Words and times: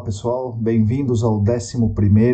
Olá 0.00 0.06
pessoal, 0.06 0.52
bem-vindos 0.54 1.22
ao 1.22 1.42
11 1.42 1.76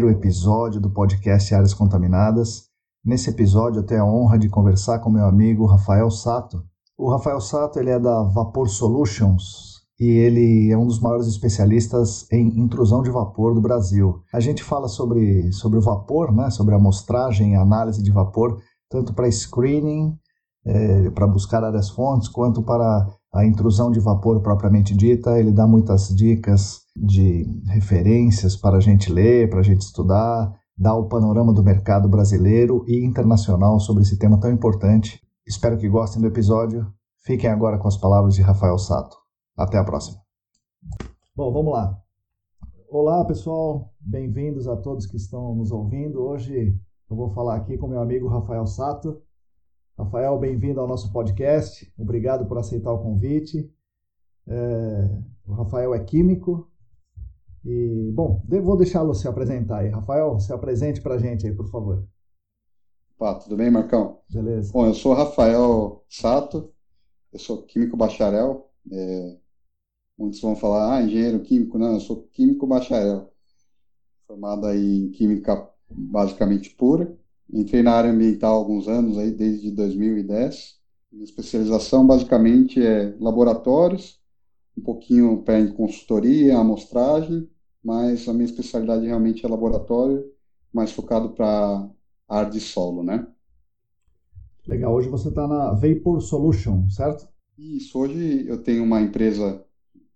episódio 0.09 0.81
do 0.81 0.89
podcast 0.89 1.53
Áreas 1.53 1.75
Contaminadas. 1.75 2.69
Nesse 3.05 3.29
episódio 3.29 3.81
eu 3.81 3.83
tenho 3.83 4.03
a 4.03 4.07
honra 4.07 4.39
de 4.39 4.49
conversar 4.49 5.01
com 5.01 5.11
meu 5.11 5.25
amigo 5.27 5.67
Rafael 5.67 6.09
Sato, 6.09 6.63
o 6.97 7.11
Rafael 7.11 7.41
Sato 7.41 7.81
ele 7.81 7.91
é 7.91 7.99
da 7.99 8.23
Vapor 8.23 8.69
Solutions 8.69 9.81
e 9.99 10.05
ele 10.07 10.71
é 10.71 10.79
um 10.79 10.87
dos 10.87 11.01
maiores 11.01 11.27
especialistas 11.27 12.31
em 12.31 12.57
intrusão 12.57 13.03
de 13.03 13.11
vapor 13.11 13.53
do 13.53 13.61
Brasil. 13.61 14.23
A 14.33 14.39
gente 14.39 14.63
fala 14.63 14.87
sobre, 14.87 15.53
sobre 15.53 15.81
o 15.81 15.83
vapor, 15.83 16.33
né, 16.33 16.51
sobre 16.51 16.73
a 16.73 16.79
amostragem 16.79 17.55
e 17.55 17.57
análise 17.57 18.01
de 18.01 18.13
vapor, 18.13 18.61
tanto 18.89 19.13
para 19.13 19.29
screening, 19.29 20.17
é, 20.65 21.11
para 21.11 21.27
buscar 21.27 21.65
áreas 21.65 21.91
fontes, 21.91 22.29
quanto 22.29 22.63
para 22.63 23.09
a 23.37 23.45
intrusão 23.45 23.91
de 23.91 24.01
vapor 24.01 24.41
propriamente 24.41 24.97
dita. 24.97 25.39
Ele 25.39 25.53
dá 25.53 25.67
muitas 25.67 26.09
dicas 26.09 26.81
de 26.97 27.45
referências 27.67 28.57
para 28.57 28.79
a 28.79 28.81
gente 28.81 29.13
ler, 29.13 29.51
para 29.51 29.61
a 29.61 29.63
gente 29.63 29.83
estudar, 29.83 30.53
dá 30.77 30.95
o 30.95 31.09
panorama 31.09 31.53
do 31.53 31.63
mercado 31.63 32.09
brasileiro 32.09 32.85
e 32.89 33.05
internacional 33.05 33.79
sobre 33.79 34.03
esse 34.03 34.19
tema 34.19 34.41
tão 34.41 34.51
importante 34.51 35.21
Espero 35.47 35.79
que 35.79 35.89
gostem 35.89 36.21
do 36.21 36.27
episódio. 36.27 36.93
Fiquem 37.25 37.49
agora 37.49 37.79
com 37.79 37.87
as 37.87 37.97
palavras 37.97 38.35
de 38.35 38.43
Rafael 38.43 38.77
Sato. 38.79 39.17
Até 39.57 39.79
a 39.79 39.85
próxima. 39.85 40.21
Bom, 41.37 41.53
vamos 41.53 41.73
lá. 41.73 41.97
Olá, 42.91 43.25
pessoal. 43.25 43.93
Bem-vindos 44.01 44.67
a 44.67 44.77
todos 44.77 45.07
que 45.07 45.17
estão 45.17 45.55
nos 45.55 45.71
ouvindo. 45.71 46.21
Hoje 46.21 46.77
eu 47.09 47.17
vou 47.17 47.31
falar 47.31 47.55
aqui 47.55 47.79
com 47.79 47.87
meu 47.87 48.01
amigo 48.01 48.27
Rafael 48.27 48.67
Sato. 48.67 49.23
Rafael, 49.99 50.39
bem-vindo 50.39 50.79
ao 50.79 50.87
nosso 50.87 51.11
podcast. 51.11 51.91
Obrigado 51.97 52.47
por 52.47 52.59
aceitar 52.59 52.93
o 52.93 53.03
convite. 53.03 53.67
É... 54.47 55.11
O 55.47 55.55
Rafael 55.55 55.95
é 55.95 56.05
químico. 56.05 56.71
E, 57.65 58.13
bom, 58.13 58.43
vou 58.47 58.77
deixá-lo 58.77 59.15
se 59.15 59.27
apresentar 59.27 59.79
aí. 59.79 59.89
Rafael, 59.89 60.39
se 60.39 60.53
apresente 60.53 61.01
para 61.01 61.15
a 61.15 61.19
gente 61.19 61.47
aí, 61.47 61.55
por 61.55 61.71
favor. 61.71 62.07
Pá, 63.19 63.37
tudo 63.37 63.57
bem, 63.57 63.71
Marcão? 63.71 64.21
Beleza. 64.29 64.71
Bom, 64.71 64.87
eu 64.87 64.93
sou 64.93 65.15
Rafael 65.15 66.05
Sato, 66.11 66.71
eu 67.33 67.39
sou 67.39 67.63
químico 67.63 67.97
bacharel. 67.97 68.71
É, 68.93 69.37
muitos 70.19 70.43
vão 70.43 70.55
falar, 70.55 70.95
ah, 70.95 71.03
engenheiro 71.03 71.41
químico. 71.41 71.79
Não, 71.79 71.95
eu 71.95 72.01
sou 72.01 72.29
químico 72.35 72.67
bacharel, 72.67 73.33
formado 74.27 74.67
aí 74.67 75.05
em 75.05 75.11
química 75.11 75.71
basicamente 75.89 76.69
pura. 76.69 77.17
Entrei 77.53 77.83
na 77.83 77.93
área 77.93 78.11
ambiental 78.11 78.55
há 78.55 78.57
alguns 78.57 78.89
anos, 78.89 79.19
aí, 79.19 79.31
desde 79.31 79.71
2010. 79.71 80.77
Minha 81.13 81.25
especialização 81.25 82.07
basicamente 82.07 82.81
é 82.85 83.15
laboratórios, 83.21 84.21
um 84.77 84.83
pouquinho 84.83 85.43
pé 85.43 85.61
em 85.61 85.73
consultoria, 85.73 86.59
amostragem, 86.59 87.49
mas 87.83 88.29
a 88.29 88.33
minha 88.33 88.45
especialidade 88.45 89.07
realmente 89.07 89.47
é 89.47 89.49
laboratório, 89.49 90.25
mais 90.73 90.93
focado 90.93 91.31
para 91.31 91.89
ar 92.29 92.51
de 92.51 92.61
solo, 92.61 93.03
né? 93.03 93.27
Legal. 94.67 94.93
Hoje 94.93 95.09
você 95.09 95.29
está 95.29 95.47
na 95.47 95.73
Vapor 95.73 96.21
Solution, 96.21 96.89
certo? 96.91 97.29
Isso. 97.57 97.99
Hoje 97.99 98.47
eu 98.49 98.63
tenho 98.63 98.83
uma 98.83 99.01
empresa 99.01 99.65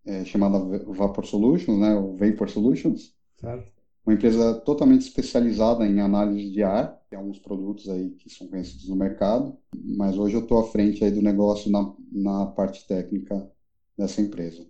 é, 0.05 0.25
chamada 0.25 0.59
Vapor 0.59 1.25
Solutions, 1.25 1.79
né? 1.79 1.95
O 1.95 2.17
Vapor 2.17 2.51
Solutions. 2.51 3.15
Certo. 3.37 3.80
Uma 4.11 4.17
empresa 4.17 4.55
totalmente 4.55 5.03
especializada 5.03 5.87
em 5.87 6.01
análise 6.01 6.51
de 6.51 6.65
ar. 6.65 6.99
Tem 7.09 7.17
alguns 7.17 7.39
produtos 7.39 7.89
aí 7.89 8.11
que 8.11 8.29
são 8.29 8.49
conhecidos 8.49 8.89
no 8.89 8.97
mercado, 8.97 9.57
mas 9.73 10.19
hoje 10.19 10.35
eu 10.35 10.41
estou 10.41 10.59
à 10.59 10.65
frente 10.65 11.05
aí 11.05 11.13
do 11.13 11.23
negócio 11.23 11.71
na, 11.71 11.95
na 12.11 12.47
parte 12.47 12.89
técnica 12.89 13.49
dessa 13.97 14.21
empresa. 14.21 14.67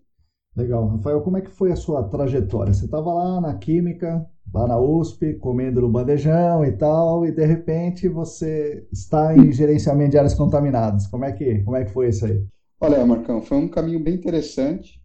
Legal. 0.54 0.86
Rafael, 0.88 1.22
como 1.22 1.38
é 1.38 1.40
que 1.40 1.48
foi 1.48 1.72
a 1.72 1.76
sua 1.76 2.02
trajetória? 2.02 2.74
Você 2.74 2.84
estava 2.84 3.14
lá 3.14 3.40
na 3.40 3.54
Química, 3.54 4.28
lá 4.52 4.66
na 4.66 4.78
USP, 4.78 5.32
comendo 5.38 5.80
no 5.80 5.88
bandejão 5.88 6.62
e 6.62 6.72
tal, 6.72 7.24
e 7.24 7.32
de 7.32 7.46
repente 7.46 8.10
você 8.10 8.86
está 8.92 9.34
em 9.34 9.50
gerenciamento 9.50 10.10
de 10.10 10.18
áreas 10.18 10.34
contaminadas. 10.34 11.06
Como 11.06 11.24
é 11.24 11.32
que, 11.32 11.60
como 11.62 11.78
é 11.78 11.86
que 11.86 11.92
foi 11.92 12.10
isso 12.10 12.26
aí? 12.26 12.44
Olha, 12.78 13.06
Marcão, 13.06 13.40
foi 13.40 13.56
um 13.56 13.68
caminho 13.68 14.00
bem 14.00 14.16
interessante. 14.16 14.99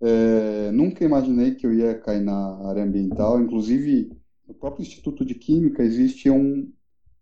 É, 0.00 0.70
nunca 0.72 1.04
imaginei 1.04 1.54
que 1.54 1.66
eu 1.66 1.74
ia 1.74 1.98
cair 1.98 2.22
na 2.22 2.68
área 2.68 2.84
ambiental. 2.84 3.40
Inclusive, 3.40 4.10
no 4.46 4.54
próprio 4.54 4.82
Instituto 4.82 5.24
de 5.24 5.34
Química 5.34 5.82
existe 5.82 6.30
um, 6.30 6.72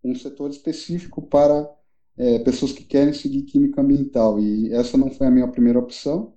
um 0.05 0.15
setor 0.15 0.51
específico 0.51 1.23
para 1.23 1.69
é, 2.17 2.39
pessoas 2.41 2.73
que 2.73 2.85
querem 2.85 3.13
seguir 3.13 3.43
química 3.43 3.81
ambiental. 3.81 4.39
E 4.39 4.73
essa 4.73 4.97
não 4.97 5.11
foi 5.11 5.27
a 5.27 5.31
minha 5.31 5.49
primeira 5.49 5.79
opção. 5.79 6.35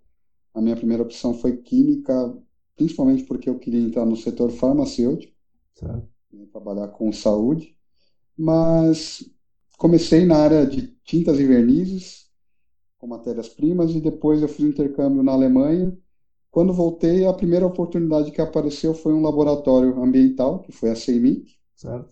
A 0.53 0.61
minha 0.61 0.75
primeira 0.75 1.03
opção 1.03 1.33
foi 1.33 1.57
química 1.57 2.35
principalmente 2.79 3.25
porque 3.25 3.49
eu 3.49 3.59
queria 3.59 3.81
entrar 3.81 4.05
no 4.05 4.15
setor 4.15 4.51
farmacêutico, 4.51 5.33
né, 6.31 6.45
trabalhar 6.49 6.87
com 6.87 7.11
saúde, 7.11 7.75
mas 8.37 9.29
comecei 9.77 10.25
na 10.25 10.37
área 10.37 10.65
de 10.65 10.87
tintas 11.03 11.37
e 11.41 11.45
vernizes, 11.45 12.29
com 12.97 13.05
matérias-primas, 13.05 13.91
e 13.91 13.99
depois 13.99 14.41
eu 14.41 14.47
fiz 14.47 14.63
um 14.63 14.69
intercâmbio 14.69 15.21
na 15.21 15.33
Alemanha. 15.33 15.95
Quando 16.51 16.73
voltei, 16.73 17.25
a 17.25 17.33
primeira 17.33 17.65
oportunidade 17.65 18.31
que 18.31 18.41
apareceu 18.41 18.93
foi 18.93 19.13
um 19.13 19.21
laboratório 19.21 20.01
ambiental, 20.01 20.59
que 20.61 20.71
foi 20.71 20.89
a 20.89 20.95
CEMIC, 20.95 21.57
certo. 21.75 22.09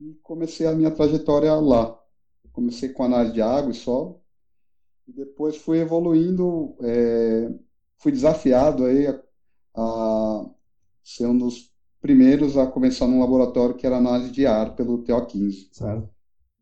e 0.00 0.14
comecei 0.22 0.66
a 0.66 0.74
minha 0.74 0.90
trajetória 0.90 1.54
lá. 1.54 1.98
Comecei 2.52 2.90
com 2.90 3.04
análise 3.04 3.34
de 3.34 3.40
água 3.40 3.70
e 3.70 3.74
solo, 3.74 4.20
e 5.06 5.12
depois 5.12 5.56
fui 5.56 5.78
evoluindo, 5.78 6.76
é, 6.82 7.50
fui 7.96 8.12
desafiado 8.12 8.84
aí 8.84 9.06
a 9.06 9.22
a 9.78 10.50
ser 11.04 11.26
um 11.26 11.38
dos 11.38 11.72
primeiros 12.00 12.56
a 12.56 12.66
começar 12.66 13.06
num 13.06 13.20
laboratório 13.20 13.76
que 13.76 13.86
era 13.86 13.96
análise 13.96 14.32
de 14.32 14.44
ar 14.44 14.74
pelo 14.74 15.04
TO15. 15.04 15.68
Certo. 15.72 16.08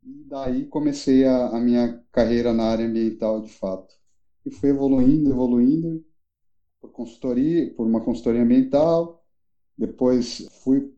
E 0.04 0.24
daí 0.24 0.66
comecei 0.66 1.24
a, 1.24 1.48
a 1.48 1.60
minha 1.60 2.02
carreira 2.12 2.52
na 2.52 2.64
área 2.64 2.86
ambiental 2.86 3.40
de 3.40 3.48
fato. 3.48 3.94
E 4.44 4.50
fui 4.50 4.68
evoluindo, 4.68 5.30
evoluindo, 5.30 6.04
por 6.86 6.92
consultoria, 6.92 7.72
por 7.74 7.86
uma 7.86 8.00
consultoria 8.00 8.42
ambiental. 8.42 9.22
Depois 9.76 10.46
fui 10.62 10.92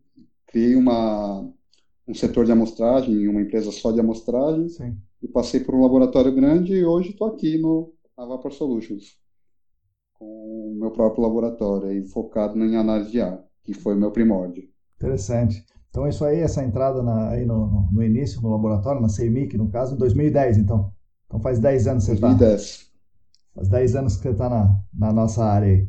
criei 0.47 0.76
uma 0.76 1.53
um 2.07 2.15
setor 2.15 2.47
de 2.47 2.53
amostragem, 2.53 3.28
uma 3.28 3.42
empresa 3.42 3.71
só 3.71 3.92
de 3.92 4.01
amostragem. 4.01 4.68
Sim. 4.68 4.97
E 5.22 5.28
passei 5.28 5.60
por 5.60 5.74
um 5.74 5.83
laboratório 5.83 6.34
grande 6.34 6.72
e 6.72 6.84
hoje 6.84 7.10
estou 7.10 7.28
aqui 7.28 7.59
no 7.59 7.92
Vapor 8.16 8.53
Solutions 8.53 9.18
com 10.18 10.24
o 10.24 10.77
meu 10.78 10.91
próprio 10.91 11.22
laboratório 11.22 11.92
e 11.92 12.07
focado 12.09 12.59
em 12.59 12.77
análise 12.77 13.10
de 13.10 13.21
ar, 13.21 13.42
que 13.63 13.72
foi 13.72 13.95
o 13.95 13.98
meu 13.98 14.10
primórdio. 14.10 14.68
Interessante. 14.97 15.65
Então, 15.91 16.07
isso 16.09 16.24
aí, 16.24 16.41
essa 16.41 16.63
entrada 16.63 17.03
na, 17.03 17.30
aí 17.30 17.47
no, 17.47 17.89
no, 17.91 18.03
início, 18.03 18.41
no 18.42 18.51
laboratório, 18.51 19.01
na 19.01 19.09
CEMIC, 19.09 19.57
no 19.57 19.71
caso, 19.71 19.95
em 19.95 19.98
2010, 19.98 20.59
então. 20.59 20.92
Então, 21.27 21.41
faz 21.41 21.59
10 21.59 21.86
anos 21.86 22.04
que 22.04 22.10
você 22.10 22.15
está. 22.15 22.28
2010. 22.28 22.88
Faz 23.59 23.69
10 23.69 23.97
anos 23.97 24.16
que 24.16 24.22
você 24.22 24.28
está 24.31 24.49
na, 24.49 24.78
na 24.97 25.13
nossa 25.13 25.45
área 25.45 25.66
aí. 25.66 25.89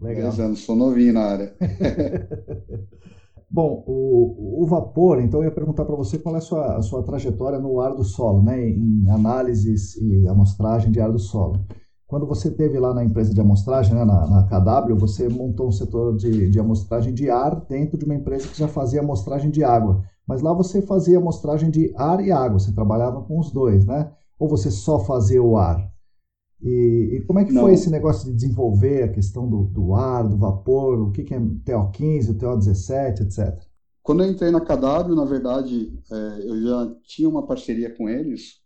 Legal. 0.00 0.30
10 0.30 0.40
anos, 0.40 0.60
sou 0.60 0.76
novinho 0.76 1.12
na 1.12 1.22
área. 1.22 1.52
Bom, 3.50 3.82
o, 3.84 4.62
o 4.62 4.66
vapor, 4.66 5.20
então 5.20 5.40
eu 5.40 5.46
ia 5.46 5.50
perguntar 5.50 5.84
para 5.84 5.96
você 5.96 6.18
qual 6.18 6.36
é 6.36 6.38
a 6.38 6.40
sua, 6.40 6.76
a 6.76 6.82
sua 6.82 7.02
trajetória 7.02 7.58
no 7.58 7.80
ar 7.80 7.96
do 7.96 8.04
solo, 8.04 8.42
né, 8.42 8.68
em 8.68 9.10
análises 9.10 9.96
e 9.96 10.28
amostragem 10.28 10.92
de 10.92 11.00
ar 11.00 11.10
do 11.10 11.18
solo. 11.18 11.64
Quando 12.06 12.26
você 12.26 12.48
teve 12.48 12.78
lá 12.78 12.94
na 12.94 13.02
empresa 13.02 13.34
de 13.34 13.40
amostragem, 13.40 13.94
né, 13.94 14.04
na, 14.04 14.26
na 14.28 14.42
KW, 14.44 14.94
você 14.94 15.28
montou 15.28 15.66
um 15.66 15.72
setor 15.72 16.16
de, 16.16 16.48
de 16.48 16.60
amostragem 16.60 17.12
de 17.12 17.28
ar 17.28 17.66
dentro 17.68 17.98
de 17.98 18.04
uma 18.04 18.14
empresa 18.14 18.46
que 18.46 18.56
já 18.56 18.68
fazia 18.68 19.00
amostragem 19.00 19.50
de 19.50 19.64
água. 19.64 20.04
Mas 20.24 20.42
lá 20.42 20.52
você 20.52 20.80
fazia 20.80 21.18
amostragem 21.18 21.70
de 21.70 21.92
ar 21.96 22.24
e 22.24 22.30
água, 22.30 22.60
você 22.60 22.72
trabalhava 22.72 23.20
com 23.22 23.40
os 23.40 23.50
dois, 23.50 23.84
né? 23.84 24.12
Ou 24.38 24.48
você 24.48 24.70
só 24.70 25.00
fazia 25.00 25.42
o 25.42 25.56
ar? 25.56 25.97
E, 26.62 27.16
e 27.16 27.20
como 27.22 27.38
é 27.38 27.44
que 27.44 27.52
Não. 27.52 27.62
foi 27.62 27.74
esse 27.74 27.90
negócio 27.90 28.26
de 28.26 28.34
desenvolver 28.34 29.04
a 29.04 29.08
questão 29.08 29.48
do, 29.48 29.64
do 29.64 29.94
ar, 29.94 30.28
do 30.28 30.36
vapor, 30.36 31.00
o 31.00 31.12
que, 31.12 31.22
que 31.22 31.34
é 31.34 31.38
TO15, 31.38 32.30
o 32.30 32.34
TO17, 32.34 33.20
etc.? 33.22 33.62
Quando 34.02 34.22
eu 34.22 34.30
entrei 34.30 34.50
na 34.50 34.60
KW, 34.60 35.14
na 35.14 35.24
verdade, 35.24 35.92
é, 36.10 36.14
eu 36.48 36.62
já 36.62 36.94
tinha 37.04 37.28
uma 37.28 37.46
parceria 37.46 37.94
com 37.94 38.08
eles, 38.08 38.60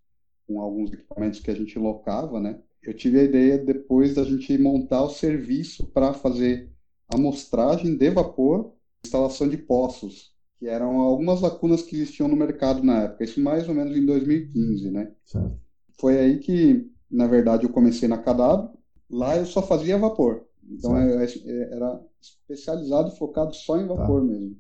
com 0.47 0.61
alguns 0.61 0.93
equipamentos 0.93 1.41
que 1.41 1.51
a 1.51 1.55
gente 1.55 1.79
locava, 1.79 2.41
né? 2.41 2.61
Eu 2.83 2.95
tive 2.95 3.21
a 3.21 3.25
ideia 3.25 3.59
depois 3.59 4.15
da 4.15 4.25
gente 4.25 4.57
montar 4.59 5.03
o 5.03 5.11
serviço 5.11 5.87
para 5.89 6.13
fazer 6.13 6.71
amostragem 7.09 7.97
de 7.97 8.11
vapor, 8.11 8.73
instalação 9.05 9.49
de 9.49 9.57
poços, 9.57 10.33
que 10.59 10.67
eram 10.67 11.01
algumas 11.01 11.41
lacunas 11.41 11.83
que 11.83 11.97
existiam 11.97 12.29
no 12.29 12.37
mercado 12.37 12.83
na 12.83 13.03
época, 13.03 13.25
isso 13.25 13.41
mais 13.41 13.69
ou 13.69 13.75
menos 13.75 13.97
em 13.97 14.05
2015, 14.07 14.91
né? 14.91 15.13
Certo. 15.25 15.59
Foi 15.99 16.19
aí 16.19 16.39
que, 16.39 16.91
na 17.13 17.27
verdade, 17.27 17.65
eu 17.65 17.71
comecei 17.71 18.09
na 18.09 18.19
KW, 18.19 18.71
lá 19.11 19.37
eu 19.37 19.47
só 19.47 19.63
fazia 19.63 19.99
vapor, 19.99 20.45
então 20.69 20.99
eu, 20.99 21.21
eu 21.21 21.63
era 21.73 22.01
especializado 22.21 23.09
e 23.09 23.19
focado 23.19 23.55
só 23.55 23.79
em 23.79 23.87
vapor 23.87 24.21
tá. 24.21 24.27
mesmo. 24.27 24.57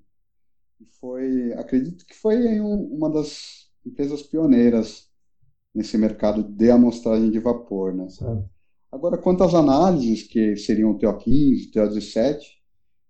E 0.80 0.86
foi, 1.00 1.52
acredito 1.54 2.04
que 2.04 2.14
foi 2.14 2.60
uma 2.60 3.08
das 3.10 3.68
empresas 3.86 4.22
pioneiras 4.22 5.08
nesse 5.74 5.96
mercado 5.96 6.42
de 6.42 6.70
amostragem 6.70 7.30
de 7.30 7.38
vapor, 7.38 7.94
né? 7.94 8.08
Certo. 8.08 8.48
Agora, 8.90 9.16
quanto 9.16 9.42
às 9.42 9.54
análises, 9.54 10.22
que 10.22 10.54
seriam 10.54 10.90
o 10.90 10.98
TO15, 10.98 11.68
o 11.68 11.72
TO17, 11.72 12.40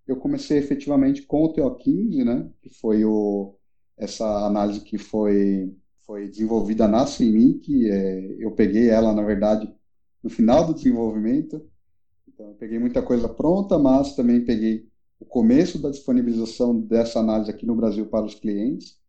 eu 0.06 0.16
comecei 0.16 0.58
efetivamente 0.58 1.22
com 1.22 1.44
o 1.44 1.52
TO15, 1.52 2.24
né? 2.24 2.48
Que 2.62 2.70
foi 2.70 3.04
o, 3.04 3.56
essa 3.98 4.46
análise 4.46 4.80
que 4.80 4.96
foi, 4.96 5.74
foi 6.06 6.28
desenvolvida 6.28 6.86
na 6.88 7.06
CIMIC. 7.06 7.90
É, 7.90 8.36
eu 8.38 8.52
peguei 8.52 8.88
ela, 8.88 9.12
na 9.12 9.22
verdade, 9.22 9.72
no 10.22 10.30
final 10.30 10.66
do 10.66 10.74
desenvolvimento. 10.74 11.62
Então, 12.28 12.48
eu 12.48 12.54
peguei 12.54 12.78
muita 12.78 13.02
coisa 13.02 13.28
pronta, 13.28 13.78
mas 13.78 14.14
também 14.14 14.44
peguei 14.44 14.86
o 15.20 15.24
começo 15.24 15.80
da 15.80 15.90
disponibilização 15.90 16.78
dessa 16.80 17.20
análise 17.20 17.50
aqui 17.50 17.64
no 17.64 17.76
Brasil 17.76 18.06
para 18.06 18.26
os 18.26 18.34
clientes. 18.34 19.00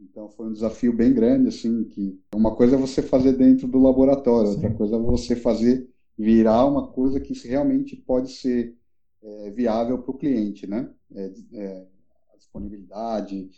Então 0.00 0.28
foi 0.30 0.46
um 0.46 0.52
desafio 0.52 0.92
bem 0.92 1.12
grande, 1.12 1.48
assim, 1.48 1.84
que 1.84 2.18
uma 2.34 2.54
coisa 2.56 2.76
é 2.76 2.78
você 2.78 3.02
fazer 3.02 3.34
dentro 3.34 3.68
do 3.68 3.78
laboratório, 3.78 4.48
Sim. 4.50 4.54
outra 4.56 4.74
coisa 4.74 4.96
é 4.96 4.98
você 4.98 5.36
fazer 5.36 5.88
virar 6.16 6.66
uma 6.66 6.88
coisa 6.88 7.20
que 7.20 7.34
realmente 7.46 7.96
pode 7.96 8.32
ser 8.32 8.76
é, 9.22 9.50
viável 9.50 9.98
para 9.98 10.10
o 10.10 10.18
cliente, 10.18 10.66
né? 10.66 10.90
É, 11.14 11.32
é, 11.52 11.86
a 12.32 12.36
disponibilidade, 12.36 13.50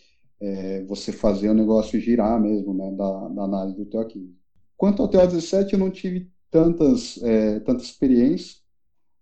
é, 0.42 0.84
você 0.84 1.12
fazer 1.12 1.48
o 1.48 1.54
negócio 1.54 2.00
girar 2.00 2.40
mesmo, 2.40 2.74
né? 2.74 2.90
Da, 2.96 3.28
da 3.28 3.44
análise 3.44 3.76
do 3.76 3.86
TO15. 3.86 4.34
Quanto 4.76 5.02
ao 5.02 5.08
TO17, 5.08 5.72
eu 5.72 5.78
não 5.78 5.90
tive 5.90 6.30
tantas, 6.50 7.22
é, 7.22 7.60
tanta 7.60 7.82
experiência, 7.84 8.60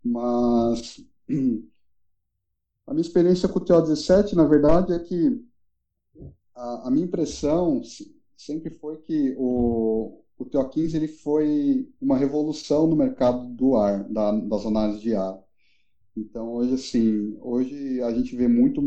mas 0.02 1.04
a 2.86 2.94
minha 2.94 3.02
experiência 3.02 3.48
com 3.48 3.58
o 3.58 3.64
TO17, 3.64 4.32
na 4.32 4.46
verdade, 4.46 4.94
é 4.94 4.98
que 4.98 5.44
a, 6.54 6.88
a 6.88 6.90
minha 6.90 7.04
impressão 7.04 7.82
sempre 8.36 8.70
foi 8.70 8.96
que 9.02 9.34
o, 9.38 10.22
o 10.38 10.46
TO15 10.46 10.94
ele 10.94 11.08
foi 11.08 11.86
uma 12.00 12.16
revolução 12.16 12.86
no 12.86 12.96
mercado 12.96 13.46
do 13.48 13.76
ar, 13.76 14.04
da, 14.08 14.32
das 14.32 14.64
análises 14.64 15.02
de 15.02 15.14
ar. 15.14 15.38
Então, 16.16 16.52
hoje, 16.54 16.74
assim, 16.74 17.36
hoje 17.40 18.00
a 18.02 18.12
gente 18.12 18.34
vê 18.34 18.48
muito, 18.48 18.82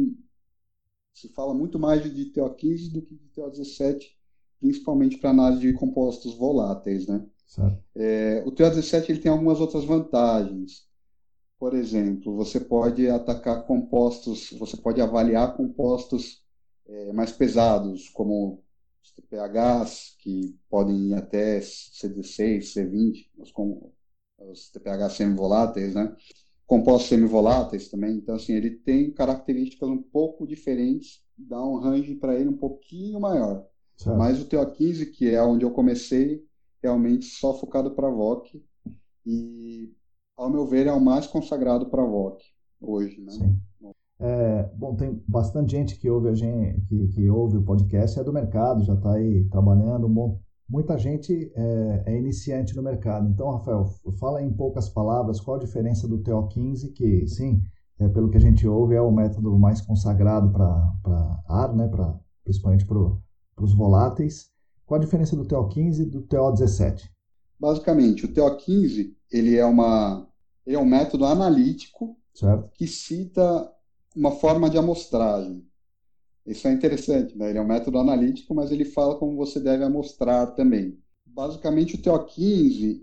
se 1.14 1.30
fala 1.30 1.54
muito 1.54 1.78
mais 1.80 2.04
de 2.04 2.32
TO15 2.32 2.92
do 2.92 3.02
que 3.02 3.16
de 3.16 3.30
TO17, 3.36 4.16
principalmente 4.60 5.18
para 5.18 5.30
análise 5.30 5.62
de 5.62 5.74
compostos 5.74 6.36
voláteis, 6.36 7.08
né? 7.08 7.26
É, 7.96 8.44
o 8.46 8.52
TO17 8.52 9.10
ele 9.10 9.20
tem 9.20 9.32
algumas 9.32 9.60
outras 9.60 9.86
vantagens. 9.86 10.88
Por 11.60 11.76
exemplo, 11.76 12.36
você 12.36 12.60
pode 12.60 13.08
atacar 13.08 13.66
compostos, 13.66 14.52
você 14.60 14.76
pode 14.76 15.00
avaliar 15.02 15.56
compostos 15.56 16.44
é, 16.88 17.14
mais 17.14 17.32
pesados, 17.32 18.10
como 18.10 18.64
os 19.02 19.12
TPHs, 19.12 20.16
que 20.20 20.58
podem 20.70 21.10
ir 21.10 21.14
até 21.14 21.60
CD6, 21.60 22.74
C20, 22.74 23.30
os, 23.38 23.54
os 24.40 24.70
TPHs 24.72 25.14
semivoláteis, 25.14 25.94
né? 25.94 26.16
Compostos 26.66 27.10
semivoláteis 27.10 27.90
também. 27.90 28.16
Então, 28.18 28.36
assim, 28.36 28.54
ele 28.54 28.72
tem 28.72 29.12
características 29.12 29.90
um 29.90 30.02
pouco 30.02 30.48
diferentes, 30.48 31.22
dá 31.38 31.64
um 31.64 31.80
range 31.80 32.16
para 32.16 32.36
ele 32.36 32.50
um 32.50 32.58
pouquinho 32.58 33.20
maior. 33.20 33.66
Certo. 33.98 34.18
Mas 34.18 34.42
o 34.42 34.46
TO15, 34.46 35.12
que 35.12 35.30
é 35.30 35.42
onde 35.42 35.66
eu 35.66 35.72
comecei, 35.72 36.44
realmente 36.82 37.26
só 37.26 37.54
focado 37.54 37.92
para 37.92 38.10
VOC, 38.10 38.64
e, 39.26 39.94
ao 40.36 40.50
meu 40.50 40.66
ver, 40.66 40.88
é 40.88 40.92
o 40.92 41.00
mais 41.00 41.28
consagrado 41.28 41.90
para 41.90 42.04
VOC 42.04 42.44
hoje, 42.82 43.22
né? 43.22 43.32
Sim. 43.32 43.60
É, 44.20 44.64
bom, 44.76 44.96
tem 44.96 45.22
bastante 45.28 45.72
gente 45.72 45.98
que 45.98 46.10
ouve 46.10 46.30
a 46.30 46.36
gente, 46.36 46.82
que, 46.88 47.08
que 47.10 47.30
ouve 47.30 47.58
o 47.58 47.64
podcast, 47.64 48.20
é 48.20 48.24
do 48.24 48.32
mercado, 48.32 48.84
já 48.84 48.94
está 48.94 49.14
aí 49.14 49.44
trabalhando. 49.50 50.08
Bom, 50.08 50.40
muita 50.70 50.98
gente 50.98 51.52
é, 51.56 52.04
é, 52.08 52.18
iniciante 52.18 52.76
no 52.76 52.82
mercado. 52.82 53.30
Então, 53.30 53.52
Rafael, 53.52 53.86
fala 54.20 54.42
em 54.42 54.52
poucas 54.52 54.90
palavras 54.90 55.40
qual 55.40 55.58
a 55.58 55.60
diferença 55.60 56.08
do 56.08 56.20
TO15, 56.20 56.94
que, 56.94 57.28
sim, 57.28 57.62
é, 58.00 58.08
pelo 58.10 58.30
que 58.30 58.38
a 58.38 58.42
gente 58.42 58.68
ouve, 58.68 58.96
é 58.96 59.02
o 59.02 59.12
método 59.12 59.58
mais 59.58 59.82
consagrado 59.82 60.52
para 60.52 61.44
ar, 61.48 61.76
né, 61.76 61.88
pra, 61.88 62.20
principalmente 62.44 62.86
para 62.86 62.98
os 63.60 63.74
voláteis. 63.74 64.52
Qual 64.86 65.00
a 65.00 65.04
diferença 65.04 65.36
do 65.36 65.46
TO15 65.46 66.00
e 66.00 66.06
do 66.06 66.24
TO17? 66.24 67.10
Basicamente, 67.60 68.26
o 68.26 68.34
TO15 68.34 69.14
ele 69.32 69.58
é, 69.58 69.66
uma, 69.66 70.28
ele 70.66 70.76
é 70.76 70.80
um 70.80 70.86
método 70.86 71.26
analítico 71.26 72.18
certo. 72.34 72.70
que 72.74 72.86
cita 72.88 73.72
uma 74.16 74.32
forma 74.32 74.70
de 74.70 74.78
amostragem. 74.78 75.66
Isso 76.46 76.68
é 76.68 76.74
interessante, 76.74 77.38
né? 77.38 77.50
Ele 77.50 77.60
é 77.60 77.62
um 77.62 77.68
método 77.68 77.98
analítico, 78.00 78.54
mas 78.54 78.72
ele 78.72 78.86
fala 78.86 79.18
como 79.18 79.38
você 79.38 79.60
deve 79.60 79.84
amostrar 79.84 80.54
também. 80.56 80.98
Basicamente, 81.26 81.96
o 81.96 82.02
TO15, 82.02 83.02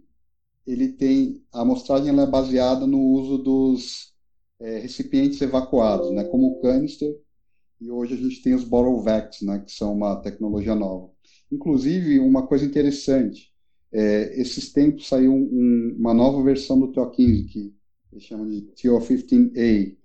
ele 0.66 0.88
tem 0.92 1.42
a 1.52 1.62
amostragem 1.62 2.18
é 2.18 2.26
baseada 2.26 2.86
no 2.86 3.00
uso 3.00 3.38
dos 3.38 4.14
é, 4.60 4.78
recipientes 4.78 5.40
evacuados, 5.40 6.10
né? 6.12 6.24
Como 6.24 6.48
o 6.48 6.60
canister, 6.60 7.16
e 7.80 7.90
hoje 7.90 8.14
a 8.14 8.16
gente 8.16 8.42
tem 8.42 8.54
os 8.54 8.64
bottle 8.64 9.02
vacs, 9.02 9.42
né? 9.42 9.60
Que 9.60 9.72
são 9.72 9.94
uma 9.94 10.16
tecnologia 10.16 10.74
nova. 10.74 11.10
Inclusive, 11.50 12.20
uma 12.20 12.46
coisa 12.46 12.64
interessante, 12.64 13.50
é, 13.92 14.40
esses 14.40 14.72
tempos 14.72 15.08
saiu 15.08 15.32
um, 15.32 15.96
uma 15.98 16.14
nova 16.14 16.42
versão 16.42 16.78
do 16.78 16.92
TO15, 16.92 17.48
que 17.48 17.74
eles 18.12 18.24
chamam 18.24 18.48
de 18.48 18.62
TO15A, 18.76 19.96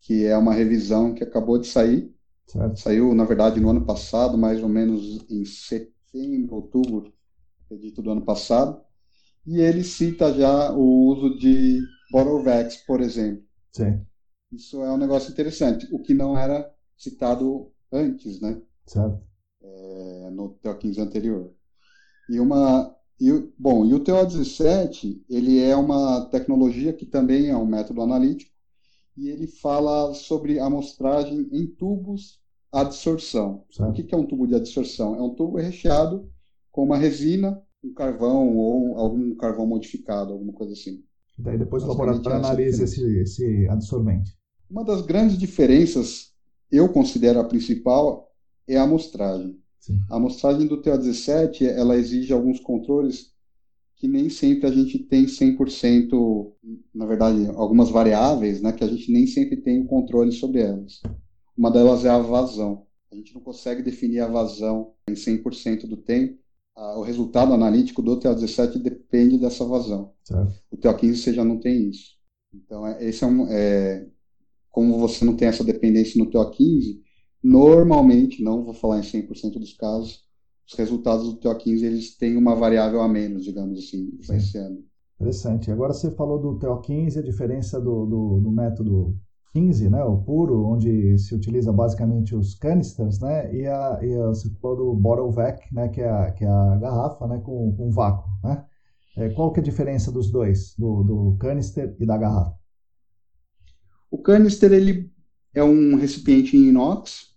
que 0.00 0.24
é 0.24 0.36
uma 0.36 0.54
revisão 0.54 1.14
que 1.14 1.24
acabou 1.24 1.58
de 1.58 1.66
sair. 1.66 2.12
Certo. 2.46 2.80
Saiu, 2.80 3.14
na 3.14 3.24
verdade, 3.24 3.60
no 3.60 3.70
ano 3.70 3.84
passado, 3.84 4.36
mais 4.36 4.62
ou 4.62 4.68
menos 4.68 5.24
em 5.30 5.44
setembro, 5.44 6.56
outubro, 6.56 7.12
acredito, 7.64 8.02
do 8.02 8.10
ano 8.10 8.22
passado. 8.22 8.80
E 9.46 9.60
ele 9.60 9.82
cita 9.82 10.32
já 10.32 10.72
o 10.72 11.06
uso 11.06 11.38
de 11.38 11.82
Bottle-Vex, 12.10 12.78
por 12.86 13.00
exemplo. 13.00 13.42
Sim. 13.72 14.04
Isso 14.52 14.82
é 14.82 14.92
um 14.92 14.98
negócio 14.98 15.30
interessante, 15.30 15.88
o 15.90 15.98
que 15.98 16.14
não 16.14 16.36
era 16.36 16.70
citado 16.96 17.72
antes, 17.90 18.40
né? 18.40 18.60
Certo. 18.86 19.22
É, 19.62 20.30
no 20.30 20.50
TO15 20.62 21.00
anterior. 21.00 21.50
E 22.28 22.38
uma 22.38 22.94
e, 23.20 23.30
bom, 23.56 23.86
e 23.86 23.94
o 23.94 24.00
TO17, 24.00 25.24
ele 25.28 25.60
é 25.60 25.76
uma 25.76 26.26
tecnologia 26.26 26.92
que 26.92 27.06
também 27.06 27.50
é 27.50 27.56
um 27.56 27.64
método 27.64 28.02
analítico, 28.02 28.51
e 29.16 29.28
ele 29.28 29.46
fala 29.46 30.14
sobre 30.14 30.58
amostragem 30.58 31.48
em 31.52 31.66
tubos 31.66 32.40
adsorção. 32.72 33.64
Certo. 33.70 33.90
O 33.90 33.92
que 33.92 34.14
é 34.14 34.18
um 34.18 34.26
tubo 34.26 34.46
de 34.46 34.54
adsorção? 34.54 35.14
É 35.14 35.22
um 35.22 35.34
tubo 35.34 35.58
recheado 35.58 36.28
com 36.70 36.84
uma 36.84 36.96
resina, 36.96 37.62
um 37.84 37.92
carvão 37.92 38.56
ou 38.56 38.96
algum 38.96 39.34
carvão 39.34 39.66
modificado, 39.66 40.32
alguma 40.32 40.52
coisa 40.52 40.72
assim. 40.72 41.04
Daí 41.38 41.58
depois 41.58 41.82
o 41.82 41.88
laboratório 41.88 42.38
analisa 42.38 42.84
esse, 42.84 43.02
esse 43.18 43.68
adsorvente. 43.68 44.34
Uma 44.70 44.84
das 44.84 45.02
grandes 45.02 45.36
diferenças, 45.36 46.32
eu 46.70 46.88
considero 46.88 47.40
a 47.40 47.44
principal, 47.44 48.30
é 48.66 48.76
a 48.76 48.84
amostragem. 48.84 49.60
Sim. 49.78 50.00
A 50.08 50.16
amostragem 50.16 50.66
do 50.66 50.80
TO17, 50.80 51.66
ela 51.66 51.96
exige 51.96 52.32
alguns 52.32 52.60
controles 52.60 53.31
que 54.02 54.08
nem 54.08 54.28
sempre 54.28 54.66
a 54.66 54.72
gente 54.72 54.98
tem 54.98 55.28
100%, 55.28 56.52
na 56.92 57.06
verdade, 57.06 57.46
algumas 57.54 57.88
variáveis, 57.88 58.60
né, 58.60 58.72
que 58.72 58.82
a 58.82 58.88
gente 58.88 59.12
nem 59.12 59.28
sempre 59.28 59.56
tem 59.56 59.80
o 59.80 59.86
controle 59.86 60.32
sobre 60.32 60.60
elas. 60.60 61.00
Uma 61.56 61.70
delas 61.70 62.04
é 62.04 62.08
a 62.08 62.18
vazão. 62.18 62.84
A 63.12 63.14
gente 63.14 63.32
não 63.32 63.40
consegue 63.40 63.80
definir 63.80 64.18
a 64.18 64.26
vazão 64.26 64.90
em 65.08 65.14
100% 65.14 65.86
do 65.86 65.96
tempo. 65.96 66.36
O 66.96 67.02
resultado 67.02 67.52
analítico 67.52 68.02
do 68.02 68.18
TO17 68.18 68.82
depende 68.82 69.38
dessa 69.38 69.64
vazão. 69.64 70.10
O 70.68 70.76
TO15 70.76 71.14
você 71.14 71.32
já 71.32 71.44
não 71.44 71.60
tem 71.60 71.88
isso. 71.88 72.16
Então, 72.52 72.84
é, 72.84 73.04
esse 73.04 73.22
é 73.22 73.26
um, 73.28 73.46
é, 73.46 74.04
como 74.68 74.98
você 74.98 75.24
não 75.24 75.36
tem 75.36 75.46
essa 75.46 75.62
dependência 75.62 76.18
no 76.18 76.28
TO15, 76.28 76.98
normalmente, 77.40 78.42
não 78.42 78.64
vou 78.64 78.74
falar 78.74 78.98
em 78.98 79.02
100% 79.02 79.60
dos 79.60 79.74
casos, 79.74 80.24
os 80.66 80.74
resultados 80.74 81.32
do 81.32 81.40
TO15 81.40 81.82
eles 81.82 82.16
têm 82.16 82.36
uma 82.36 82.54
variável 82.54 83.00
a 83.00 83.08
menos, 83.08 83.44
digamos 83.44 83.78
assim, 83.78 84.10
influenciando. 84.20 84.84
Interessante. 85.20 85.70
Agora 85.70 85.92
você 85.92 86.10
falou 86.10 86.38
do 86.40 86.58
TO15, 86.58 87.18
a 87.18 87.22
diferença 87.22 87.80
do, 87.80 88.06
do, 88.06 88.40
do 88.40 88.50
método 88.50 89.16
15, 89.52 89.90
né, 89.90 90.02
o 90.02 90.16
puro, 90.16 90.64
onde 90.64 91.18
se 91.18 91.34
utiliza 91.34 91.72
basicamente 91.72 92.34
os 92.34 92.54
canisters, 92.54 93.20
né, 93.20 93.54
e, 93.54 93.66
a, 93.66 93.98
e 94.02 94.14
a, 94.14 94.28
você 94.28 94.50
falou 94.60 94.76
do 94.76 94.94
bottle 94.94 95.30
vac, 95.30 95.60
né, 95.70 95.88
que 95.88 96.00
é 96.00 96.08
a, 96.08 96.32
que 96.32 96.44
é 96.44 96.48
a 96.48 96.76
garrafa, 96.76 97.26
né, 97.26 97.38
com, 97.38 97.74
com 97.76 97.90
vácuo, 97.90 98.30
né? 98.42 98.64
É, 99.14 99.28
qual 99.28 99.52
que 99.52 99.60
é 99.60 99.62
a 99.62 99.64
diferença 99.64 100.10
dos 100.10 100.30
dois, 100.30 100.74
do, 100.78 101.02
do 101.02 101.36
canister 101.38 101.94
e 102.00 102.06
da 102.06 102.16
garrafa? 102.16 102.56
O 104.10 104.16
canister, 104.16 104.72
ele 104.72 105.12
é 105.54 105.62
um 105.62 105.96
recipiente 105.96 106.56
em 106.56 106.68
inox, 106.68 107.31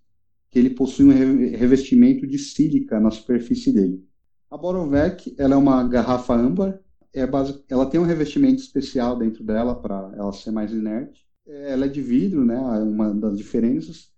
que 0.55 0.59
ele 0.59 0.69
possui 0.69 1.03
um 1.03 1.57
revestimento 1.57 2.25
de 2.25 2.39
sílica 2.39 2.97
na 2.97 3.11
superfície 3.11 3.73
dele. 3.73 4.01
A 4.49 4.55
Borovec, 4.57 5.35
ela 5.37 5.53
é 5.53 5.57
uma 5.57 5.85
garrafa 5.85 6.33
âmbar, 6.33 6.79
é 7.13 7.27
base, 7.27 7.61
ela 7.67 7.85
tem 7.85 7.99
um 7.99 8.05
revestimento 8.05 8.61
especial 8.61 9.17
dentro 9.17 9.43
dela 9.43 9.75
para 9.75 10.13
ela 10.15 10.31
ser 10.31 10.51
mais 10.51 10.71
inerte. 10.71 11.25
Ela 11.45 11.87
é 11.87 11.89
de 11.89 12.01
vidro, 12.01 12.45
né, 12.45 12.55
é 12.55 12.83
uma 12.83 13.13
das 13.13 13.37
diferenças. 13.37 14.09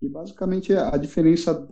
E 0.00 0.08
basicamente 0.08 0.72
a 0.72 0.96
diferença 0.96 1.68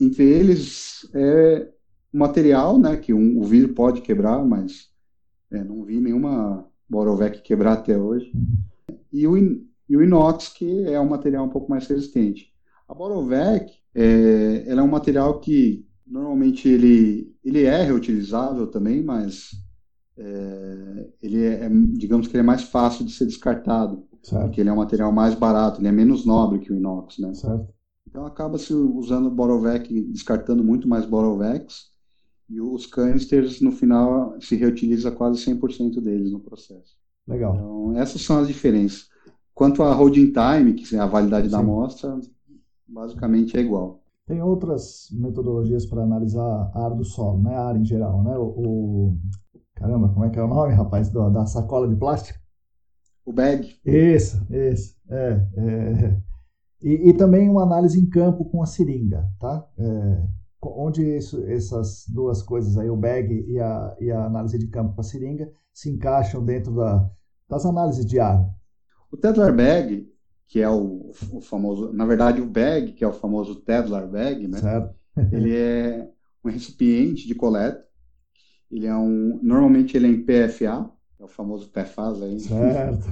entre 0.00 0.24
eles 0.24 1.08
é 1.14 1.70
o 2.12 2.18
material, 2.18 2.76
né, 2.80 2.96
que 2.96 3.14
um, 3.14 3.38
o 3.38 3.44
vidro 3.44 3.74
pode 3.74 4.00
quebrar, 4.00 4.44
mas 4.44 4.90
é, 5.52 5.62
não 5.62 5.84
vi 5.84 6.00
nenhuma 6.00 6.68
Borovec 6.88 7.42
quebrar 7.42 7.74
até 7.74 7.96
hoje. 7.96 8.32
E 9.12 9.24
o, 9.24 9.36
e 9.36 9.96
o 9.96 10.02
inox, 10.02 10.48
que 10.48 10.82
é 10.88 10.98
um 10.98 11.08
material 11.08 11.46
um 11.46 11.50
pouco 11.50 11.70
mais 11.70 11.86
resistente. 11.86 12.55
A 12.88 12.94
Borovec, 12.94 13.72
é, 13.94 14.64
ela 14.66 14.80
é 14.80 14.84
um 14.84 14.88
material 14.88 15.40
que 15.40 15.84
normalmente 16.06 16.68
ele, 16.68 17.34
ele 17.42 17.64
é 17.64 17.82
reutilizável 17.82 18.68
também, 18.68 19.02
mas 19.02 19.50
é, 20.16 21.08
ele 21.20 21.44
é, 21.44 21.64
é 21.64 21.70
digamos 21.94 22.28
que 22.28 22.34
ele 22.34 22.42
é 22.42 22.46
mais 22.46 22.62
fácil 22.62 23.04
de 23.04 23.12
ser 23.12 23.26
descartado, 23.26 24.06
certo. 24.22 24.44
porque 24.44 24.60
ele 24.60 24.70
é 24.70 24.72
um 24.72 24.76
material 24.76 25.10
mais 25.10 25.34
barato, 25.34 25.80
ele 25.80 25.88
é 25.88 25.92
menos 25.92 26.24
nobre 26.24 26.60
que 26.60 26.72
o 26.72 26.76
inox, 26.76 27.18
né? 27.18 27.34
Certo. 27.34 27.74
Então 28.06 28.24
acaba 28.24 28.56
se 28.56 28.72
usando 28.72 29.30
Borovec, 29.30 30.02
descartando 30.04 30.62
muito 30.62 30.88
mais 30.88 31.04
Borovecs, 31.04 31.90
e 32.48 32.60
os 32.60 32.86
canisters 32.86 33.60
no 33.60 33.72
final 33.72 34.40
se 34.40 34.54
reutiliza 34.54 35.10
quase 35.10 35.44
100% 35.44 36.00
deles 36.00 36.30
no 36.30 36.38
processo. 36.38 36.96
Legal. 37.26 37.56
Então 37.56 37.98
essas 37.98 38.22
são 38.22 38.38
as 38.38 38.46
diferenças. 38.46 39.08
Quanto 39.52 39.82
a 39.82 39.92
holding 39.92 40.32
time, 40.32 40.74
que 40.74 40.94
é 40.94 40.98
a 40.98 41.06
validade 41.06 41.46
Sim. 41.46 41.52
da 41.52 41.58
amostra, 41.58 42.18
basicamente 42.88 43.56
é 43.56 43.60
igual. 43.60 44.00
Tem 44.26 44.42
outras 44.42 45.08
metodologias 45.12 45.86
para 45.86 46.02
analisar 46.02 46.70
a 46.74 46.84
área 46.84 46.96
do 46.96 47.04
solo, 47.04 47.42
né? 47.42 47.54
A 47.54 47.66
área 47.66 47.78
em 47.78 47.84
geral, 47.84 48.22
né? 48.22 48.36
O, 48.36 48.44
o... 48.44 49.18
Caramba, 49.74 50.08
como 50.08 50.24
é 50.24 50.30
que 50.30 50.38
é 50.38 50.42
o 50.42 50.48
nome, 50.48 50.74
rapaz, 50.74 51.10
da, 51.10 51.28
da 51.28 51.46
sacola 51.46 51.86
de 51.86 51.94
plástico? 51.94 52.38
O 53.24 53.32
bag. 53.32 53.74
Isso, 53.84 54.44
isso. 54.50 54.96
É, 55.10 55.46
é. 55.56 56.20
E, 56.82 57.10
e, 57.10 57.12
também 57.14 57.48
uma 57.48 57.62
análise 57.62 57.98
em 57.98 58.08
campo 58.08 58.44
com 58.44 58.62
a 58.62 58.66
seringa, 58.66 59.28
tá? 59.40 59.66
É, 59.78 60.22
onde 60.62 61.02
isso, 61.02 61.44
essas 61.46 62.04
duas 62.08 62.42
coisas 62.42 62.76
aí, 62.76 62.88
o 62.88 62.96
bag 62.96 63.44
e 63.48 63.58
a, 63.58 63.96
e 64.00 64.10
a 64.10 64.24
análise 64.24 64.58
de 64.58 64.66
campo 64.68 64.94
com 64.94 65.00
a 65.00 65.04
seringa, 65.04 65.50
se 65.72 65.90
encaixam 65.90 66.44
dentro 66.44 66.74
da, 66.74 67.10
das 67.48 67.64
análises 67.64 68.04
de 68.04 68.20
área. 68.20 68.48
O 69.10 69.16
Tedlar 69.16 69.54
Bag, 69.54 70.06
que 70.46 70.60
é 70.60 70.68
o, 70.68 71.12
o, 71.32 71.40
famoso, 71.40 71.92
na 71.92 72.06
verdade 72.06 72.40
o 72.40 72.46
bag, 72.46 72.92
que 72.92 73.04
é 73.04 73.08
o 73.08 73.12
famoso 73.12 73.56
Tedlar 73.56 74.08
bag, 74.08 74.46
né? 74.46 74.58
Certo. 74.58 74.94
ele 75.32 75.54
é 75.54 76.08
um 76.44 76.48
recipiente 76.48 77.26
de 77.26 77.34
coleta. 77.34 77.84
Ele 78.70 78.86
é 78.86 78.96
um, 78.96 79.38
normalmente 79.42 79.96
ele 79.96 80.06
é 80.06 80.10
em 80.10 80.22
PFA, 80.22 80.90
é 81.18 81.24
o 81.24 81.28
famoso 81.28 81.70
PFAS 81.70 82.22
aí. 82.22 82.40
Certo. 82.40 83.06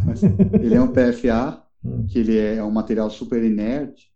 ele 0.61 0.75
é 0.75 0.81
um 0.81 0.89
PFA, 0.89 1.65
hum. 1.85 2.07
que 2.07 2.19
ele 2.19 2.39
é 2.39 2.63
um 2.63 2.71
material 2.71 3.11
super 3.11 3.43
inerte 3.43 4.13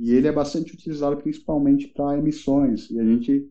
e 0.00 0.12
ele 0.12 0.26
é 0.26 0.32
bastante 0.32 0.72
utilizado 0.72 1.16
principalmente 1.18 1.86
para 1.88 2.16
emissões. 2.16 2.90
E 2.90 2.98
a 2.98 3.04
gente 3.04 3.46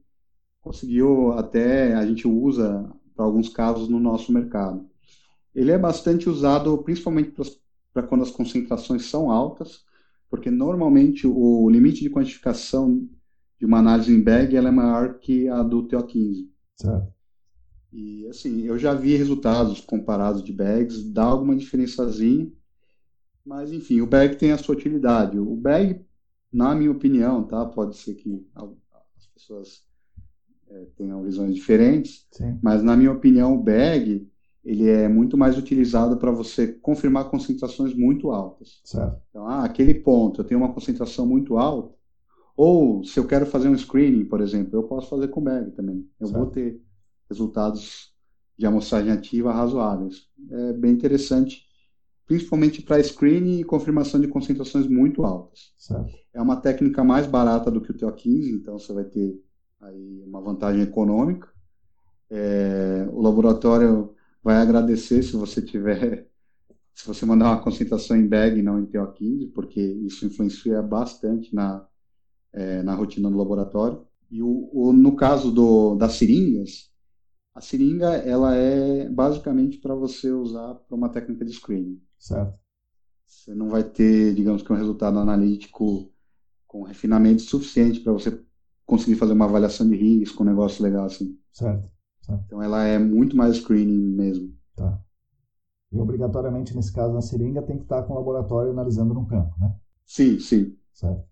conseguiu 0.61 1.33
até, 1.33 1.93
a 1.93 2.05
gente 2.05 2.27
usa 2.27 2.89
para 3.15 3.23
alguns 3.23 3.49
casos 3.49 3.87
no 3.87 3.99
nosso 3.99 4.31
mercado. 4.31 4.83
Ele 5.53 5.71
é 5.71 5.77
bastante 5.77 6.27
usado 6.27 6.75
principalmente 6.79 7.31
para 7.99 8.07
quando 8.07 8.23
as 8.23 8.31
concentrações 8.31 9.05
são 9.05 9.29
altas, 9.29 9.83
porque 10.29 10.49
normalmente 10.49 11.27
o 11.27 11.69
limite 11.69 12.01
de 12.01 12.09
quantificação 12.09 13.07
de 13.59 13.65
uma 13.65 13.79
análise 13.79 14.13
em 14.13 14.21
bag 14.21 14.55
ela 14.55 14.69
é 14.69 14.71
maior 14.71 15.19
que 15.19 15.49
a 15.49 15.61
do 15.61 15.85
TO15. 15.85 16.47
Certo. 16.77 17.13
E 17.91 18.25
assim, 18.27 18.61
eu 18.61 18.77
já 18.77 18.93
vi 18.93 19.15
resultados 19.15 19.81
comparados 19.81 20.43
de 20.43 20.53
bags, 20.53 21.03
dá 21.11 21.23
alguma 21.23 21.55
diferençazinha, 21.55 22.49
mas 23.43 23.73
enfim, 23.73 23.99
o 23.99 24.07
bag 24.07 24.37
tem 24.37 24.51
a 24.51 24.57
sua 24.57 24.75
utilidade. 24.75 25.37
O 25.37 25.55
bag, 25.55 26.05
na 26.53 26.73
minha 26.75 26.91
opinião, 26.91 27.43
tá? 27.43 27.65
Pode 27.65 27.97
ser 27.97 28.13
que 28.13 28.47
as 28.55 29.25
pessoas 29.33 29.83
é, 30.69 30.85
tenham 30.95 31.23
visões 31.23 31.53
diferentes, 31.55 32.27
Sim. 32.31 32.59
mas 32.61 32.81
na 32.83 32.95
minha 32.95 33.11
opinião, 33.11 33.55
o 33.55 33.63
bag 33.63 34.28
ele 34.63 34.89
é 34.89 35.07
muito 35.07 35.37
mais 35.37 35.57
utilizado 35.57 36.17
para 36.17 36.31
você 36.31 36.67
confirmar 36.67 37.29
concentrações 37.29 37.93
muito 37.93 38.31
altas. 38.31 38.81
Certo. 38.83 39.21
Então, 39.29 39.47
ah, 39.47 39.63
aquele 39.63 39.93
ponto, 39.93 40.41
eu 40.41 40.45
tenho 40.45 40.59
uma 40.59 40.73
concentração 40.73 41.25
muito 41.25 41.57
alta, 41.57 41.95
ou 42.55 43.03
se 43.05 43.17
eu 43.17 43.25
quero 43.25 43.45
fazer 43.45 43.69
um 43.69 43.77
screening, 43.77 44.25
por 44.25 44.41
exemplo, 44.41 44.77
eu 44.77 44.83
posso 44.83 45.09
fazer 45.09 45.29
com 45.29 45.41
bag 45.41 45.71
também. 45.71 46.05
Eu 46.19 46.27
certo. 46.27 46.39
vou 46.39 46.51
ter 46.51 46.81
resultados 47.29 48.13
de 48.57 48.65
amostragem 48.65 49.11
ativa 49.11 49.53
razoáveis. 49.53 50.27
É 50.51 50.73
bem 50.73 50.91
interessante, 50.91 51.63
principalmente 52.25 52.81
para 52.81 53.01
screening 53.01 53.61
e 53.61 53.63
confirmação 53.63 54.19
de 54.19 54.27
concentrações 54.27 54.87
muito 54.87 55.23
altas. 55.23 55.71
Certo. 55.77 56.13
É 56.33 56.41
uma 56.41 56.57
técnica 56.57 57.01
mais 57.01 57.25
barata 57.25 57.71
do 57.71 57.79
que 57.79 57.91
o 57.91 57.93
TO15, 57.93 58.55
então 58.55 58.77
você 58.77 58.91
vai 58.91 59.05
ter 59.05 59.41
aí 59.79 60.21
uma 60.27 60.41
vantagem 60.41 60.81
econômica. 60.81 61.47
É, 62.29 63.07
o 63.11 63.21
laboratório 63.21 64.13
vai 64.43 64.57
agradecer 64.57 65.23
se 65.23 65.33
você 65.33 65.61
tiver, 65.61 66.25
se 66.93 67.05
você 67.05 67.25
mandar 67.25 67.49
uma 67.49 67.57
concentração 67.57 68.17
em 68.17 68.27
bag 68.27 68.59
e 68.59 68.63
não 68.63 68.79
em 68.79 68.85
TO15, 68.85 69.51
porque 69.53 69.81
isso 69.81 70.25
influencia 70.25 70.81
bastante 70.81 71.53
na, 71.53 71.83
é, 72.53 72.81
na 72.83 72.95
rotina 72.95 73.29
do 73.29 73.37
laboratório. 73.37 73.99
E 74.31 74.41
o, 74.41 74.69
o, 74.71 74.93
no 74.93 75.15
caso 75.15 75.51
do, 75.51 75.95
das 75.95 76.13
seringas, 76.13 76.89
a 77.53 77.61
seringa 77.61 78.15
ela 78.17 78.55
é 78.55 79.09
basicamente 79.09 79.79
para 79.79 79.95
você 79.95 80.31
usar 80.31 80.75
para 80.75 80.95
uma 80.95 81.09
técnica 81.09 81.43
de 81.43 81.51
screening. 81.51 81.99
Certo. 82.17 82.53
Você 83.25 83.53
não 83.53 83.69
vai 83.69 83.83
ter, 83.83 84.33
digamos 84.33 84.61
que 84.61 84.71
um 84.71 84.75
resultado 84.75 85.19
analítico 85.19 86.09
com 86.65 86.83
refinamento 86.83 87.41
suficiente 87.41 87.99
para 87.99 88.13
você 88.13 88.39
conseguir 88.85 89.15
fazer 89.15 89.33
uma 89.33 89.45
avaliação 89.45 89.87
de 89.87 89.95
risco, 89.95 90.43
um 90.43 90.45
negócio 90.45 90.83
legal 90.83 91.05
assim. 91.05 91.37
Certo. 91.51 91.89
Tá. 92.29 92.39
Então 92.45 92.61
ela 92.61 92.85
é 92.85 92.99
muito 92.99 93.35
mais 93.35 93.57
screening 93.57 94.15
mesmo. 94.15 94.53
Tá. 94.75 94.99
E 95.91 95.99
obrigatoriamente, 95.99 96.75
nesse 96.75 96.93
caso, 96.93 97.13
na 97.13 97.21
seringa, 97.21 97.63
tem 97.63 97.77
que 97.77 97.83
estar 97.83 98.03
com 98.03 98.13
o 98.13 98.15
laboratório 98.15 98.71
analisando 98.71 99.13
no 99.13 99.25
campo, 99.25 99.55
né? 99.59 99.73
Sim, 100.05 100.39
sim. 100.39 100.75
Certo. 100.93 101.23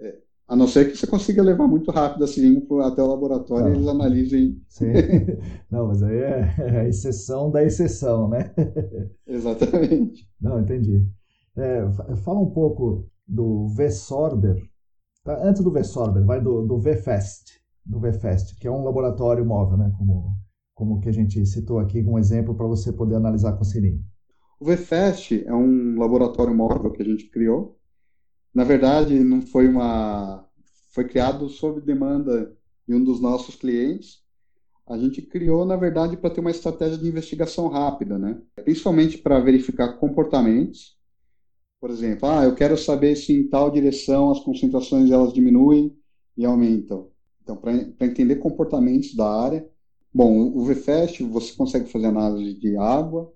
É, 0.00 0.16
a 0.46 0.54
não 0.54 0.68
ser 0.68 0.88
que 0.88 0.96
você 0.96 1.06
consiga 1.06 1.42
levar 1.42 1.66
muito 1.66 1.90
rápido 1.90 2.22
a 2.22 2.28
seringa 2.28 2.62
até 2.86 3.02
o 3.02 3.06
laboratório 3.08 3.72
e 3.72 3.76
eles 3.76 3.88
analisem. 3.88 4.62
Sim. 4.68 4.92
Não, 5.68 5.88
mas 5.88 6.02
aí 6.02 6.16
é, 6.16 6.54
é 6.58 6.80
a 6.80 6.88
exceção 6.88 7.50
da 7.50 7.64
exceção, 7.64 8.28
né? 8.28 8.54
Exatamente. 9.26 10.28
Não, 10.40 10.60
entendi. 10.60 11.04
É, 11.56 11.90
fala 12.24 12.38
um 12.38 12.50
pouco 12.50 13.08
do 13.26 13.66
VSorber. 13.68 14.62
Tá? 15.24 15.42
Antes 15.42 15.64
do 15.64 15.72
VSorber, 15.72 16.24
vai 16.24 16.40
do, 16.40 16.64
do 16.64 16.78
VFest. 16.78 17.63
Do 17.84 18.00
VFest, 18.00 18.58
que 18.58 18.66
é 18.66 18.70
um 18.70 18.84
laboratório 18.84 19.44
móvel, 19.44 19.76
né? 19.76 19.92
Como 19.98 20.34
como 20.74 21.00
que 21.00 21.08
a 21.08 21.12
gente 21.12 21.46
citou 21.46 21.78
aqui, 21.78 22.02
um 22.02 22.18
exemplo 22.18 22.54
para 22.54 22.66
você 22.66 22.92
poder 22.92 23.14
analisar 23.14 23.52
com 23.52 23.64
seringa. 23.64 24.02
O 24.58 24.64
VFest 24.64 25.44
é 25.46 25.54
um 25.54 25.98
laboratório 25.98 26.54
móvel 26.54 26.90
que 26.90 27.02
a 27.02 27.04
gente 27.04 27.30
criou. 27.30 27.78
Na 28.52 28.64
verdade, 28.64 29.18
não 29.20 29.40
foi 29.40 29.68
uma 29.68 30.44
foi 30.92 31.06
criado 31.06 31.48
sob 31.48 31.80
demanda 31.80 32.56
de 32.86 32.94
um 32.94 33.02
dos 33.02 33.20
nossos 33.20 33.56
clientes. 33.56 34.22
A 34.86 34.96
gente 34.96 35.22
criou, 35.22 35.64
na 35.64 35.76
verdade, 35.76 36.16
para 36.16 36.30
ter 36.30 36.40
uma 36.40 36.50
estratégia 36.50 36.98
de 36.98 37.08
investigação 37.08 37.68
rápida, 37.68 38.18
né? 38.18 38.40
Principalmente 38.62 39.18
para 39.18 39.40
verificar 39.40 39.94
comportamentos. 39.94 40.96
Por 41.80 41.90
exemplo, 41.90 42.28
ah, 42.28 42.44
eu 42.44 42.54
quero 42.54 42.76
saber 42.76 43.16
se 43.16 43.32
em 43.32 43.48
tal 43.48 43.70
direção 43.70 44.30
as 44.30 44.40
concentrações 44.40 45.10
elas 45.10 45.32
diminuem 45.32 45.96
e 46.36 46.44
aumentam. 46.44 47.10
Então, 47.44 47.56
para 47.56 47.72
entender 48.06 48.36
comportamentos 48.36 49.14
da 49.14 49.30
área, 49.30 49.68
Bom, 50.14 50.52
o 50.56 50.64
VFest 50.64 51.24
você 51.24 51.52
consegue 51.54 51.90
fazer 51.90 52.06
análise 52.06 52.54
de 52.54 52.76
água, 52.76 53.32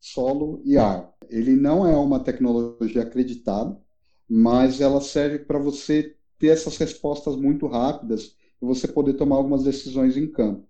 solo 0.00 0.62
e 0.64 0.78
ar. 0.78 1.12
Ele 1.28 1.54
não 1.54 1.86
é 1.86 1.94
uma 1.94 2.18
tecnologia 2.18 3.02
acreditada, 3.02 3.78
mas 4.26 4.80
ela 4.80 5.02
serve 5.02 5.40
para 5.40 5.58
você 5.58 6.16
ter 6.38 6.46
essas 6.46 6.78
respostas 6.78 7.36
muito 7.36 7.66
rápidas 7.66 8.34
e 8.60 8.64
você 8.64 8.88
poder 8.88 9.14
tomar 9.14 9.36
algumas 9.36 9.64
decisões 9.64 10.16
em 10.16 10.26
campo. 10.26 10.66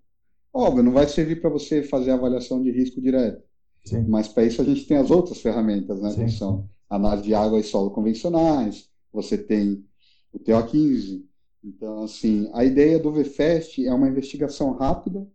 Óbvio, 0.53 0.83
não 0.83 0.91
vai 0.91 1.07
servir 1.07 1.41
para 1.41 1.51
você 1.51 1.85
fazer 1.85 2.11
avaliação 2.11 2.61
de 2.61 2.73
risco 2.73 3.01
direto, 3.01 3.41
Sim. 3.85 4.05
mas 4.09 4.27
para 4.27 4.45
isso 4.45 4.61
a 4.61 4.65
gente 4.65 4.87
tem 4.87 4.97
as 4.97 5.11
outras 5.11 5.41
ferramentas, 5.41 6.01
né, 6.01 6.11
Sim. 6.11 6.25
que 6.25 6.33
são 6.33 6.69
análise 6.91 7.23
de 7.23 7.35
água 7.35 7.61
e 7.61 7.63
solo 7.63 7.93
convencionais, 7.93 8.89
você 9.13 9.39
tem 9.39 9.85
o 10.33 10.39
TO15. 10.41 11.23
Então, 11.65 12.03
assim, 12.03 12.51
a 12.53 12.63
ideia 12.63 12.99
do 12.99 13.11
VFest 13.11 13.79
é 13.79 13.93
uma 13.93 14.09
investigação 14.09 14.73
rápida 14.73 15.27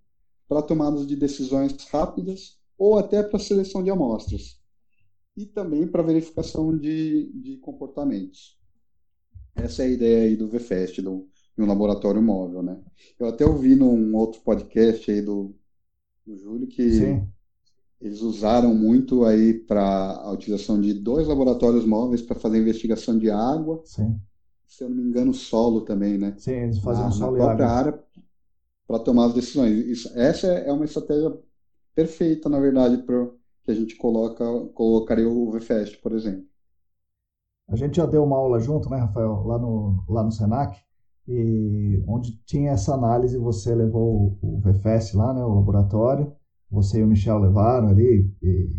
para 0.48 0.62
tomadas 0.62 1.08
de 1.08 1.16
decisões 1.16 1.76
rápidas 1.92 2.60
ou 2.78 2.98
até 3.00 3.24
para 3.24 3.40
seleção 3.40 3.84
de 3.84 3.90
amostras 3.90 4.60
e 5.36 5.46
também 5.46 5.88
para 5.88 6.04
verificação 6.04 6.78
de, 6.78 7.32
de 7.34 7.58
comportamentos. 7.58 8.58
Essa 9.56 9.84
é 9.84 9.88
a 9.88 9.90
ideia 9.90 10.26
aí 10.26 10.36
do 10.36 10.48
VFest, 10.48 11.02
do, 11.02 11.28
de 11.58 11.64
um 11.64 11.68
laboratório 11.68 12.22
móvel, 12.22 12.62
né? 12.62 12.80
Eu 13.20 13.28
até 13.28 13.46
ouvi 13.46 13.76
num 13.76 14.16
outro 14.16 14.42
podcast 14.42 15.10
aí 15.10 15.22
do, 15.22 15.56
do 16.26 16.38
Júlio 16.38 16.68
que 16.68 16.92
Sim. 16.92 17.28
eles 18.00 18.22
usaram 18.22 18.74
muito 18.76 19.26
aí 19.26 19.54
para 19.54 20.16
a 20.18 20.32
utilização 20.32 20.80
de 20.80 20.94
dois 20.94 21.28
laboratórios 21.28 21.86
móveis 21.86 22.22
para 22.22 22.40
fazer 22.40 22.60
investigação 22.60 23.18
de 23.18 23.32
água. 23.32 23.82
Sim. 23.84 24.20
Se 24.70 24.84
eu 24.86 24.90
não 24.90 24.96
me 24.98 25.04
engano, 25.04 25.34
solo 25.34 25.82
também, 25.82 26.18
né? 26.18 26.38
Sim, 26.38 26.52
eles 26.52 26.80
fazem 26.80 27.04
na, 27.06 27.12
solo 27.12 27.32
na 27.32 27.38
própria 27.38 27.68
área 27.68 28.00
para 28.88 29.04
tomar 29.04 29.28
as 29.28 29.34
decisões. 29.34 29.86
Isso, 29.88 30.10
essa 30.18 30.48
é 30.48 30.72
uma 30.74 30.86
estratégia 30.86 31.32
perfeita, 31.96 32.50
na 32.50 32.60
verdade, 32.60 32.98
para 33.00 33.28
que 33.64 33.72
a 33.72 33.76
gente 33.76 33.96
coloca, 33.98 34.46
colocaria 34.74 35.30
o 35.30 35.52
VFest, 35.52 36.00
por 36.02 36.14
exemplo. 36.14 36.46
A 37.70 37.76
gente 37.76 37.98
já 37.98 38.06
deu 38.06 38.24
uma 38.24 38.38
aula 38.38 38.60
junto, 38.60 38.90
né, 38.90 38.98
Rafael, 38.98 39.44
lá 39.46 39.58
no, 39.60 40.04
lá 40.08 40.24
no 40.24 40.32
Senac, 40.32 40.76
e 41.28 42.02
onde 42.08 42.34
tinha 42.46 42.72
essa 42.72 42.94
análise, 42.94 43.38
você 43.38 43.76
levou 43.76 44.36
o 44.42 44.60
VFS 44.60 45.16
lá, 45.16 45.34
né, 45.34 45.44
o 45.44 45.54
laboratório, 45.54 46.32
você 46.70 47.00
e 47.00 47.04
o 47.04 47.08
Michel 47.08 47.38
levaram 47.38 47.88
ali 47.90 48.28
e, 48.42 48.48
e, 48.48 48.70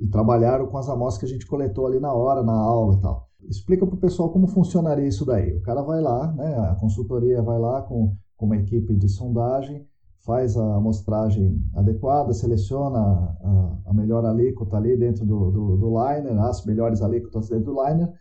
e 0.00 0.08
trabalharam 0.08 0.66
com 0.66 0.78
as 0.78 0.88
amostras 0.88 1.18
que 1.20 1.26
a 1.26 1.28
gente 1.38 1.46
coletou 1.46 1.86
ali 1.86 2.00
na 2.00 2.12
hora, 2.12 2.42
na 2.42 2.54
aula 2.54 2.94
e 2.96 3.00
tal. 3.00 3.29
Explica 3.48 3.86
para 3.86 3.96
o 3.96 4.00
pessoal 4.00 4.30
como 4.30 4.46
funcionaria 4.46 5.06
isso 5.06 5.24
daí. 5.24 5.56
O 5.56 5.62
cara 5.62 5.82
vai 5.82 6.00
lá, 6.00 6.32
né, 6.32 6.56
a 6.70 6.74
consultoria 6.76 7.42
vai 7.42 7.58
lá 7.58 7.82
com, 7.82 8.16
com 8.36 8.46
uma 8.46 8.56
equipe 8.56 8.94
de 8.94 9.08
sondagem, 9.08 9.86
faz 10.24 10.56
a 10.56 10.76
amostragem 10.76 11.62
adequada, 11.74 12.32
seleciona 12.32 12.98
a, 12.98 13.78
a 13.86 13.94
melhor 13.94 14.24
alíquota 14.24 14.76
ali 14.76 14.96
dentro 14.96 15.24
do, 15.24 15.50
do, 15.50 15.76
do, 15.76 15.88
liner, 15.88 16.38
as 16.40 16.64
melhores 16.64 17.02
alíquotas 17.02 17.48
dentro 17.48 17.72
do 17.72 17.82
liner, 17.82 18.12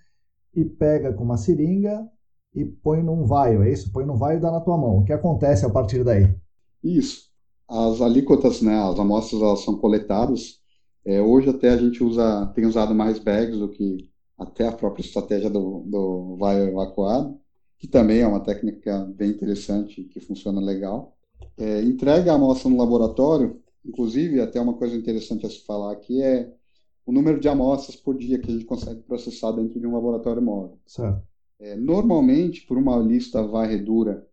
e 0.56 0.66
pega 0.66 1.14
com 1.14 1.24
uma 1.24 1.38
seringa 1.38 2.08
e 2.56 2.66
põe 2.66 3.04
num 3.04 3.26
vaio, 3.26 3.64
é 3.64 3.72
isso? 3.72 3.92
Põe 3.92 4.06
num 4.06 4.16
vaio 4.16 4.38
e 4.40 4.42
dá 4.42 4.52
na 4.52 4.62
tua 4.62 4.78
mão. 4.78 4.98
O 4.98 5.04
que 5.04 5.14
acontece 5.14 5.66
a 5.66 5.70
partir 5.70 6.04
daí? 6.04 6.34
Isso. 6.84 7.30
As 7.68 8.02
alíquotas, 8.02 8.62
né, 8.62 8.76
as 8.76 8.98
amostras 8.98 9.42
elas 9.42 9.64
são 9.64 9.78
coletadas. 9.78 10.60
É, 11.06 11.22
hoje 11.22 11.50
até 11.50 11.70
a 11.70 11.78
gente 11.78 12.04
usa, 12.04 12.48
tem 12.56 12.66
usado 12.66 12.96
mais 12.96 13.20
bags 13.20 13.60
do 13.60 13.70
que 13.70 14.10
até 14.40 14.68
a 14.68 14.72
própria 14.72 15.04
estratégia 15.04 15.50
do, 15.50 15.84
do 15.86 16.38
vaio 16.38 16.70
evacuado, 16.70 17.40
que 17.78 17.88
também 17.88 18.20
é 18.20 18.28
uma 18.28 18.40
técnica 18.40 19.06
bem 19.16 19.30
interessante 19.30 20.04
que 20.04 20.20
funciona 20.20 20.62
legal 20.62 21.18
é, 21.58 21.82
entrega 21.82 22.32
a 22.32 22.36
amostra 22.36 22.70
no 22.70 22.78
laboratório, 22.78 23.62
inclusive, 23.86 24.40
até 24.40 24.60
uma 24.60 24.74
coisa 24.74 24.96
interessante 24.96 25.46
a 25.46 25.50
se 25.50 25.66
falar 25.66 25.92
aqui 25.92 26.22
é 26.22 26.52
o 27.06 27.12
número 27.12 27.40
de 27.40 27.50
amostras 27.50 27.96
por 27.96 28.18
dia 28.18 28.40
que 28.40 28.50
a 28.50 28.54
gente 28.54 28.66
consegue 28.66 29.02
processar 29.02 29.52
dentro 29.52 29.80
de 29.80 29.86
um 29.86 29.94
laboratório 29.94 30.42
móvel. 30.42 30.80
Certo. 30.86 31.22
É, 31.60 31.76
normalmente, 31.76 32.66
por 32.66 32.78
uma 32.78 32.98
lista 32.98 33.44
varredura 33.44 34.26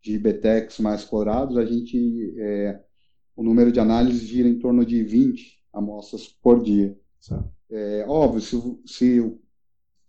de 0.00 0.18
BTEX 0.18 0.78
mais 0.78 1.04
clorados, 1.04 1.56
a 1.56 1.64
gente, 1.64 2.34
é, 2.38 2.80
o 3.36 3.42
número 3.42 3.70
de 3.70 3.78
análises 3.78 4.22
gira 4.22 4.48
em 4.48 4.58
torno 4.58 4.84
de 4.86 5.02
20 5.02 5.62
amostras 5.72 6.28
por 6.28 6.62
dia. 6.62 6.96
Certo. 7.20 7.50
É, 7.70 8.04
óbvio, 8.08 8.40
se, 8.40 8.56
se, 8.86 9.38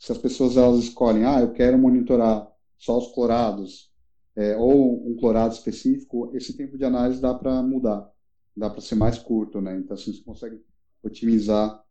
se 0.03 0.11
as 0.11 0.17
pessoas 0.17 0.57
elas 0.57 0.83
escolhem, 0.83 1.23
ah, 1.23 1.39
eu 1.39 1.53
quero 1.53 1.77
monitorar 1.77 2.45
só 2.77 2.97
os 2.97 3.13
clorados, 3.13 3.89
é, 4.35 4.53
ou 4.57 5.09
um 5.09 5.15
clorado 5.15 5.53
específico, 5.53 6.29
esse 6.35 6.57
tempo 6.57 6.77
de 6.77 6.83
análise 6.83 7.21
dá 7.21 7.33
para 7.33 7.63
mudar, 7.63 8.11
dá 8.53 8.69
para 8.69 8.81
ser 8.81 8.95
mais 8.95 9.17
curto, 9.17 9.61
né? 9.61 9.77
Então, 9.77 9.95
assim, 9.95 10.11
você 10.11 10.21
consegue 10.21 10.61
otimizar 11.01 11.81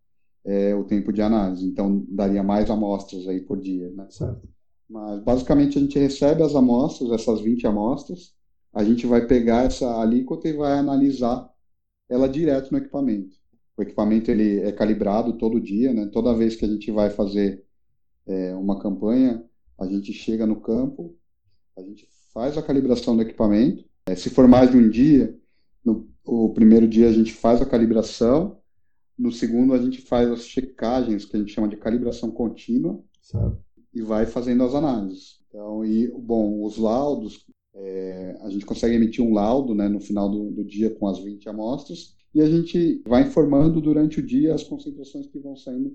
é, 0.44 0.74
o 0.74 0.84
tempo 0.84 1.10
de 1.10 1.22
análise. 1.22 1.66
Então, 1.66 2.04
daria 2.06 2.42
mais 2.42 2.68
amostras 2.68 3.26
aí 3.26 3.40
por 3.40 3.58
dia, 3.58 3.90
né? 3.92 4.06
Certo. 4.10 4.46
Mas, 4.90 5.22
basicamente, 5.22 5.78
a 5.78 5.80
gente 5.80 5.98
recebe 5.98 6.42
as 6.42 6.54
amostras, 6.54 7.12
essas 7.12 7.40
20 7.40 7.66
amostras, 7.66 8.34
a 8.74 8.84
gente 8.84 9.06
vai 9.06 9.26
pegar 9.26 9.64
essa 9.64 10.02
alíquota 10.02 10.46
e 10.46 10.52
vai 10.52 10.74
analisar 10.74 11.50
ela 12.10 12.28
direto 12.28 12.72
no 12.72 12.76
equipamento. 12.76 13.34
O 13.74 13.80
equipamento 13.80 14.30
ele 14.30 14.60
é 14.60 14.70
calibrado 14.70 15.38
todo 15.38 15.58
dia, 15.58 15.94
né? 15.94 16.10
Toda 16.12 16.36
vez 16.36 16.54
que 16.54 16.66
a 16.66 16.68
gente 16.68 16.90
vai 16.90 17.08
fazer 17.08 17.64
é, 18.26 18.54
uma 18.54 18.78
campanha, 18.80 19.44
a 19.78 19.86
gente 19.86 20.12
chega 20.12 20.46
no 20.46 20.60
campo, 20.60 21.16
a 21.76 21.82
gente 21.82 22.06
faz 22.32 22.56
a 22.56 22.62
calibração 22.62 23.16
do 23.16 23.22
equipamento. 23.22 23.84
É, 24.06 24.14
se 24.14 24.30
for 24.30 24.48
mais 24.48 24.70
de 24.70 24.76
um 24.76 24.88
dia, 24.88 25.38
no 25.84 26.10
o 26.24 26.50
primeiro 26.50 26.86
dia 26.86 27.08
a 27.08 27.12
gente 27.12 27.32
faz 27.32 27.60
a 27.60 27.66
calibração, 27.66 28.58
no 29.18 29.32
segundo 29.32 29.74
a 29.74 29.78
gente 29.78 30.00
faz 30.00 30.30
as 30.30 30.44
checagens, 30.44 31.24
que 31.24 31.36
a 31.36 31.38
gente 31.38 31.52
chama 31.52 31.68
de 31.68 31.76
calibração 31.76 32.30
contínua, 32.30 33.02
certo. 33.20 33.58
e 33.92 34.02
vai 34.02 34.26
fazendo 34.26 34.62
as 34.62 34.74
análises. 34.74 35.40
Então, 35.48 35.84
e, 35.84 36.08
bom, 36.08 36.64
os 36.64 36.78
laudos, 36.78 37.44
é, 37.74 38.38
a 38.40 38.50
gente 38.50 38.64
consegue 38.64 38.94
emitir 38.94 39.24
um 39.24 39.34
laudo 39.34 39.74
né, 39.74 39.88
no 39.88 40.00
final 40.00 40.28
do, 40.28 40.50
do 40.50 40.64
dia 40.64 40.90
com 40.90 41.06
as 41.08 41.18
20 41.18 41.48
amostras, 41.48 42.14
e 42.34 42.40
a 42.40 42.48
gente 42.48 43.02
vai 43.06 43.22
informando 43.22 43.80
durante 43.80 44.20
o 44.20 44.26
dia 44.26 44.54
as 44.54 44.62
concentrações 44.62 45.26
que 45.26 45.38
vão 45.38 45.54
saindo 45.54 45.94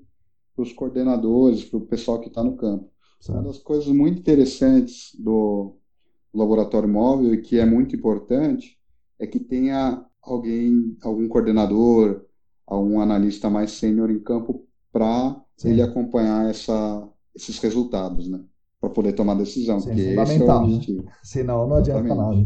para 0.58 0.64
os 0.64 0.74
coordenadores, 0.74 1.64
para 1.64 1.78
o 1.78 1.86
pessoal 1.86 2.20
que 2.20 2.30
está 2.30 2.44
no 2.44 2.58
campo. 2.58 2.90
Certo. 3.22 3.38
Uma 3.38 3.48
das 3.48 3.60
coisas 3.60 3.88
muito 3.88 4.20
interessantes 4.20 5.16
do, 5.18 5.78
laboratório 6.34 6.90
móvel 6.90 7.34
e 7.34 7.42
que 7.42 7.60
é 7.60 7.66
muito 7.66 7.96
importante 7.96 8.78
é 9.20 9.26
que 9.26 9.40
tenha 9.40 10.06
alguém, 10.22 10.96
algum 11.02 11.28
coordenador, 11.28 12.26
algum 12.66 13.00
analista 13.00 13.50
mais 13.50 13.72
sênior 13.72 14.12
em 14.12 14.20
campo 14.20 14.66
para 14.92 15.42
ele 15.64 15.82
acompanhar 15.82 16.50
essa, 16.50 17.08
esses 17.36 17.58
resultados, 17.60 18.28
né? 18.28 18.40
Para 18.80 18.92
poder 18.92 19.14
tomar 19.14 19.34
decisão, 19.34 19.80
Sim, 19.80 19.88
porque 19.88 20.02
esse 20.02 20.42
é 20.42 20.44
o 20.44 20.48
né? 20.48 20.54
objetivo. 20.54 21.06
Senão 21.24 21.68
não 21.68 21.78
adianta 21.78 22.14
nada. 22.14 22.46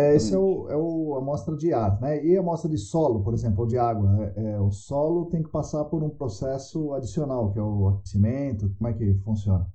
É, 0.00 0.16
esse 0.16 0.34
é, 0.34 0.38
o, 0.38 0.68
é 0.68 0.76
o, 0.76 1.14
a 1.14 1.18
amostra 1.18 1.56
de 1.56 1.72
ar, 1.72 2.00
né? 2.00 2.24
E 2.24 2.36
a 2.36 2.40
amostra 2.40 2.68
de 2.68 2.76
solo, 2.76 3.22
por 3.22 3.32
exemplo, 3.32 3.60
ou 3.60 3.66
de 3.66 3.78
água. 3.78 4.32
É, 4.36 4.52
é, 4.52 4.60
o 4.60 4.70
solo 4.70 5.26
tem 5.26 5.42
que 5.42 5.50
passar 5.50 5.84
por 5.84 6.02
um 6.02 6.10
processo 6.10 6.92
adicional, 6.94 7.52
que 7.52 7.58
é 7.58 7.62
o 7.62 7.88
aquecimento. 7.88 8.74
Como 8.76 8.88
é 8.88 8.92
que 8.92 9.14
funciona? 9.24 9.66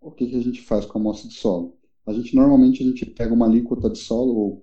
O 0.00 0.10
que, 0.10 0.26
que 0.26 0.36
a 0.36 0.42
gente 0.42 0.62
faz 0.62 0.86
com 0.86 0.98
a 0.98 1.00
amostra 1.00 1.28
de 1.28 1.34
solo? 1.34 1.76
A 2.06 2.12
gente 2.12 2.34
normalmente 2.34 2.82
a 2.82 2.86
gente 2.86 3.04
pega 3.04 3.34
uma 3.34 3.46
alíquota 3.46 3.90
de 3.90 3.98
solo, 3.98 4.34
ou 4.34 4.62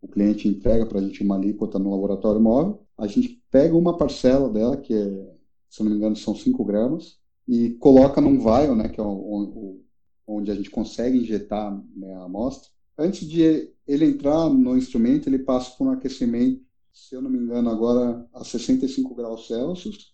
o 0.00 0.08
cliente 0.08 0.48
entrega 0.48 0.86
para 0.86 1.00
a 1.00 1.02
gente 1.02 1.22
uma 1.22 1.36
alíquota 1.36 1.78
no 1.78 1.90
laboratório 1.90 2.40
móvel, 2.40 2.86
a 2.96 3.06
gente 3.06 3.42
pega 3.50 3.76
uma 3.76 3.96
parcela 3.96 4.48
dela, 4.48 4.76
que 4.76 4.94
é, 4.94 5.36
se 5.68 5.82
não 5.82 5.90
me 5.90 5.96
engano, 5.96 6.16
são 6.16 6.34
5 6.34 6.64
gramas, 6.64 7.18
e 7.46 7.70
coloca 7.70 8.20
num 8.20 8.38
vial, 8.38 8.76
né, 8.76 8.88
que 8.88 9.00
é 9.00 9.02
o, 9.02 9.08
o, 9.08 9.84
onde 10.26 10.50
a 10.50 10.54
gente 10.54 10.70
consegue 10.70 11.18
injetar 11.18 11.82
né, 11.96 12.14
a 12.14 12.24
amostra. 12.24 12.70
Antes 12.98 13.26
de 13.26 13.72
ele 13.86 14.04
entrar 14.04 14.50
no 14.50 14.76
instrumento, 14.76 15.28
ele 15.28 15.38
passa 15.38 15.70
por 15.76 15.86
um 15.86 15.92
aquecimento, 15.92 16.62
se 16.92 17.14
eu 17.14 17.22
não 17.22 17.30
me 17.30 17.38
engano, 17.38 17.70
agora 17.70 18.28
a 18.34 18.44
65 18.44 19.14
graus 19.14 19.46
Celsius. 19.46 20.12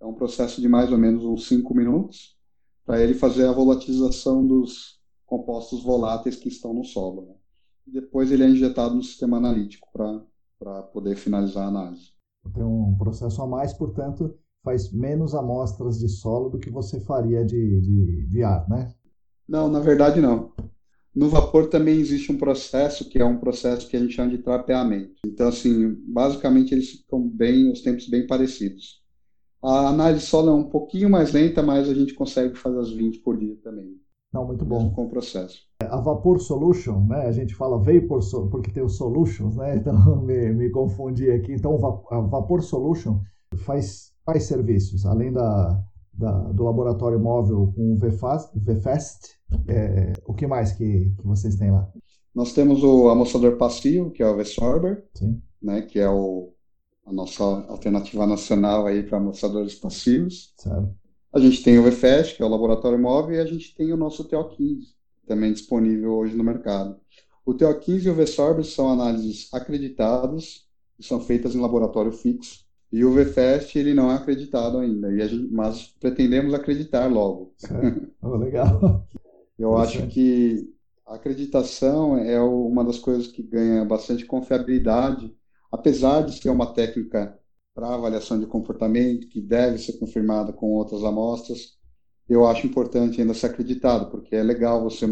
É 0.00 0.06
um 0.06 0.14
processo 0.14 0.60
de 0.60 0.68
mais 0.68 0.90
ou 0.90 0.98
menos 0.98 1.24
uns 1.24 1.46
5 1.46 1.74
minutos, 1.74 2.36
para 2.84 3.00
ele 3.02 3.14
fazer 3.14 3.46
a 3.46 3.52
volatilização 3.52 4.46
dos, 4.46 4.98
compostos 5.26 5.82
voláteis 5.82 6.36
que 6.36 6.48
estão 6.48 6.72
no 6.72 6.84
solo. 6.84 7.26
Né? 7.26 7.34
E 7.88 7.90
depois 7.92 8.30
ele 8.30 8.44
é 8.44 8.48
injetado 8.48 8.94
no 8.94 9.02
sistema 9.02 9.36
analítico 9.38 9.88
para 9.92 10.82
poder 10.84 11.16
finalizar 11.16 11.64
a 11.64 11.68
análise. 11.68 12.12
Tem 12.52 12.62
um 12.62 12.94
processo 12.96 13.42
a 13.42 13.46
mais, 13.46 13.72
portanto, 13.72 14.36
faz 14.62 14.92
menos 14.92 15.34
amostras 15.34 15.98
de 15.98 16.08
solo 16.08 16.50
do 16.50 16.58
que 16.58 16.70
você 16.70 17.00
faria 17.00 17.44
de, 17.44 17.80
de, 17.80 18.26
de 18.26 18.42
ar, 18.42 18.68
né? 18.68 18.94
Não, 19.48 19.68
na 19.68 19.80
verdade 19.80 20.20
não. 20.20 20.52
No 21.14 21.28
vapor 21.28 21.68
também 21.68 21.98
existe 21.98 22.32
um 22.32 22.36
processo 22.36 23.08
que 23.08 23.18
é 23.18 23.24
um 23.24 23.38
processo 23.38 23.88
que 23.88 23.96
a 23.96 24.00
gente 24.00 24.14
chama 24.14 24.30
de 24.30 24.38
trapeamento. 24.38 25.14
Então, 25.24 25.48
assim, 25.48 25.94
basicamente 26.08 26.74
eles 26.74 26.90
ficam 26.90 27.28
bem, 27.28 27.70
os 27.70 27.82
tempos 27.82 28.08
bem 28.08 28.26
parecidos. 28.26 29.02
A 29.62 29.88
análise 29.88 30.26
solo 30.26 30.50
é 30.50 30.52
um 30.52 30.68
pouquinho 30.68 31.08
mais 31.08 31.32
lenta, 31.32 31.62
mas 31.62 31.88
a 31.88 31.94
gente 31.94 32.14
consegue 32.14 32.56
fazer 32.56 32.78
as 32.80 32.90
20 32.90 33.20
por 33.20 33.38
dia 33.38 33.56
também. 33.62 33.94
Não, 34.32 34.44
muito 34.44 34.64
bom. 34.64 34.90
Com 34.90 35.04
o 35.04 35.08
processo. 35.08 35.60
A 35.80 36.00
Vapor 36.00 36.40
Solution, 36.40 37.06
né? 37.06 37.26
A 37.26 37.32
gente 37.32 37.54
fala 37.54 37.78
Vapor 37.78 38.20
porque 38.50 38.72
tem 38.72 38.82
os 38.82 38.96
solutions, 38.96 39.56
né? 39.56 39.76
Então 39.78 40.20
me, 40.22 40.52
me 40.52 40.70
confundi 40.70 41.30
aqui. 41.30 41.52
Então 41.52 41.78
a 42.10 42.20
Vapor 42.20 42.60
Solution 42.60 43.20
faz 43.58 44.12
quais 44.24 44.42
serviços? 44.44 45.06
Além 45.06 45.32
da, 45.32 45.80
da, 46.12 46.32
do 46.52 46.64
laboratório 46.64 47.20
móvel 47.20 47.72
com 47.76 47.94
o 47.94 47.96
VFast, 47.96 48.58
VFast 48.58 49.38
é, 49.68 50.12
o 50.26 50.34
que 50.34 50.46
mais 50.46 50.72
que, 50.72 51.10
que 51.16 51.26
vocês 51.26 51.56
têm 51.56 51.70
lá? 51.70 51.88
Nós 52.34 52.52
temos 52.52 52.82
o 52.82 53.08
amostrador 53.08 53.56
passivo, 53.56 54.10
que 54.10 54.22
é 54.22 54.26
o 54.26 54.36
V-Sorber, 54.36 55.04
Sim. 55.14 55.40
né? 55.62 55.82
Que 55.82 56.00
é 56.00 56.08
o, 56.08 56.52
a 57.06 57.12
nossa 57.12 57.42
alternativa 57.42 58.26
nacional 58.26 58.86
aí 58.86 59.02
para 59.02 59.18
amostradores 59.18 59.74
passivos. 59.74 60.54
A 61.32 61.38
gente 61.38 61.62
tem 61.62 61.78
o 61.78 61.86
EFEST, 61.86 62.36
que 62.36 62.42
é 62.42 62.46
o 62.46 62.48
laboratório 62.48 62.98
móvel, 62.98 63.36
e 63.36 63.40
a 63.40 63.46
gente 63.46 63.74
tem 63.74 63.92
o 63.92 63.96
nosso 63.96 64.28
TO15, 64.28 64.94
também 65.26 65.52
disponível 65.52 66.12
hoje 66.12 66.36
no 66.36 66.44
mercado. 66.44 66.96
O 67.44 67.52
TO15 67.52 68.04
e 68.04 68.10
o 68.10 68.14
VSORB 68.14 68.64
são 68.64 68.88
análises 68.88 69.52
acreditadas, 69.52 70.64
que 70.96 71.06
são 71.06 71.20
feitas 71.20 71.54
em 71.54 71.60
laboratório 71.60 72.12
fixo, 72.12 72.64
e 72.90 73.04
o 73.04 73.12
VFest 73.12 73.74
ele 73.74 73.92
não 73.92 74.10
é 74.10 74.14
acreditado 74.14 74.78
ainda, 74.78 75.12
e 75.12 75.28
gente, 75.28 75.52
mas 75.52 75.88
pretendemos 75.98 76.54
acreditar 76.54 77.06
logo. 77.06 77.52
Oh, 78.22 78.36
legal. 78.36 79.06
Eu 79.58 79.76
acho 79.76 80.06
que 80.08 80.72
a 81.06 81.14
acreditação 81.14 82.16
é 82.16 82.40
uma 82.40 82.84
das 82.84 82.98
coisas 82.98 83.26
que 83.26 83.42
ganha 83.42 83.84
bastante 83.84 84.24
confiabilidade, 84.24 85.34
apesar 85.70 86.22
de 86.22 86.40
ser 86.40 86.50
uma 86.50 86.72
técnica 86.72 87.38
para 87.74 87.94
avaliação 87.94 88.38
de 88.38 88.46
comportamento 88.46 89.28
que 89.28 89.40
deve 89.40 89.78
ser 89.78 89.94
confirmada 89.94 90.52
com 90.52 90.72
outras 90.72 91.04
amostras. 91.04 91.76
Eu 92.28 92.46
acho 92.46 92.66
importante 92.66 93.20
ainda 93.20 93.34
ser 93.34 93.46
acreditado, 93.46 94.10
porque 94.10 94.34
é 94.34 94.42
legal 94.42 94.82
você 94.82 95.06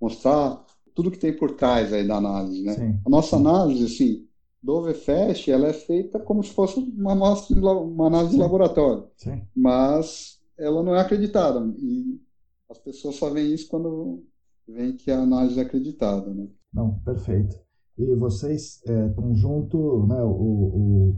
mostrar 0.00 0.64
tudo 0.94 1.10
que 1.10 1.18
tem 1.18 1.32
por 1.32 1.52
trás 1.52 1.92
aí 1.92 2.06
da 2.06 2.16
análise, 2.16 2.62
né? 2.62 2.74
Sim. 2.74 2.98
A 3.06 3.10
nossa 3.10 3.36
análise, 3.36 3.84
assim, 3.84 4.26
do 4.62 4.82
VFest, 4.82 5.48
ela 5.48 5.68
é 5.68 5.72
feita 5.72 6.18
como 6.18 6.42
se 6.42 6.52
fosse 6.52 6.80
uma, 6.80 7.12
amostra, 7.12 7.56
uma 7.58 8.08
análise 8.08 8.32
Sim. 8.32 8.36
de 8.36 8.42
laboratório. 8.42 9.08
Sim. 9.16 9.42
Mas 9.54 10.40
ela 10.58 10.82
não 10.82 10.94
é 10.94 11.00
acreditada. 11.00 11.60
E 11.78 12.20
as 12.70 12.78
pessoas 12.78 13.16
só 13.16 13.28
veem 13.30 13.52
isso 13.52 13.68
quando 13.68 14.22
veem 14.66 14.96
que 14.96 15.10
a 15.10 15.20
análise 15.20 15.58
é 15.58 15.62
acreditada. 15.62 16.32
Né? 16.32 16.46
Não, 16.72 16.98
perfeito. 17.00 17.56
E 17.98 18.14
vocês 18.14 18.80
estão 18.86 19.32
é, 19.32 19.34
junto, 19.34 20.06
né, 20.06 20.22
o, 20.22 20.30
o 20.30 21.16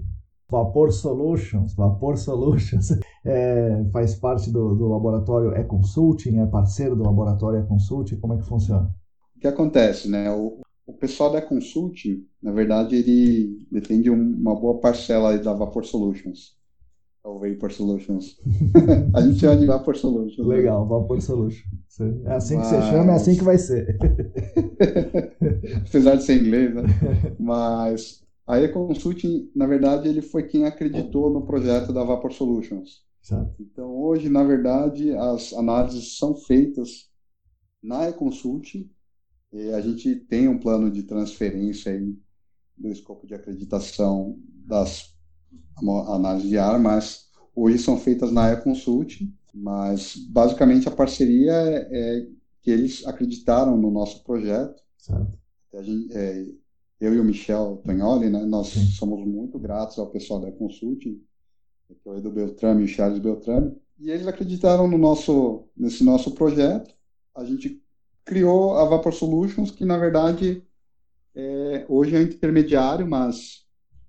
Vapor 0.50 0.90
Solutions, 0.90 1.74
Vapor 1.74 2.16
Solutions 2.16 2.90
é, 3.24 3.84
faz 3.92 4.14
parte 4.14 4.50
do, 4.50 4.74
do 4.74 4.88
laboratório 4.88 5.54
E-Consulting, 5.56 6.38
é 6.38 6.46
parceiro 6.46 6.96
do 6.96 7.04
laboratório 7.04 7.60
E-Consulting, 7.60 8.16
como 8.16 8.34
é 8.34 8.38
que 8.38 8.46
funciona? 8.46 8.90
O 9.36 9.40
que 9.40 9.46
acontece, 9.46 10.08
né? 10.08 10.30
O, 10.30 10.60
o 10.86 10.92
pessoal 10.94 11.30
da 11.30 11.40
Consulting, 11.40 12.26
na 12.42 12.52
verdade, 12.52 12.96
ele 12.96 13.66
defende 13.70 14.10
uma 14.10 14.54
boa 14.54 14.80
parcela 14.80 15.38
da 15.38 15.52
Vapor 15.52 15.84
Solutions. 15.84 16.56
É 17.24 17.28
o 17.28 17.38
Vapor 17.38 17.72
Solutions. 17.72 18.36
a 19.14 19.20
gente 19.20 19.38
chama 19.38 19.56
de 19.56 19.66
Vapor 19.66 19.96
Solutions. 19.96 20.46
Né? 20.46 20.56
Legal? 20.56 20.86
Vapor 20.88 21.20
Solutions. 21.20 21.64
É 22.24 22.34
assim 22.34 22.56
Mas... 22.56 22.68
que 22.68 22.74
você 22.74 22.82
chama, 22.82 23.12
é 23.12 23.14
assim 23.14 23.36
que 23.36 23.44
vai 23.44 23.58
ser. 23.58 23.96
Apesar 25.86 26.16
de 26.16 26.24
ser 26.24 26.42
inglês, 26.42 26.74
né? 26.74 26.82
Mas 27.38 28.22
a 28.46 28.60
E-Consulting, 28.60 29.50
na 29.54 29.66
verdade, 29.66 30.08
ele 30.08 30.20
foi 30.20 30.42
quem 30.48 30.64
acreditou 30.64 31.30
no 31.30 31.46
projeto 31.46 31.92
da 31.92 32.02
Vapor 32.02 32.32
Solutions. 32.32 33.04
Certo. 33.22 33.54
Então, 33.60 33.88
hoje, 33.96 34.28
na 34.28 34.42
verdade, 34.42 35.14
as 35.14 35.52
análises 35.52 36.18
são 36.18 36.34
feitas 36.34 37.08
na 37.80 38.08
E-Consulting 38.08 38.90
e 39.52 39.70
a 39.70 39.80
gente 39.80 40.16
tem 40.16 40.48
um 40.48 40.58
plano 40.58 40.90
de 40.90 41.04
transferência 41.04 41.92
aí 41.92 42.18
do 42.76 42.88
escopo 42.88 43.26
de 43.26 43.34
acreditação 43.34 44.36
das 44.66 45.11
análises 45.90 46.48
de 46.48 46.58
ar, 46.58 46.78
mas 46.78 47.26
hoje 47.54 47.78
são 47.78 47.96
feitas 47.96 48.32
na 48.32 48.52
E-Consult, 48.52 49.28
mas 49.54 50.16
basicamente 50.16 50.88
a 50.88 50.92
parceria 50.92 51.52
é, 51.52 51.88
é, 51.90 52.26
que 52.60 52.70
eles 52.70 53.06
acreditaram 53.06 53.76
no 53.76 53.90
nosso 53.90 54.22
projeto. 54.24 54.82
Gente, 55.80 56.12
é, 56.12 56.46
eu 57.00 57.14
e 57.14 57.20
o 57.20 57.24
Michel 57.24 57.82
Tognoli, 57.84 58.30
né, 58.30 58.44
nós 58.44 58.68
Sim. 58.68 58.86
somos 58.92 59.26
muito 59.26 59.58
gratos 59.58 59.98
ao 59.98 60.10
pessoal 60.10 60.40
da 60.40 60.52
Consulting, 60.52 61.20
que 61.88 62.08
é 62.08 62.10
o 62.10 62.16
Edu 62.16 62.30
Beltrame 62.30 62.82
e 62.82 62.84
o 62.84 62.88
Charles 62.88 63.18
Beltrame, 63.18 63.76
e 63.98 64.10
eles 64.10 64.26
acreditaram 64.26 64.88
no 64.88 64.98
nosso, 64.98 65.64
nesse 65.76 66.02
nosso 66.02 66.32
projeto. 66.32 66.94
A 67.34 67.44
gente 67.44 67.82
criou 68.24 68.74
a 68.76 68.84
Vapor 68.84 69.12
Solutions, 69.12 69.70
que 69.70 69.84
na 69.84 69.98
verdade 69.98 70.62
é, 71.34 71.84
hoje 71.88 72.16
é 72.16 72.22
intermediário, 72.22 73.06
mas 73.06 73.61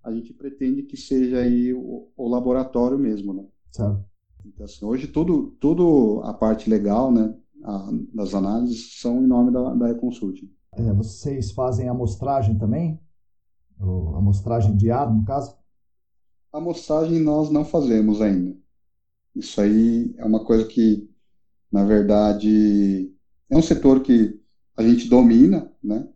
a 0.03 0.11
gente 0.11 0.33
pretende 0.33 0.83
que 0.83 0.97
seja 0.97 1.39
aí 1.39 1.73
o, 1.73 2.09
o 2.15 2.27
laboratório 2.27 2.99
mesmo, 2.99 3.33
né? 3.33 3.45
Certo. 3.71 4.03
Então, 4.45 4.65
assim, 4.65 4.85
hoje 4.85 5.07
tudo, 5.07 5.55
tudo 5.59 6.21
a 6.23 6.33
parte 6.33 6.69
legal, 6.69 7.11
né, 7.11 7.33
a, 7.63 7.89
das 8.13 8.33
análises 8.33 8.99
são 8.99 9.23
em 9.23 9.27
nome 9.27 9.51
da, 9.51 9.73
da 9.73 9.87
Reconsulting. 9.87 10.51
É, 10.73 10.91
vocês 10.93 11.51
fazem 11.51 11.87
amostragem 11.87 12.57
também? 12.57 12.99
A 13.79 14.17
amostragem 14.17 14.75
de 14.75 14.91
ar, 14.91 15.13
no 15.13 15.23
caso? 15.23 15.55
A 16.51 16.57
amostragem 16.57 17.19
nós 17.19 17.49
não 17.49 17.63
fazemos 17.63 18.21
ainda. 18.21 18.55
Isso 19.35 19.59
aí 19.61 20.13
é 20.17 20.25
uma 20.25 20.43
coisa 20.43 20.65
que, 20.65 21.09
na 21.71 21.83
verdade, 21.83 23.11
é 23.49 23.57
um 23.57 23.61
setor 23.61 24.01
que 24.01 24.39
a 24.75 24.83
gente 24.83 25.07
domina, 25.07 25.71
né? 25.83 26.07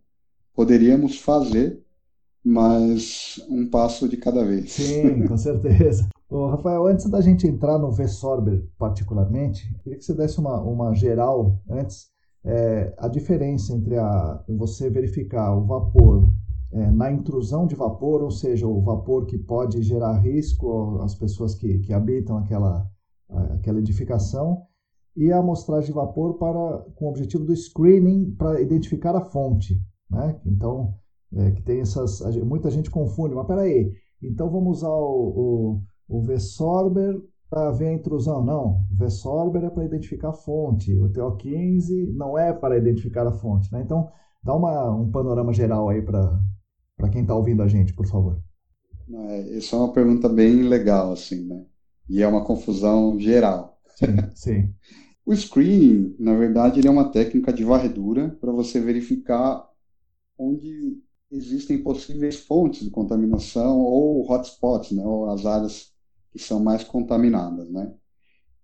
Poderíamos 0.54 1.20
fazer, 1.20 1.84
mas 2.48 3.46
um 3.50 3.70
passo 3.70 4.08
de 4.08 4.16
cada 4.16 4.46
vez. 4.46 4.72
Sim, 4.72 5.28
com 5.28 5.36
certeza. 5.38 6.08
Ô, 6.30 6.48
Rafael, 6.48 6.88
antes 6.88 7.10
da 7.10 7.20
gente 7.20 7.46
entrar 7.46 7.78
no 7.78 7.92
V-Sorber 7.92 8.66
particularmente, 8.78 9.74
queria 9.84 10.00
que 10.00 10.06
você 10.06 10.14
desse 10.14 10.40
uma, 10.40 10.62
uma 10.62 10.94
geral 10.94 11.60
antes, 11.70 12.08
é, 12.46 12.94
a 12.98 13.10
diferença 13.10 13.74
entre 13.74 13.98
a, 13.98 14.44
você 14.48 14.90
verificar 14.90 15.54
o 15.58 15.66
vapor 15.66 16.30
é, 16.72 16.90
na 16.90 17.12
intrusão 17.12 17.68
de 17.68 17.76
vapor, 17.76 18.24
ou 18.24 18.32
seja, 18.32 18.66
o 18.66 18.82
vapor 18.82 19.26
que 19.26 19.38
pode 19.38 19.82
gerar 19.84 20.14
risco 20.20 21.02
às 21.02 21.16
pessoas 21.16 21.54
que, 21.54 21.80
que 21.80 21.94
habitam 21.94 22.38
aquela, 22.38 22.90
aquela 23.56 23.80
edificação, 23.80 24.64
e 25.18 25.34
a 25.34 25.40
amostragem 25.40 25.88
de 25.88 25.94
vapor 25.94 26.36
para, 26.36 26.78
com 26.96 27.06
o 27.06 27.10
objetivo 27.10 27.44
do 27.44 27.56
screening 27.56 28.32
para 28.36 28.62
identificar 28.62 29.16
a 29.16 29.22
fonte. 29.22 29.82
Né? 30.10 30.40
Então, 30.46 30.94
é, 31.36 31.52
que 31.52 31.62
tem 31.62 31.82
essas. 31.82 32.22
Muita 32.38 32.70
gente 32.70 32.90
confunde, 32.90 33.36
mas 33.36 33.48
peraí, 33.48 33.94
então 34.22 34.50
vamos 34.50 34.78
usar 34.78 34.90
o, 34.90 35.82
o, 36.10 36.18
o 36.18 36.22
V-Sorber 36.22 37.22
para 37.50 37.72
ver 37.72 37.88
a 37.88 37.94
intrusão. 37.94 38.44
Não, 38.44 38.82
o 38.92 38.96
V-Sorber 38.96 39.64
é 39.64 39.70
para 39.70 39.86
identificar 39.86 40.30
a 40.30 40.34
fonte, 40.34 40.94
o 40.96 41.10
TO15 41.10 42.14
não 42.14 42.38
é 42.38 42.54
para 42.54 42.78
identificar 42.78 43.28
a 43.28 43.32
fonte. 43.32 43.72
Né? 43.72 43.82
Então, 43.84 44.10
dá 44.44 44.56
uma, 44.56 44.92
um 44.96 45.12
panorama 45.12 45.54
geral 45.54 45.90
aí 45.90 46.02
para 46.02 46.40
quem 47.12 47.22
está 47.22 47.36
ouvindo 47.36 47.62
a 47.62 47.68
gente, 47.68 47.94
por 47.94 48.08
favor. 48.08 48.42
É, 49.10 49.58
isso 49.58 49.76
é 49.76 49.80
uma 49.80 49.94
pergunta 49.94 50.28
bem 50.28 50.64
legal, 50.64 51.14
assim, 51.14 51.48
né? 51.48 51.66
E 52.10 52.22
é 52.22 52.28
uma 52.28 52.44
confusão 52.44 53.20
geral. 53.20 53.78
Sim, 53.96 54.16
sim. 54.36 54.74
O 55.26 55.36
screening, 55.36 56.16
na 56.18 56.34
verdade, 56.38 56.80
ele 56.80 56.88
é 56.88 56.92
uma 56.92 57.12
técnica 57.12 57.52
de 57.52 57.62
varredura 57.62 58.30
para 58.40 58.50
você 58.50 58.80
verificar 58.80 59.68
onde 60.40 61.04
existem 61.32 61.82
possíveis 61.82 62.38
fontes 62.38 62.84
de 62.84 62.90
contaminação 62.90 63.80
ou 63.80 64.30
hotspots, 64.30 64.92
né, 64.92 65.06
ou 65.06 65.30
as 65.30 65.46
áreas 65.46 65.94
que 66.32 66.40
são 66.40 66.64
mais 66.64 66.84
contaminadas, 66.84 67.70
né? 67.70 67.94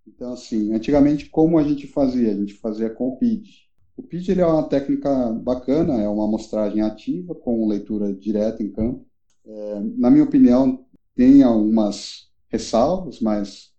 Então, 0.08 0.34
assim, 0.34 0.74
antigamente, 0.74 1.30
como 1.30 1.58
a 1.58 1.64
gente 1.64 1.88
fazia? 1.88 2.32
A 2.32 2.36
gente 2.36 2.54
fazia 2.56 2.90
com 2.90 3.10
o 3.10 3.18
PID. 3.18 3.70
O 3.96 4.04
PID 4.04 4.32
ele 4.32 4.42
é 4.42 4.46
uma 4.46 4.68
técnica 4.68 5.32
bacana, 5.32 6.02
é 6.02 6.08
uma 6.08 6.26
amostragem 6.26 6.82
ativa 6.82 7.34
com 7.36 7.68
leitura 7.68 8.14
direta 8.14 8.62
em 8.62 8.72
campo. 8.72 9.06
É, 9.46 9.80
na 9.98 10.10
minha 10.10 10.24
opinião, 10.24 10.86
tem 11.16 11.44
algumas 11.44 12.30
ressalvas, 12.50 13.20
mas 13.22 13.74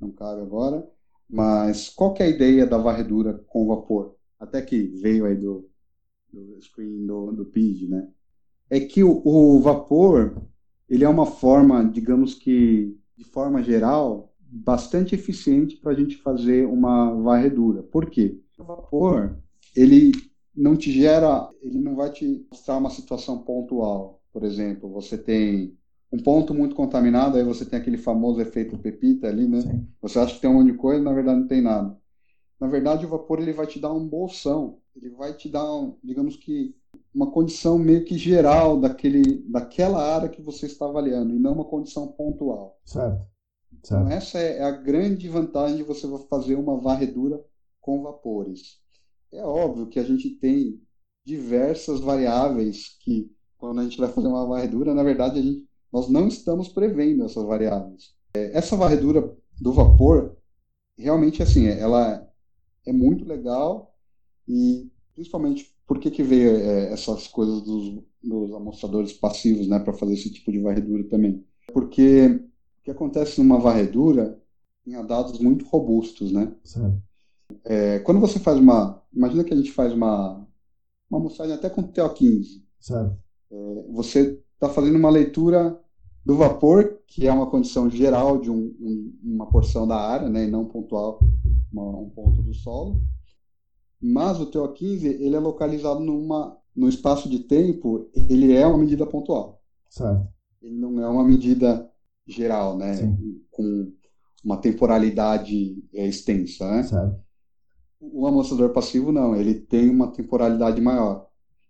não 0.00 0.10
cabe 0.10 0.42
agora. 0.42 0.86
Mas 1.28 1.88
qual 1.88 2.12
que 2.12 2.22
é 2.22 2.26
a 2.26 2.30
ideia 2.30 2.66
da 2.66 2.78
varredura 2.78 3.34
com 3.46 3.66
vapor? 3.66 4.16
Até 4.38 4.60
que 4.62 4.82
veio 4.82 5.26
aí 5.26 5.36
do, 5.36 5.68
do 6.32 6.60
screen 6.60 7.06
do, 7.06 7.32
do 7.32 7.46
PID, 7.46 7.88
né? 7.88 8.08
É 8.70 8.80
que 8.80 9.02
o, 9.02 9.20
o 9.24 9.60
vapor, 9.60 10.40
ele 10.88 11.04
é 11.04 11.08
uma 11.08 11.26
forma, 11.26 11.84
digamos 11.84 12.34
que, 12.34 12.96
de 13.16 13.24
forma 13.24 13.62
geral, 13.62 14.32
bastante 14.38 15.14
eficiente 15.14 15.76
para 15.76 15.92
a 15.92 15.94
gente 15.94 16.16
fazer 16.16 16.66
uma 16.66 17.12
varredura. 17.20 17.82
Por 17.82 18.08
quê? 18.08 18.38
O 18.58 18.64
vapor, 18.64 19.36
ele 19.74 20.12
não 20.54 20.76
te 20.76 20.92
gera, 20.92 21.48
ele 21.62 21.78
não 21.78 21.94
vai 21.96 22.10
te 22.10 22.46
mostrar 22.50 22.76
uma 22.76 22.90
situação 22.90 23.38
pontual. 23.38 24.20
Por 24.32 24.44
exemplo, 24.44 24.88
você 24.90 25.18
tem 25.18 25.76
um 26.12 26.18
ponto 26.18 26.52
muito 26.52 26.74
contaminado, 26.74 27.36
aí 27.36 27.44
você 27.44 27.64
tem 27.64 27.78
aquele 27.78 27.96
famoso 27.96 28.40
efeito 28.40 28.76
pepita 28.78 29.28
ali, 29.28 29.46
né? 29.46 29.60
Sim. 29.60 29.86
Você 30.02 30.18
acha 30.18 30.34
que 30.34 30.40
tem 30.40 30.50
um 30.50 30.54
monte 30.54 30.72
de 30.72 30.78
coisa, 30.78 31.02
na 31.02 31.12
verdade 31.12 31.40
não 31.40 31.46
tem 31.46 31.62
nada. 31.62 31.96
Na 32.60 32.66
verdade, 32.66 33.06
o 33.06 33.08
vapor 33.08 33.40
ele 33.40 33.52
vai 33.52 33.66
te 33.66 33.78
dar 33.80 33.92
um 33.92 34.06
bolsão, 34.06 34.78
ele 34.94 35.08
vai 35.10 35.32
te 35.34 35.48
dar, 35.48 35.64
um, 35.72 35.96
digamos 36.02 36.36
que, 36.36 36.74
uma 37.14 37.30
condição 37.30 37.78
meio 37.78 38.04
que 38.04 38.16
geral 38.16 38.80
daquele, 38.80 39.42
daquela 39.48 40.02
área 40.14 40.28
que 40.28 40.42
você 40.42 40.66
está 40.66 40.86
avaliando, 40.86 41.34
e 41.34 41.38
não 41.38 41.52
uma 41.52 41.64
condição 41.64 42.08
pontual. 42.08 42.78
Certo. 42.84 43.26
Então, 43.72 43.80
certo. 43.82 44.06
Então, 44.06 44.08
essa 44.08 44.38
é 44.38 44.62
a 44.62 44.70
grande 44.70 45.28
vantagem 45.28 45.76
de 45.76 45.82
você 45.82 46.06
fazer 46.28 46.54
uma 46.54 46.80
varredura 46.80 47.42
com 47.80 48.02
vapores. 48.02 48.78
É 49.32 49.42
óbvio 49.42 49.88
que 49.88 49.98
a 49.98 50.04
gente 50.04 50.30
tem 50.30 50.80
diversas 51.24 52.00
variáveis 52.00 52.96
que, 53.00 53.30
quando 53.58 53.80
a 53.80 53.84
gente 53.84 53.98
vai 53.98 54.08
fazer 54.08 54.28
uma 54.28 54.46
varredura, 54.46 54.94
na 54.94 55.02
verdade, 55.02 55.38
a 55.38 55.42
gente 55.42 55.70
nós 55.92 56.08
não 56.08 56.28
estamos 56.28 56.68
prevendo 56.68 57.24
essas 57.24 57.44
variáveis. 57.44 58.14
É, 58.34 58.56
essa 58.56 58.76
varredura 58.76 59.36
do 59.60 59.72
vapor, 59.72 60.36
realmente, 60.96 61.42
assim, 61.42 61.66
ela 61.66 62.26
é 62.86 62.92
muito 62.92 63.24
legal 63.24 63.94
e 64.46 64.88
principalmente 65.14 65.74
por 65.90 65.98
que, 65.98 66.08
que 66.08 66.22
veio 66.22 66.50
é, 66.50 66.92
essas 66.92 67.26
coisas 67.26 67.62
dos, 67.62 68.00
dos 68.22 68.54
amostradores 68.54 69.12
passivos, 69.12 69.66
né, 69.66 69.80
para 69.80 69.92
fazer 69.92 70.14
esse 70.14 70.30
tipo 70.30 70.52
de 70.52 70.60
varredura 70.60 71.02
também. 71.08 71.44
Porque 71.72 72.26
o 72.28 72.84
que 72.84 72.92
acontece 72.92 73.40
numa 73.40 73.58
varredura 73.58 74.40
tinha 74.84 75.02
dados 75.02 75.40
muito 75.40 75.66
robustos, 75.66 76.30
né? 76.30 76.54
É, 77.64 77.98
quando 77.98 78.20
você 78.20 78.38
faz 78.38 78.56
uma, 78.56 79.02
imagina 79.12 79.42
que 79.42 79.52
a 79.52 79.56
gente 79.56 79.72
faz 79.72 79.92
uma 79.92 80.46
uma 81.10 81.18
amostragem 81.18 81.56
até 81.56 81.68
com 81.68 81.82
TO15. 81.82 82.62
Certo. 82.78 83.18
É, 83.50 83.84
você 83.90 84.40
está 84.54 84.68
fazendo 84.68 84.96
uma 84.96 85.10
leitura 85.10 85.76
do 86.24 86.36
vapor, 86.36 87.00
que 87.04 87.26
é 87.26 87.32
uma 87.32 87.50
condição 87.50 87.90
geral 87.90 88.40
de 88.40 88.48
um, 88.48 88.72
um, 88.80 89.18
uma 89.24 89.46
porção 89.50 89.88
da 89.88 89.96
área, 89.96 90.28
né, 90.28 90.44
e 90.44 90.50
não 90.52 90.66
pontual, 90.66 91.18
uma, 91.72 91.98
um 91.98 92.10
ponto 92.10 92.40
do 92.42 92.54
solo. 92.54 93.02
Mas 94.00 94.40
o 94.40 94.50
TO15 94.50 95.04
ele 95.04 95.36
é 95.36 95.38
localizado 95.38 96.00
numa, 96.00 96.56
no 96.74 96.88
espaço 96.88 97.28
de 97.28 97.40
tempo, 97.40 98.08
ele 98.28 98.52
é 98.52 98.66
uma 98.66 98.78
medida 98.78 99.06
pontual. 99.06 99.60
Certo. 99.88 100.26
Ele 100.62 100.76
não 100.76 101.00
é 101.02 101.08
uma 101.08 101.24
medida 101.24 101.88
geral, 102.26 102.76
né, 102.76 102.94
Sim. 102.94 103.42
com 103.50 103.92
uma 104.44 104.56
temporalidade 104.56 105.82
é, 105.92 106.06
extensa, 106.06 106.70
né? 106.70 106.82
Certo. 106.82 107.20
O 108.00 108.26
amostrador 108.26 108.70
passivo 108.70 109.12
não, 109.12 109.36
ele 109.36 109.54
tem 109.54 109.90
uma 109.90 110.10
temporalidade 110.10 110.80
maior. 110.80 111.28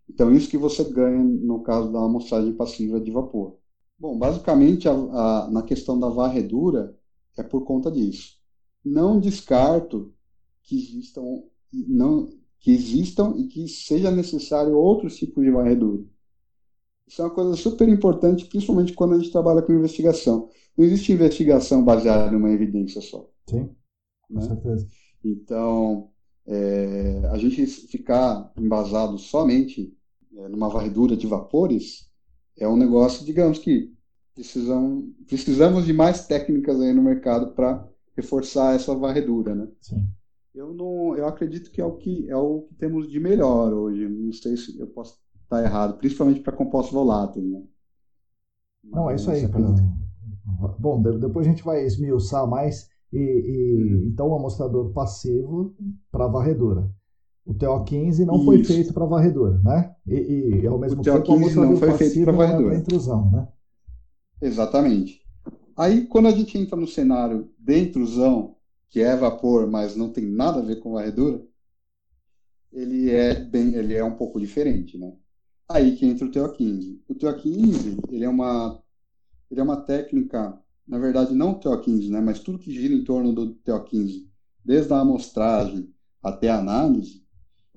Então, 0.08 0.32
isso 0.32 0.48
que 0.48 0.58
você 0.58 0.84
ganha 0.84 1.22
no 1.22 1.62
caso 1.62 1.90
da 1.92 2.00
amostragem 2.00 2.52
passiva 2.52 3.00
de 3.00 3.10
vapor. 3.10 3.56
Bom, 3.98 4.16
basicamente, 4.16 4.88
a, 4.88 4.92
a, 4.92 5.50
na 5.50 5.62
questão 5.62 5.98
da 5.98 6.08
varredura, 6.08 6.96
é 7.36 7.42
por 7.42 7.64
conta 7.64 7.90
disso. 7.90 8.38
Não 8.84 9.20
descarto 9.20 10.12
que 10.62 10.76
existam, 10.76 11.42
não, 11.72 12.28
que 12.59 12.70
existam 12.70 13.35
e 13.37 13.46
que 13.46 13.68
seja 13.68 14.11
necessário 14.11 14.76
outros 14.76 15.16
tipos 15.16 15.44
de 15.44 15.50
varredura. 15.50 16.04
Isso 17.06 17.20
é 17.22 17.24
uma 17.24 17.35
coisa 17.35 17.56
super 17.56 17.88
importante, 17.88 18.46
principalmente 18.46 18.92
quando 18.92 19.14
a 19.14 19.18
gente 19.18 19.33
trabalha 19.33 19.62
com 19.62 19.72
investigação. 19.72 20.48
Não 20.76 20.85
existe 20.85 21.12
investigação 21.12 21.85
baseada 21.85 22.33
em 22.33 22.38
uma 22.38 22.50
evidência 22.50 23.00
só. 23.00 23.28
Sim, 23.48 23.74
com 24.28 24.35
né? 24.35 24.42
certeza. 24.42 24.87
Então, 25.24 26.11
é, 26.46 27.22
a 27.33 27.37
gente 27.37 27.66
ficar 27.66 28.52
embasado 28.56 29.18
somente 29.18 29.92
é, 30.37 30.48
numa 30.48 30.68
varredura 30.68 31.16
de 31.16 31.26
vapores 31.26 32.09
é 32.56 32.68
um 32.68 32.76
negócio, 32.76 33.24
digamos 33.24 33.59
que 33.59 33.92
precisam, 34.35 35.12
precisamos 35.26 35.85
de 35.87 35.92
mais 35.92 36.26
técnicas 36.26 36.80
aí 36.80 36.92
no 36.92 37.02
mercado 37.02 37.54
para 37.54 37.88
reforçar 38.16 38.74
essa 38.74 38.94
varredura, 38.94 39.54
né? 39.54 39.68
Sim. 39.80 40.06
Eu 40.54 40.74
não, 40.74 40.99
eu 41.20 41.28
acredito 41.28 41.70
que 41.70 41.80
é 41.80 41.85
o 41.85 41.92
que 41.92 42.28
é 42.28 42.37
o 42.37 42.62
que 42.62 42.74
temos 42.74 43.11
de 43.11 43.20
melhor 43.20 43.72
hoje. 43.72 44.09
Não 44.09 44.33
sei 44.33 44.56
se 44.56 44.78
eu 44.78 44.87
posso 44.88 45.18
estar 45.42 45.62
errado, 45.62 45.98
principalmente 45.98 46.40
para 46.40 46.56
compostos 46.56 46.92
voláteis, 46.92 47.44
né? 47.44 47.62
Não, 48.85 49.11
é 49.11 49.14
isso 49.14 49.30
aí. 49.30 49.46
Bom, 50.78 51.00
depois 51.02 51.46
a 51.46 51.50
gente 51.50 51.62
vai 51.62 51.85
esmiuçar 51.85 52.46
mais 52.46 52.88
e, 53.12 53.18
e 53.18 53.94
uhum. 53.94 54.09
então 54.09 54.28
o 54.28 54.35
amostrador 54.35 54.92
passivo 54.92 55.74
para 56.11 56.26
varredura. 56.26 56.90
O 57.44 57.54
TO15 57.54 58.24
não 58.24 58.37
Isso. 58.37 58.44
foi 58.44 58.64
feito 58.64 58.94
para 58.94 59.06
varredura, 59.06 59.61
né? 59.64 59.92
E, 60.06 60.61
e 60.62 60.66
ao 60.66 60.78
mesmo 60.78 61.00
o 61.00 61.04
tempo 61.04 61.33
o 61.33 61.35
amostrador 61.35 61.70
não 61.70 61.76
foi 61.76 61.92
feito 61.92 62.22
para 62.22 62.33
é 62.33 62.37
varredura. 62.37 62.74
É 62.74 62.78
intrusão, 62.78 63.30
né? 63.30 63.48
Exatamente. 64.40 65.20
Aí 65.76 66.06
quando 66.06 66.26
a 66.28 66.30
gente 66.30 66.56
entra 66.56 66.76
no 66.76 66.87
cenário 66.87 67.50
de 67.59 67.78
intrusão, 67.80 68.56
que 68.90 69.00
é 69.00 69.16
vapor, 69.16 69.70
mas 69.70 69.96
não 69.96 70.12
tem 70.12 70.26
nada 70.26 70.61
a 70.61 70.64
ver 70.64 70.81
com 70.81 70.92
varredura, 70.92 71.42
ele 72.72 73.11
é 73.11 73.35
bem, 73.35 73.74
ele 73.74 73.94
é 73.94 74.05
um 74.05 74.16
pouco 74.16 74.38
diferente, 74.38 74.98
né? 74.98 75.16
Aí 75.68 75.96
que 75.96 76.05
entra 76.07 76.26
o 76.26 76.31
TO15. 76.31 77.00
O 77.09 77.14
TO15, 77.14 78.00
ele 78.11 78.24
é 78.24 78.29
uma 78.29 78.83
ele 79.50 79.61
é 79.61 79.62
uma 79.62 79.81
técnica 79.81 80.61
na 80.90 80.98
verdade, 80.98 81.33
não 81.33 81.53
o 81.53 81.61
TO15, 81.61 82.11
né, 82.11 82.20
mas 82.20 82.40
tudo 82.40 82.59
que 82.59 82.72
gira 82.72 82.92
em 82.92 83.05
torno 83.05 83.33
do 83.33 83.55
TO15, 83.64 84.26
desde 84.64 84.92
a 84.92 84.98
amostragem 84.98 85.88
até 86.20 86.48
a 86.50 86.59
análise, 86.59 87.24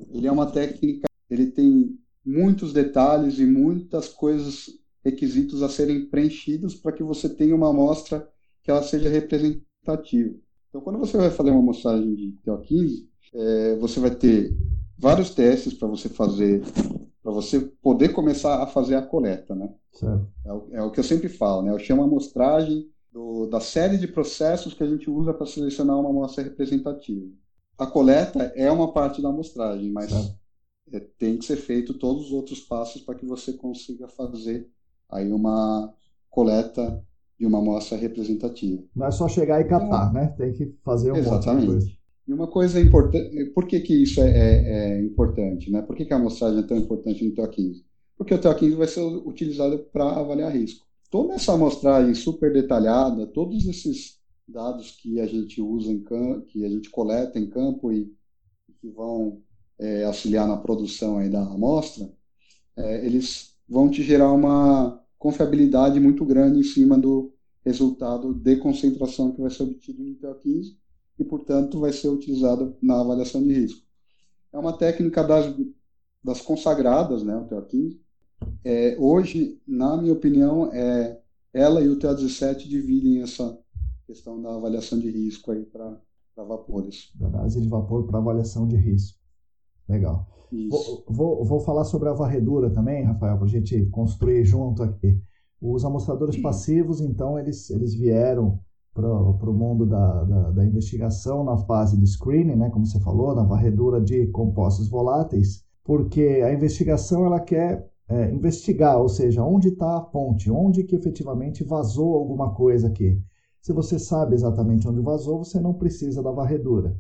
ele 0.10 0.26
é 0.26 0.32
uma 0.32 0.52
técnica, 0.52 1.08
ele 1.30 1.52
tem 1.52 1.96
muitos 2.26 2.74
detalhes 2.74 3.38
e 3.38 3.46
muitas 3.46 4.10
coisas, 4.10 4.68
requisitos 5.06 5.62
a 5.62 5.70
serem 5.70 6.08
preenchidos 6.08 6.74
para 6.74 6.92
que 6.92 7.04
você 7.04 7.30
tenha 7.30 7.56
uma 7.56 7.70
amostra 7.70 8.28
que 8.64 8.72
ela 8.72 8.82
seja 8.82 9.10
representativa. 9.10 10.34
Então, 10.74 10.82
quando 10.82 10.98
você 10.98 11.16
vai 11.16 11.30
fazer 11.30 11.52
uma 11.52 11.60
amostragem 11.60 12.16
de 12.16 12.36
TO15, 12.44 13.06
é, 13.36 13.76
você 13.76 14.00
vai 14.00 14.10
ter 14.10 14.58
vários 14.98 15.30
testes 15.30 15.72
para 15.72 15.88
você 15.88 16.10
fazer, 16.10 16.64
para 17.22 17.32
você 17.32 17.60
poder 17.80 18.10
começar 18.10 18.64
a 18.64 18.66
fazer 18.66 18.96
a 18.96 19.02
coleta, 19.04 19.54
né? 19.54 19.72
É 20.44 20.52
o, 20.52 20.68
é, 20.72 20.82
o, 20.82 20.90
que 20.90 21.00
eu 21.00 21.04
sempre 21.04 21.30
falo, 21.30 21.62
né? 21.62 21.72
Eu 21.72 21.78
chamo 21.78 22.02
a 22.02 22.06
amostragem 22.06 22.90
do, 23.12 23.46
da 23.46 23.60
série 23.60 24.00
de 24.00 24.08
processos 24.08 24.74
que 24.74 24.82
a 24.82 24.88
gente 24.88 25.08
usa 25.12 25.32
para 25.32 25.46
selecionar 25.46 26.00
uma 26.00 26.10
amostra 26.10 26.44
representativa. 26.44 27.30
A 27.78 27.86
coleta 27.86 28.52
é 28.56 28.72
uma 28.72 28.92
parte 28.92 29.22
da 29.22 29.30
amostragem, 29.30 29.92
mas 29.92 30.12
é, 30.92 31.00
tem 31.20 31.38
que 31.38 31.46
ser 31.46 31.58
feito 31.58 31.94
todos 31.94 32.26
os 32.26 32.32
outros 32.32 32.62
passos 32.62 33.00
para 33.04 33.14
que 33.14 33.28
você 33.28 33.54
consiga 33.54 34.08
fazer 34.08 34.68
aí 35.08 35.32
uma 35.32 35.94
coleta 36.32 37.06
de 37.44 37.48
uma 37.48 37.60
amostra 37.60 37.98
representativa. 37.98 38.82
Não 38.96 39.08
é 39.08 39.12
só 39.12 39.28
chegar 39.28 39.60
e 39.60 39.66
catar, 39.66 40.10
então, 40.10 40.14
né? 40.14 40.34
Tem 40.38 40.54
que 40.54 40.74
fazer 40.84 41.12
um 41.12 41.18
Exatamente. 41.18 41.68
monte 41.68 41.80
de 41.80 41.86
coisa. 41.86 41.98
E 42.26 42.34
uma 42.34 42.48
coisa 42.48 42.80
importante, 42.80 43.46
por 43.54 43.68
que, 43.68 43.82
que 43.82 44.02
isso 44.02 44.22
é, 44.22 44.30
é, 44.30 44.98
é 44.98 45.02
importante? 45.02 45.70
Né? 45.70 45.82
Por 45.82 45.96
que, 45.96 46.06
que 46.06 46.14
a 46.14 46.16
amostragem 46.16 46.60
é 46.60 46.64
tão 46.64 46.78
importante 46.78 47.26
no 47.26 47.36
TO15? 47.36 47.84
Porque 48.18 48.34
o 48.34 48.40
TO15 48.40 48.76
vai 48.76 48.88
ser 48.88 49.02
utilizado 49.02 49.78
para 49.92 50.06
avaliar 50.06 50.54
risco 50.54 50.86
toda 51.14 51.36
essa 51.36 51.54
amostragem 51.54 52.16
super 52.16 52.52
detalhada, 52.52 53.28
todos 53.28 53.68
esses 53.68 54.18
dados 54.48 54.90
que 55.00 55.20
a 55.20 55.28
gente 55.28 55.62
usa 55.62 55.92
em 55.92 56.00
campo, 56.00 56.48
que 56.48 56.66
a 56.66 56.70
gente 56.70 56.90
coleta 56.90 57.38
em 57.38 57.48
campo 57.48 57.92
e 57.92 58.12
que 58.82 58.90
vão 58.90 59.40
é, 59.78 60.06
auxiliar 60.06 60.48
na 60.48 60.58
produção 60.58 61.20
aí 61.20 61.30
da 61.30 61.44
amostra, 61.44 62.10
é, 62.76 63.06
eles 63.06 63.54
vão 63.70 63.92
te 63.92 64.02
gerar 64.02 64.32
uma 64.32 65.04
confiabilidade 65.20 66.00
muito 66.00 66.26
grande 66.26 66.60
em 66.60 66.64
cima 66.64 66.98
do 66.98 67.33
resultado 67.66 68.34
de 68.34 68.58
concentração 68.58 69.32
que 69.32 69.42
vai 69.42 69.50
ser 69.50 69.64
obtido 69.64 70.04
no 70.04 70.16
TO15 70.16 70.76
e, 71.20 71.24
portanto, 71.24 71.80
vai 71.80 71.94
ser 71.94 72.10
utilizado 72.10 72.76
na 72.82 73.00
avaliação 73.00 73.42
de 73.44 73.54
risco. 73.54 73.82
É 74.52 74.58
uma 74.58 74.74
técnica 74.74 75.24
das, 75.24 75.54
das 76.24 76.42
consagradas, 76.42 77.24
né, 77.24 77.36
o 77.36 77.48
TO15, 77.48 78.04
é, 78.64 78.96
hoje, 79.00 79.62
na 79.68 79.98
minha 79.98 80.14
opinião, 80.14 80.72
é, 80.74 81.20
ela 81.54 81.82
e 81.82 81.88
o 81.88 81.98
TO17 81.98 82.68
dividem 82.68 83.22
essa 83.22 83.58
questão 84.06 84.42
da 84.42 84.56
avaliação 84.56 85.00
de 85.00 85.10
risco 85.10 85.52
aí 85.52 85.64
para 85.66 85.98
vapores. 86.36 87.12
Da 87.16 87.28
análise 87.28 87.62
de 87.62 87.68
vapor 87.68 88.06
para 88.06 88.20
avaliação 88.20 88.68
de 88.68 88.76
risco. 88.76 89.18
Legal. 89.88 90.28
Vou, 90.70 91.04
vou, 91.08 91.46
vou, 91.46 91.60
falar 91.62 91.84
sobre 91.84 92.10
a 92.10 92.14
varredura 92.14 92.70
também, 92.70 93.04
Rafael, 93.04 93.38
para 93.38 93.46
a 93.46 93.50
gente 93.50 93.86
construir 93.88 94.46
junto 94.46 94.84
aqui. 94.84 95.20
Os 95.66 95.86
amostradores 95.86 96.36
passivos, 96.42 97.00
então, 97.00 97.40
eles, 97.40 97.70
eles 97.70 97.94
vieram 97.94 98.60
para 98.94 99.50
o 99.50 99.54
mundo 99.54 99.86
da, 99.86 100.24
da, 100.26 100.52
da, 100.52 100.66
investigação 100.66 101.42
na 101.42 101.56
fase 101.56 101.98
de 101.98 102.06
screening, 102.06 102.58
né, 102.58 102.70
como 102.70 102.86
você 102.86 103.00
falou, 103.00 103.34
na 103.34 103.44
varredura 103.44 104.02
de 104.02 104.28
compostos 104.28 104.90
voláteis, 104.90 105.64
porque 105.82 106.42
a 106.44 106.54
investigação 106.54 107.26
ela 107.26 107.40
quer 107.40 107.90
é, 108.10 108.30
investigar, 108.32 109.00
ou 109.00 109.08
seja, 109.08 109.42
onde 109.42 109.70
está 109.70 109.96
a 109.96 110.02
ponte, 110.02 110.52
onde 110.52 110.84
que 110.84 110.98
efetivamente 110.98 111.64
vazou 111.64 112.14
alguma 112.14 112.54
coisa 112.54 112.88
aqui. 112.88 113.18
Se 113.62 113.72
você 113.72 113.98
sabe 113.98 114.36
exatamente 114.36 114.86
onde 114.86 115.00
vazou, 115.00 115.46
você 115.46 115.62
não 115.62 115.74
precisa 115.74 116.22
da 116.22 116.32
varredura. 116.32 117.00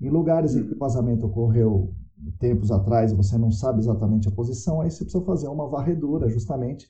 Em 0.00 0.08
lugares 0.08 0.56
em 0.56 0.66
que 0.66 0.72
o 0.72 0.78
vazamento 0.78 1.26
ocorreu 1.26 1.92
tempos 2.38 2.72
atrás 2.72 3.12
e 3.12 3.14
você 3.14 3.36
não 3.36 3.50
sabe 3.50 3.80
exatamente 3.80 4.28
a 4.28 4.32
posição, 4.32 4.80
aí 4.80 4.90
você 4.90 5.04
precisa 5.04 5.24
fazer 5.24 5.48
uma 5.48 5.68
varredura 5.68 6.26
justamente 6.30 6.88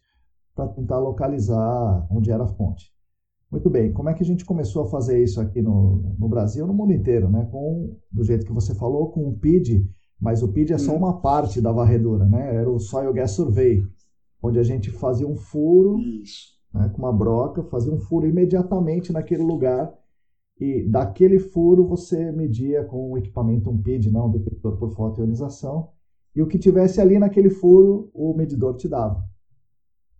para 0.58 0.72
tentar 0.72 0.98
localizar 0.98 2.06
onde 2.10 2.30
era 2.32 2.42
a 2.42 2.48
fonte. 2.48 2.92
Muito 3.50 3.70
bem, 3.70 3.92
como 3.92 4.08
é 4.08 4.14
que 4.14 4.22
a 4.22 4.26
gente 4.26 4.44
começou 4.44 4.82
a 4.82 4.86
fazer 4.86 5.22
isso 5.22 5.40
aqui 5.40 5.62
no, 5.62 6.16
no 6.18 6.28
Brasil, 6.28 6.66
no 6.66 6.74
mundo 6.74 6.92
inteiro, 6.92 7.30
né? 7.30 7.48
Com, 7.50 7.96
do 8.10 8.24
jeito 8.24 8.44
que 8.44 8.52
você 8.52 8.74
falou, 8.74 9.10
com 9.10 9.28
o 9.28 9.38
PID 9.38 9.88
mas 10.20 10.42
o 10.42 10.48
PID 10.48 10.72
é 10.72 10.78
só 10.78 10.92
hum. 10.92 10.96
uma 10.96 11.20
parte 11.20 11.60
da 11.60 11.70
varredura, 11.70 12.26
né? 12.26 12.56
Era 12.56 12.68
o 12.68 12.80
Soil 12.80 13.12
Gas 13.12 13.32
Survey, 13.32 13.86
onde 14.42 14.58
a 14.58 14.62
gente 14.62 14.90
fazia 14.90 15.28
um 15.28 15.36
furo 15.36 15.96
né, 16.74 16.88
com 16.88 16.98
uma 16.98 17.12
broca, 17.12 17.62
fazia 17.64 17.92
um 17.92 18.00
furo 18.00 18.26
imediatamente 18.26 19.12
naquele 19.12 19.42
lugar 19.42 19.92
e 20.60 20.82
daquele 20.82 21.38
furo 21.38 21.86
você 21.86 22.32
media 22.32 22.84
com 22.84 23.12
o 23.12 23.18
equipamento 23.18 23.70
um 23.70 23.80
PID, 23.80 24.10
não 24.10 24.26
um 24.26 24.30
detector 24.30 24.76
por 24.76 24.92
fotoionização, 24.92 25.90
e 26.34 26.42
o 26.42 26.48
que 26.48 26.58
tivesse 26.58 27.00
ali 27.00 27.18
naquele 27.18 27.50
furo 27.50 28.10
o 28.12 28.34
medidor 28.34 28.74
te 28.74 28.88
dava. 28.88 29.24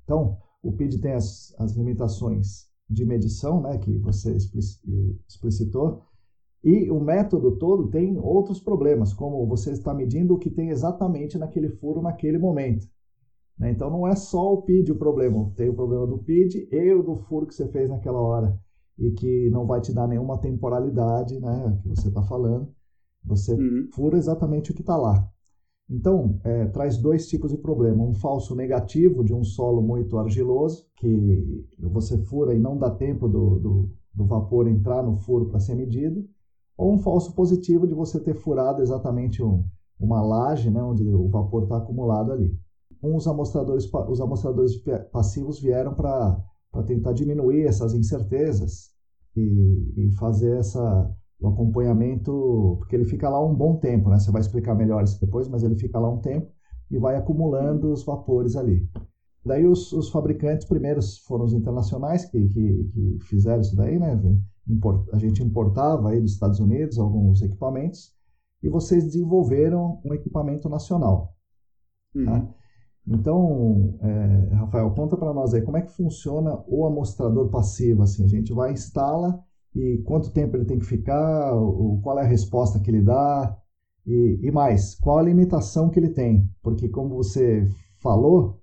Então, 0.09 0.38
o 0.62 0.73
PID 0.73 1.03
tem 1.03 1.12
as, 1.12 1.55
as 1.59 1.73
limitações 1.77 2.66
de 2.88 3.05
medição, 3.05 3.61
né, 3.61 3.77
que 3.77 3.99
você 3.99 4.35
explicitou, 4.35 6.03
E 6.64 6.90
o 6.90 6.99
método 6.99 7.59
todo 7.59 7.88
tem 7.88 8.18
outros 8.18 8.59
problemas, 8.59 9.12
como 9.12 9.47
você 9.47 9.71
está 9.71 9.92
medindo 9.92 10.35
o 10.35 10.38
que 10.38 10.49
tem 10.51 10.71
exatamente 10.71 11.37
naquele 11.37 11.68
furo 11.68 12.01
naquele 12.01 12.38
momento. 12.38 12.88
Né? 13.59 13.71
Então 13.71 13.90
não 13.90 14.09
é 14.09 14.16
só 14.16 14.55
o 14.55 14.62
PID 14.62 14.92
o 14.92 14.97
problema, 14.97 15.53
tem 15.55 15.68
o 15.68 15.75
problema 15.75 16.07
do 16.07 16.18
PID 16.18 16.68
e 16.73 16.94
o 16.94 17.03
do 17.03 17.16
furo 17.16 17.47
que 17.47 17.55
você 17.55 17.68
fez 17.68 17.90
naquela 17.90 18.18
hora 18.21 18.59
e 18.99 19.11
que 19.12 19.51
não 19.51 19.66
vai 19.66 19.81
te 19.83 19.92
dar 19.92 20.09
nenhuma 20.09 20.38
temporalidade, 20.40 21.38
né, 21.38 21.79
que 21.83 21.88
você 21.88 22.09
está 22.09 22.23
falando. 22.23 22.73
Você 23.25 23.53
uhum. 23.53 23.88
fura 23.92 24.16
exatamente 24.16 24.71
o 24.71 24.75
que 24.75 24.81
está 24.81 24.97
lá. 24.97 25.31
Então, 25.90 26.38
é, 26.44 26.66
traz 26.66 26.98
dois 26.98 27.27
tipos 27.29 27.51
de 27.51 27.57
problema. 27.57 28.05
Um 28.05 28.12
falso 28.12 28.55
negativo 28.55 29.24
de 29.24 29.33
um 29.33 29.42
solo 29.42 29.81
muito 29.81 30.18
argiloso, 30.18 30.87
que 30.96 31.66
você 31.79 32.18
fura 32.18 32.55
e 32.55 32.59
não 32.59 32.77
dá 32.77 32.90
tempo 32.90 33.27
do, 33.27 33.59
do, 33.59 33.90
do 34.12 34.27
vapor 34.27 34.68
entrar 34.68 35.03
no 35.03 35.16
furo 35.16 35.46
para 35.46 35.61
ser 35.61 35.74
medido. 35.74 36.29
Ou 36.77 36.92
um 36.92 36.98
falso 36.98 37.35
positivo 37.35 37.87
de 37.87 37.94
você 37.94 38.20
ter 38.20 38.35
furado 38.35 38.83
exatamente 38.83 39.42
um, 39.42 39.64
uma 39.98 40.20
laje, 40.20 40.70
né, 40.70 40.83
onde 40.83 41.05
o 41.09 41.29
vapor 41.29 41.64
está 41.64 41.79
acumulado 41.79 42.33
ali. 42.33 42.57
Uns 43.03 43.27
amostradores, 43.27 43.90
os 44.09 44.20
amostradores 44.20 44.77
passivos 45.11 45.59
vieram 45.59 45.94
para 45.94 46.44
tentar 46.87 47.12
diminuir 47.12 47.64
essas 47.64 47.94
incertezas 47.94 48.90
e, 49.35 49.92
e 49.96 50.11
fazer 50.12 50.59
essa 50.59 51.11
o 51.40 51.48
acompanhamento, 51.48 52.77
porque 52.79 52.96
ele 52.96 53.05
fica 53.05 53.29
lá 53.29 53.44
um 53.44 53.55
bom 53.55 53.77
tempo, 53.77 54.11
né? 54.11 54.18
Você 54.18 54.31
vai 54.31 54.40
explicar 54.40 54.74
melhor 54.74 55.05
isso 55.05 55.20
depois, 55.20 55.48
mas 55.48 55.62
ele 55.62 55.77
fica 55.77 55.98
lá 55.98 56.11
um 56.11 56.18
tempo 56.18 56.51
e 56.90 56.98
vai 56.98 57.16
acumulando 57.16 57.92
os 57.92 58.05
vapores 58.05 58.57
ali. 58.57 58.88
Daí 59.44 59.66
os, 59.66 59.92
os 59.92 60.11
fabricantes 60.11 60.66
primeiros 60.66 61.18
foram 61.18 61.44
os 61.44 61.53
internacionais 61.53 62.24
que, 62.24 62.48
que, 62.48 62.90
que 62.92 63.18
fizeram 63.22 63.61
isso 63.61 63.77
daí, 63.77 63.98
né? 63.98 64.20
A 65.12 65.18
gente 65.18 65.42
importava 65.42 66.11
aí 66.11 66.20
dos 66.20 66.33
Estados 66.33 66.61
Unidos 66.61 66.98
alguns 66.98 67.40
equipamentos 67.40 68.12
e 68.62 68.68
vocês 68.68 69.05
desenvolveram 69.05 70.01
um 70.05 70.12
equipamento 70.12 70.68
nacional. 70.68 71.35
Uhum. 72.14 72.24
Tá? 72.24 72.55
Então, 73.07 73.98
é, 74.03 74.55
Rafael, 74.55 74.90
conta 74.90 75.16
para 75.16 75.33
nós 75.33 75.55
aí 75.55 75.62
como 75.62 75.79
é 75.79 75.83
que 75.83 75.92
funciona 75.92 76.62
o 76.66 76.85
amostrador 76.85 77.48
passivo. 77.48 78.03
Assim, 78.03 78.24
a 78.24 78.29
gente 78.29 78.53
vai 78.53 78.72
instala 78.72 79.42
e 79.74 79.98
quanto 79.98 80.33
tempo 80.33 80.57
ele 80.57 80.64
tem 80.64 80.78
que 80.78 80.87
ficar, 80.87 81.54
o, 81.54 82.00
qual 82.02 82.18
é 82.18 82.22
a 82.22 82.28
resposta 82.28 82.81
que 82.81 82.90
ele 82.90 83.02
dá 83.02 83.57
e, 84.07 84.40
e, 84.42 84.50
mais, 84.50 84.94
qual 84.94 85.18
a 85.18 85.22
limitação 85.22 85.90
que 85.90 86.00
ele 86.00 86.09
tem, 86.09 86.48
porque 86.62 86.88
como 86.88 87.16
você 87.16 87.66
falou, 87.98 88.59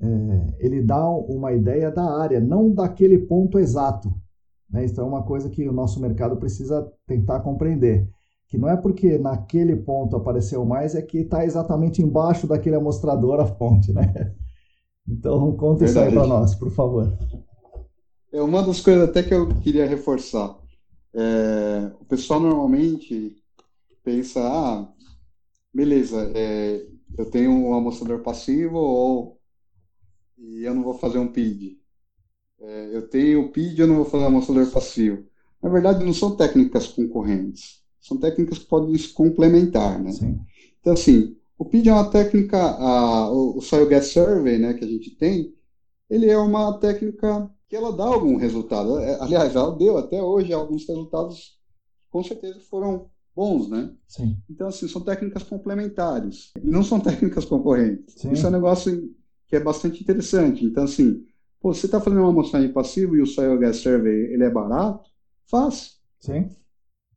é, 0.00 0.54
ele 0.58 0.82
dá 0.82 1.08
uma 1.08 1.52
ideia 1.52 1.90
da 1.90 2.18
área, 2.20 2.40
não 2.40 2.72
daquele 2.72 3.18
ponto 3.18 3.58
exato. 3.58 4.12
Né? 4.68 4.84
Isso 4.84 5.00
é 5.00 5.04
uma 5.04 5.22
coisa 5.22 5.48
que 5.48 5.68
o 5.68 5.72
nosso 5.72 6.00
mercado 6.00 6.36
precisa 6.36 6.90
tentar 7.06 7.40
compreender, 7.40 8.08
que 8.48 8.58
não 8.58 8.68
é 8.68 8.76
porque 8.76 9.16
naquele 9.18 9.76
ponto 9.76 10.16
apareceu 10.16 10.64
mais, 10.64 10.94
é 10.94 11.02
que 11.02 11.18
está 11.18 11.44
exatamente 11.44 12.02
embaixo 12.02 12.46
daquele 12.46 12.76
amostrador 12.76 13.40
a 13.40 13.46
fonte, 13.46 13.92
né? 13.92 14.34
Então 15.06 15.52
conta 15.52 15.84
Verdade. 15.84 15.90
isso 15.90 15.98
aí 15.98 16.12
para 16.14 16.26
nós, 16.26 16.54
por 16.54 16.70
favor. 16.70 17.12
É 18.34 18.42
uma 18.42 18.64
das 18.64 18.80
coisas 18.80 19.08
até 19.08 19.22
que 19.22 19.32
eu 19.32 19.46
queria 19.60 19.86
reforçar. 19.86 20.58
É, 21.14 21.92
o 22.00 22.04
pessoal 22.04 22.40
normalmente 22.40 23.36
pensa, 24.02 24.40
ah, 24.42 24.92
beleza, 25.72 26.32
é, 26.34 26.84
eu 27.16 27.30
tenho 27.30 27.52
um 27.52 27.72
amostrador 27.74 28.24
passivo 28.24 28.76
ou 28.76 29.38
e 30.36 30.64
eu 30.64 30.74
não 30.74 30.82
vou 30.82 30.94
fazer 30.94 31.18
um 31.18 31.28
PID. 31.28 31.78
É, 32.60 32.90
eu 32.92 33.08
tenho 33.08 33.42
o 33.42 33.52
PID, 33.52 33.82
eu 33.82 33.86
não 33.86 33.96
vou 33.98 34.04
fazer 34.04 34.24
um 34.24 34.26
amostrador 34.26 34.68
passivo. 34.68 35.24
Na 35.62 35.70
verdade, 35.70 36.04
não 36.04 36.12
são 36.12 36.34
técnicas 36.34 36.88
concorrentes. 36.88 37.84
São 38.00 38.18
técnicas 38.18 38.58
que 38.58 38.66
podem 38.66 38.98
se 38.98 39.10
complementar, 39.10 40.02
né? 40.02 40.10
Sim. 40.10 40.40
Então, 40.80 40.94
assim, 40.94 41.36
o 41.56 41.64
PID 41.64 41.88
é 41.88 41.92
uma 41.92 42.10
técnica, 42.10 42.58
a, 42.58 43.30
o 43.30 43.60
Soil 43.60 43.86
Gas 43.86 44.06
Survey, 44.06 44.58
né, 44.58 44.74
que 44.74 44.84
a 44.84 44.88
gente 44.88 45.12
tem, 45.12 45.54
ele 46.10 46.28
é 46.28 46.36
uma 46.36 46.76
técnica 46.80 47.48
que 47.74 47.76
ela 47.76 47.92
dá 47.92 48.04
algum 48.04 48.36
resultado. 48.36 49.00
É, 49.00 49.20
aliás, 49.20 49.56
ela 49.56 49.76
deu 49.76 49.98
até 49.98 50.22
hoje 50.22 50.52
alguns 50.52 50.86
resultados 50.86 51.58
com 52.08 52.22
certeza 52.22 52.60
foram 52.60 53.10
bons, 53.34 53.68
né? 53.68 53.92
Sim. 54.06 54.38
Então, 54.48 54.68
assim, 54.68 54.86
são 54.86 55.02
técnicas 55.02 55.42
complementares, 55.42 56.52
não 56.62 56.84
são 56.84 57.00
técnicas 57.00 57.44
concorrentes. 57.44 58.14
Sim. 58.16 58.30
Isso 58.30 58.46
é 58.46 58.48
um 58.48 58.52
negócio 58.52 59.12
que 59.48 59.56
é 59.56 59.60
bastante 59.60 60.00
interessante. 60.00 60.64
Então, 60.64 60.84
assim, 60.84 61.26
pô, 61.60 61.74
você 61.74 61.86
está 61.86 62.00
fazendo 62.00 62.20
uma 62.20 62.30
amostragem 62.30 62.72
passiva 62.72 63.16
e 63.16 63.20
o 63.20 63.26
Soil 63.26 63.58
Gas 63.58 63.78
Survey 63.78 64.32
ele 64.32 64.44
é 64.44 64.50
barato, 64.50 65.10
faz. 65.50 65.98
Sim. 66.20 66.48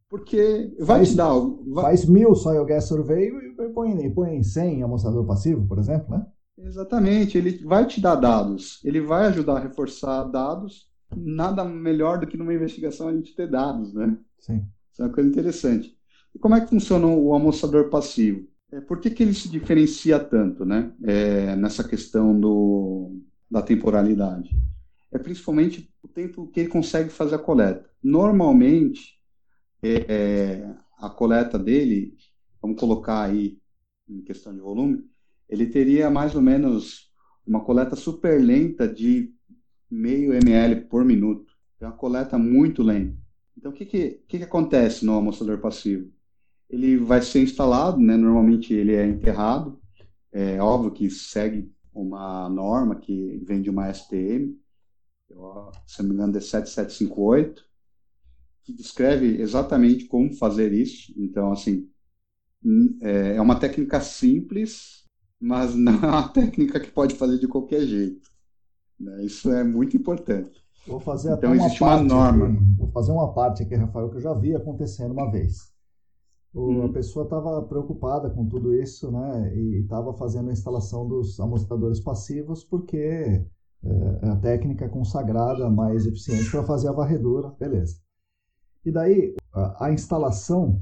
Porque 0.09 0.73
vai 0.79 0.99
faz, 0.99 1.09
te 1.09 1.15
dar... 1.15 1.33
Vai... 1.67 1.83
Faz 1.83 2.05
mil 2.05 2.33
Soil 2.33 2.65
Gas 2.65 2.85
Survey 2.85 3.27
e 3.27 3.69
põe, 3.69 4.09
põe 4.09 4.41
100 4.41 4.81
amostrador 4.81 5.23
passivo, 5.27 5.67
por 5.67 5.77
exemplo, 5.77 6.17
né? 6.17 6.25
Exatamente, 6.57 7.37
ele 7.37 7.63
vai 7.63 7.85
te 7.85 8.01
dar 8.01 8.15
dados, 8.15 8.83
ele 8.83 8.99
vai 8.99 9.27
ajudar 9.27 9.57
a 9.57 9.59
reforçar 9.59 10.23
dados. 10.23 10.87
Nada 11.15 11.63
melhor 11.63 12.19
do 12.19 12.27
que 12.27 12.35
numa 12.35 12.53
investigação 12.53 13.07
a 13.07 13.13
gente 13.13 13.35
ter 13.35 13.49
dados, 13.49 13.93
né? 13.93 14.17
Sim. 14.39 14.67
Isso 14.91 15.01
é 15.01 15.05
uma 15.05 15.13
coisa 15.13 15.29
interessante. 15.29 15.97
E 16.35 16.39
como 16.39 16.55
é 16.55 16.61
que 16.61 16.69
funciona 16.69 17.07
o 17.07 17.33
amostrador 17.33 17.89
passivo? 17.89 18.47
É, 18.71 18.81
por 18.81 18.99
que, 18.99 19.09
que 19.09 19.23
ele 19.23 19.33
se 19.33 19.47
diferencia 19.47 20.19
tanto, 20.19 20.65
né? 20.65 20.91
É, 21.03 21.55
nessa 21.55 21.87
questão 21.87 22.37
do, 22.37 23.21
da 23.49 23.61
temporalidade? 23.61 24.49
É 25.11 25.17
principalmente 25.17 25.89
o 26.03 26.07
tempo 26.07 26.47
que 26.47 26.59
ele 26.59 26.69
consegue 26.69 27.09
fazer 27.09 27.35
a 27.35 27.39
coleta. 27.39 27.89
Normalmente, 28.03 29.17
é, 29.81 30.05
é 30.09 30.75
a 30.97 31.09
coleta 31.09 31.57
dele, 31.57 32.17
vamos 32.61 32.79
colocar 32.79 33.21
aí 33.21 33.57
em 34.09 34.21
questão 34.21 34.53
de 34.53 34.59
volume, 34.59 35.03
ele 35.49 35.67
teria 35.67 36.09
mais 36.09 36.35
ou 36.35 36.41
menos 36.41 37.11
uma 37.45 37.63
coleta 37.63 37.95
super 37.95 38.41
lenta 38.41 38.87
de 38.87 39.33
meio 39.89 40.33
ml 40.33 40.81
por 40.81 41.05
minuto. 41.05 41.53
É 41.79 41.85
uma 41.85 41.95
coleta 41.95 42.37
muito 42.37 42.83
lenta. 42.83 43.17
Então, 43.57 43.71
o 43.71 43.73
que, 43.73 43.85
que, 43.85 44.21
que, 44.27 44.37
que 44.37 44.43
acontece 44.43 45.05
no 45.05 45.17
amostrador 45.17 45.59
passivo? 45.59 46.11
Ele 46.69 46.97
vai 46.97 47.21
ser 47.21 47.41
instalado, 47.41 47.99
né? 47.99 48.17
normalmente 48.17 48.73
ele 48.73 48.93
é 48.93 49.05
enterrado, 49.05 49.79
é 50.31 50.61
óbvio 50.61 50.91
que 50.91 51.09
segue 51.09 51.71
uma 51.93 52.49
norma 52.49 52.95
que 52.95 53.41
vem 53.45 53.61
de 53.61 53.69
uma 53.69 53.89
STM, 53.91 54.55
se 55.85 56.01
não 56.01 56.09
me 56.09 56.15
engano 56.15 56.37
é 56.37 56.41
7758, 56.41 57.65
que 58.63 58.73
descreve 58.73 59.41
exatamente 59.41 60.05
como 60.05 60.33
fazer 60.33 60.73
isso. 60.73 61.13
Então, 61.17 61.51
assim, 61.51 61.89
é, 63.01 63.35
é 63.35 63.41
uma 63.41 63.59
técnica 63.59 63.99
simples, 64.01 64.96
mas 65.39 65.75
não 65.75 65.93
é 65.93 66.07
uma 66.07 66.29
técnica 66.33 66.79
que 66.79 66.91
pode 66.91 67.15
fazer 67.15 67.37
de 67.39 67.47
qualquer 67.47 67.81
jeito. 67.81 68.29
Né? 68.99 69.25
Isso 69.25 69.51
é 69.51 69.63
muito 69.63 69.95
importante. 69.95 70.65
Vou 70.87 70.99
fazer 70.99 71.33
então 71.33 71.53
existe 71.53 71.83
uma, 71.83 71.95
uma 71.95 72.03
norma. 72.03 72.45
Aqui, 72.47 72.75
vou 72.77 72.91
fazer 72.91 73.11
uma 73.11 73.33
parte 73.33 73.63
aqui, 73.63 73.75
Rafael, 73.75 74.09
que 74.09 74.17
eu 74.17 74.21
já 74.21 74.33
vi 74.33 74.55
acontecendo 74.55 75.11
uma 75.11 75.29
vez. 75.29 75.73
O, 76.53 76.71
hum. 76.71 76.85
A 76.85 76.89
pessoa 76.93 77.25
estava 77.25 77.61
preocupada 77.63 78.29
com 78.29 78.47
tudo 78.47 78.73
isso, 78.73 79.11
né? 79.11 79.53
E 79.55 79.81
estava 79.81 80.13
fazendo 80.13 80.49
a 80.49 80.53
instalação 80.53 81.07
dos 81.07 81.39
amostradores 81.39 81.99
passivos 81.99 82.63
porque 82.63 82.97
é, 82.97 83.45
é 84.21 84.29
a 84.29 84.35
técnica 84.37 84.87
consagrada 84.87 85.69
mais 85.69 86.05
eficiente 86.05 86.49
para 86.49 86.63
fazer 86.63 86.87
a 86.87 86.93
varredura, 86.93 87.49
beleza. 87.59 87.99
E 88.85 88.91
daí 88.91 89.35
a, 89.53 89.87
a 89.87 89.91
instalação, 89.91 90.81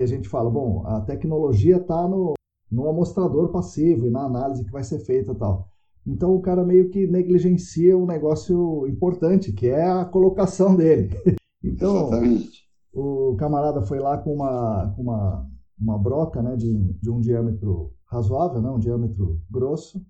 a 0.00 0.06
gente 0.06 0.28
fala, 0.28 0.50
bom, 0.50 0.84
a 0.86 1.02
tecnologia 1.02 1.76
está 1.76 2.08
no, 2.08 2.32
no 2.72 2.88
amostrador 2.88 3.52
passivo 3.52 4.06
e 4.06 4.10
na 4.10 4.24
análise 4.24 4.64
que 4.64 4.72
vai 4.72 4.82
ser 4.82 4.98
feita 5.00 5.34
tal. 5.34 5.68
Então 6.06 6.34
o 6.34 6.40
cara 6.40 6.64
meio 6.64 6.88
que 6.88 7.06
negligencia 7.06 7.96
um 7.96 8.06
negócio 8.06 8.88
importante, 8.88 9.52
que 9.52 9.68
é 9.68 9.86
a 9.86 10.04
colocação 10.04 10.74
dele. 10.74 11.10
Então, 11.64 12.08
Exatamente. 12.08 12.64
o 12.92 13.36
camarada 13.36 13.82
foi 13.82 14.00
lá 14.00 14.18
com 14.18 14.34
uma, 14.34 14.92
com 14.96 15.02
uma, 15.02 15.48
uma 15.78 15.96
broca 15.96 16.42
né, 16.42 16.56
de, 16.56 16.92
de 17.00 17.08
um 17.08 17.20
diâmetro 17.20 17.92
razoável, 18.04 18.60
né, 18.60 18.68
um 18.68 18.80
diâmetro 18.80 19.40
grosso, 19.48 20.04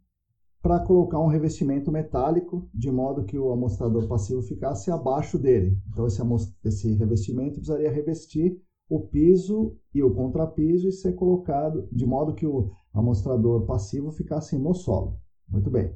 para 0.63 0.81
colocar 0.81 1.21
um 1.21 1.27
revestimento 1.27 1.93
metálico, 1.93 2.67
de 2.73 2.91
modo 2.91 3.25
que 3.25 3.39
o 3.39 3.53
amostrador 3.53 4.09
passivo 4.09 4.41
ficasse 4.41 4.91
abaixo 4.91 5.39
dele. 5.39 5.77
Então 5.91 6.07
esse, 6.07 6.23
esse 6.65 6.95
revestimento 6.95 7.57
precisaria 7.57 7.93
revestir 7.93 8.59
o 8.95 9.01
piso 9.01 9.75
e 9.95 10.03
o 10.03 10.13
contrapiso 10.13 10.87
e 10.87 10.93
ser 10.93 11.15
colocado 11.15 11.89
de 11.91 12.05
modo 12.05 12.35
que 12.35 12.47
o 12.47 12.71
amostrador 12.93 13.65
passivo 13.65 14.11
ficasse 14.13 14.59
no 14.59 14.75
solo. 14.75 15.17
Muito 15.49 15.71
bem. 15.71 15.95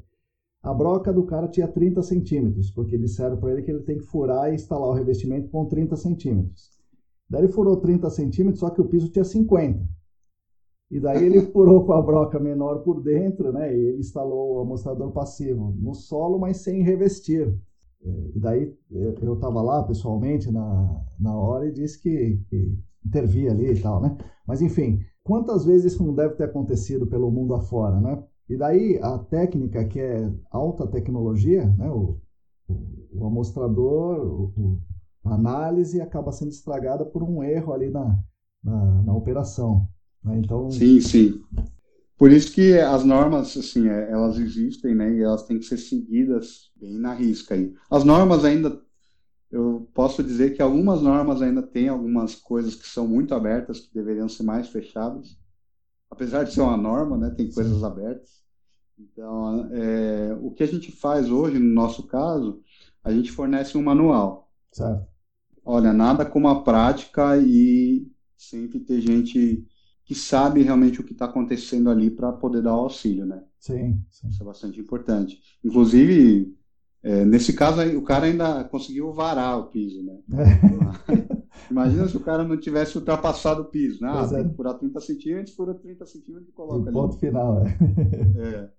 A 0.62 0.72
broca 0.72 1.12
do 1.12 1.22
cara 1.22 1.46
tinha 1.46 1.68
30 1.68 2.02
centímetros, 2.02 2.70
porque 2.70 2.96
disseram 2.96 3.36
para 3.36 3.52
ele 3.52 3.62
que 3.62 3.70
ele 3.70 3.82
tem 3.82 3.98
que 3.98 4.04
furar 4.04 4.50
e 4.50 4.54
instalar 4.54 4.88
o 4.88 4.94
revestimento 4.94 5.50
com 5.50 5.66
30 5.66 5.94
centímetros. 5.94 6.70
Daí 7.28 7.42
ele 7.42 7.52
furou 7.52 7.76
30 7.76 8.08
centímetros, 8.08 8.60
só 8.60 8.70
que 8.70 8.80
o 8.80 8.88
piso 8.88 9.10
tinha 9.10 9.24
50. 9.24 9.86
E 10.90 10.98
daí 10.98 11.22
ele 11.22 11.42
furou 11.52 11.84
com 11.84 11.92
a 11.92 12.00
broca 12.00 12.40
menor 12.40 12.78
por 12.78 13.02
dentro, 13.02 13.52
né? 13.52 13.76
E 13.76 13.78
ele 13.78 13.98
instalou 13.98 14.54
o 14.54 14.60
amostrador 14.60 15.12
passivo 15.12 15.74
no 15.78 15.94
solo, 15.94 16.38
mas 16.38 16.62
sem 16.62 16.82
revestir. 16.82 17.54
E 18.34 18.38
daí 18.38 18.72
eu 18.90 19.34
estava 19.34 19.60
lá 19.60 19.82
pessoalmente 19.82 20.50
na, 20.50 21.04
na 21.18 21.36
hora 21.36 21.66
e 21.66 21.72
disse 21.72 22.00
que, 22.00 22.38
que 22.48 22.78
intervia 23.06 23.50
ali 23.50 23.72
e 23.72 23.80
tal, 23.80 24.00
né? 24.00 24.16
Mas 24.46 24.60
enfim, 24.60 25.00
quantas 25.22 25.64
vezes 25.64 25.94
isso 25.94 26.04
não 26.04 26.14
deve 26.14 26.34
ter 26.34 26.44
acontecido 26.44 27.06
pelo 27.06 27.30
mundo 27.30 27.54
afora, 27.54 28.00
né? 28.00 28.22
E 28.48 28.56
daí 28.56 28.98
a 29.02 29.18
técnica 29.18 29.84
que 29.84 30.00
é 30.00 30.30
alta 30.50 30.86
tecnologia, 30.86 31.66
né? 31.78 31.90
O, 31.90 32.20
o, 32.68 32.74
o 33.12 33.26
amostrador, 33.26 34.52
o, 34.56 34.80
a 35.24 35.34
análise 35.34 36.00
acaba 36.00 36.32
sendo 36.32 36.50
estragada 36.50 37.04
por 37.04 37.22
um 37.22 37.42
erro 37.42 37.72
ali 37.72 37.90
na, 37.90 38.18
na, 38.62 39.02
na 39.02 39.14
operação. 39.14 39.88
Né? 40.24 40.38
Então, 40.38 40.70
sim, 40.70 41.00
sim. 41.00 41.40
Por 42.18 42.32
isso 42.32 42.52
que 42.52 42.78
as 42.78 43.04
normas, 43.04 43.56
assim, 43.56 43.88
é, 43.88 44.10
elas 44.10 44.38
existem, 44.38 44.94
né? 44.94 45.12
E 45.12 45.22
elas 45.22 45.42
têm 45.42 45.58
que 45.58 45.66
ser 45.66 45.76
seguidas 45.76 46.70
bem 46.80 46.98
na 46.98 47.12
risca 47.12 47.54
aí. 47.54 47.74
As 47.90 48.04
normas 48.04 48.44
ainda, 48.44 48.80
eu 49.50 49.88
posso 49.94 50.22
dizer 50.22 50.54
que 50.54 50.62
algumas 50.62 51.02
normas 51.02 51.40
ainda 51.40 51.62
têm 51.62 51.88
algumas 51.88 52.34
coisas 52.34 52.74
que 52.74 52.86
são 52.86 53.06
muito 53.06 53.34
abertas, 53.34 53.80
que 53.80 53.94
deveriam 53.94 54.28
ser 54.28 54.42
mais 54.42 54.68
fechadas. 54.68 55.38
Apesar 56.10 56.44
de 56.44 56.52
ser 56.52 56.60
uma 56.60 56.76
norma, 56.76 57.16
né? 57.16 57.30
Tem 57.30 57.50
coisas 57.50 57.82
abertas. 57.82 58.42
Então, 58.98 59.68
é, 59.72 60.36
o 60.40 60.50
que 60.50 60.62
a 60.62 60.66
gente 60.66 60.90
faz 60.90 61.30
hoje, 61.30 61.58
no 61.58 61.74
nosso 61.74 62.04
caso, 62.04 62.62
a 63.04 63.12
gente 63.12 63.30
fornece 63.30 63.76
um 63.76 63.82
manual. 63.82 64.50
Certo. 64.72 65.06
Olha, 65.64 65.92
nada 65.92 66.24
como 66.24 66.48
a 66.48 66.62
prática 66.62 67.36
e 67.38 68.06
sempre 68.36 68.80
ter 68.80 69.00
gente 69.00 69.66
que 70.04 70.14
sabe 70.14 70.62
realmente 70.62 71.00
o 71.00 71.04
que 71.04 71.12
está 71.12 71.24
acontecendo 71.24 71.90
ali 71.90 72.10
para 72.10 72.32
poder 72.32 72.62
dar 72.62 72.76
o 72.76 72.80
auxílio, 72.80 73.26
né? 73.26 73.42
Sim, 73.58 74.00
sim. 74.08 74.28
Isso 74.28 74.42
é 74.42 74.46
bastante 74.46 74.80
importante. 74.80 75.40
Inclusive, 75.64 76.55
é, 77.06 77.24
nesse 77.24 77.52
caso, 77.52 77.80
o 77.96 78.02
cara 78.02 78.26
ainda 78.26 78.64
conseguiu 78.64 79.12
varar 79.12 79.60
o 79.60 79.66
piso, 79.68 80.02
né? 80.02 80.18
É. 80.32 81.36
Imagina 81.70 82.08
se 82.08 82.16
o 82.16 82.20
cara 82.20 82.42
não 82.42 82.58
tivesse 82.58 82.98
ultrapassado 82.98 83.62
o 83.62 83.66
piso, 83.66 84.02
né? 84.02 84.10
Ah, 84.12 84.26
tem 84.26 84.40
é. 84.40 84.48
que 84.48 84.56
furar 84.56 84.74
30 84.74 85.00
centímetros, 85.00 85.54
fura 85.54 85.72
30 85.72 86.04
centímetros 86.04 86.48
e 86.48 86.52
coloca 86.52 86.80
o 86.80 86.82
ali. 86.82 86.92
ponto 86.92 87.16
final, 87.16 87.64
é. 87.64 87.70
é. 88.42 88.70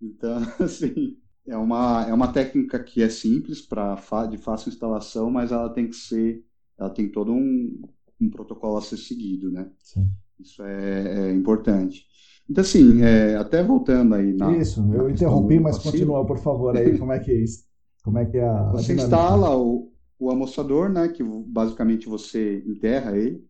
Então, 0.00 0.38
assim, 0.64 1.18
é 1.48 1.56
uma, 1.56 2.06
é 2.08 2.14
uma 2.14 2.32
técnica 2.32 2.78
que 2.78 3.02
é 3.02 3.08
simples, 3.08 3.60
pra, 3.60 3.96
de 4.30 4.38
fácil 4.38 4.68
instalação, 4.68 5.28
mas 5.28 5.50
ela 5.50 5.68
tem 5.68 5.88
que 5.88 5.96
ser, 5.96 6.44
ela 6.78 6.90
tem 6.90 7.10
todo 7.10 7.32
um, 7.32 7.82
um 8.20 8.30
protocolo 8.30 8.78
a 8.78 8.82
ser 8.82 8.98
seguido, 8.98 9.50
né? 9.50 9.68
Sim. 9.80 10.08
Isso 10.38 10.62
é, 10.62 11.28
é 11.28 11.32
importante. 11.32 12.06
Então, 12.48 12.62
assim, 12.62 13.02
é, 13.02 13.36
até 13.36 13.62
voltando 13.62 14.14
aí 14.14 14.32
na. 14.32 14.56
Isso, 14.56 14.84
eu 14.92 15.08
interrompi, 15.08 15.58
mas 15.58 15.76
passivo. 15.76 15.92
continua, 15.92 16.26
por 16.26 16.38
favor, 16.38 16.76
aí, 16.76 16.98
como 16.98 17.12
é 17.12 17.18
que 17.18 17.30
é 17.30 17.42
isso? 17.42 17.64
Como 18.02 18.18
é 18.18 18.26
que 18.26 18.36
é 18.36 18.44
a. 18.44 18.70
Você 18.72 18.94
instala 18.94 19.56
o, 19.56 19.90
o 20.18 20.30
amostrador, 20.30 20.90
né? 20.90 21.08
Que 21.08 21.22
basicamente 21.22 22.08
você 22.08 22.62
enterra 22.66 23.16
ele. 23.16 23.42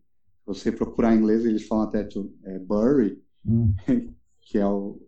Você 0.45 0.71
procurar 0.71 1.13
em 1.13 1.17
inglês, 1.17 1.43
eles 1.43 1.67
falam 1.67 1.85
até 1.85 2.07
é, 2.43 2.59
bury, 2.59 3.21
hum. 3.45 3.73
que 4.41 4.57
é 4.57 4.65
o, 4.65 5.01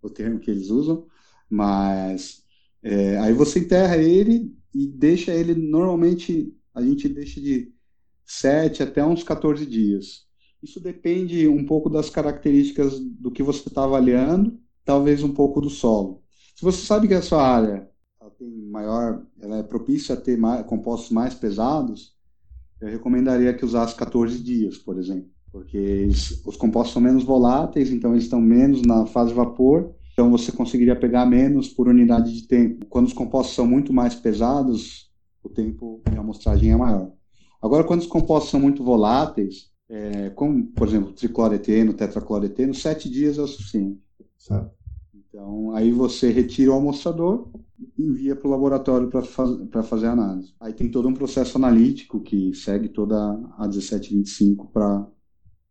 o 0.00 0.08
termo 0.08 0.38
que 0.38 0.50
eles 0.50 0.70
usam. 0.70 1.04
Mas 1.50 2.42
é, 2.82 3.18
aí 3.18 3.32
você 3.32 3.58
enterra 3.58 3.96
ele 3.96 4.56
e 4.74 4.86
deixa 4.86 5.32
ele, 5.32 5.54
normalmente, 5.54 6.54
a 6.74 6.80
gente 6.82 7.08
deixa 7.08 7.40
de 7.40 7.72
7 8.24 8.82
até 8.82 9.04
uns 9.04 9.22
14 9.22 9.66
dias. 9.66 10.25
Isso 10.66 10.80
depende 10.80 11.46
um 11.46 11.64
pouco 11.64 11.88
das 11.88 12.10
características 12.10 12.98
do 12.98 13.30
que 13.30 13.40
você 13.40 13.68
está 13.68 13.84
avaliando, 13.84 14.58
talvez 14.84 15.22
um 15.22 15.32
pouco 15.32 15.60
do 15.60 15.70
solo. 15.70 16.24
Se 16.56 16.64
você 16.64 16.84
sabe 16.84 17.06
que 17.06 17.14
a 17.14 17.22
sua 17.22 17.40
área 17.40 17.88
tem 18.36 18.50
maior, 18.68 19.22
ela 19.40 19.58
é 19.58 19.62
propícia 19.62 20.16
a 20.16 20.20
ter 20.20 20.36
mais, 20.36 20.66
compostos 20.66 21.10
mais 21.10 21.34
pesados, 21.34 22.16
eu 22.80 22.88
recomendaria 22.88 23.54
que 23.54 23.64
usasse 23.64 23.94
14 23.94 24.42
dias, 24.42 24.76
por 24.76 24.98
exemplo, 24.98 25.30
porque 25.52 25.76
eles, 25.76 26.42
os 26.44 26.56
compostos 26.56 26.94
são 26.94 27.00
menos 27.00 27.22
voláteis, 27.22 27.92
então 27.92 28.10
eles 28.10 28.24
estão 28.24 28.40
menos 28.40 28.82
na 28.82 29.06
fase 29.06 29.32
vapor, 29.32 29.94
então 30.12 30.32
você 30.32 30.50
conseguiria 30.50 30.96
pegar 30.96 31.26
menos 31.26 31.68
por 31.68 31.86
unidade 31.86 32.34
de 32.34 32.48
tempo. 32.48 32.86
Quando 32.86 33.06
os 33.06 33.12
compostos 33.12 33.54
são 33.54 33.68
muito 33.68 33.92
mais 33.92 34.16
pesados, 34.16 35.12
o 35.44 35.48
tempo 35.48 36.02
de 36.10 36.18
amostragem 36.18 36.72
é 36.72 36.76
maior. 36.76 37.12
Agora, 37.62 37.84
quando 37.84 38.00
os 38.00 38.08
compostos 38.08 38.50
são 38.50 38.58
muito 38.58 38.82
voláteis, 38.82 39.75
é, 39.88 40.30
como, 40.30 40.66
por 40.66 40.88
exemplo, 40.88 41.12
tricloreteno, 41.12 41.94
tetracloreteno, 41.94 42.74
sete 42.74 43.08
dias 43.08 43.38
é 43.38 43.42
o 43.42 43.46
suficiente. 43.46 44.00
Certo. 44.36 44.70
Então, 45.14 45.72
aí 45.72 45.92
você 45.92 46.30
retira 46.30 46.72
o 46.72 46.76
amostrador 46.76 47.48
e 47.78 48.02
envia 48.02 48.34
para 48.34 48.48
o 48.48 48.50
laboratório 48.50 49.08
para 49.08 49.22
faz, 49.22 49.50
fazer 49.84 50.06
a 50.06 50.12
análise. 50.12 50.54
Aí 50.60 50.72
tem 50.72 50.90
todo 50.90 51.08
um 51.08 51.14
processo 51.14 51.56
analítico 51.58 52.20
que 52.20 52.54
segue 52.54 52.88
toda 52.88 53.16
a 53.58 53.62
1725 53.62 54.68
para 54.72 55.06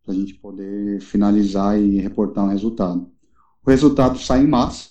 a 0.06 0.12
gente 0.12 0.34
poder 0.34 1.00
finalizar 1.00 1.80
e 1.80 1.98
reportar 2.00 2.44
um 2.44 2.50
resultado. 2.50 3.10
O 3.64 3.70
resultado 3.70 4.18
sai 4.18 4.44
em 4.44 4.46
massa, 4.46 4.90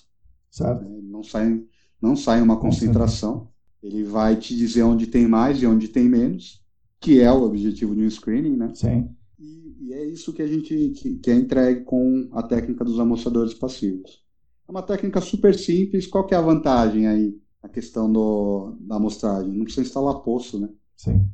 certo. 0.50 0.84
Né? 0.84 1.00
não 1.02 1.22
sai 1.22 1.64
não 2.00 2.14
sai 2.14 2.42
uma 2.42 2.58
concentração. 2.58 3.48
Ele 3.82 4.04
vai 4.04 4.36
te 4.36 4.54
dizer 4.54 4.82
onde 4.82 5.06
tem 5.06 5.26
mais 5.26 5.62
e 5.62 5.66
onde 5.66 5.88
tem 5.88 6.08
menos 6.08 6.62
que 7.00 7.20
é 7.20 7.30
o 7.30 7.42
objetivo 7.42 7.94
de 7.94 8.02
um 8.02 8.10
screening, 8.10 8.56
né? 8.56 8.70
Sim. 8.74 9.08
E, 9.38 9.76
e 9.80 9.92
é 9.92 10.04
isso 10.04 10.32
que 10.32 10.42
a 10.42 10.46
gente 10.46 10.90
que, 10.90 11.16
que 11.16 11.30
é 11.30 11.34
entregue 11.34 11.84
com 11.84 12.28
a 12.32 12.42
técnica 12.42 12.84
dos 12.84 12.98
amostradores 12.98 13.54
passivos. 13.54 14.22
É 14.68 14.70
uma 14.70 14.82
técnica 14.82 15.20
super 15.20 15.54
simples. 15.54 16.06
Qual 16.06 16.26
que 16.26 16.34
é 16.34 16.36
a 16.36 16.42
vantagem 16.42 17.06
aí? 17.06 17.36
A 17.62 17.68
questão 17.68 18.10
do, 18.10 18.76
da 18.80 18.96
amostragem. 18.96 19.52
Não 19.52 19.64
precisa 19.64 19.86
instalar 19.86 20.14
poço, 20.16 20.58
né? 20.58 20.68
Sim. 20.96 21.30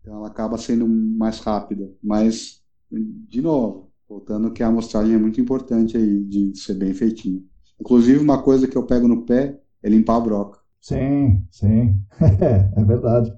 Então 0.00 0.16
ela 0.16 0.28
acaba 0.28 0.56
sendo 0.56 0.86
mais 0.86 1.38
rápida. 1.40 1.90
Mas, 2.02 2.60
de 2.90 3.42
novo, 3.42 3.90
voltando 4.08 4.50
que 4.50 4.62
a 4.62 4.68
amostragem 4.68 5.14
é 5.14 5.18
muito 5.18 5.40
importante 5.40 5.96
aí 5.96 6.24
de 6.24 6.56
ser 6.58 6.74
bem 6.74 6.94
feitinha. 6.94 7.42
Inclusive, 7.80 8.18
uma 8.18 8.42
coisa 8.42 8.68
que 8.68 8.76
eu 8.76 8.84
pego 8.84 9.08
no 9.08 9.24
pé 9.24 9.56
é 9.82 9.88
limpar 9.88 10.16
a 10.16 10.20
broca. 10.20 10.60
Sim, 10.80 11.44
sim. 11.50 11.94
é 12.76 12.84
verdade. 12.84 13.32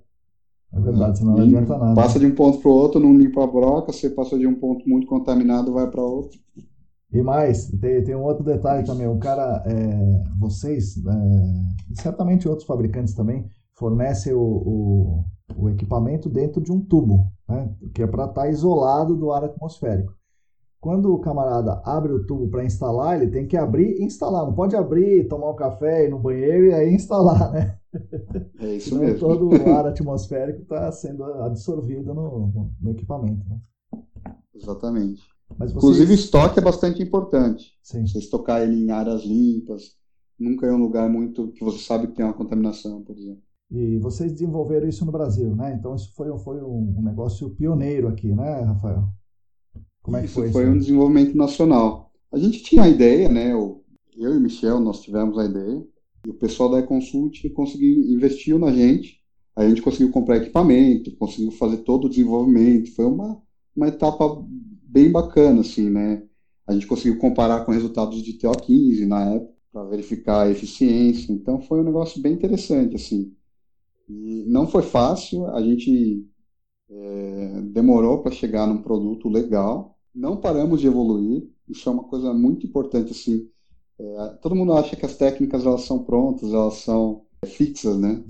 É 0.75 0.81
verdade, 0.81 1.19
senão 1.19 1.35
não 1.35 1.43
adianta 1.43 1.77
nada. 1.77 1.95
Passa 1.95 2.19
de 2.19 2.27
um 2.27 2.35
ponto 2.35 2.59
para 2.59 2.71
o 2.71 2.75
outro, 2.75 3.01
não 3.01 3.15
limpa 3.15 3.45
a 3.45 3.47
broca, 3.47 3.93
você 3.93 4.09
passa 4.09 4.39
de 4.39 4.47
um 4.47 4.55
ponto 4.55 4.89
muito 4.89 5.07
contaminado, 5.07 5.73
vai 5.73 5.91
para 5.91 6.03
outro. 6.03 6.39
E 7.13 7.21
mais, 7.21 7.69
tem, 7.69 8.03
tem 8.03 8.17
um 8.17 8.23
outro 8.23 8.43
detalhe 8.43 8.85
também. 8.87 9.07
O 9.07 9.19
cara, 9.19 9.63
é, 9.67 10.25
vocês, 10.41 10.97
é, 10.97 12.01
certamente 12.01 12.49
outros 12.49 12.67
fabricantes 12.67 13.13
também, 13.13 13.47
fornecem 13.75 14.33
o, 14.33 14.41
o, 14.41 15.25
o, 15.57 15.69
equipamento 15.69 16.31
dentro 16.31 16.63
de 16.63 16.73
um 16.73 16.81
tubo, 16.81 17.27
né, 17.47 17.71
que 17.95 18.03
é 18.03 18.07
para 18.07 18.25
estar 18.25 18.43
tá 18.43 18.49
isolado 18.49 19.15
do 19.15 19.31
ar 19.31 19.45
atmosférico. 19.45 20.15
Quando 20.81 21.13
o 21.13 21.21
camarada 21.21 21.83
abre 21.85 22.13
o 22.13 22.27
tubo 22.27 22.49
para 22.49 22.65
instalar, 22.65 23.21
ele 23.21 23.31
tem 23.31 23.47
que 23.47 23.57
abrir 23.57 24.01
e 24.01 24.05
instalar. 24.05 24.45
Não 24.45 24.55
pode 24.55 24.75
abrir, 24.75 25.29
tomar 25.29 25.51
um 25.51 25.55
café, 25.55 26.07
ir 26.07 26.11
no 26.11 26.19
banheiro 26.19 26.67
e 26.67 26.75
aí 26.75 26.95
instalar, 26.95 27.53
né? 27.53 27.77
É 28.63 28.77
isso 28.77 28.97
mesmo. 28.97 29.19
Todo 29.19 29.49
o 29.49 29.75
ar 29.75 29.87
atmosférico 29.89 30.63
está 30.63 30.91
sendo 30.93 31.25
absorvido 31.25 32.15
no, 32.15 32.73
no, 32.81 32.91
equipamento. 32.91 33.45
Né? 33.49 33.61
Exatamente. 34.55 35.23
Vocês... 35.59 35.73
Inclusive, 35.73 36.15
estoque 36.15 36.59
é 36.61 36.63
bastante 36.63 37.03
importante. 37.03 37.77
Sim. 37.83 38.07
Você 38.07 38.19
estocar 38.19 38.63
ele 38.63 38.77
em 38.77 38.91
áreas 38.91 39.25
limpas, 39.25 39.97
nunca 40.39 40.67
é 40.67 40.73
um 40.73 40.81
lugar 40.81 41.11
muito 41.11 41.49
que 41.53 41.65
você 41.65 41.79
sabe 41.79 42.07
que 42.07 42.15
tem 42.15 42.25
uma 42.25 42.35
contaminação, 42.35 43.03
por 43.03 43.17
exemplo. 43.17 43.43
E 43.71 43.99
vocês 43.99 44.33
desenvolveram 44.33 44.89
isso 44.89 45.05
no 45.05 45.11
Brasil, 45.13 45.57
né? 45.57 45.75
Então 45.79 45.95
isso 45.95 46.15
foi, 46.15 46.37
foi 46.39 46.63
um 46.63 47.03
negócio 47.03 47.51
pioneiro 47.51 48.07
aqui, 48.07 48.29
né, 48.35 48.61
Rafael? 48.61 49.09
Como 50.03 50.17
é 50.17 50.23
que 50.23 50.29
foi 50.29 50.45
isso? 50.45 50.53
Foi 50.53 50.69
um 50.69 50.79
desenvolvimento 50.79 51.37
nacional. 51.37 52.13
A 52.31 52.39
gente 52.39 52.63
tinha 52.63 52.83
a 52.83 52.89
ideia, 52.89 53.29
né? 53.29 53.53
Eu 53.53 53.83
e 54.17 54.27
o 54.37 54.41
Michel, 54.41 54.79
nós 54.79 55.01
tivemos 55.01 55.39
a 55.39 55.47
ideia. 55.47 55.83
E 56.27 56.31
o 56.31 56.35
pessoal 56.35 56.71
da 56.71 56.79
eConsult 56.79 57.49
conseguiu, 57.51 58.05
investiu 58.05 58.59
na 58.59 58.73
gente. 58.73 59.21
A 59.55 59.69
gente 59.69 59.83
conseguiu 59.83 60.11
comprar 60.11 60.37
equipamento, 60.37 61.15
conseguiu 61.17 61.51
fazer 61.53 61.79
todo 61.79 62.07
o 62.07 62.09
desenvolvimento. 62.09 62.95
Foi 62.95 63.05
uma, 63.05 63.41
uma 63.77 63.89
etapa 63.89 64.45
bem 64.83 65.11
bacana, 65.11 65.61
assim, 65.61 65.91
né? 65.91 66.23
A 66.67 66.73
gente 66.73 66.87
conseguiu 66.87 67.19
comparar 67.19 67.65
com 67.65 67.73
resultados 67.73 68.23
de 68.23 68.35
TO15 68.35 69.07
na 69.07 69.35
época, 69.35 69.53
para 69.73 69.85
verificar 69.85 70.43
a 70.43 70.51
eficiência. 70.51 71.33
Então 71.33 71.61
foi 71.61 71.81
um 71.81 71.85
negócio 71.85 72.21
bem 72.21 72.35
interessante, 72.35 72.97
assim. 72.97 73.35
E 74.09 74.45
não 74.49 74.67
foi 74.67 74.83
fácil, 74.83 75.47
a 75.47 75.63
gente 75.63 76.27
é, 76.91 77.63
demorou 77.73 78.23
para 78.23 78.33
chegar 78.33 78.67
num 78.67 78.83
produto 78.83 79.29
legal. 79.29 79.99
Não 80.15 80.37
paramos 80.37 80.81
de 80.81 80.87
evoluir. 80.87 81.49
Isso 81.69 81.89
é 81.89 81.93
uma 81.93 82.05
coisa 82.05 82.35
muito 82.35 82.67
importante 82.67 83.13
assim. 83.13 83.49
É, 84.03 84.29
todo 84.41 84.57
mundo 84.57 84.73
acha 84.73 84.97
que 84.97 85.07
as 85.07 85.17
técnicas 85.17 85.65
elas 85.65 85.83
são 85.83 86.03
prontas, 86.03 86.53
elas 86.53 86.75
são 86.79 87.25
fixas, 87.47 87.99
né? 87.99 88.23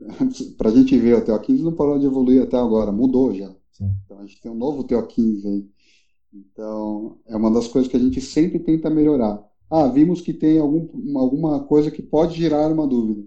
É. 0.00 0.04
para 0.58 0.70
a 0.70 0.74
gente 0.74 0.98
ver, 0.98 1.14
o 1.14 1.24
TO15 1.24 1.60
não 1.60 1.74
parou 1.74 1.98
de 1.98 2.06
evoluir 2.06 2.42
até 2.42 2.56
agora, 2.56 2.90
mudou 2.90 3.32
já. 3.32 3.54
Sim. 3.70 3.94
Então 4.04 4.18
a 4.18 4.26
gente 4.26 4.40
tem 4.40 4.50
um 4.50 4.56
novo 4.56 4.84
TO15 4.84 5.46
aí. 5.46 5.68
Então 6.32 7.18
é 7.26 7.36
uma 7.36 7.50
das 7.50 7.68
coisas 7.68 7.90
que 7.90 7.96
a 7.96 8.00
gente 8.00 8.20
sempre 8.20 8.58
tenta 8.58 8.90
melhorar. 8.90 9.42
Ah, 9.70 9.86
vimos 9.86 10.20
que 10.20 10.34
tem 10.34 10.58
algum, 10.58 11.18
alguma 11.18 11.64
coisa 11.64 11.90
que 11.90 12.02
pode 12.02 12.36
gerar 12.36 12.70
uma 12.70 12.86
dúvida. 12.86 13.26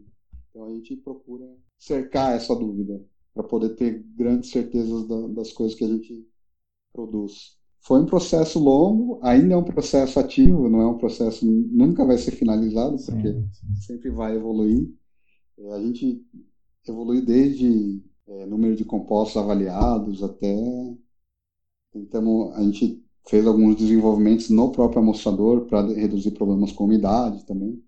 Então 0.50 0.66
a 0.66 0.74
gente 0.74 0.96
procura 0.98 1.46
cercar 1.78 2.36
essa 2.36 2.56
dúvida 2.56 3.02
para 3.34 3.44
poder 3.44 3.70
ter 3.76 4.04
grandes 4.16 4.50
certezas 4.50 5.08
da, 5.08 5.28
das 5.28 5.52
coisas 5.52 5.78
que 5.78 5.84
a 5.84 5.88
gente 5.88 6.28
produz. 6.94 7.58
Foi 7.86 8.02
um 8.02 8.06
processo 8.06 8.58
longo, 8.58 9.20
ainda 9.22 9.54
é 9.54 9.58
um 9.58 9.64
processo 9.64 10.20
ativo, 10.20 10.68
não 10.68 10.82
é 10.82 10.88
um 10.88 10.98
processo 10.98 11.46
nunca 11.46 12.04
vai 12.04 12.18
ser 12.18 12.32
finalizado, 12.32 12.98
porque 13.06 13.32
sim, 13.32 13.48
sim. 13.52 13.76
sempre 13.76 14.10
vai 14.10 14.36
evoluir. 14.36 14.92
É, 15.60 15.72
a 15.74 15.80
gente 15.80 16.26
evolui 16.88 17.22
desde 17.22 18.04
é, 18.28 18.46
número 18.48 18.76
de 18.76 18.84
compostos 18.84 19.38
avaliados 19.38 20.24
até 20.24 20.56
tentamos 21.94 22.56
a 22.56 22.64
gente 22.64 23.06
fez 23.28 23.46
alguns 23.46 23.76
desenvolvimentos 23.76 24.50
no 24.50 24.72
próprio 24.72 25.02
amostrador 25.02 25.66
para 25.66 25.82
reduzir 25.94 26.32
problemas 26.32 26.72
com 26.72 26.86
umidade 26.86 27.46
também. 27.46 27.82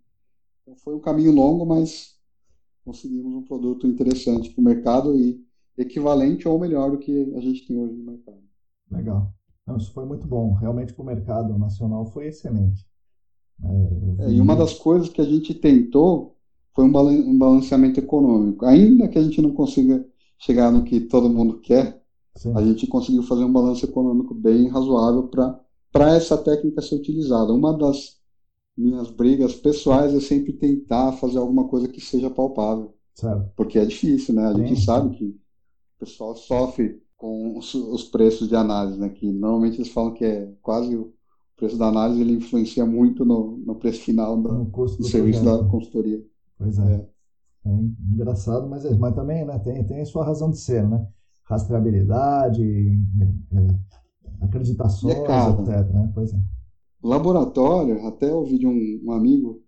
Então 0.61 0.75
foi 0.75 0.93
um 0.93 0.99
caminho 0.99 1.31
longo, 1.31 1.65
mas 1.65 2.15
conseguimos 2.85 3.33
um 3.33 3.43
produto 3.43 3.87
interessante 3.87 4.51
para 4.51 4.61
o 4.61 4.63
mercado 4.63 5.19
e 5.19 5.43
equivalente 5.75 6.47
ou 6.47 6.59
melhor 6.59 6.91
do 6.91 6.99
que 6.99 7.33
a 7.35 7.41
gente 7.41 7.65
tem 7.65 7.79
hoje 7.79 7.95
no 7.95 8.11
mercado. 8.11 8.41
Legal. 8.91 9.36
Não, 9.67 9.75
isso 9.75 9.91
foi 9.91 10.05
muito 10.05 10.25
bom. 10.25 10.53
Realmente 10.53 10.93
para 10.93 11.03
o 11.03 11.05
mercado 11.05 11.57
nacional 11.57 12.05
foi 12.05 12.27
excelente. 12.27 12.87
É, 13.63 14.25
é, 14.25 14.31
e 14.31 14.39
uma 14.39 14.55
das 14.55 14.73
coisas 14.73 15.09
que 15.09 15.19
a 15.19 15.25
gente 15.25 15.53
tentou 15.53 16.37
foi 16.73 16.85
um, 16.85 16.97
um 16.97 17.37
balanceamento 17.37 17.99
econômico. 17.99 18.65
Ainda 18.65 19.07
que 19.09 19.17
a 19.17 19.23
gente 19.23 19.41
não 19.41 19.51
consiga 19.51 20.05
chegar 20.39 20.71
no 20.71 20.83
que 20.83 21.01
todo 21.01 21.29
mundo 21.29 21.59
quer, 21.59 22.01
Sim. 22.35 22.53
a 22.55 22.61
gente 22.61 22.87
conseguiu 22.87 23.23
fazer 23.23 23.43
um 23.43 23.51
balanço 23.51 23.83
econômico 23.83 24.33
bem 24.33 24.69
razoável 24.69 25.27
para 25.27 26.15
essa 26.15 26.37
técnica 26.37 26.81
ser 26.81 26.95
utilizada. 26.95 27.51
Uma 27.51 27.75
das 27.77 28.17
minhas 28.77 29.09
brigas 29.09 29.55
pessoais 29.55 30.13
é 30.13 30.19
sempre 30.21 30.53
tentar 30.53 31.13
fazer 31.13 31.39
alguma 31.39 31.67
coisa 31.67 31.87
que 31.87 31.99
seja 31.99 32.29
palpável. 32.29 32.93
Certo. 33.15 33.51
Porque 33.55 33.79
é 33.79 33.85
difícil, 33.85 34.35
né? 34.35 34.45
A 34.45 34.53
Sim. 34.53 34.67
gente 34.67 34.81
sabe 34.81 35.17
que 35.17 35.25
o 35.25 35.35
pessoal 35.99 36.35
sofre 36.35 37.01
com 37.17 37.57
os, 37.57 37.73
os, 37.73 38.03
preços 38.03 38.47
de 38.47 38.55
análise, 38.55 38.99
né? 38.99 39.09
Que 39.09 39.31
normalmente 39.31 39.77
eles 39.77 39.91
falam 39.91 40.13
que 40.13 40.23
é 40.23 40.53
quase 40.61 40.95
o 40.95 41.11
preço 41.57 41.77
da 41.77 41.87
análise 41.87 42.21
ele 42.21 42.33
influencia 42.33 42.85
muito 42.85 43.25
no, 43.25 43.57
no 43.57 43.75
preço 43.75 44.01
final 44.01 44.39
do, 44.39 44.65
do 44.65 45.03
serviço 45.03 45.41
projeto. 45.41 45.63
da 45.63 45.69
consultoria. 45.69 46.23
Pois 46.57 46.77
é. 46.77 46.93
é. 46.93 47.69
é 47.69 47.79
engraçado, 48.13 48.69
mas, 48.69 48.85
é, 48.85 48.95
mas 48.95 49.15
também 49.15 49.43
né, 49.43 49.57
tem, 49.59 49.83
tem 49.83 50.05
sua 50.05 50.23
razão 50.23 50.51
de 50.51 50.59
ser, 50.59 50.87
né? 50.87 51.05
Rastreabilidade, 51.45 52.63
é, 52.63 53.57
é, 53.57 53.67
acreditações, 54.41 55.15
é 55.15 55.23
caro, 55.23 55.61
etc. 55.61 55.89
Né? 55.91 56.11
Pois 56.13 56.33
é. 56.33 56.37
Laboratório, 57.03 58.05
até 58.05 58.31
ouvi 58.31 58.59
de 58.59 58.67
um, 58.67 59.01
um 59.05 59.11
amigo, 59.11 59.61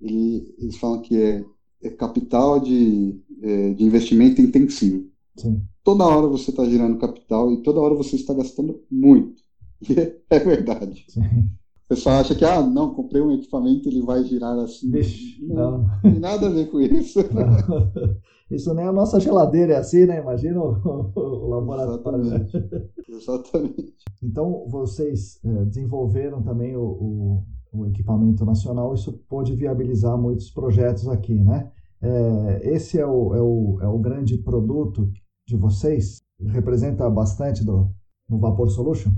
ele, 0.00 0.54
eles 0.58 0.76
falam 0.76 1.00
que 1.00 1.20
é, 1.20 1.44
é 1.82 1.90
capital 1.90 2.58
de, 2.58 3.18
é, 3.42 3.72
de 3.74 3.84
investimento 3.84 4.40
intensivo. 4.40 5.08
Sim. 5.36 5.62
Toda 5.82 6.04
hora 6.04 6.26
você 6.26 6.50
está 6.50 6.64
girando 6.64 6.98
capital 6.98 7.52
e 7.52 7.62
toda 7.62 7.80
hora 7.80 7.94
você 7.94 8.16
está 8.16 8.34
gastando 8.34 8.82
muito. 8.90 9.42
E 9.82 9.94
é 10.28 10.38
verdade. 10.38 11.04
Sim. 11.08 11.20
O 11.22 11.88
pessoal 11.88 12.20
acha 12.20 12.34
que, 12.36 12.44
ah, 12.44 12.62
não, 12.62 12.94
comprei 12.94 13.20
um 13.20 13.32
equipamento, 13.32 13.88
ele 13.88 14.02
vai 14.02 14.22
girar 14.24 14.56
assim. 14.58 14.90
Vixe, 14.90 15.44
não, 15.44 15.78
não. 15.78 16.00
tem 16.02 16.20
nada 16.20 16.46
a 16.46 16.50
ver 16.50 16.70
com 16.70 16.80
isso. 16.80 17.18
Não. 17.34 18.20
Isso 18.50 18.74
nem 18.74 18.84
a 18.84 18.92
nossa 18.92 19.20
geladeira 19.20 19.74
é 19.74 19.76
assim, 19.76 20.06
né? 20.06 20.20
Imagina 20.20 20.60
o, 20.60 21.12
o 21.14 21.48
laboratório. 21.48 22.20
Exatamente. 22.20 22.90
Exatamente. 23.08 23.94
Então, 24.22 24.64
vocês 24.68 25.38
é, 25.44 25.64
desenvolveram 25.66 26.42
também 26.42 26.76
o, 26.76 26.82
o, 26.82 27.44
o, 27.72 27.86
equipamento 27.86 28.44
nacional, 28.44 28.92
isso 28.92 29.12
pôde 29.28 29.54
viabilizar 29.54 30.18
muitos 30.18 30.50
projetos 30.50 31.06
aqui, 31.08 31.34
né? 31.34 31.70
É, 32.02 32.72
esse 32.72 32.98
é 32.98 33.06
o, 33.06 33.34
é, 33.34 33.40
o, 33.40 33.78
é 33.82 33.88
o 33.88 33.98
grande 33.98 34.38
produto 34.38 35.10
de 35.46 35.56
vocês? 35.56 36.22
Representa 36.40 37.08
bastante 37.10 37.64
do, 37.64 37.90
no 38.28 38.38
Vapor 38.38 38.70
Solution? 38.70 39.12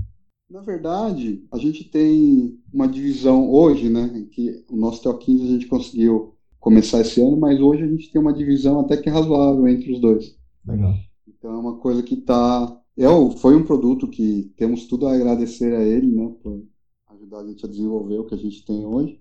Na 0.49 0.61
verdade, 0.61 1.45
a 1.51 1.57
gente 1.57 1.85
tem 1.85 2.59
uma 2.71 2.87
divisão 2.87 3.49
hoje, 3.49 3.89
né? 3.89 4.27
Que 4.31 4.63
o 4.69 4.75
nosso 4.75 5.01
TO15 5.03 5.41
a 5.41 5.47
gente 5.47 5.67
conseguiu 5.67 6.35
começar 6.59 7.01
esse 7.01 7.21
ano, 7.21 7.37
mas 7.37 7.59
hoje 7.59 7.83
a 7.83 7.87
gente 7.87 8.11
tem 8.11 8.21
uma 8.21 8.33
divisão 8.33 8.79
até 8.79 8.95
que 8.95 9.09
razoável 9.09 9.67
entre 9.67 9.91
os 9.91 9.99
dois. 9.99 10.37
Legal. 10.65 10.93
Então 11.27 11.51
é 11.51 11.57
uma 11.57 11.77
coisa 11.77 12.03
que 12.03 12.15
está. 12.15 12.79
É, 12.97 13.05
foi 13.37 13.55
um 13.55 13.65
produto 13.65 14.07
que 14.07 14.53
temos 14.55 14.85
tudo 14.85 15.07
a 15.07 15.15
agradecer 15.15 15.73
a 15.73 15.81
ele, 15.81 16.07
né? 16.07 16.31
Por 16.41 16.63
ajudar 17.09 17.39
a 17.39 17.47
gente 17.47 17.65
a 17.65 17.69
desenvolver 17.69 18.19
o 18.19 18.25
que 18.25 18.35
a 18.35 18.37
gente 18.37 18.63
tem 18.65 18.85
hoje. 18.85 19.19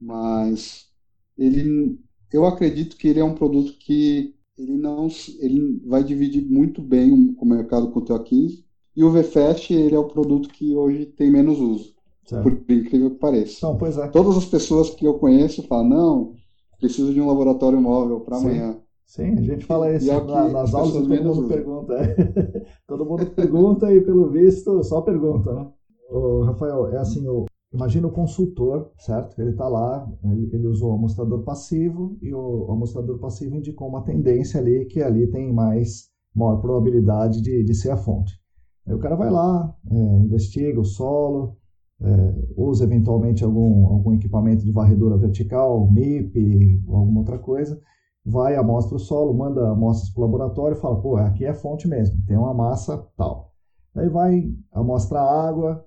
Mas 0.00 0.88
ele, 1.36 1.98
eu 2.32 2.46
acredito 2.46 2.96
que 2.96 3.08
ele 3.08 3.20
é 3.20 3.24
um 3.24 3.34
produto 3.34 3.72
que 3.78 4.34
ele 4.58 4.76
não 4.76 5.08
ele 5.38 5.82
vai 5.86 6.02
dividir 6.02 6.44
muito 6.48 6.80
bem 6.80 7.36
o 7.38 7.44
mercado 7.44 7.90
com 7.90 8.00
o 8.00 8.04
TO15 8.04 8.64
e 8.96 9.04
o 9.04 9.10
VFast, 9.10 9.74
ele 9.74 9.94
é 9.94 9.98
o 9.98 10.08
produto 10.08 10.48
que 10.48 10.74
hoje 10.74 11.04
tem 11.04 11.30
menos 11.30 11.60
uso. 11.60 11.94
Certo. 12.24 12.42
Por 12.42 12.52
incrível 12.72 13.10
que 13.10 13.18
pareça. 13.18 13.66
Não, 13.66 13.76
pois 13.76 13.98
é. 13.98 14.08
Todas 14.08 14.36
as 14.36 14.46
pessoas 14.46 14.90
que 14.90 15.06
eu 15.06 15.14
conheço 15.14 15.62
falam, 15.64 15.88
não, 15.88 16.34
preciso 16.80 17.12
de 17.12 17.20
um 17.20 17.26
laboratório 17.26 17.80
móvel 17.80 18.20
para 18.20 18.38
amanhã. 18.38 18.78
Sim, 19.04 19.34
a 19.34 19.42
gente 19.42 19.64
fala 19.64 19.94
isso 19.94 20.10
é 20.10 20.24
na, 20.24 20.48
nas 20.48 20.74
aulas 20.74 20.92
todo 20.94 21.08
mundo 21.08 21.30
usam. 21.30 21.48
pergunta. 21.48 21.94
Todo 22.88 23.04
mundo 23.04 23.26
pergunta 23.26 23.94
e 23.94 24.00
pelo 24.00 24.28
visto 24.30 24.82
só 24.82 25.00
pergunta, 25.00 25.52
né? 25.52 25.68
O 26.10 26.42
Rafael, 26.42 26.88
é 26.88 26.98
assim, 26.98 27.26
o, 27.28 27.46
imagina 27.72 28.06
o 28.06 28.12
consultor, 28.12 28.90
certo? 28.98 29.40
Ele 29.40 29.50
está 29.50 29.68
lá, 29.68 30.08
ele, 30.24 30.48
ele, 30.52 30.66
usou 30.66 30.92
o 30.92 30.94
amostrador 30.94 31.42
passivo 31.42 32.16
e 32.22 32.32
o, 32.32 32.66
o 32.66 32.72
amostrador 32.72 33.18
passivo 33.18 33.56
indicou 33.56 33.88
uma 33.88 34.02
tendência 34.02 34.60
ali 34.60 34.86
que 34.86 35.02
ali 35.02 35.26
tem 35.26 35.52
mais 35.52 36.08
maior 36.34 36.56
probabilidade 36.56 37.40
de, 37.40 37.62
de 37.64 37.74
ser 37.74 37.90
a 37.90 37.96
fonte. 37.96 38.38
Aí 38.86 38.94
o 38.94 38.98
cara 38.98 39.16
vai 39.16 39.30
lá, 39.30 39.74
é, 39.90 39.96
investiga 40.18 40.80
o 40.80 40.84
solo, 40.84 41.56
é, 42.00 42.34
usa 42.56 42.84
eventualmente 42.84 43.42
algum, 43.42 43.88
algum 43.88 44.12
equipamento 44.12 44.64
de 44.64 44.70
varredura 44.70 45.16
vertical, 45.16 45.90
MIP, 45.90 46.82
alguma 46.86 47.20
outra 47.20 47.38
coisa, 47.38 47.80
vai, 48.24 48.54
amostra 48.56 48.96
o 48.96 49.00
solo, 49.00 49.32
manda 49.34 49.70
amostras 49.70 50.10
para 50.10 50.20
o 50.20 50.24
laboratório 50.24 50.76
e 50.76 50.80
fala, 50.80 51.00
pô, 51.00 51.16
aqui 51.16 51.44
é 51.44 51.54
fonte 51.54 51.88
mesmo, 51.88 52.22
tem 52.26 52.36
uma 52.36 52.52
massa 52.52 53.04
tal. 53.16 53.52
Aí 53.94 54.08
vai, 54.08 54.52
amostra 54.72 55.20
a 55.20 55.48
água, 55.48 55.85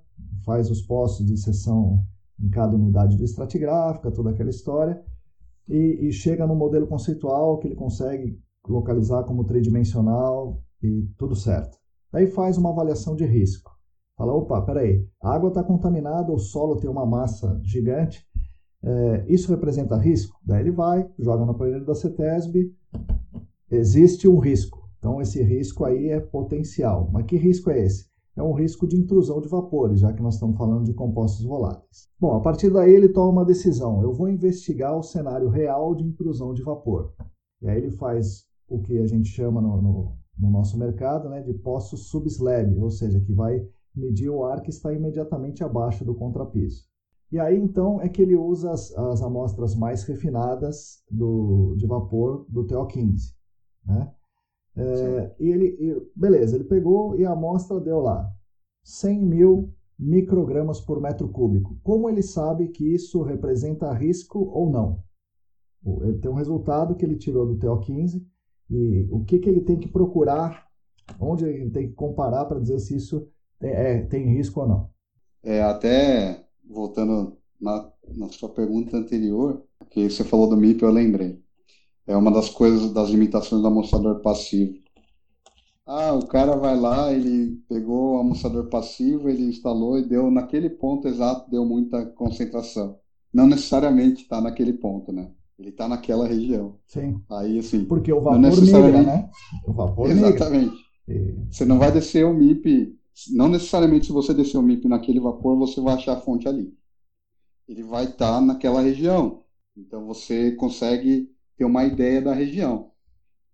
faz 0.49 0.71
os 0.71 0.81
postos 0.81 1.27
de 1.27 1.37
seção 1.37 2.03
em 2.41 2.49
cada 2.49 2.75
unidade 2.75 3.15
do 3.15 3.23
estratigráfica, 3.23 4.09
toda 4.09 4.31
aquela 4.31 4.49
história, 4.49 4.99
e, 5.67 6.07
e 6.07 6.11
chega 6.11 6.47
no 6.47 6.55
modelo 6.55 6.87
conceitual 6.87 7.59
que 7.59 7.67
ele 7.67 7.75
consegue 7.75 8.41
localizar 8.67 9.23
como 9.25 9.43
tridimensional 9.43 10.59
e 10.81 11.07
tudo 11.19 11.35
certo. 11.35 11.77
Daí 12.11 12.25
faz 12.25 12.57
uma 12.57 12.71
avaliação 12.71 13.15
de 13.15 13.25
risco. 13.25 13.69
Fala, 14.17 14.33
opa, 14.33 14.59
peraí, 14.63 15.07
a 15.21 15.35
água 15.35 15.49
está 15.49 15.63
contaminada, 15.63 16.31
o 16.31 16.39
solo 16.39 16.77
tem 16.77 16.89
uma 16.89 17.05
massa 17.05 17.59
gigante, 17.63 18.25
é, 18.81 19.25
isso 19.27 19.51
representa 19.51 19.97
risco? 19.97 20.35
Daí 20.43 20.61
ele 20.61 20.71
vai, 20.71 21.07
joga 21.19 21.45
na 21.45 21.53
planilha 21.53 21.85
da 21.85 21.93
CETESB, 21.93 22.73
existe 23.69 24.27
um 24.27 24.39
risco. 24.39 24.89
Então 24.97 25.21
esse 25.21 25.43
risco 25.43 25.85
aí 25.85 26.09
é 26.09 26.19
potencial. 26.19 27.07
Mas 27.13 27.27
que 27.27 27.37
risco 27.37 27.69
é 27.69 27.85
esse? 27.85 28.08
É 28.39 28.43
um 28.43 28.53
risco 28.53 28.87
de 28.87 28.95
intrusão 28.95 29.39
de 29.41 29.47
vapores, 29.47 29.99
já 29.99 30.13
que 30.13 30.21
nós 30.21 30.35
estamos 30.35 30.57
falando 30.57 30.85
de 30.85 30.93
compostos 30.93 31.45
voláteis. 31.45 32.09
Bom, 32.19 32.35
a 32.35 32.41
partir 32.41 32.71
daí 32.71 32.91
ele 32.91 33.09
toma 33.09 33.29
uma 33.29 33.45
decisão. 33.45 34.01
Eu 34.01 34.13
vou 34.13 34.29
investigar 34.29 34.97
o 34.97 35.03
cenário 35.03 35.49
real 35.49 35.93
de 35.93 36.03
intrusão 36.03 36.53
de 36.53 36.63
vapor. 36.63 37.13
E 37.61 37.67
aí 37.67 37.77
ele 37.77 37.91
faz 37.91 38.45
o 38.67 38.79
que 38.79 38.97
a 38.97 39.05
gente 39.05 39.29
chama 39.29 39.61
no, 39.61 39.81
no 39.81 40.19
no 40.39 40.49
nosso 40.49 40.77
mercado 40.77 41.29
né, 41.29 41.41
de 41.41 41.53
poços 41.53 42.09
subslab, 42.09 42.79
ou 42.79 42.89
seja, 42.89 43.19
que 43.19 43.33
vai 43.33 43.61
medir 43.93 44.29
o 44.29 44.45
ar 44.45 44.61
que 44.61 44.69
está 44.69 44.93
imediatamente 44.93 45.63
abaixo 45.63 46.05
do 46.05 46.15
contrapiso. 46.15 46.87
E 47.31 47.37
aí 47.37 47.57
então 47.57 48.01
é 48.01 48.07
que 48.07 48.21
ele 48.21 48.35
usa 48.35 48.71
as, 48.71 48.91
as 48.97 49.21
amostras 49.21 49.75
mais 49.75 50.03
refinadas 50.03 51.03
do, 51.11 51.75
de 51.77 51.85
vapor 51.85 52.45
do 52.47 52.65
TO15. 52.65 53.33
Né? 53.85 54.11
É, 54.79 55.35
e 55.39 55.49
ele, 55.49 55.65
e, 55.79 56.09
beleza, 56.15 56.55
ele 56.55 56.63
pegou 56.63 57.19
e 57.19 57.25
a 57.25 57.31
amostra 57.31 57.79
deu 57.79 57.99
lá 57.99 58.31
100 58.83 59.25
mil 59.25 59.73
microgramas 59.97 60.79
por 60.79 61.01
metro 61.01 61.27
cúbico. 61.27 61.77
Como 61.83 62.09
ele 62.09 62.21
sabe 62.21 62.69
que 62.69 62.93
isso 62.93 63.21
representa 63.21 63.93
risco 63.93 64.39
ou 64.39 64.69
não? 64.69 65.03
Ele 66.01 66.17
tem 66.19 66.31
um 66.31 66.35
resultado 66.35 66.95
que 66.95 67.05
ele 67.05 67.17
tirou 67.17 67.45
do 67.45 67.57
TO15 67.57 68.23
e 68.69 69.07
o 69.11 69.23
que, 69.23 69.39
que 69.39 69.49
ele 69.49 69.61
tem 69.61 69.77
que 69.77 69.89
procurar, 69.89 70.67
onde 71.19 71.45
ele 71.45 71.69
tem 71.69 71.89
que 71.89 71.95
comparar 71.95 72.45
para 72.45 72.59
dizer 72.59 72.79
se 72.79 72.95
isso 72.95 73.27
tem, 73.59 73.71
é, 73.71 74.01
tem 74.03 74.33
risco 74.33 74.61
ou 74.61 74.67
não. 74.67 74.89
É, 75.43 75.61
até 75.61 76.45
voltando 76.69 77.37
na, 77.59 77.91
na 78.15 78.29
sua 78.29 78.49
pergunta 78.49 78.95
anterior, 78.95 79.63
que 79.89 80.09
você 80.09 80.23
falou 80.23 80.47
do 80.47 80.55
MIP, 80.55 80.83
eu 80.83 80.91
lembrei. 80.91 81.41
É 82.09 82.17
uma 82.17 82.31
das 82.31 82.49
coisas, 82.49 82.91
das 82.91 83.09
limitações 83.09 83.61
do 83.61 83.67
amostrador 83.67 84.19
passivo. 84.21 84.73
Ah, 85.85 86.11
o 86.13 86.25
cara 86.25 86.55
vai 86.55 86.75
lá, 86.75 87.13
ele 87.13 87.61
pegou 87.69 88.15
o 88.15 88.19
amostrador 88.19 88.67
passivo, 88.67 89.29
ele 89.29 89.43
instalou 89.43 89.95
e 89.95 90.09
deu 90.09 90.31
naquele 90.31 90.71
ponto 90.71 91.07
exato, 91.07 91.47
deu 91.51 91.63
muita 91.63 92.07
concentração. 92.07 92.97
Não 93.31 93.45
necessariamente 93.45 94.23
está 94.23 94.41
naquele 94.41 94.73
ponto, 94.73 95.11
né? 95.11 95.29
Ele 95.59 95.69
está 95.69 95.87
naquela 95.87 96.27
região. 96.27 96.79
Sim. 96.87 97.21
Aí, 97.29 97.59
assim. 97.59 97.85
Porque 97.85 98.11
o 98.11 98.21
vapor 98.21 98.39
necessariamente... 98.39 98.97
migra, 98.97 99.13
né? 99.13 99.29
O 99.67 99.73
vapor 99.73 100.09
Exatamente. 100.09 100.77
Você 101.51 101.63
não 101.63 101.77
vai 101.77 101.91
descer 101.91 102.25
o 102.25 102.33
MIP. 102.33 102.97
Não 103.33 103.49
necessariamente 103.49 104.07
se 104.07 104.11
você 104.11 104.33
descer 104.33 104.57
o 104.57 104.63
MIP 104.63 104.87
naquele 104.87 105.19
vapor, 105.19 105.55
você 105.59 105.79
vai 105.79 105.93
achar 105.93 106.13
a 106.13 106.21
fonte 106.21 106.47
ali. 106.47 106.73
Ele 107.67 107.83
vai 107.83 108.05
estar 108.05 108.33
tá 108.33 108.41
naquela 108.41 108.81
região. 108.81 109.43
Então 109.77 110.07
você 110.07 110.53
consegue 110.53 111.29
ter 111.59 111.65
uma 111.65 111.83
ideia 111.83 112.21
da 112.21 112.33
região. 112.33 112.91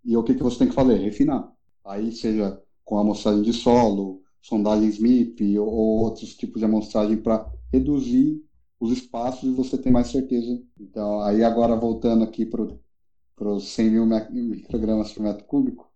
E 0.05 0.15
o 0.15 0.23
que, 0.23 0.35
que 0.35 0.43
você 0.43 0.59
tem 0.59 0.67
que 0.67 0.75
fazer? 0.75 0.97
Refinar. 0.97 1.51
Aí, 1.83 2.11
seja 2.11 2.61
com 2.83 2.99
amostragem 2.99 3.41
de 3.41 3.51
solo, 3.51 4.21
sondagens 4.39 4.99
MIP 4.99 5.57
ou, 5.57 5.67
ou 5.67 6.03
outros 6.03 6.35
tipos 6.35 6.59
de 6.59 6.65
amostragem 6.65 7.17
para 7.17 7.51
reduzir 7.73 8.39
os 8.79 8.91
espaços 8.91 9.49
e 9.49 9.53
você 9.53 9.75
tem 9.75 9.91
mais 9.91 10.07
certeza. 10.07 10.61
Então, 10.79 11.19
aí 11.21 11.43
agora 11.43 11.75
voltando 11.75 12.23
aqui 12.23 12.45
para 12.45 13.51
os 13.51 13.69
100 13.69 13.89
mil 13.89 14.05
microgramas 14.05 15.11
por 15.11 15.23
metro 15.23 15.43
cúbico, 15.45 15.91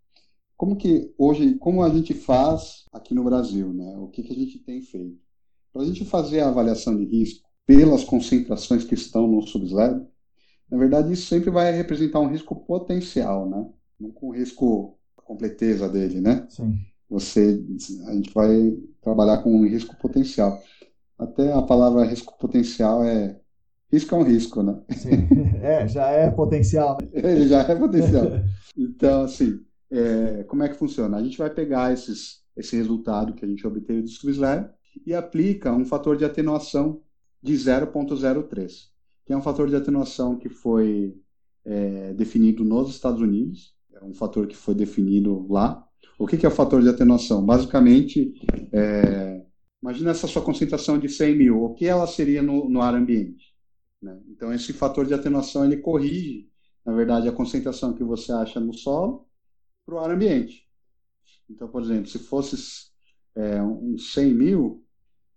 como 0.58 0.76
que 0.76 1.14
hoje, 1.16 1.54
como 1.56 1.84
a 1.84 1.90
gente 1.90 2.16
faz 2.16 2.86
aqui 2.92 3.14
no 3.14 3.24
Brasil, 3.24 3.72
né? 3.72 3.96
O 3.98 4.08
que, 4.08 4.24
que 4.24 4.34
a 4.34 4.36
gente 4.36 4.58
tem 4.60 4.82
feito? 4.82 5.20
Para 5.72 5.84
a 5.84 5.86
gente 5.86 6.04
fazer 6.04 6.40
a 6.40 6.50
avaliação 6.50 6.98
de 6.98 7.06
risco 7.06 7.48
pelas 7.68 8.04
concentrações 8.04 8.84
que 8.84 8.96
estão 8.96 9.28
no 9.28 9.46
subslab, 9.46 10.04
na 10.70 10.78
verdade 10.78 11.12
isso 11.14 11.28
sempre 11.28 11.50
vai 11.50 11.72
representar 11.72 12.20
um 12.20 12.28
risco 12.28 12.56
potencial, 12.56 13.50
né? 13.50 13.66
Não 14.00 14.12
com 14.12 14.32
risco 14.32 14.98
completeza 15.30 15.88
dele, 15.88 16.20
né? 16.20 16.48
Sim. 16.50 16.80
Você, 17.10 17.64
a 18.08 18.14
gente 18.14 18.34
vai 18.34 18.76
trabalhar 19.02 19.40
com 19.40 19.52
um 19.52 19.68
risco 19.68 19.96
potencial. 19.98 20.60
Até 21.18 21.54
a 21.54 21.62
palavra 21.62 22.04
risco 22.04 22.38
potencial 22.38 23.04
é. 23.04 23.40
Risco 23.92 24.14
é 24.14 24.18
um 24.20 24.24
risco, 24.24 24.62
né? 24.62 24.80
Sim, 24.92 25.28
é, 25.62 25.88
já 25.88 26.08
é 26.10 26.30
potencial. 26.30 27.00
Ele 27.12 27.48
já 27.48 27.62
é 27.62 27.76
potencial. 27.76 28.26
Então, 28.78 29.24
assim, 29.24 29.60
é, 29.92 30.44
como 30.44 30.64
é 30.64 30.70
que 30.70 30.76
funciona? 30.76 31.18
A 31.18 31.24
gente 31.24 31.38
vai 31.38 31.50
pegar 31.50 31.92
esses, 31.92 32.42
esse 32.56 32.76
resultado 32.76 33.34
que 33.34 33.44
a 33.44 33.48
gente 33.48 33.66
obteve 33.66 34.04
do 34.04 34.08
SwissLab 34.08 34.70
e 35.06 35.14
aplica 35.14 35.74
um 35.74 35.86
fator 35.86 36.16
de 36.16 36.26
atenuação 36.26 37.02
de 37.42 37.54
0,03, 37.54 38.90
é 39.34 39.38
um 39.38 39.42
fator 39.42 39.68
de 39.70 39.76
atenuação 39.76 40.38
que 40.38 40.50
foi 40.50 41.16
é, 41.66 42.14
definido 42.14 42.64
nos 42.64 42.90
Estados 42.90 43.22
Unidos, 43.22 43.74
é 43.94 44.04
um 44.04 44.14
fator 44.14 44.48
que 44.48 44.56
foi 44.56 44.74
definido 44.74 45.46
lá. 45.50 45.86
O 46.18 46.28
que, 46.28 46.38
que 46.38 46.46
é 46.46 46.50
o 46.50 46.52
fator 46.52 46.82
de 46.82 46.90
atenuação? 46.90 47.46
Basicamente, 47.46 48.34
é, 48.72 49.42
Imagina 49.82 50.12
essa 50.12 50.28
sua 50.28 50.42
concentração 50.42 51.00
de 51.00 51.08
100 51.08 51.38
mil, 51.38 51.64
o 51.64 51.74
que 51.74 51.86
ela 51.86 52.06
seria 52.06 52.42
no, 52.42 52.70
no 52.70 52.82
ar 52.82 52.94
ambiente? 52.94 53.56
Né? 54.02 54.20
Então, 54.28 54.54
esse 54.54 54.74
fator 54.74 55.06
de 55.06 55.14
atenuação 55.14 55.64
ele 55.64 55.78
corrige, 55.78 56.50
na 56.86 56.94
verdade, 56.94 57.30
a 57.30 57.32
concentração 57.32 57.94
que 57.94 58.04
você 58.04 58.32
acha 58.32 58.60
no 58.60 58.74
solo 58.74 59.26
para 59.86 59.96
o 59.96 60.00
ar 60.00 60.12
ambiente. 60.12 60.68
Então, 61.50 61.68
por 61.70 61.82
exemplo, 61.82 62.08
se 62.08 62.20
fosse 62.20 62.58
é, 63.36 63.62
um 63.64 63.98
100 63.98 64.34
mil, 64.34 64.86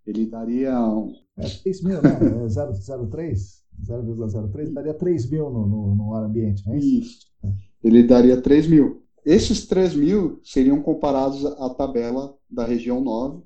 ele 0.05 0.25
daria. 0.25 0.77
Um... 0.77 1.13
É 1.37 1.47
3 1.47 1.83
mil, 1.83 2.01
né? 2.01 2.09
É 2.09 2.45
0,03? 2.45 3.62
0,03 3.81 4.71
daria 4.71 4.93
3 4.93 5.29
mil 5.29 5.49
no, 5.49 5.67
no, 5.67 5.95
no, 5.95 6.15
ar 6.15 6.23
ambiente, 6.25 6.65
não 6.65 6.73
é 6.73 6.77
isso? 6.77 6.99
Isso. 6.99 7.27
É. 7.43 7.51
Ele 7.83 8.03
daria 8.03 8.41
3 8.41 8.67
mil. 8.67 9.01
Esses 9.25 9.65
3 9.65 9.95
mil 9.95 10.39
seriam 10.43 10.81
comparados 10.81 11.45
à 11.45 11.69
tabela 11.69 12.35
da 12.49 12.65
região 12.65 13.01
9, 13.01 13.41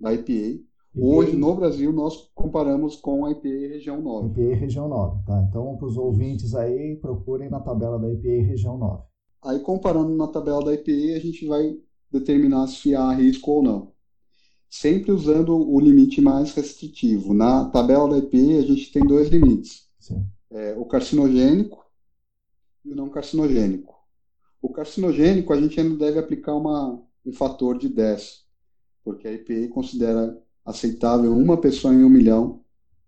da 0.00 0.12
IPA. 0.12 0.62
Hoje, 0.94 1.34
no 1.34 1.54
Brasil, 1.54 1.90
nós 1.90 2.30
comparamos 2.34 2.96
com 2.96 3.24
a 3.24 3.30
IPA 3.30 3.48
região 3.48 4.02
9. 4.02 4.28
IPA 4.28 4.56
região 4.56 4.88
9, 4.88 5.24
tá? 5.24 5.46
Então, 5.48 5.76
para 5.76 5.88
os 5.88 5.96
ouvintes 5.96 6.54
aí, 6.54 6.96
procurem 6.96 7.48
na 7.48 7.60
tabela 7.60 7.98
da 7.98 8.12
IPA 8.12 8.46
região 8.46 8.76
9. 8.76 9.02
Aí, 9.42 9.60
comparando 9.60 10.14
na 10.14 10.28
tabela 10.28 10.62
da 10.62 10.74
IPA, 10.74 11.16
a 11.16 11.18
gente 11.18 11.46
vai 11.46 11.74
determinar 12.10 12.66
se 12.66 12.94
há 12.94 13.10
risco 13.12 13.50
ou 13.50 13.62
não. 13.62 13.92
Sempre 14.74 15.12
usando 15.12 15.56
o 15.56 15.78
limite 15.78 16.20
mais 16.20 16.54
restritivo. 16.54 17.34
Na 17.34 17.66
tabela 17.66 18.08
da 18.08 18.18
IPA, 18.18 18.58
a 18.58 18.66
gente 18.66 18.90
tem 18.90 19.04
dois 19.06 19.28
limites. 19.28 19.86
É, 20.50 20.74
o 20.76 20.84
carcinogênico 20.86 21.84
e 22.84 22.92
o 22.92 22.96
não 22.96 23.08
carcinogênico. 23.08 23.94
O 24.60 24.70
carcinogênico, 24.70 25.52
a 25.52 25.60
gente 25.60 25.78
ainda 25.78 25.96
deve 25.96 26.18
aplicar 26.18 26.54
uma, 26.54 27.00
um 27.24 27.32
fator 27.32 27.78
de 27.78 27.88
10 27.88 28.42
porque 29.04 29.26
a 29.26 29.32
EPA 29.32 29.68
considera 29.72 30.40
aceitável 30.64 31.36
uma 31.36 31.60
pessoa 31.60 31.92
em 31.92 32.04
um 32.04 32.08
milhão 32.08 32.62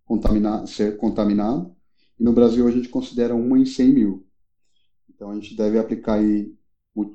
contamina 0.05 0.67
ser 0.67 0.97
contaminado, 0.97 1.75
e 2.19 2.23
no 2.23 2.33
Brasil 2.33 2.67
a 2.69 2.71
gente 2.71 2.89
considera 2.89 3.35
uma 3.35 3.59
em 3.59 3.65
100 3.65 3.89
mil. 3.89 4.27
Então 5.09 5.31
a 5.31 5.35
gente 5.35 5.57
deve 5.57 5.79
aplicar 5.79 6.15
aí, 6.15 6.55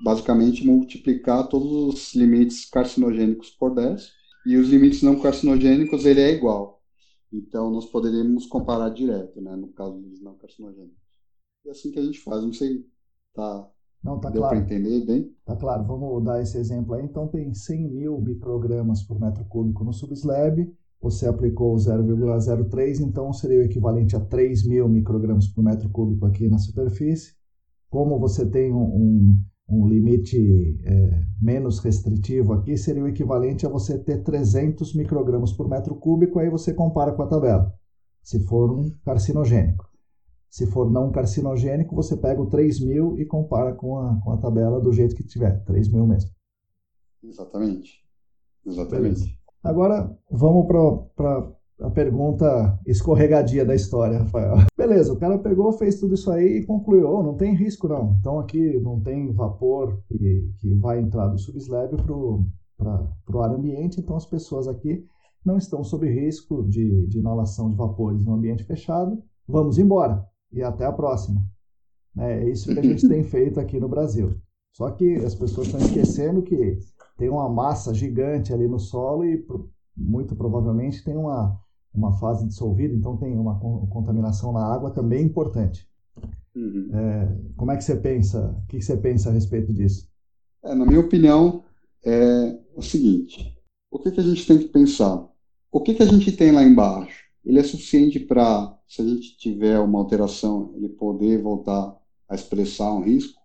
basicamente, 0.03 0.65
multiplicar 0.65 1.47
todos 1.47 1.71
os 1.71 2.15
limites 2.15 2.65
carcinogênicos 2.65 3.51
por 3.51 3.75
10, 3.75 4.11
e 4.45 4.55
os 4.57 4.69
limites 4.69 5.01
não 5.03 5.19
carcinogênicos 5.19 6.05
ele 6.05 6.21
é 6.21 6.31
igual. 6.31 6.81
Então 7.31 7.69
nós 7.71 7.85
poderíamos 7.85 8.45
comparar 8.45 8.89
direto, 8.89 9.41
né, 9.41 9.55
no 9.55 9.69
caso 9.69 9.99
dos 9.99 10.21
não 10.21 10.35
carcinogênicos. 10.37 10.97
E 11.65 11.69
é 11.69 11.71
assim 11.71 11.91
que 11.91 11.99
a 11.99 12.03
gente 12.03 12.19
faz, 12.19 12.43
não 12.43 12.53
sei, 12.53 12.85
tá 13.33 13.69
não, 14.03 14.19
tá 14.19 14.29
Deu 14.29 14.41
claro. 14.41 14.55
para 14.55 14.65
entender 14.65 15.05
bem? 15.05 15.35
Tá 15.45 15.55
claro. 15.55 15.83
Vamos 15.83 16.23
dar 16.23 16.41
esse 16.41 16.57
exemplo 16.57 16.93
aí. 16.93 17.03
Então, 17.03 17.27
tem 17.27 17.53
100 17.53 17.89
mil 17.89 18.21
microgramas 18.21 19.03
por 19.03 19.19
metro 19.19 19.43
cúbico 19.45 19.83
no 19.83 19.93
subslab. 19.93 20.71
Você 21.01 21.27
aplicou 21.27 21.75
0,03, 21.75 22.99
então 22.99 23.31
seria 23.31 23.59
o 23.59 23.63
equivalente 23.63 24.15
a 24.15 24.19
3 24.19 24.67
mil 24.67 24.87
microgramas 24.89 25.47
por 25.47 25.63
metro 25.63 25.89
cúbico 25.89 26.25
aqui 26.25 26.49
na 26.49 26.57
superfície. 26.57 27.33
Como 27.89 28.19
você 28.19 28.45
tem 28.45 28.73
um, 28.73 28.83
um, 28.83 29.41
um 29.69 29.87
limite 29.87 30.79
é, 30.83 31.23
menos 31.39 31.79
restritivo 31.79 32.53
aqui, 32.53 32.75
seria 32.77 33.03
o 33.03 33.07
equivalente 33.07 33.65
a 33.65 33.69
você 33.69 33.97
ter 33.97 34.23
300 34.23 34.95
microgramas 34.95 35.53
por 35.53 35.69
metro 35.69 35.95
cúbico. 35.95 36.39
Aí 36.39 36.49
você 36.49 36.73
compara 36.73 37.11
com 37.11 37.21
a 37.21 37.27
tabela, 37.27 37.73
se 38.23 38.39
for 38.45 38.71
um 38.71 38.91
carcinogênico. 39.05 39.87
Se 40.49 40.65
for 40.65 40.89
não 40.89 41.11
carcinogênico, 41.11 41.95
você 41.95 42.17
pega 42.17 42.41
o 42.41 42.49
3 42.49 42.83
mil 42.83 43.19
e 43.19 43.25
compara 43.25 43.73
com 43.73 43.99
a, 43.99 44.19
com 44.19 44.31
a 44.31 44.37
tabela 44.37 44.81
do 44.81 44.91
jeito 44.91 45.15
que 45.15 45.23
tiver, 45.23 45.63
3 45.63 45.91
mil 45.93 46.07
mesmo. 46.07 46.31
Exatamente. 47.23 48.03
Exatamente. 48.65 49.19
Beleza. 49.19 49.39
Agora, 49.63 50.17
vamos 50.31 50.65
para 51.15 51.51
a 51.81 51.89
pergunta 51.89 52.79
escorregadia 52.85 53.65
da 53.65 53.73
história, 53.73 54.19
Rafael. 54.19 54.57
Beleza, 54.77 55.13
o 55.13 55.17
cara 55.17 55.37
pegou, 55.37 55.71
fez 55.71 55.99
tudo 55.99 56.15
isso 56.15 56.29
aí 56.31 56.57
e 56.57 56.65
concluiu, 56.65 57.09
oh, 57.09 57.23
não 57.23 57.35
tem 57.35 57.55
risco 57.55 57.87
não. 57.87 58.15
Então 58.19 58.39
aqui 58.39 58.79
não 58.79 58.99
tem 58.99 59.31
vapor 59.31 60.01
que, 60.07 60.51
que 60.59 60.73
vai 60.75 60.99
entrar 60.99 61.27
do 61.27 61.37
subslab 61.37 61.95
para 61.97 63.37
o 63.37 63.41
ar 63.41 63.51
ambiente, 63.51 63.99
então 63.99 64.15
as 64.15 64.25
pessoas 64.25 64.67
aqui 64.67 65.05
não 65.45 65.57
estão 65.57 65.83
sob 65.83 66.07
risco 66.09 66.63
de, 66.67 67.07
de 67.07 67.19
inalação 67.19 67.69
de 67.69 67.75
vapores 67.75 68.23
no 68.23 68.33
ambiente 68.33 68.63
fechado. 68.63 69.21
Vamos 69.47 69.77
embora 69.77 70.25
e 70.51 70.61
até 70.61 70.85
a 70.85 70.91
próxima. 70.91 71.41
É, 72.17 72.43
é 72.43 72.49
isso 72.49 72.73
que 72.73 72.79
a 72.79 72.83
gente 72.83 73.07
tem 73.07 73.23
feito 73.25 73.59
aqui 73.59 73.79
no 73.79 73.87
Brasil. 73.87 74.35
Só 74.75 74.91
que 74.91 75.15
as 75.15 75.33
pessoas 75.33 75.67
estão 75.67 75.79
esquecendo 75.79 76.41
que 76.41 76.77
tem 77.17 77.29
uma 77.29 77.49
massa 77.49 77.93
gigante 77.93 78.53
ali 78.53 78.67
no 78.67 78.79
solo 78.79 79.25
e 79.25 79.45
muito 79.95 80.35
provavelmente 80.35 81.03
tem 81.03 81.17
uma, 81.17 81.59
uma 81.99 82.13
fase 82.13 82.47
dissolvida, 82.47 82.95
então 82.95 83.17
tem 83.17 83.37
uma 83.37 83.59
contaminação 83.59 84.53
na 84.53 84.65
água 84.65 84.89
também 84.89 85.25
importante. 85.25 85.87
Uhum. 86.55 86.89
É, 86.93 87.37
como 87.55 87.71
é 87.71 87.77
que 87.77 87.83
você 87.83 87.95
pensa? 87.95 88.55
O 88.63 88.67
que 88.67 88.81
você 88.81 88.97
pensa 88.97 89.29
a 89.29 89.33
respeito 89.33 89.73
disso? 89.73 90.09
É, 90.63 90.73
na 90.73 90.85
minha 90.85 90.99
opinião, 90.99 91.63
é 92.03 92.57
o 92.75 92.81
seguinte: 92.81 93.55
o 93.91 93.99
que, 93.99 94.11
que 94.11 94.19
a 94.19 94.23
gente 94.23 94.47
tem 94.47 94.57
que 94.57 94.67
pensar? 94.69 95.27
O 95.71 95.81
que, 95.81 95.93
que 95.93 96.03
a 96.03 96.07
gente 96.07 96.31
tem 96.31 96.51
lá 96.51 96.63
embaixo? 96.63 97.25
Ele 97.45 97.59
é 97.59 97.63
suficiente 97.63 98.19
para 98.19 98.77
se 98.87 99.01
a 99.01 99.05
gente 99.05 99.37
tiver 99.37 99.79
uma 99.79 99.99
alteração, 99.99 100.73
ele 100.75 100.89
poder 100.89 101.41
voltar 101.41 101.95
a 102.27 102.35
expressar 102.35 102.91
um 102.91 103.03
risco. 103.03 103.39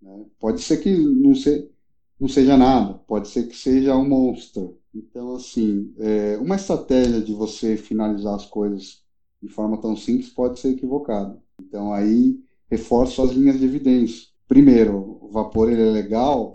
Né? 0.00 0.24
Pode 0.38 0.62
ser 0.62 0.78
que 0.78 0.90
não, 0.90 1.34
se, 1.34 1.70
não 2.18 2.28
seja 2.28 2.56
nada, 2.56 2.94
pode 2.94 3.28
ser 3.28 3.46
que 3.46 3.56
seja 3.56 3.96
um 3.96 4.08
monstro. 4.08 4.78
Então, 4.94 5.34
assim, 5.34 5.94
é, 5.98 6.36
uma 6.38 6.56
estratégia 6.56 7.22
de 7.22 7.32
você 7.32 7.76
finalizar 7.76 8.34
as 8.34 8.46
coisas 8.46 9.02
de 9.42 9.48
forma 9.48 9.80
tão 9.80 9.96
simples 9.96 10.28
pode 10.28 10.60
ser 10.60 10.70
equivocada. 10.70 11.42
Então, 11.60 11.92
aí, 11.92 12.38
reforço 12.70 13.22
as 13.22 13.32
linhas 13.32 13.58
de 13.58 13.64
evidência. 13.64 14.28
Primeiro, 14.46 15.18
o 15.22 15.28
vapor 15.30 15.70
ele 15.70 15.82
é 15.82 15.90
legal, 15.90 16.54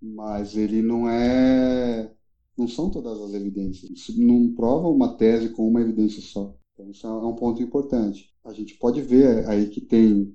mas 0.00 0.56
ele 0.56 0.82
não 0.82 1.08
é 1.08 2.12
não 2.56 2.66
são 2.66 2.90
todas 2.90 3.20
as 3.20 3.34
evidências. 3.34 3.90
Isso 3.90 4.20
não 4.20 4.54
prova 4.54 4.88
uma 4.88 5.16
tese 5.16 5.50
com 5.50 5.68
uma 5.68 5.80
evidência 5.80 6.22
só. 6.22 6.54
Então, 6.72 6.90
isso 6.90 7.06
é 7.06 7.10
um 7.10 7.34
ponto 7.34 7.62
importante. 7.62 8.32
A 8.44 8.52
gente 8.52 8.74
pode 8.78 9.02
ver 9.02 9.46
aí 9.48 9.68
que 9.68 9.80
tem 9.80 10.34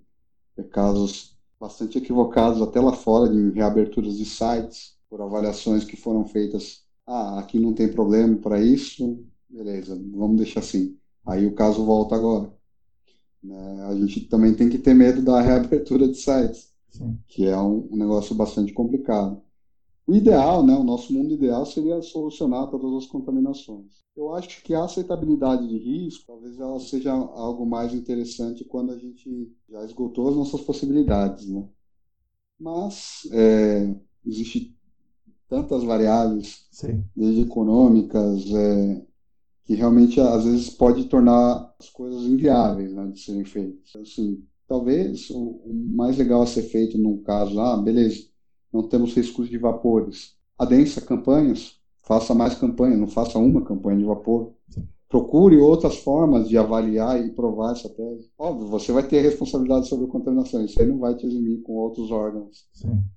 é, 0.57 0.63
casos 0.63 1.37
bastante 1.59 1.97
equivocados 1.97 2.61
até 2.61 2.79
lá 2.79 2.93
fora 2.93 3.31
de 3.31 3.51
reaberturas 3.51 4.17
de 4.17 4.25
sites 4.25 4.97
por 5.09 5.21
avaliações 5.21 5.83
que 5.83 5.95
foram 5.95 6.25
feitas. 6.25 6.83
Ah, 7.13 7.39
aqui 7.39 7.59
não 7.59 7.73
tem 7.73 7.91
problema 7.91 8.37
para 8.37 8.61
isso, 8.61 9.21
beleza, 9.49 10.01
vamos 10.13 10.37
deixar 10.37 10.61
assim. 10.61 10.97
Aí 11.25 11.45
o 11.45 11.53
caso 11.53 11.83
volta 11.83 12.15
agora. 12.15 12.53
Né? 13.43 13.83
A 13.83 13.95
gente 13.95 14.29
também 14.29 14.53
tem 14.55 14.69
que 14.69 14.77
ter 14.77 14.93
medo 14.93 15.21
da 15.21 15.41
reabertura 15.43 16.07
de 16.07 16.15
sites, 16.15 16.71
Sim. 16.89 17.19
que 17.27 17.45
é 17.45 17.57
um, 17.57 17.89
um 17.91 17.97
negócio 17.97 18.33
bastante 18.33 18.71
complicado. 18.71 19.41
O 20.07 20.15
ideal, 20.15 20.65
né, 20.65 20.73
o 20.73 20.85
nosso 20.85 21.11
mundo 21.11 21.33
ideal 21.33 21.65
seria 21.65 22.01
solucionar 22.01 22.69
todas 22.69 23.03
as 23.03 23.07
contaminações. 23.07 24.05
Eu 24.15 24.33
acho 24.33 24.63
que 24.63 24.73
a 24.73 24.85
aceitabilidade 24.85 25.67
de 25.67 25.77
risco, 25.77 26.23
talvez 26.25 26.57
ela 26.57 26.79
seja 26.79 27.11
algo 27.11 27.65
mais 27.65 27.93
interessante 27.93 28.63
quando 28.63 28.93
a 28.93 28.97
gente 28.97 29.51
já 29.69 29.83
esgotou 29.83 30.29
as 30.29 30.35
nossas 30.37 30.61
possibilidades, 30.61 31.45
né? 31.49 31.67
Mas 32.57 33.27
é, 33.33 33.93
existe 34.25 34.73
tantas 35.51 35.83
variáveis, 35.83 36.65
Sim. 36.71 37.03
desde 37.13 37.41
econômicas, 37.41 38.49
é, 38.53 39.01
que 39.65 39.75
realmente 39.75 40.17
às 40.21 40.45
vezes 40.45 40.69
pode 40.69 41.03
tornar 41.09 41.75
as 41.77 41.89
coisas 41.89 42.23
inviáveis 42.23 42.93
né, 42.93 43.07
de 43.07 43.19
serem 43.19 43.43
feitas. 43.43 43.93
Assim, 44.01 44.41
talvez 44.65 45.29
o, 45.29 45.61
mais 45.93 46.17
legal 46.17 46.41
a 46.41 46.47
ser 46.47 46.63
feito 46.63 46.97
num 46.97 47.17
caso, 47.17 47.59
ah, 47.59 47.75
beleza, 47.75 48.23
não 48.71 48.87
temos 48.87 49.13
riscos 49.13 49.49
de 49.49 49.57
vapores. 49.57 50.37
Adensa 50.57 51.01
campanhas, 51.01 51.75
faça 52.01 52.33
mais 52.33 52.55
campanhas, 52.55 52.97
não 52.97 53.07
faça 53.07 53.37
uma 53.37 53.61
campanha 53.61 53.97
de 53.97 54.05
vapor. 54.05 54.53
Procure 55.09 55.57
outras 55.57 55.97
formas 55.97 56.47
de 56.47 56.57
avaliar 56.57 57.21
e 57.21 57.31
provar 57.31 57.73
essa 57.73 57.89
tese. 57.89 58.31
Óbvio, 58.39 58.67
você 58.67 58.93
vai 58.93 59.03
ter 59.03 59.19
responsabilidade 59.19 59.89
sobre 59.89 60.05
a 60.05 60.09
contaminação, 60.09 60.63
isso 60.63 60.81
aí 60.81 60.87
não 60.87 60.99
vai 60.99 61.13
te 61.13 61.27
eximir 61.27 61.61
com 61.61 61.73
outros 61.73 62.09
órgãos 62.09 62.65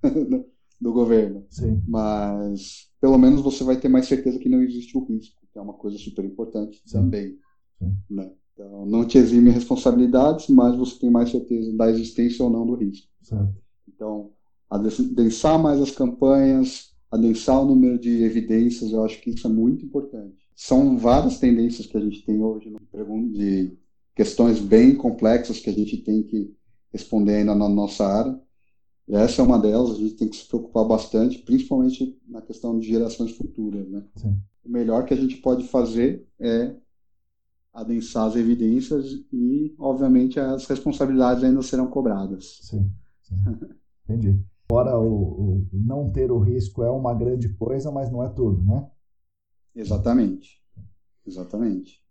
do 0.85 0.93
governo. 0.93 1.47
Sim. 1.49 1.83
Mas 1.89 2.91
pelo 3.01 3.17
menos 3.17 3.41
você 3.41 3.65
vai 3.65 3.81
ter 3.81 3.89
mais 3.89 4.07
certeza 4.07 4.39
que 4.39 4.51
não 4.51 4.63
existe 4.63 4.97
o 4.99 5.05
risco, 5.05 5.41
que 5.51 5.59
é 5.59 5.63
uma 5.63 5.73
coisa 5.73 5.97
super 5.97 6.25
importante 6.25 6.83
Sim. 6.85 6.99
também. 6.99 7.39
Sim. 7.79 7.97
Né? 8.11 8.31
Então, 8.53 8.85
não 8.85 9.07
te 9.07 9.17
exime 9.17 9.51
responsabilidades, 9.51 10.49
mas 10.49 10.77
você 10.77 10.99
tem 10.99 11.11
mais 11.11 11.31
certeza 11.31 11.75
da 11.75 11.91
existência 11.91 12.45
ou 12.45 12.51
não 12.51 12.67
do 12.67 12.75
risco. 12.75 13.09
Certo. 13.23 13.55
Então, 13.89 14.31
adensar 14.69 15.59
mais 15.59 15.81
as 15.81 15.91
campanhas, 15.91 16.95
adensar 17.11 17.63
o 17.63 17.65
número 17.65 17.99
de 17.99 18.23
evidências, 18.23 18.93
eu 18.93 19.03
acho 19.05 19.21
que 19.23 19.31
isso 19.31 19.47
é 19.47 19.51
muito 19.51 19.87
importante. 19.87 20.37
São 20.55 20.99
várias 20.99 21.39
tendências 21.39 21.87
que 21.87 21.97
a 21.97 22.01
gente 22.01 22.25
tem 22.25 22.43
hoje 22.43 22.71
de 23.33 23.77
questões 24.15 24.61
bem 24.61 24.95
complexas 24.95 25.59
que 25.59 25.71
a 25.71 25.73
gente 25.73 25.97
tem 25.97 26.23
que 26.23 26.55
responder 26.93 27.37
ainda 27.37 27.55
na 27.55 27.69
nossa 27.69 28.07
área. 28.07 28.39
E 29.07 29.15
essa 29.15 29.43
é 29.43 29.45
uma 29.45 29.59
delas, 29.59 29.93
a 29.93 29.95
gente 29.97 30.15
tem 30.15 30.29
que 30.29 30.37
se 30.37 30.49
preocupar 30.49 30.85
bastante, 30.87 31.39
principalmente 31.39 32.19
na 32.27 32.41
questão 32.41 32.79
de 32.79 32.87
gerações 32.87 33.37
futuras. 33.37 33.87
Né? 33.89 34.03
Sim. 34.17 34.39
O 34.65 34.71
melhor 34.71 35.05
que 35.05 35.13
a 35.13 35.17
gente 35.17 35.37
pode 35.37 35.69
fazer 35.69 36.27
é 36.41 36.75
adensar 37.73 38.29
as 38.29 38.37
evidências 38.37 39.13
e, 39.33 39.75
obviamente, 39.79 40.41
as 40.41 40.67
responsabilidades 40.67 41.43
ainda 41.45 41.61
serão 41.61 41.89
cobradas. 41.89 42.61
Sim, 42.63 42.91
sim. 43.23 43.35
entendi. 44.09 44.41
Fora 44.69 44.99
o, 44.99 45.61
o, 45.63 45.69
não 45.73 46.11
ter 46.11 46.31
o 46.31 46.39
risco 46.39 46.83
é 46.83 46.91
uma 46.91 47.13
grande 47.13 47.49
coisa, 47.55 47.91
mas 47.91 48.11
não 48.11 48.23
é 48.23 48.29
tudo, 48.31 48.63
né? 48.63 48.89
Exatamente. 49.75 50.63
Exatamente. 51.27 52.03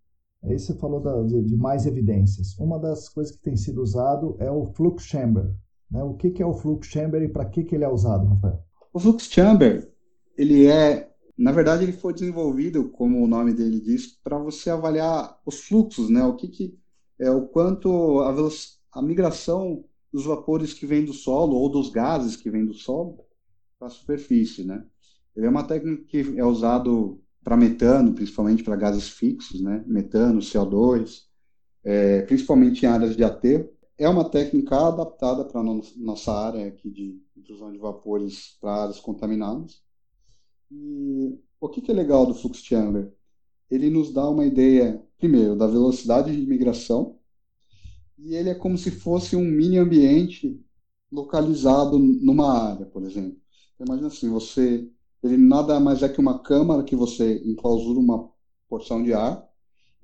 Aí 0.43 0.59
você 0.59 0.75
falou 0.75 0.99
da, 0.99 1.23
de, 1.23 1.41
de, 1.43 1.55
mais 1.55 1.85
evidências. 1.85 2.57
Uma 2.59 2.77
das 2.77 3.07
coisas 3.07 3.35
que 3.35 3.41
tem 3.41 3.55
sido 3.55 3.81
usado 3.81 4.35
é 4.39 4.51
o 4.51 4.65
flux 4.65 5.03
chamber. 5.03 5.55
Né? 5.93 6.03
O 6.03 6.15
que, 6.15 6.31
que 6.31 6.41
é 6.41 6.45
o 6.45 6.55
flux 6.55 6.87
chamber 6.87 7.21
e 7.21 7.29
para 7.29 7.45
que, 7.45 7.63
que 7.63 7.75
ele 7.75 7.83
é 7.83 7.89
usado, 7.89 8.27
Rafael? 8.27 8.59
O 8.91 8.99
flux 8.99 9.25
chamber, 9.25 9.87
ele 10.35 10.65
é, 10.65 11.11
na 11.37 11.51
verdade, 11.51 11.83
ele 11.83 11.93
foi 11.93 12.13
desenvolvido, 12.13 12.89
como 12.89 13.23
o 13.23 13.27
nome 13.27 13.53
dele 13.53 13.79
diz, 13.79 14.07
para 14.23 14.39
você 14.39 14.71
avaliar 14.71 15.39
os 15.45 15.61
fluxos, 15.61 16.09
né? 16.09 16.23
O 16.23 16.35
que, 16.35 16.47
que 16.47 16.77
é 17.19 17.29
o 17.29 17.47
quanto 17.47 18.21
a, 18.21 18.33
a 18.93 19.01
migração 19.01 19.85
dos 20.11 20.25
vapores 20.25 20.73
que 20.73 20.85
vêm 20.85 21.05
do 21.05 21.13
solo 21.13 21.55
ou 21.55 21.69
dos 21.69 21.89
gases 21.89 22.35
que 22.35 22.49
vêm 22.49 22.65
do 22.65 22.73
solo 22.73 23.19
para 23.77 23.87
a 23.87 23.91
superfície, 23.91 24.63
né? 24.63 24.83
Ele 25.35 25.45
é 25.45 25.49
uma 25.49 25.63
técnica 25.63 26.03
que 26.05 26.37
é 26.37 26.45
usado 26.45 27.19
para 27.43 27.57
metano, 27.57 28.13
principalmente 28.13 28.63
para 28.63 28.75
gases 28.75 29.09
fixos, 29.09 29.61
né? 29.61 29.83
Metano, 29.85 30.39
CO2, 30.39 31.23
é, 31.83 32.21
principalmente 32.21 32.83
em 32.83 32.89
áreas 32.89 33.15
de 33.15 33.23
aterro. 33.23 33.69
É 33.97 34.09
uma 34.09 34.27
técnica 34.27 34.75
adaptada 34.87 35.45
para 35.45 35.61
nossa 35.97 36.33
área 36.33 36.67
aqui 36.67 36.89
de 36.89 37.21
intrusão 37.37 37.71
de 37.71 37.77
vapores 37.77 38.57
para 38.59 38.83
áreas 38.83 38.99
contaminadas. 38.99 39.83
E 40.71 41.39
o 41.59 41.69
que, 41.69 41.81
que 41.81 41.91
é 41.91 41.93
legal 41.93 42.25
do 42.25 42.33
flux 42.33 42.59
chamber? 42.63 43.13
Ele 43.69 43.89
nos 43.89 44.11
dá 44.11 44.27
uma 44.29 44.45
ideia, 44.45 45.03
primeiro, 45.17 45.55
da 45.55 45.67
velocidade 45.67 46.35
de 46.35 46.45
migração, 46.47 47.17
e 48.17 48.35
ele 48.35 48.49
é 48.49 48.55
como 48.55 48.77
se 48.77 48.91
fosse 48.91 49.35
um 49.35 49.43
mini 49.43 49.77
ambiente 49.77 50.59
localizado 51.11 51.99
numa 51.99 52.51
área, 52.51 52.85
por 52.85 53.03
exemplo. 53.03 53.37
Imagina 53.79 54.07
assim, 54.07 54.29
você, 54.29 54.89
ele 55.23 55.37
nada 55.37 55.79
mais 55.79 56.01
é 56.01 56.09
que 56.09 56.19
uma 56.19 56.39
câmara 56.39 56.83
que 56.83 56.95
você 56.95 57.41
enclausura 57.45 57.99
uma 57.99 58.29
porção 58.67 59.03
de 59.03 59.13
ar 59.13 59.47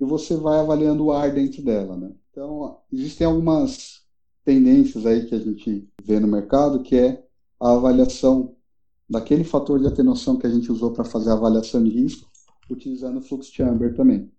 e 0.00 0.04
você 0.04 0.36
vai 0.36 0.60
avaliando 0.60 1.06
o 1.06 1.12
ar 1.12 1.32
dentro 1.32 1.62
dela, 1.62 1.96
né? 1.96 2.12
Então, 2.40 2.78
existem 2.90 3.26
algumas 3.26 4.00
tendências 4.46 5.04
aí 5.04 5.26
que 5.26 5.34
a 5.34 5.38
gente 5.38 5.86
vê 6.02 6.18
no 6.18 6.26
mercado, 6.26 6.82
que 6.82 6.96
é 6.96 7.22
a 7.60 7.72
avaliação 7.74 8.56
daquele 9.06 9.44
fator 9.44 9.78
de 9.78 9.86
atenuação 9.86 10.38
que 10.38 10.46
a 10.46 10.50
gente 10.50 10.72
usou 10.72 10.90
para 10.90 11.04
fazer 11.04 11.28
a 11.28 11.34
avaliação 11.34 11.84
de 11.84 11.90
risco, 11.90 12.30
utilizando 12.70 13.18
o 13.18 13.20
flux 13.20 13.48
chamber 13.48 13.94
também. 13.94 14.32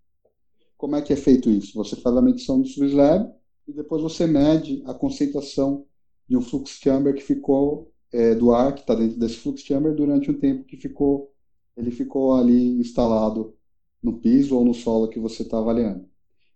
Como 0.79 0.95
é 0.95 1.01
que 1.03 1.13
é 1.13 1.15
feito 1.15 1.51
isso? 1.51 1.75
Você 1.75 1.95
faz 1.95 2.17
a 2.17 2.23
medição 2.23 2.59
do 2.59 2.67
subslab, 2.67 3.31
e 3.67 3.71
depois 3.71 4.01
você 4.01 4.25
mede 4.25 4.81
a 4.87 4.95
concentração 4.95 5.85
de 6.27 6.35
um 6.35 6.41
flux 6.41 6.71
chamber 6.81 7.13
que 7.13 7.21
ficou 7.21 7.93
é, 8.11 8.33
do 8.33 8.51
ar 8.51 8.73
que 8.73 8.81
está 8.81 8.95
dentro 8.95 9.19
desse 9.19 9.35
flux 9.35 9.61
chamber 9.61 9.93
durante 9.93 10.31
um 10.31 10.39
tempo 10.39 10.63
que 10.63 10.75
ficou 10.75 11.31
ele 11.77 11.91
ficou 11.91 12.33
ali 12.33 12.79
instalado 12.79 13.53
no 14.01 14.19
piso 14.19 14.57
ou 14.57 14.65
no 14.65 14.73
solo 14.73 15.07
que 15.07 15.19
você 15.19 15.43
está 15.43 15.59
avaliando. 15.59 16.10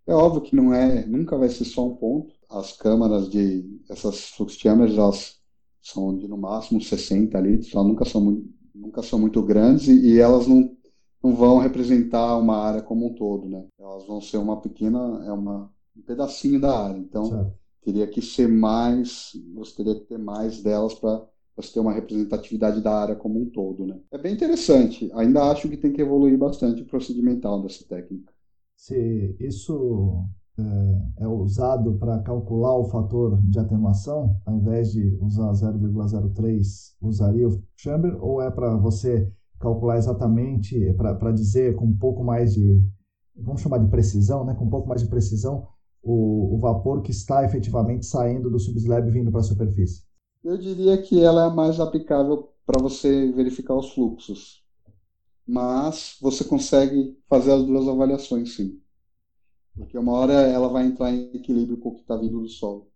É 0.07 0.13
óbvio 0.13 0.41
que 0.41 0.55
não 0.55 0.73
é, 0.73 1.05
nunca 1.05 1.37
vai 1.37 1.49
ser 1.49 1.65
só 1.65 1.87
um 1.87 1.95
ponto. 1.95 2.33
As 2.49 2.73
câmaras 2.73 3.29
de 3.29 3.65
essas 3.89 4.29
flux 4.29 4.53
chambers 4.53 4.97
elas 4.97 5.39
são 5.81 6.17
de 6.17 6.27
no 6.27 6.37
máximo 6.37 6.81
60 6.81 7.39
litros, 7.39 7.73
elas 7.73 7.87
nunca 7.87 8.05
são 8.05 8.21
muito, 8.21 8.49
nunca 8.73 9.01
são 9.01 9.19
muito 9.19 9.41
grandes 9.41 9.87
e, 9.87 10.13
e 10.13 10.19
elas 10.19 10.47
não 10.47 10.75
não 11.23 11.35
vão 11.35 11.57
representar 11.57 12.37
uma 12.37 12.55
área 12.55 12.83
como 12.83 13.07
um 13.07 13.13
todo, 13.15 13.49
né? 13.49 13.65
Elas 13.79 14.05
vão 14.05 14.21
ser 14.21 14.37
uma 14.37 14.61
pequena, 14.61 15.23
é 15.25 15.31
uma 15.31 15.73
um 15.97 16.01
pedacinho 16.01 16.59
da 16.59 16.77
área. 16.77 16.99
Então, 16.99 17.25
certo. 17.25 17.53
teria 17.81 18.07
que 18.07 18.21
ser 18.21 18.47
mais, 18.47 19.31
você 19.53 19.75
teria 19.77 19.95
que 19.95 20.05
ter 20.05 20.19
mais 20.19 20.61
delas 20.61 20.93
para 20.93 21.25
você 21.55 21.73
ter 21.73 21.79
uma 21.79 21.93
representatividade 21.93 22.81
da 22.81 22.93
área 22.93 23.15
como 23.15 23.41
um 23.41 23.49
todo. 23.49 23.85
Né? 23.85 23.97
É 24.11 24.17
bem 24.17 24.33
interessante. 24.33 25.09
Ainda 25.13 25.49
acho 25.49 25.69
que 25.69 25.77
tem 25.77 25.93
que 25.93 26.01
evoluir 26.01 26.37
bastante 26.37 26.81
o 26.81 26.85
procedimental 26.85 27.61
dessa 27.61 27.85
técnica. 27.85 28.33
Se 28.75 29.35
isso 29.39 30.25
é, 30.57 31.23
é 31.23 31.27
usado 31.27 31.97
para 31.97 32.19
calcular 32.19 32.77
o 32.77 32.85
fator 32.85 33.41
de 33.43 33.59
atenuação, 33.59 34.39
ao 34.45 34.55
invés 34.55 34.91
de 34.91 35.17
usar 35.21 35.51
0,03, 35.51 36.95
usaria 37.01 37.47
o 37.47 37.63
chamber, 37.75 38.15
ou 38.21 38.41
é 38.41 38.49
para 38.49 38.75
você 38.77 39.31
calcular 39.59 39.97
exatamente, 39.97 40.93
para 40.93 41.31
dizer 41.31 41.75
com 41.75 41.85
um 41.85 41.97
pouco 41.97 42.23
mais 42.23 42.53
de, 42.53 42.81
vamos 43.35 43.61
chamar 43.61 43.79
de 43.79 43.89
precisão, 43.89 44.45
né, 44.45 44.53
com 44.53 44.65
um 44.65 44.69
pouco 44.69 44.87
mais 44.87 45.01
de 45.01 45.09
precisão, 45.09 45.67
o, 46.03 46.55
o 46.55 46.59
vapor 46.59 47.01
que 47.01 47.11
está 47.11 47.43
efetivamente 47.43 48.05
saindo 48.05 48.49
do 48.49 48.59
subslab 48.59 49.09
vindo 49.09 49.31
para 49.31 49.39
a 49.39 49.43
superfície? 49.43 50.03
Eu 50.43 50.57
diria 50.57 51.01
que 51.01 51.19
ela 51.23 51.51
é 51.51 51.55
mais 51.55 51.79
aplicável 51.79 52.49
para 52.65 52.81
você 52.81 53.31
verificar 53.31 53.75
os 53.75 53.91
fluxos. 53.93 54.63
Mas 55.47 56.17
você 56.19 56.43
consegue 56.43 57.17
fazer 57.29 57.51
as 57.51 57.63
duas 57.63 57.87
avaliações, 57.87 58.55
sim. 58.55 58.79
Porque 59.75 59.97
uma 59.97 60.13
hora 60.13 60.33
ela 60.33 60.69
vai 60.69 60.85
entrar 60.85 61.11
em 61.11 61.35
equilíbrio 61.35 61.77
com 61.77 61.89
o 61.89 61.95
que 61.95 62.01
está 62.01 62.15
vindo 62.15 62.39
do 62.41 62.47
solo. 62.47 62.89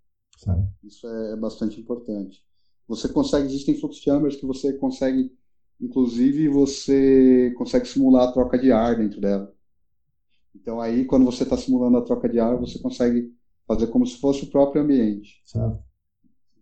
Isso 0.83 1.05
é 1.07 1.35
bastante 1.35 1.79
importante. 1.79 2.43
Você 2.87 3.09
consegue, 3.09 3.45
existem 3.45 3.75
flux 3.77 3.97
chambers 3.97 4.35
que 4.35 4.45
você 4.45 4.73
consegue, 4.73 5.31
inclusive, 5.79 6.47
você 6.47 7.53
consegue 7.57 7.87
simular 7.87 8.29
a 8.29 8.31
troca 8.31 8.57
de 8.57 8.71
ar 8.71 8.97
dentro 8.97 9.21
dela. 9.21 9.53
Então 10.55 10.81
aí, 10.81 11.05
quando 11.05 11.25
você 11.25 11.43
está 11.43 11.55
simulando 11.55 11.97
a 11.97 12.01
troca 12.01 12.27
de 12.27 12.39
ar, 12.39 12.57
você 12.57 12.79
consegue 12.79 13.31
fazer 13.67 13.87
como 13.87 14.07
se 14.07 14.17
fosse 14.17 14.45
o 14.45 14.49
próprio 14.49 14.81
ambiente. 14.81 15.41
Certo. 15.45 15.83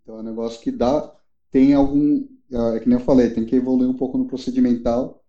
Então 0.02 0.18
é 0.18 0.20
um 0.20 0.24
negócio 0.24 0.60
que 0.62 0.72
dá, 0.72 1.16
tem 1.52 1.74
algum, 1.74 2.28
é 2.76 2.80
que 2.80 2.90
nem 2.90 2.98
eu 2.98 3.06
falei, 3.06 3.30
tem 3.30 3.46
que 3.46 3.56
evoluir 3.56 3.90
um 3.90 3.96
pouco 3.96 4.18
no 4.18 4.26
procedimental 4.26 5.24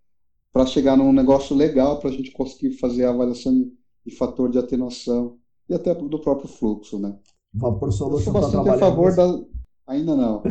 para 0.53 0.67
chegar 0.67 0.97
num 0.97 1.13
negócio 1.13 1.55
legal 1.55 1.99
para 1.99 2.11
a 2.11 2.13
gente 2.13 2.33
conseguir 2.33 2.73
fazer 2.79 3.05
a 3.05 3.11
avaliação 3.11 3.55
de, 3.55 3.73
de, 4.07 4.17
fator 4.17 4.51
de 4.51 4.59
atenuação 4.59 5.39
e 5.69 5.75
até 5.75 5.95
do 5.95 6.21
próprio 6.21 6.49
fluxo, 6.49 6.99
né? 6.99 7.17
Vapor 7.55 7.93
Solution 7.93 8.33
bastante 8.33 8.69
a 8.69 8.79
favor 8.79 9.15
da... 9.15 9.41
Ainda 9.87 10.15
não. 10.15 10.43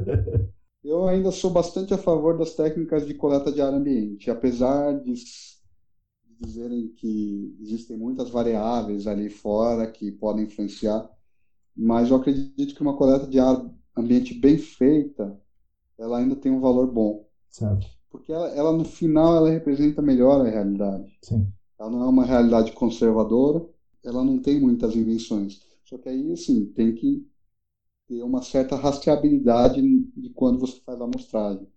eu 0.82 1.06
ainda 1.06 1.30
sou 1.30 1.50
bastante 1.50 1.94
a 1.94 1.98
favor 1.98 2.36
das 2.36 2.54
técnicas 2.54 3.06
de 3.06 3.14
coleta 3.14 3.52
de 3.52 3.60
ar 3.60 3.72
ambiente, 3.72 4.30
apesar 4.30 5.00
de 5.00 5.14
dizerem 6.40 6.88
que 6.88 7.56
existem 7.60 7.96
muitas 7.96 8.28
variáveis 8.28 9.06
ali 9.06 9.28
fora 9.28 9.90
que 9.90 10.12
podem 10.12 10.44
influenciar, 10.44 11.08
mas 11.76 12.10
eu 12.10 12.16
acredito 12.16 12.74
que 12.74 12.82
uma 12.82 12.96
coleta 12.96 13.26
de 13.26 13.38
ar 13.38 13.64
ambiente 13.96 14.34
bem 14.34 14.58
feita, 14.58 15.38
ela 15.98 16.18
ainda 16.18 16.36
tem 16.36 16.52
um 16.52 16.60
valor 16.60 16.92
bom. 16.92 17.26
Certo. 17.50 17.95
Porque 18.16 18.32
ela, 18.32 18.48
ela 18.48 18.72
no 18.72 18.84
final, 18.84 19.36
ela 19.36 19.50
representa 19.50 20.00
melhor 20.00 20.40
a 20.40 20.48
realidade. 20.48 21.18
Sim. 21.22 21.46
Ela 21.78 21.90
não 21.90 22.02
é 22.02 22.08
uma 22.08 22.24
realidade 22.24 22.72
conservadora, 22.72 23.64
ela 24.02 24.24
não 24.24 24.38
tem 24.38 24.58
muitas 24.58 24.96
invenções. 24.96 25.60
Só 25.84 25.98
que 25.98 26.08
aí, 26.08 26.32
assim, 26.32 26.64
tem 26.66 26.94
que 26.94 27.26
ter 28.08 28.22
uma 28.22 28.40
certa 28.40 28.74
rastreabilidade 28.74 29.82
de 30.16 30.30
quando 30.30 30.60
você 30.60 30.80
faz 30.80 31.00
a 31.00 31.04
amostragem. 31.04 31.68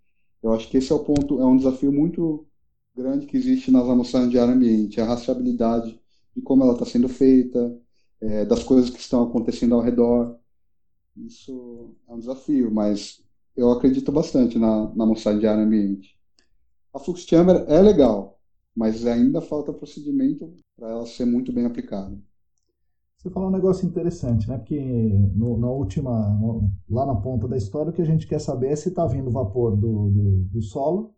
Eu 0.42 0.52
acho 0.52 0.68
que 0.68 0.78
esse 0.78 0.90
é 0.90 0.94
o 0.94 1.04
ponto, 1.04 1.40
é 1.40 1.44
um 1.44 1.56
desafio 1.56 1.92
muito 1.92 2.46
grande 2.96 3.26
que 3.26 3.36
existe 3.36 3.70
nas 3.70 3.86
amostragens 3.86 4.30
de 4.30 4.38
ar 4.38 4.48
ambiente, 4.48 5.00
a 5.00 5.04
rastreabilidade 5.04 6.00
de 6.34 6.40
como 6.40 6.62
ela 6.62 6.72
está 6.72 6.86
sendo 6.86 7.08
feita, 7.08 7.78
é, 8.20 8.44
das 8.46 8.62
coisas 8.62 8.88
que 8.88 8.98
estão 8.98 9.24
acontecendo 9.24 9.74
ao 9.74 9.82
redor. 9.82 10.38
Isso 11.16 11.94
é 12.08 12.12
um 12.14 12.18
desafio, 12.18 12.70
mas 12.72 13.22
eu 13.54 13.70
acredito 13.70 14.10
bastante 14.10 14.58
na, 14.58 14.94
na 14.94 15.04
amostragem 15.04 15.40
de 15.40 15.46
ar 15.46 15.58
ambiente. 15.58 16.19
A 16.92 16.98
Flux 16.98 17.22
Chamber 17.22 17.64
é 17.68 17.80
legal, 17.80 18.38
mas 18.74 19.06
ainda 19.06 19.40
falta 19.40 19.72
procedimento 19.72 20.52
para 20.76 20.90
ela 20.90 21.06
ser 21.06 21.24
muito 21.24 21.52
bem 21.52 21.64
aplicada. 21.64 22.18
Você 23.16 23.28
falou 23.28 23.50
um 23.50 23.52
negócio 23.52 23.86
interessante, 23.86 24.48
né? 24.48 24.56
Porque 24.56 24.80
no, 25.34 25.58
na 25.58 25.70
última, 25.70 26.30
no, 26.38 26.70
lá 26.88 27.04
na 27.04 27.14
ponta 27.14 27.46
da 27.46 27.56
história, 27.56 27.90
o 27.90 27.92
que 27.92 28.00
a 28.00 28.06
gente 28.06 28.26
quer 28.26 28.40
saber 28.40 28.68
é 28.68 28.76
se 28.76 28.88
está 28.88 29.06
vindo 29.06 29.30
vapor 29.30 29.76
do, 29.76 30.10
do, 30.10 30.44
do, 30.44 30.62
solo 30.62 31.14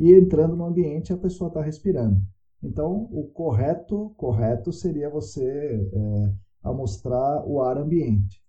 e 0.00 0.14
entrando 0.14 0.56
no 0.56 0.64
ambiente 0.64 1.12
a 1.12 1.18
pessoa 1.18 1.48
está 1.48 1.60
respirando. 1.60 2.18
Então, 2.62 3.08
o 3.12 3.28
correto, 3.28 4.14
correto 4.16 4.72
seria 4.72 5.10
você 5.10 5.44
é, 5.44 6.32
amostrar 6.62 7.46
o 7.46 7.60
ar 7.60 7.76
ambiente. 7.76 8.42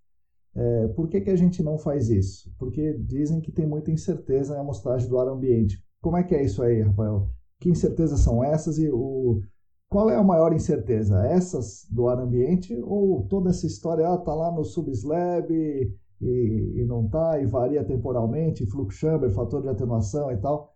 É, 0.55 0.87
por 0.89 1.09
que, 1.09 1.19
que 1.19 1.29
a 1.29 1.35
gente 1.35 1.61
não 1.61 1.77
faz 1.77 2.09
isso? 2.09 2.49
Porque 2.57 2.93
dizem 2.93 3.41
que 3.41 3.51
tem 3.51 3.67
muita 3.67 3.91
incerteza 3.91 4.55
na 4.55 4.61
amostragem 4.61 5.09
do 5.09 5.19
ar 5.19 5.27
ambiente. 5.27 5.83
Como 6.01 6.17
é 6.17 6.23
que 6.23 6.35
é 6.35 6.43
isso 6.43 6.61
aí, 6.63 6.81
Rafael? 6.81 7.29
Que 7.59 7.69
incertezas 7.69 8.19
são 8.21 8.43
essas 8.43 8.77
e 8.77 8.89
o, 8.89 9.41
qual 9.89 10.09
é 10.09 10.15
a 10.15 10.23
maior 10.23 10.53
incerteza? 10.53 11.25
Essas 11.25 11.87
do 11.89 12.07
ar 12.07 12.19
ambiente 12.19 12.79
ou 12.83 13.27
toda 13.27 13.49
essa 13.49 13.65
história, 13.65 14.07
ah, 14.07 14.17
tá 14.17 14.33
lá 14.33 14.51
no 14.51 14.63
subslab 14.63 15.51
e, 15.51 15.91
e, 16.21 16.85
não 16.85 17.07
tá, 17.09 17.41
e 17.41 17.47
varia 17.47 17.83
temporalmente, 17.83 18.65
flux 18.67 18.95
chamber, 18.95 19.31
fator 19.31 19.63
de 19.63 19.69
atenuação 19.69 20.31
e 20.31 20.37
tal? 20.37 20.75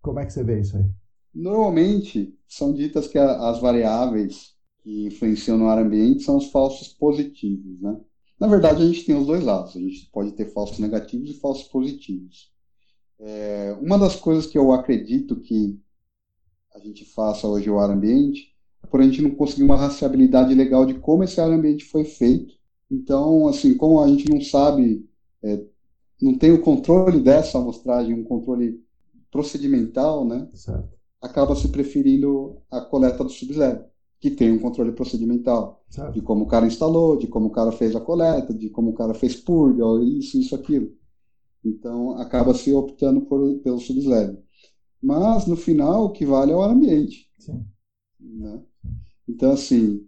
Como 0.00 0.20
é 0.20 0.26
que 0.26 0.32
você 0.32 0.44
vê 0.44 0.60
isso 0.60 0.76
aí? 0.76 0.84
Normalmente, 1.34 2.38
são 2.46 2.72
ditas 2.72 3.08
que 3.08 3.18
as 3.18 3.60
variáveis 3.60 4.54
que 4.82 5.06
influenciam 5.06 5.58
no 5.58 5.66
ar 5.66 5.78
ambiente 5.78 6.22
são 6.22 6.36
os 6.36 6.50
falsos 6.50 6.88
positivos, 6.88 7.80
né? 7.80 8.00
Na 8.38 8.46
verdade, 8.46 8.82
a 8.82 8.86
gente 8.86 9.04
tem 9.04 9.14
os 9.14 9.26
dois 9.26 9.44
lados. 9.44 9.76
A 9.76 9.80
gente 9.80 10.08
pode 10.10 10.32
ter 10.32 10.46
falsos 10.46 10.78
negativos 10.78 11.30
e 11.30 11.38
falsos 11.38 11.64
positivos. 11.64 12.50
É, 13.20 13.76
uma 13.80 13.98
das 13.98 14.16
coisas 14.16 14.46
que 14.46 14.56
eu 14.56 14.72
acredito 14.72 15.36
que 15.36 15.78
a 16.74 16.78
gente 16.78 17.04
faça 17.04 17.46
hoje 17.46 17.68
o 17.68 17.78
ar 17.78 17.90
ambiente, 17.90 18.54
por 18.90 19.00
a 19.00 19.04
gente 19.04 19.20
não 19.22 19.30
conseguir 19.30 19.62
uma 19.62 19.76
rastreabilidade 19.76 20.54
legal 20.54 20.86
de 20.86 20.94
como 20.94 21.22
esse 21.22 21.40
ar 21.40 21.50
ambiente 21.50 21.84
foi 21.84 22.04
feito. 22.04 22.54
Então, 22.90 23.46
assim, 23.46 23.76
como 23.76 24.00
a 24.00 24.08
gente 24.08 24.28
não 24.28 24.40
sabe, 24.40 25.06
é, 25.42 25.62
não 26.20 26.36
tem 26.36 26.52
o 26.52 26.60
controle 26.60 27.20
dessa 27.20 27.58
amostragem, 27.58 28.14
um 28.14 28.24
controle 28.24 28.82
procedimental, 29.30 30.24
né? 30.24 30.48
Certo. 30.54 30.88
Acaba 31.20 31.54
se 31.54 31.68
preferindo 31.68 32.56
a 32.70 32.80
coleta 32.80 33.22
do 33.22 33.30
subzero, 33.30 33.84
que 34.18 34.30
tem 34.30 34.50
um 34.50 34.58
controle 34.58 34.92
procedimental. 34.92 35.84
Certo. 35.88 36.14
De 36.14 36.22
como 36.22 36.44
o 36.44 36.48
cara 36.48 36.66
instalou, 36.66 37.16
de 37.16 37.26
como 37.26 37.48
o 37.48 37.52
cara 37.52 37.70
fez 37.70 37.94
a 37.94 38.00
coleta, 38.00 38.52
de 38.52 38.70
como 38.70 38.90
o 38.90 38.94
cara 38.94 39.14
fez 39.14 39.36
purga, 39.36 39.84
isso, 40.02 40.38
isso, 40.38 40.54
aquilo. 40.54 40.92
Então, 41.64 42.12
acaba 42.18 42.54
se 42.54 42.72
optando 42.72 43.22
por, 43.22 43.58
pelo 43.60 43.78
subzero. 43.78 44.42
Mas, 45.02 45.46
no 45.46 45.56
final, 45.56 46.06
o 46.06 46.12
que 46.12 46.24
vale 46.24 46.52
é 46.52 46.56
o 46.56 46.62
ambiente. 46.62 47.30
Sim. 47.38 47.64
Né? 48.18 48.62
Então, 49.28 49.52
assim, 49.52 50.06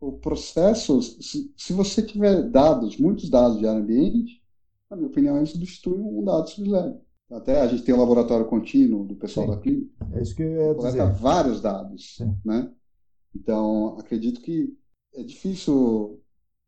o 0.00 0.12
processo, 0.12 1.00
se, 1.02 1.52
se, 1.56 1.72
você 1.72 2.02
tiver 2.02 2.42
dados, 2.50 2.96
muitos 2.98 3.30
dados 3.30 3.58
de 3.58 3.66
ar 3.66 3.76
ambiente, 3.76 4.42
na 4.90 4.96
minha 4.96 5.08
opinião, 5.08 5.36
ele 5.36 5.46
substitui 5.46 5.98
um 5.98 6.22
dado 6.22 6.48
subzero. 6.48 7.00
Até 7.30 7.60
a 7.60 7.66
gente 7.66 7.82
tem 7.82 7.94
o 7.94 7.96
um 7.96 8.00
laboratório 8.00 8.46
contínuo 8.46 9.06
do 9.06 9.16
pessoal 9.16 9.46
Sim. 9.46 9.52
da 9.52 9.58
clínica. 9.58 10.06
É 10.12 10.22
isso 10.22 10.36
que 10.36 10.42
eu 10.42 10.50
ia 10.50 10.74
coleta 10.74 11.06
dizer. 11.06 11.20
vários 11.20 11.60
dados, 11.60 12.16
Sim. 12.16 12.36
né? 12.44 12.70
Então, 13.34 13.98
acredito 13.98 14.40
que 14.40 14.76
é 15.14 15.22
difícil 15.22 16.20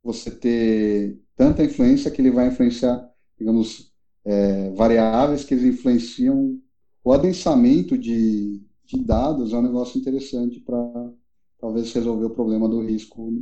você 0.03 0.31
ter 0.31 1.21
tanta 1.37 1.65
influência 1.65 2.11
que 2.11 2.21
ele 2.21 2.31
vai 2.31 2.49
influenciar, 2.49 3.09
digamos, 3.39 3.93
é, 4.25 4.71
variáveis 4.71 5.45
que 5.45 5.55
influenciam 5.55 6.61
o 7.05 7.13
adensamento 7.13 7.97
de, 7.97 8.61
de 8.85 9.01
dados 9.01 9.53
é 9.53 9.57
um 9.57 9.63
negócio 9.63 9.99
interessante 9.99 10.59
para 10.61 11.13
talvez 11.59 11.93
resolver 11.93 12.25
o 12.25 12.31
problema 12.31 12.69
do 12.69 12.81
risco 12.81 13.33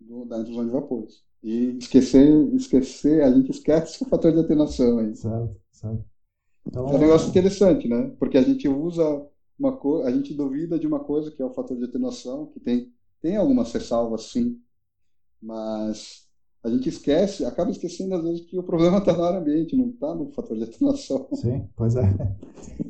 do, 0.00 0.24
da 0.24 0.40
intrusão 0.40 0.64
de 0.64 0.70
vapores. 0.70 1.22
E 1.42 1.76
esquecer, 1.78 2.54
esquecer, 2.54 3.22
a 3.22 3.30
gente 3.30 3.50
esquece 3.50 4.02
o 4.02 4.08
fator 4.08 4.32
de 4.32 4.40
atenuação 4.40 4.98
aí. 4.98 5.14
Certo, 5.14 5.56
certo. 5.70 6.04
Então, 6.66 6.88
é 6.88 6.94
um 6.94 6.98
negócio 6.98 7.28
interessante, 7.28 7.88
né? 7.88 8.14
Porque 8.18 8.38
a 8.38 8.42
gente 8.42 8.68
usa 8.68 9.26
uma 9.58 9.76
coisa, 9.76 10.08
a 10.08 10.12
gente 10.12 10.32
duvida 10.32 10.78
de 10.78 10.86
uma 10.86 11.00
coisa 11.00 11.30
que 11.30 11.42
é 11.42 11.44
o 11.44 11.52
fator 11.52 11.76
de 11.76 11.84
atenuação, 11.84 12.46
que 12.46 12.60
tem, 12.60 12.92
tem 13.20 13.36
algumas 13.36 13.72
ressalvas 13.72 14.30
sim, 14.30 14.60
mas 15.40 16.28
a 16.64 16.68
gente 16.68 16.88
esquece, 16.88 17.44
acaba 17.44 17.70
esquecendo 17.70 18.14
às 18.14 18.22
vezes 18.22 18.40
que 18.42 18.56
o 18.56 18.62
problema 18.62 18.98
está 18.98 19.12
no 19.12 19.24
ambiente, 19.24 19.76
não 19.76 19.88
está 19.88 20.14
no 20.14 20.30
fator 20.30 20.56
de 20.56 20.64
atenuação. 20.64 21.26
Sim, 21.34 21.66
pois 21.76 21.96
é. 21.96 22.02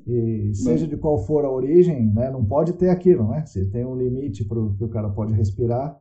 E 0.07 0.55
seja 0.55 0.87
de 0.87 0.97
qual 0.97 1.25
for 1.25 1.45
a 1.45 1.51
origem, 1.51 2.13
né, 2.13 2.31
não 2.31 2.45
pode 2.45 2.75
ter 2.75 2.91
aquilo, 2.91 3.29
né? 3.29 3.47
Se 3.47 3.65
tem 3.67 3.87
um 3.87 3.97
limite 3.97 4.45
para 4.45 4.61
o 4.61 4.75
que 4.77 4.85
o 4.85 4.89
cara 4.89 5.09
pode 5.09 5.33
respirar, 5.33 5.99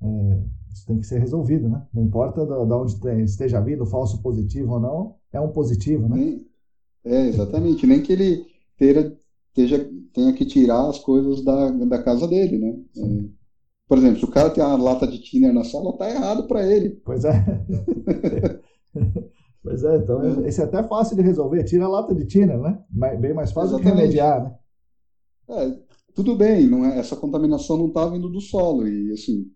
é, 0.00 0.42
isso 0.72 0.86
tem 0.86 0.98
que 0.98 1.06
ser 1.06 1.18
resolvido, 1.18 1.68
né? 1.68 1.86
Não 1.92 2.02
importa 2.02 2.46
de 2.46 2.52
onde 2.52 3.24
esteja 3.24 3.60
vindo, 3.60 3.84
falso 3.84 4.22
positivo 4.22 4.74
ou 4.74 4.80
não, 4.80 5.14
é 5.32 5.40
um 5.40 5.52
positivo, 5.52 6.08
né? 6.08 6.16
Nem, 6.16 6.46
é, 7.04 7.26
exatamente. 7.26 7.86
Nem 7.86 8.02
que 8.02 8.12
ele 8.12 8.46
teira, 8.78 9.14
teja, 9.52 9.86
tenha 10.14 10.32
que 10.32 10.46
tirar 10.46 10.88
as 10.88 10.98
coisas 10.98 11.44
da, 11.44 11.70
da 11.70 12.02
casa 12.02 12.26
dele, 12.26 12.56
né? 12.58 12.78
É, 12.96 13.24
por 13.92 13.98
exemplo, 13.98 14.20
se 14.20 14.24
o 14.24 14.30
cara 14.30 14.48
tem 14.48 14.64
uma 14.64 14.82
lata 14.82 15.06
de 15.06 15.18
thinner 15.18 15.52
na 15.52 15.64
sala, 15.64 15.92
tá 15.98 16.08
errado 16.08 16.44
para 16.44 16.66
ele. 16.66 16.98
Pois 17.04 17.26
é. 17.26 17.44
pois 19.62 19.84
é, 19.84 19.96
então 19.98 20.22
é. 20.22 20.48
esse 20.48 20.62
é 20.62 20.64
até 20.64 20.82
fácil 20.82 21.14
de 21.14 21.20
resolver. 21.20 21.62
Tira 21.64 21.84
a 21.84 21.88
lata 21.88 22.14
de 22.14 22.24
thinner, 22.24 22.58
né? 22.58 22.82
Bem 22.88 23.34
mais 23.34 23.52
fácil 23.52 23.76
Exatamente. 23.76 23.94
de 23.94 24.00
remediar, 24.00 24.44
né? 24.44 24.56
É, 25.50 25.78
tudo 26.14 26.34
bem, 26.34 26.66
não 26.66 26.86
é, 26.86 26.98
essa 26.98 27.14
contaminação 27.16 27.76
não 27.76 27.88
está 27.88 28.06
vindo 28.06 28.30
do 28.30 28.40
solo. 28.40 28.88
E, 28.88 29.12
assim, 29.12 29.52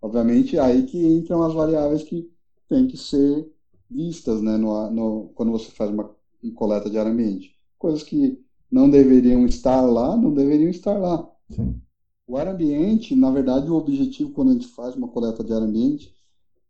obviamente, 0.00 0.58
aí 0.58 0.84
que 0.84 1.06
entram 1.06 1.42
as 1.42 1.52
variáveis 1.52 2.02
que 2.02 2.26
têm 2.70 2.86
que 2.86 2.96
ser 2.96 3.46
vistas, 3.90 4.40
né? 4.40 4.56
No, 4.56 4.90
no, 4.92 5.28
quando 5.34 5.52
você 5.52 5.70
faz 5.70 5.90
uma, 5.90 6.10
uma 6.42 6.54
coleta 6.54 6.88
de 6.88 6.96
ar 6.96 7.06
ambiente. 7.06 7.54
Coisas 7.78 8.02
que 8.02 8.42
não 8.72 8.88
deveriam 8.88 9.44
estar 9.44 9.82
lá, 9.82 10.16
não 10.16 10.32
deveriam 10.32 10.70
estar 10.70 10.96
lá. 10.96 11.30
Sim. 11.50 11.82
O 12.26 12.36
ar 12.36 12.48
ambiente, 12.48 13.14
na 13.14 13.30
verdade, 13.30 13.70
o 13.70 13.74
objetivo 13.74 14.30
quando 14.32 14.50
a 14.50 14.54
gente 14.54 14.68
faz 14.68 14.94
uma 14.96 15.08
coleta 15.08 15.44
de 15.44 15.52
ar 15.52 15.62
ambiente, 15.62 16.14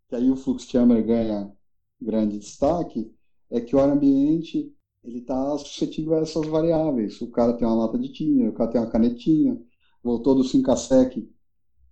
que 0.08 0.16
aí 0.16 0.30
o 0.30 0.36
Flux 0.36 0.64
Chamber 0.64 1.04
ganha 1.04 1.52
grande 2.00 2.38
destaque, 2.38 3.10
é 3.50 3.60
que 3.60 3.74
o 3.74 3.78
ar 3.78 3.88
ambiente 3.88 4.72
ele 5.04 5.18
está 5.18 5.56
suscetível 5.58 6.14
a 6.14 6.20
essas 6.20 6.46
variáveis. 6.46 7.20
O 7.20 7.30
cara 7.30 7.52
tem 7.52 7.66
uma 7.66 7.76
lata 7.76 7.98
de 7.98 8.08
tinta, 8.08 8.48
o 8.48 8.52
cara 8.52 8.70
tem 8.70 8.80
uma 8.80 8.90
canetinha, 8.90 9.60
voltou 10.02 10.34
do 10.34 10.42
5-sec, 10.42 11.28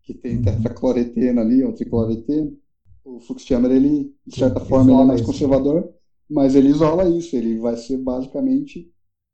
que 0.03 0.15
tem 0.15 0.37
uhum. 0.37 0.43
tetracloreteno 0.43 1.41
ali, 1.41 1.63
ou 1.63 1.73
tricloreteno. 1.73 2.57
O 3.05 3.21
Flux 3.21 3.43
Chamber, 3.43 3.71
ele, 3.71 4.15
de 4.27 4.37
certa 4.37 4.61
forma, 4.61 4.93
ele 4.93 5.03
é 5.03 5.05
mais 5.05 5.21
isso. 5.21 5.31
conservador, 5.31 5.93
mas 6.29 6.55
ele 6.55 6.69
isola 6.69 7.09
isso, 7.09 7.37
ele 7.37 7.59
vai 7.59 7.77
ser 7.77 7.99
basicamente 7.99 8.91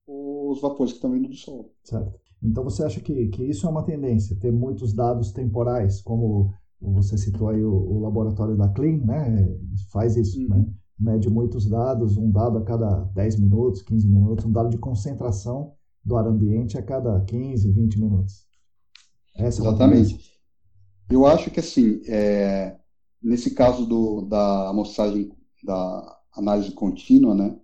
os 0.07 0.61
vapores 0.61 0.93
que 0.93 0.99
estão 0.99 1.13
vindo 1.13 1.29
do 1.29 1.37
sol. 1.37 1.73
Certo. 1.85 2.28
Então 2.43 2.63
você 2.63 2.85
acha 2.85 3.01
que, 3.01 3.29
que 3.29 3.45
isso 3.45 3.67
é 3.67 3.71
uma 3.71 3.83
tendência, 3.83 4.37
ter 4.37 4.53
muitos 4.53 4.93
dados 4.93 5.33
temporais, 5.33 6.01
como 6.01 6.53
você 6.81 7.19
citou 7.19 7.49
aí 7.49 7.63
o, 7.65 7.73
o 7.73 8.01
laboratório 8.01 8.57
da 8.57 8.69
Clean, 8.69 8.99
né? 8.99 9.59
Faz 9.91 10.17
isso, 10.17 10.41
uhum. 10.41 10.49
né? 10.49 10.67
Mede 10.99 11.29
muitos 11.29 11.69
dados, 11.69 12.17
um 12.17 12.31
dado 12.31 12.59
a 12.59 12.65
cada 12.65 13.05
10 13.15 13.41
minutos, 13.41 13.83
15 13.83 14.09
minutos, 14.09 14.45
um 14.45 14.53
dado 14.53 14.69
de 14.69 14.79
concentração 14.79 15.73
do 16.05 16.17
ar 16.17 16.27
ambiente 16.27 16.79
a 16.79 16.83
cada 16.83 17.21
15, 17.21 17.71
20 17.71 18.01
minutos. 18.01 18.47
Essa 19.37 19.63
Exatamente. 19.63 20.15
É 21.09 21.15
Eu 21.15 21.27
acho 21.27 21.51
que 21.51 21.61
assim, 21.61 22.01
é, 22.07 22.77
nesse 23.23 23.53
caso 23.53 23.87
do, 23.87 24.23
da 24.23 24.71
amostragem 24.71 25.31
da 25.65 26.19
análise 26.37 26.73
contínua, 26.73 27.35
né? 27.35 27.57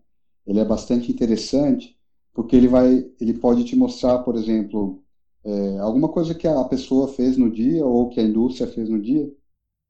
Ele 0.47 0.61
é 0.61 0.65
bastante 0.65 1.11
interessante 1.11 1.94
porque 2.35 2.57
ele 2.57 2.67
vai, 2.69 3.11
ele 3.21 3.35
pode 3.35 3.65
te 3.65 3.77
mostrar, 3.77 4.19
por 4.19 4.35
exemplo, 4.35 5.01
é, 5.45 5.79
alguma 5.79 6.09
coisa 6.09 6.35
que 6.35 6.49
a 6.49 6.65
pessoa 6.65 7.09
fez 7.09 7.37
no 7.37 7.51
dia 7.51 7.87
ou 7.87 8.09
que 8.09 8.19
a 8.19 8.25
indústria 8.25 8.67
fez 8.67 8.89
no 8.89 9.01
dia 9.01 9.33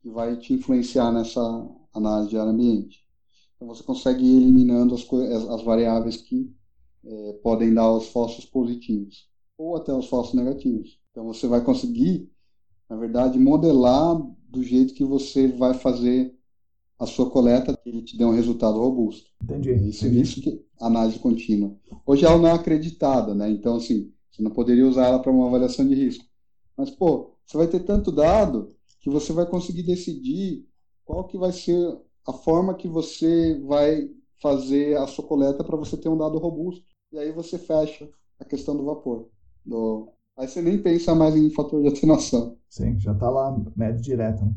que 0.02 0.10
vai 0.10 0.36
te 0.36 0.52
influenciar 0.52 1.10
nessa 1.10 1.40
análise 1.94 2.28
de 2.28 2.36
ar 2.36 2.46
ambiente. 2.46 3.02
Então 3.56 3.66
você 3.66 3.82
consegue 3.82 4.24
ir 4.24 4.36
eliminando 4.36 4.94
as, 4.94 5.10
as 5.48 5.62
variáveis 5.62 6.18
que 6.18 6.52
é, 7.04 7.32
podem 7.42 7.72
dar 7.72 7.90
os 7.90 8.08
falsos 8.08 8.44
positivos 8.44 9.26
ou 9.56 9.76
até 9.76 9.92
os 9.94 10.08
falsos 10.08 10.34
negativos. 10.34 11.00
Então 11.10 11.24
você 11.24 11.46
vai 11.46 11.64
conseguir, 11.64 12.30
na 12.90 12.96
verdade, 12.96 13.38
modelar 13.38 14.20
do 14.48 14.62
jeito 14.62 14.92
que 14.92 15.04
você 15.04 15.48
vai 15.48 15.72
fazer 15.72 16.36
a 16.98 17.06
sua 17.06 17.28
coleta 17.30 17.76
que 17.76 18.02
te 18.02 18.16
dê 18.16 18.24
um 18.24 18.34
resultado 18.34 18.78
robusto. 18.78 19.30
Entendi. 19.42 19.70
É 19.70 19.76
isso, 19.76 20.06
entendi. 20.06 20.22
isso 20.22 20.40
que 20.40 20.64
análise 20.80 21.18
contínua. 21.18 21.76
Hoje 22.06 22.24
ela 22.24 22.38
não 22.38 22.48
é 22.48 22.52
acreditada, 22.52 23.34
né? 23.34 23.50
Então, 23.50 23.76
assim, 23.76 24.12
você 24.30 24.42
não 24.42 24.50
poderia 24.50 24.86
usar 24.86 25.06
ela 25.06 25.18
para 25.18 25.32
uma 25.32 25.46
avaliação 25.46 25.86
de 25.86 25.94
risco. 25.94 26.24
Mas, 26.76 26.90
pô, 26.90 27.34
você 27.46 27.56
vai 27.56 27.66
ter 27.66 27.80
tanto 27.80 28.10
dado 28.10 28.74
que 29.00 29.10
você 29.10 29.32
vai 29.32 29.46
conseguir 29.46 29.82
decidir 29.82 30.66
qual 31.04 31.24
que 31.24 31.36
vai 31.36 31.52
ser 31.52 31.98
a 32.26 32.32
forma 32.32 32.74
que 32.74 32.88
você 32.88 33.60
vai 33.66 34.10
fazer 34.40 34.96
a 34.96 35.06
sua 35.06 35.24
coleta 35.24 35.62
para 35.62 35.76
você 35.76 35.96
ter 35.96 36.08
um 36.08 36.16
dado 36.16 36.38
robusto. 36.38 36.84
E 37.12 37.18
aí 37.18 37.32
você 37.32 37.58
fecha 37.58 38.08
a 38.38 38.44
questão 38.44 38.76
do 38.76 38.84
vapor. 38.84 39.28
Do... 39.64 40.08
Aí 40.36 40.48
você 40.48 40.60
nem 40.60 40.82
pensa 40.82 41.14
mais 41.14 41.36
em 41.36 41.50
fator 41.50 41.82
de 41.82 41.88
atenuação. 41.88 42.56
Sim, 42.68 42.98
já 42.98 43.12
está 43.12 43.30
lá 43.30 43.56
médio 43.76 44.02
direto. 44.02 44.44
Né? 44.44 44.54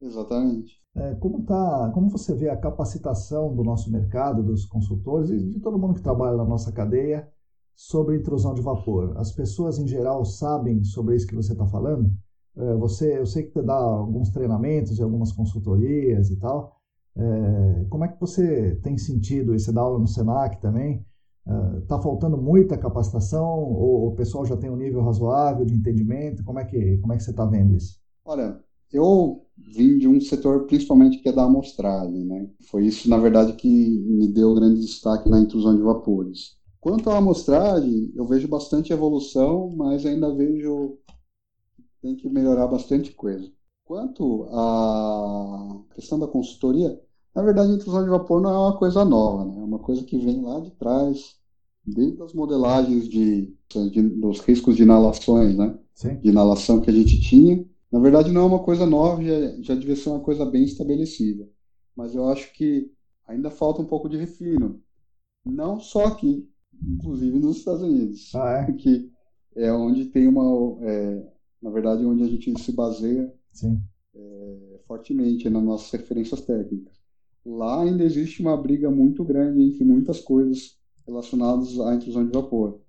Exatamente. 0.00 0.80
É, 0.96 1.14
como, 1.16 1.42
tá, 1.44 1.90
como 1.92 2.08
você 2.08 2.34
vê 2.34 2.48
a 2.48 2.56
capacitação 2.56 3.54
do 3.54 3.62
nosso 3.62 3.90
mercado, 3.90 4.42
dos 4.42 4.64
consultores 4.64 5.30
e 5.30 5.46
de 5.46 5.60
todo 5.60 5.78
mundo 5.78 5.94
que 5.94 6.00
trabalha 6.00 6.38
na 6.38 6.44
nossa 6.44 6.72
cadeia 6.72 7.28
sobre 7.74 8.16
intrusão 8.16 8.54
de 8.54 8.62
vapor? 8.62 9.12
As 9.18 9.30
pessoas 9.30 9.78
em 9.78 9.86
geral 9.86 10.24
sabem 10.24 10.82
sobre 10.82 11.14
isso 11.14 11.26
que 11.26 11.34
você 11.34 11.52
está 11.52 11.66
falando? 11.66 12.10
É, 12.56 12.74
você, 12.76 13.18
eu 13.18 13.26
sei 13.26 13.42
que 13.44 13.52
você 13.52 13.62
dá 13.62 13.74
alguns 13.74 14.30
treinamentos 14.30 14.98
e 14.98 15.02
algumas 15.02 15.32
consultorias 15.32 16.30
e 16.30 16.36
tal. 16.38 16.72
É, 17.14 17.84
como 17.90 18.04
é 18.04 18.08
que 18.08 18.18
você 18.18 18.74
tem 18.82 18.96
sentido 18.96 19.54
isso? 19.54 19.66
Você 19.66 19.72
dá 19.72 19.82
aula 19.82 19.98
no 19.98 20.06
Senac 20.06 20.58
também? 20.58 21.04
Está 21.80 22.00
faltando 22.00 22.36
muita 22.36 22.76
capacitação 22.76 23.46
ou 23.46 24.08
o 24.08 24.14
pessoal 24.16 24.44
já 24.44 24.56
tem 24.56 24.68
um 24.68 24.76
nível 24.76 25.00
razoável 25.00 25.64
de 25.64 25.74
entendimento? 25.74 26.42
Como 26.42 26.58
é 26.58 26.64
que, 26.64 26.98
como 26.98 27.12
é 27.12 27.16
que 27.16 27.22
você 27.22 27.30
está 27.30 27.44
vendo 27.44 27.76
isso? 27.76 28.00
Olha, 28.24 28.58
eu 28.92 29.46
vim 29.56 29.98
de 29.98 30.06
um 30.06 30.20
setor 30.20 30.66
principalmente 30.66 31.18
que 31.18 31.28
é 31.28 31.32
da 31.32 31.44
amostragem, 31.44 32.24
né? 32.24 32.48
Foi 32.70 32.84
isso, 32.86 33.08
na 33.08 33.18
verdade, 33.18 33.54
que 33.54 33.68
me 33.68 34.28
deu 34.28 34.54
grande 34.54 34.80
destaque 34.80 35.28
na 35.28 35.40
intrusão 35.40 35.74
de 35.76 35.82
vapores. 35.82 36.56
Quanto 36.80 37.10
à 37.10 37.16
amostragem, 37.18 38.12
eu 38.14 38.26
vejo 38.26 38.46
bastante 38.46 38.92
evolução, 38.92 39.72
mas 39.74 40.06
ainda 40.06 40.32
vejo 40.34 40.98
tem 42.02 42.14
que 42.14 42.28
melhorar 42.28 42.68
bastante 42.68 43.12
coisa. 43.12 43.50
Quanto 43.84 44.44
à 44.50 45.80
questão 45.94 46.18
da 46.18 46.28
consultoria, 46.28 47.00
na 47.34 47.42
verdade, 47.42 47.72
a 47.72 47.74
intrusão 47.74 48.04
de 48.04 48.10
vapor 48.10 48.40
não 48.40 48.50
é 48.50 48.58
uma 48.58 48.78
coisa 48.78 49.04
nova, 49.04 49.44
né? 49.44 49.60
É 49.60 49.64
uma 49.64 49.78
coisa 49.78 50.04
que 50.04 50.18
vem 50.18 50.42
lá 50.42 50.60
de 50.60 50.70
trás, 50.72 51.36
desde 51.84 52.22
as 52.22 52.32
modelagens 52.32 53.08
de, 53.08 53.54
de 53.90 54.02
dos 54.02 54.40
riscos 54.40 54.76
de 54.76 54.82
inalações, 54.82 55.56
né? 55.56 55.78
Sim. 55.94 56.16
De 56.16 56.28
inalação 56.28 56.80
que 56.80 56.90
a 56.90 56.92
gente 56.92 57.20
tinha 57.20 57.64
na 57.90 58.00
verdade, 58.00 58.32
não 58.32 58.42
é 58.42 58.44
uma 58.46 58.62
coisa 58.62 58.84
nova, 58.84 59.22
já, 59.22 59.62
já 59.62 59.74
devia 59.74 59.96
ser 59.96 60.08
uma 60.10 60.20
coisa 60.20 60.44
bem 60.44 60.64
estabelecida. 60.64 61.48
Mas 61.94 62.14
eu 62.14 62.28
acho 62.28 62.52
que 62.52 62.90
ainda 63.26 63.50
falta 63.50 63.80
um 63.80 63.86
pouco 63.86 64.08
de 64.08 64.16
refino. 64.16 64.82
Não 65.44 65.78
só 65.78 66.06
aqui, 66.06 66.48
inclusive 66.82 67.38
nos 67.38 67.58
Estados 67.58 67.82
Unidos. 67.82 68.34
Ah, 68.34 68.66
é? 68.68 68.72
Que 68.74 69.10
é 69.54 69.72
onde 69.72 70.06
tem 70.06 70.26
uma. 70.26 70.76
É, 70.82 71.32
na 71.62 71.70
verdade, 71.70 72.04
onde 72.04 72.22
a 72.22 72.26
gente 72.26 72.60
se 72.60 72.72
baseia 72.72 73.32
é, 74.14 74.80
fortemente 74.86 75.48
nas 75.48 75.62
nossas 75.62 75.90
referências 75.90 76.40
técnicas. 76.42 76.94
Lá 77.44 77.82
ainda 77.82 78.04
existe 78.04 78.42
uma 78.42 78.56
briga 78.56 78.90
muito 78.90 79.24
grande 79.24 79.62
entre 79.62 79.84
muitas 79.84 80.20
coisas 80.20 80.76
relacionadas 81.06 81.78
à 81.80 81.94
intrusão 81.94 82.26
de 82.26 82.32
vapor. 82.32 82.80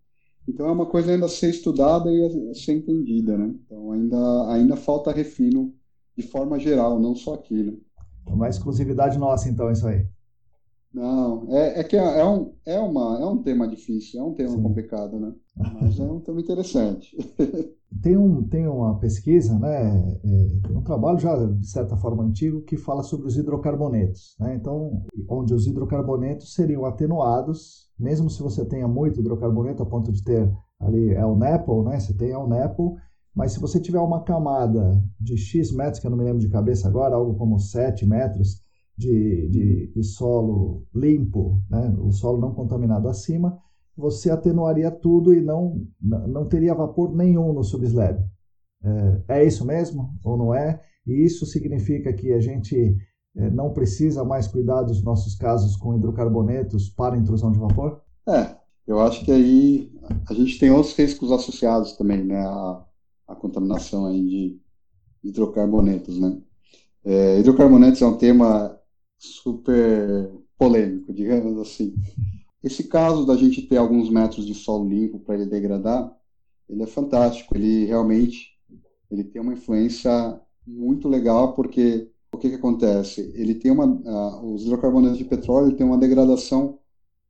Então 0.48 0.68
é 0.68 0.72
uma 0.72 0.86
coisa 0.86 1.12
ainda 1.12 1.26
a 1.26 1.30
ser 1.30 1.50
estudada 1.50 2.12
e 2.12 2.50
a 2.52 2.54
ser 2.54 2.74
entendida, 2.74 3.38
né? 3.38 3.54
Então 3.66 3.92
ainda, 3.92 4.54
ainda 4.54 4.78
falta 4.78 5.12
refino 5.12 5.74
de 6.16 6.24
forma 6.24 6.60
geral, 6.60 7.00
não 7.00 7.16
só 7.16 7.36
aqui, 7.36 7.64
né? 7.64 7.74
Uma 8.28 8.50
exclusividade 8.50 9.18
nossa, 9.18 9.50
então, 9.50 9.72
isso 9.72 9.88
aí. 9.88 10.06
Não, 10.94 11.46
é, 11.50 11.82
é 11.82 11.84
que 11.84 11.96
é, 11.96 12.20
é 12.20 12.26
um, 12.26 12.54
é, 12.66 12.80
uma, 12.80 13.20
é 13.20 13.26
um 13.26 13.42
tema 13.44 13.68
difícil, 13.68 14.20
é 14.20 14.24
um 14.24 14.34
tema 14.34 14.52
Sim. 14.52 14.64
complicado, 14.64 15.20
né? 15.20 15.34
Mas 15.74 16.00
é 16.00 16.04
um 16.04 16.20
tema 16.20 16.40
interessante. 16.40 17.16
tem, 18.02 18.18
um, 18.18 18.44
tem 18.44 18.68
uma 18.68 18.98
pesquisa, 18.98 19.58
né? 19.60 20.20
É, 20.24 20.72
um 20.72 20.82
trabalho 20.82 21.20
já, 21.20 21.36
de 21.46 21.68
certa 21.68 21.98
forma, 21.98 22.24
antigo, 22.24 22.62
que 22.62 22.78
fala 22.78 23.04
sobre 23.04 23.28
os 23.28 23.38
hidrocarbonetos. 23.38 24.36
Né? 24.40 24.56
Então, 24.56 25.04
onde 25.30 25.54
os 25.54 25.68
hidrocarbonetos 25.68 26.54
seriam 26.54 26.86
atenuados, 26.86 27.90
mesmo 28.00 28.30
se 28.30 28.42
você 28.42 28.66
tenha 28.66 28.88
muito 28.88 29.20
hidrocarboneto, 29.20 29.84
a 29.84 29.86
ponto 29.86 30.12
de 30.12 30.24
ter 30.24 30.52
ali 30.80 31.14
é 31.14 31.26
o 31.26 31.36
NEPL, 31.36 31.84
né? 31.84 32.00
Você 32.00 32.14
tem 32.14 32.36
o 32.36 32.48
NEPL, 32.48 32.96
mas 33.36 33.52
se 33.52 33.60
você 33.60 33.80
tiver 33.80 34.00
uma 34.00 34.24
camada 34.24 35.04
de 35.20 35.38
X 35.38 35.72
metros, 35.72 36.00
que 36.00 36.08
eu 36.08 36.12
não 36.12 36.18
me 36.18 36.24
lembro 36.24 36.40
de 36.40 36.50
cabeça 36.50 36.88
agora, 36.88 37.16
algo 37.16 37.36
como 37.36 37.60
7 37.60 38.06
metros, 38.06 38.64
de, 38.98 39.48
de, 39.50 39.88
de 39.94 40.04
solo 40.04 40.84
limpo, 40.94 41.62
né, 41.70 41.96
o 42.00 42.12
solo 42.12 42.40
não 42.40 42.54
contaminado 42.54 43.08
acima, 43.08 43.58
você 43.96 44.30
atenuaria 44.30 44.90
tudo 44.90 45.34
e 45.34 45.42
não, 45.42 45.86
não 46.02 46.46
teria 46.48 46.74
vapor 46.74 47.16
nenhum 47.16 47.54
no 47.54 47.64
subslab. 47.64 48.24
É, 48.84 49.40
é 49.40 49.46
isso 49.46 49.66
mesmo 49.66 50.14
ou 50.24 50.38
não 50.38 50.54
é? 50.54 50.80
E 51.06 51.26
isso 51.26 51.46
significa 51.46 52.14
que 52.14 52.32
a 52.32 52.40
gente 52.40 52.96
é, 53.36 53.50
não 53.50 53.72
precisa 53.72 54.24
mais 54.24 54.48
cuidar 54.48 54.84
dos 54.84 55.04
nossos 55.04 55.36
casos 55.36 55.76
com 55.76 55.96
hidrocarbonetos 55.96 56.90
para 56.90 57.18
intrusão 57.18 57.52
de 57.52 57.60
vapor? 57.60 58.02
É, 58.28 58.56
eu 58.86 59.00
acho 59.00 59.24
que 59.26 59.32
aí 59.32 59.92
a 60.30 60.34
gente 60.34 60.60
tem 60.60 60.70
outros 60.70 60.96
riscos 60.96 61.32
associados 61.32 61.94
também, 61.94 62.24
né, 62.24 62.40
à, 62.40 62.86
à 63.28 63.36
contaminação 63.36 64.06
aí 64.06 64.24
de 64.24 64.62
hidrocarbonetos, 65.24 66.20
né. 66.20 66.38
É, 67.04 67.40
hidrocarbonetos 67.40 68.02
é 68.02 68.06
um 68.06 68.18
tema 68.18 68.77
super 69.18 70.32
polêmico, 70.58 71.14
digamos 71.14 71.58
assim. 71.60 71.94
Esse 72.64 72.84
caso 72.84 73.26
da 73.26 73.36
gente 73.36 73.62
ter 73.62 73.78
alguns 73.78 74.10
metros 74.10 74.46
de 74.46 74.54
solo 74.54 74.88
limpo 74.88 75.20
para 75.20 75.36
ele 75.36 75.46
degradar, 75.46 76.12
ele 76.70 76.84
é 76.84 76.88
fantástico. 76.88 77.56
Ele 77.56 77.86
realmente 77.86 78.58
ele 79.10 79.24
tem 79.24 79.42
uma 79.42 79.54
influência 79.54 80.40
muito 80.66 81.08
legal 81.08 81.54
porque 81.54 82.10
o 82.32 82.38
que, 82.38 82.50
que 82.50 82.56
acontece? 82.56 83.32
Ele 83.36 83.56
tem 83.56 83.72
uma 83.72 83.86
uh, 83.86 84.54
os 84.54 84.64
hidrocarbonetos 84.64 85.18
de 85.18 85.24
petróleo 85.26 85.76
têm 85.76 85.86
uma 85.86 85.98
degradação 85.98 86.78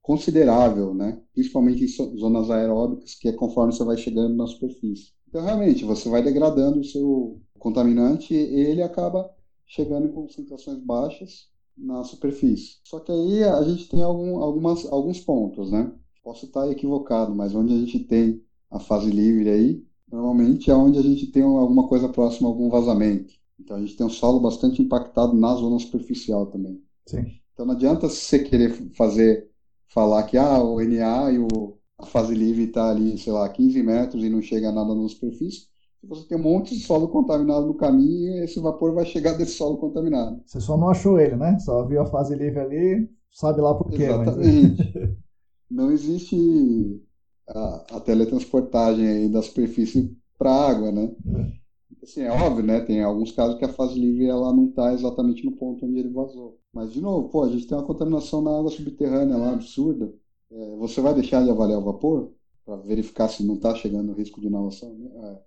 considerável, 0.02 0.94
né? 0.94 1.22
Principalmente 1.34 1.84
em 1.84 2.18
zonas 2.18 2.50
aeróbicas, 2.50 3.14
que 3.14 3.28
é 3.28 3.34
conforme 3.34 3.74
você 3.74 3.84
vai 3.84 3.98
chegando 3.98 4.36
na 4.36 4.48
superfície. 4.48 5.12
Então 5.28 5.44
realmente 5.44 5.86
você 5.86 6.10
vai 6.10 6.24
degradando 6.24 6.80
o 6.80 6.84
seu 6.84 7.40
contaminante 7.60 8.34
e 8.34 8.38
ele 8.38 8.82
acaba 8.82 9.30
chegando 9.66 10.08
em 10.08 10.12
concentrações 10.12 10.80
baixas 10.80 11.50
na 11.78 12.04
superfície. 12.04 12.78
Só 12.84 13.00
que 13.00 13.12
aí 13.12 13.44
a 13.44 13.62
gente 13.64 13.88
tem 13.88 14.02
algum, 14.02 14.40
algumas, 14.40 14.86
alguns 14.92 15.20
pontos, 15.20 15.72
né? 15.72 15.92
Posso 16.24 16.46
estar 16.46 16.70
equivocado, 16.70 17.34
mas 17.36 17.54
onde 17.54 17.74
a 17.74 17.78
gente 17.78 18.00
tem 18.00 18.42
a 18.70 18.80
fase 18.80 19.10
livre 19.10 19.50
aí, 19.50 19.84
normalmente 20.12 20.70
é 20.72 20.76
onde 20.76 20.98
a 20.98 21.02
gente 21.02 21.28
tem 21.28 21.44
alguma 21.44 21.88
coisa 21.88 22.10
próxima 22.10 22.48
a 22.48 22.52
algum 22.52 22.70
vazamento. 22.70 23.34
Então 23.60 23.78
a 23.78 23.80
gente 23.80 23.96
tem 23.96 24.06
um 24.06 24.10
solo 24.10 24.40
bastante 24.40 24.82
impactado 24.82 25.34
na 25.34 25.54
zona 25.56 25.80
superficial 25.80 26.48
também. 26.48 26.82
Sim. 27.06 27.40
Então 27.54 27.66
não 27.66 27.74
adianta 27.74 28.10
você 28.10 28.40
querer 28.40 28.72
fazer, 28.94 29.50
falar 29.88 30.24
que 30.24 30.38
ah, 30.38 30.62
o 30.62 30.80
NA 30.82 31.32
e 31.32 31.40
o, 31.40 31.78
a 31.98 32.06
fase 32.06 32.36
livre 32.36 32.66
está 32.66 32.90
ali, 32.92 33.18
sei 33.18 33.34
lá, 33.34 33.48
15 33.50 33.82
metros 33.82 34.24
e 34.24 34.30
não 34.30 34.42
chega 34.42 34.72
nada 34.72 34.94
na 34.94 35.08
superfície, 35.08 35.68
você 36.08 36.28
tem 36.28 36.38
um 36.38 36.42
monte 36.42 36.76
de 36.76 36.82
solo 36.82 37.10
contaminado 37.10 37.68
no 37.68 37.74
caminho 37.74 38.38
e 38.38 38.44
esse 38.44 38.60
vapor 38.60 38.94
vai 38.94 39.06
chegar 39.06 39.34
desse 39.34 39.54
solo 39.54 39.78
contaminado. 39.78 40.42
Você 40.46 40.62
só 40.62 40.78
não 40.78 40.90
achou 40.90 41.20
ele, 41.20 41.36
né? 41.36 41.60
Só 41.60 41.86
viu 41.86 42.02
a 42.02 42.06
fase 42.06 42.34
livre 42.36 42.60
ali, 42.60 43.10
sabe 43.32 43.62
lá 43.62 43.76
por 43.76 43.92
quê. 43.92 44.04
Exatamente. 44.04 44.94
Mas... 44.96 45.10
não 45.70 45.92
existe 45.92 47.02
a, 47.48 47.98
a, 47.98 48.00
teletransportagem 48.00 49.06
aí 49.06 49.30
da 49.30 49.42
superfície 49.42 50.16
para 50.38 50.50
a 50.50 50.70
água, 50.70 50.92
né? 50.92 51.14
É. 51.36 51.58
Assim, 52.04 52.22
é 52.22 52.32
óbvio, 52.32 52.64
né? 52.64 52.80
Tem 52.80 53.04
alguns 53.04 53.34
casos 53.34 53.58
que 53.58 53.66
a 53.66 53.74
fase 53.74 54.00
livre 54.00 54.28
ela 54.28 54.54
não 54.54 54.70
está 54.70 54.94
exatamente 54.94 55.44
no 55.44 55.52
ponto 55.58 55.86
onde 55.86 56.00
ele 56.00 56.10
vazou. 56.10 56.58
Mas, 56.72 56.94
de 56.94 57.02
novo, 57.02 57.28
pô, 57.28 57.44
a 57.44 57.50
gente 57.50 57.68
tem 57.68 57.78
uma 57.78 57.86
contaminação 57.86 58.42
na 58.42 58.58
água 58.58 58.72
subterrânea 58.72 59.36
lá 59.36 59.52
absurda. 59.52 60.14
É, 60.50 60.76
você 60.78 61.02
vai 61.02 61.14
deixar 61.14 61.44
de 61.44 61.50
avaliar 61.50 61.80
o 61.80 61.84
vapor 61.84 62.32
para 62.64 62.78
verificar 62.78 63.28
se 63.28 63.44
não 63.44 63.56
está 63.56 63.76
chegando 63.76 64.12
o 64.12 64.16
risco 64.16 64.40
de 64.40 64.48
inalação? 64.48 64.94
Né? 64.94 65.10
É 65.16 65.47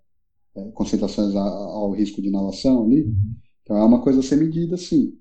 é, 0.57 0.71
concentrações 0.73 1.35
a, 1.37 1.41
ao 1.41 1.93
risco 1.93 2.21
de 2.23 2.29
inalação 2.29 2.85
ali. 2.85 3.03
Uhum. 3.03 3.37
Então 3.63 3.77
é 3.77 3.85
uma 3.85 4.01
coisa 4.03 4.21
a 4.21 4.23
ser 4.23 4.37
medida, 4.37 4.77
sim. 4.77 5.19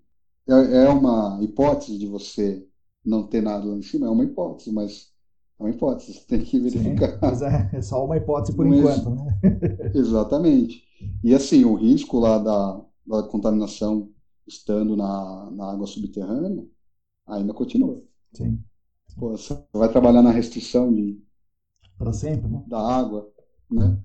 É, 0.48 0.86
é 0.86 0.90
uma 0.90 1.40
hipótese 1.44 1.98
de 1.98 2.08
você 2.08 2.66
não 3.06 3.24
ter 3.28 3.42
nada 3.42 3.66
lá 3.68 3.78
em 3.78 3.82
cima, 3.82 4.08
é 4.08 4.10
uma 4.10 4.24
hipótese, 4.26 4.72
mas 4.72 5.12
É 5.60 5.64
uma 5.64 5.72
hipótese, 5.72 6.14
você 6.14 6.26
tem 6.28 6.42
que 6.44 6.60
verificar. 6.60 7.10
Sim, 7.10 7.20
mas 7.22 7.42
é, 7.42 7.70
é 7.74 7.82
só 7.82 8.04
uma 8.06 8.18
hipótese 8.18 8.56
por 8.56 8.66
enquanto, 8.68 9.10
né? 9.10 9.40
Exatamente. 9.94 10.84
E 11.24 11.34
assim, 11.34 11.64
o 11.66 11.76
risco 11.76 12.20
lá 12.20 12.38
da, 12.38 12.82
da 13.06 13.24
contaminação 13.24 14.10
estando 14.48 14.96
na, 14.96 15.52
na 15.52 15.72
água 15.72 15.88
subterrânea 15.88 16.66
ainda 17.28 17.54
continua. 17.54 18.02
Sim. 18.34 18.60
Pô, 19.18 19.32
você 19.32 19.56
vai 19.74 19.90
trabalhar 19.90 20.22
na 20.24 20.32
restrição 20.32 20.94
de 20.94 21.22
para 21.98 22.14
sempre, 22.14 22.50
né? 22.50 22.64
Da 22.66 22.80
água, 22.80 23.30
né? 23.70 24.00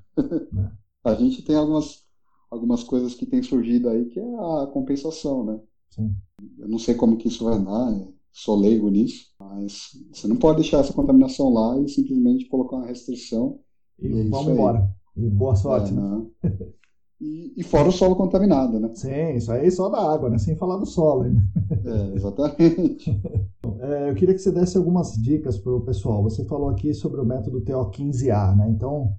É. 0.57 0.84
a 1.05 1.15
gente 1.15 1.43
tem 1.43 1.57
algumas 1.57 2.03
algumas 2.51 2.85
coisas 2.85 3.15
que 3.15 3.27
têm 3.27 3.43
surgido 3.43 3.89
aí 3.89 4.07
que 4.07 4.19
é 4.19 4.23
a 4.23 4.67
compensação, 4.73 5.45
né? 5.45 5.61
Sim. 5.91 6.15
Eu 6.59 6.69
não 6.69 6.79
sei 6.79 6.95
como 6.95 7.17
que 7.17 7.29
isso 7.29 7.45
vai 7.45 7.59
dar, 7.59 8.09
sou 8.33 8.57
leigo 8.57 8.89
nisso, 8.89 9.27
mas 9.39 9.91
você 10.13 10.27
não 10.27 10.37
pode 10.37 10.61
deixar 10.61 10.79
essa 10.79 10.93
contaminação 10.93 11.53
lá 11.53 11.79
e 11.81 11.89
simplesmente 11.89 12.47
colocar 12.47 12.77
uma 12.77 12.87
restrição. 12.87 13.61
E, 14.01 14.07
e 14.07 14.21
é 14.21 14.25
vamos 14.25 14.53
embora. 14.53 14.89
E 15.17 15.29
boa 15.29 15.55
sorte. 15.55 15.93
É, 15.93 15.95
né? 15.95 16.27
E, 17.21 17.55
e, 17.57 17.63
fora 17.63 17.89
o 17.89 17.93
solo 17.93 18.17
contaminado, 18.17 18.79
né? 18.79 18.91
Sim, 18.93 19.37
isso 19.37 19.51
aí 19.51 19.71
só 19.71 19.89
da 19.89 20.13
água, 20.13 20.29
né? 20.29 20.37
Sem 20.37 20.57
falar 20.57 20.77
do 20.77 20.85
solo 20.85 21.23
ainda. 21.23 21.43
É, 21.71 22.17
exatamente. 22.17 23.11
é, 23.81 24.11
eu 24.11 24.15
queria 24.15 24.35
que 24.35 24.41
você 24.41 24.51
desse 24.51 24.77
algumas 24.77 25.13
dicas 25.13 25.57
para 25.57 25.73
o 25.73 25.81
pessoal. 25.81 26.23
Você 26.25 26.45
falou 26.45 26.69
aqui 26.69 26.93
sobre 26.93 27.21
o 27.21 27.25
método 27.25 27.63
TO15A, 27.63 28.57
né? 28.57 28.69
Então, 28.69 29.17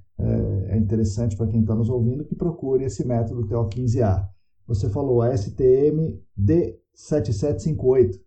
é, 0.76 0.78
é 0.78 0.82
interessante 0.82 1.36
para 1.36 1.48
quem 1.48 1.62
está 1.62 1.74
nos 1.74 1.90
ouvindo 1.90 2.26
que 2.26 2.36
procure 2.36 2.84
esse 2.86 3.06
método 3.06 3.48
TO15A. 3.48 4.28
Você 4.68 4.90
falou 4.90 5.24
STM 5.24 6.20
D7758, 6.40 8.20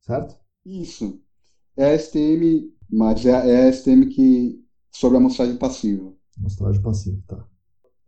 certo? 0.00 0.36
Isso. 0.64 1.20
É 1.76 1.94
a 1.94 1.98
STM, 1.98 2.72
mas 2.90 3.24
é, 3.26 3.30
é 3.30 3.68
a 3.68 3.72
STM 3.72 4.06
que 4.06 4.62
sobre 4.90 5.16
a 5.16 5.20
amostragem 5.20 5.56
passiva. 5.56 6.12
Amostragem 6.38 6.82
passiva, 6.82 7.22
tá. 7.26 7.46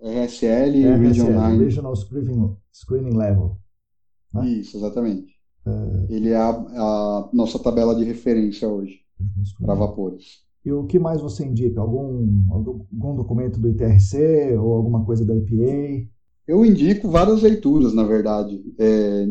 RSL, 0.01 0.85
RSL 0.85 0.99
Region 0.99 1.31
9. 1.33 1.65
Regional 1.65 1.97
Screening, 1.97 2.57
Screening 2.73 3.17
Level. 3.17 3.59
Né? 4.33 4.49
Isso, 4.49 4.77
exatamente. 4.77 5.35
É... 5.67 6.15
Ele 6.15 6.31
é 6.31 6.37
a, 6.37 6.51
a, 6.51 7.31
nossa 7.33 7.59
tabela 7.59 7.95
de 7.95 8.05
referência 8.05 8.69
hoje 8.69 9.01
para 9.61 9.75
vapores. 9.75 10.47
E 10.69 10.73
o 10.73 10.85
que 10.85 10.99
mais 10.99 11.23
você 11.23 11.47
indica? 11.47 11.81
Algum, 11.81 12.45
algum 12.51 13.16
documento 13.16 13.59
do 13.59 13.71
ITRC 13.71 14.55
ou 14.59 14.75
alguma 14.75 15.03
coisa 15.03 15.25
da 15.25 15.35
EPA? 15.35 16.07
Eu 16.47 16.62
indico 16.62 17.09
várias 17.09 17.41
leituras, 17.41 17.95
na 17.95 18.03
verdade. 18.03 18.62
É, 18.79 19.29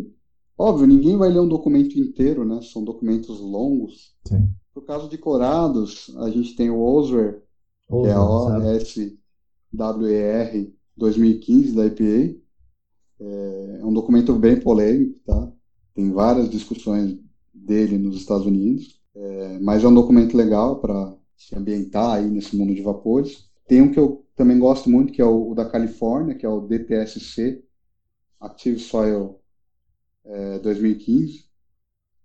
óbvio, 0.58 0.88
ninguém 0.88 1.16
vai 1.16 1.30
ler 1.30 1.40
um 1.40 1.48
documento 1.48 1.96
inteiro, 2.00 2.44
né? 2.44 2.60
São 2.64 2.84
documentos 2.84 3.40
longos. 3.40 4.16
Sim. 4.26 4.50
No 4.76 4.82
caso 4.82 5.08
de 5.08 5.20
clorados, 5.20 6.12
a 6.18 6.30
gente 6.32 6.56
tem 6.56 6.72
o 6.72 6.82
OSWER, 6.82 7.44
que 7.88 8.08
é 8.08 8.14
a 8.14 8.24
OS 8.24 8.98
WER 9.72 10.74
2015 10.98 11.76
da 11.76 11.86
EPA. 11.86 12.36
É, 13.20 13.78
é 13.82 13.86
um 13.86 13.94
documento 13.94 14.34
bem 14.34 14.60
polêmico, 14.60 15.20
tá? 15.24 15.52
Tem 15.94 16.12
várias 16.12 16.50
discussões 16.50 17.16
dele 17.54 18.00
nos 18.00 18.16
Estados 18.16 18.48
Unidos, 18.48 19.00
é, 19.14 19.60
mas 19.60 19.84
é 19.84 19.88
um 19.88 19.94
documento 19.94 20.36
legal 20.36 20.80
para 20.80 21.16
se 21.38 21.56
ambientar 21.56 22.16
aí 22.16 22.30
nesse 22.30 22.56
mundo 22.56 22.74
de 22.74 22.82
vapores. 22.82 23.50
Tem 23.68 23.82
um 23.82 23.92
que 23.92 24.00
eu 24.00 24.26
também 24.36 24.60
gosto 24.60 24.90
muito, 24.90 25.14
que 25.14 25.22
é 25.22 25.26
o, 25.26 25.52
o 25.52 25.56
da 25.56 25.70
Califórnia, 25.70 26.36
que 26.36 26.46
é 26.46 26.50
o 26.50 26.62
DTSC, 26.62 27.64
Active 28.40 28.80
Soil 28.80 29.40
é, 30.26 30.60
2015. 30.60 31.46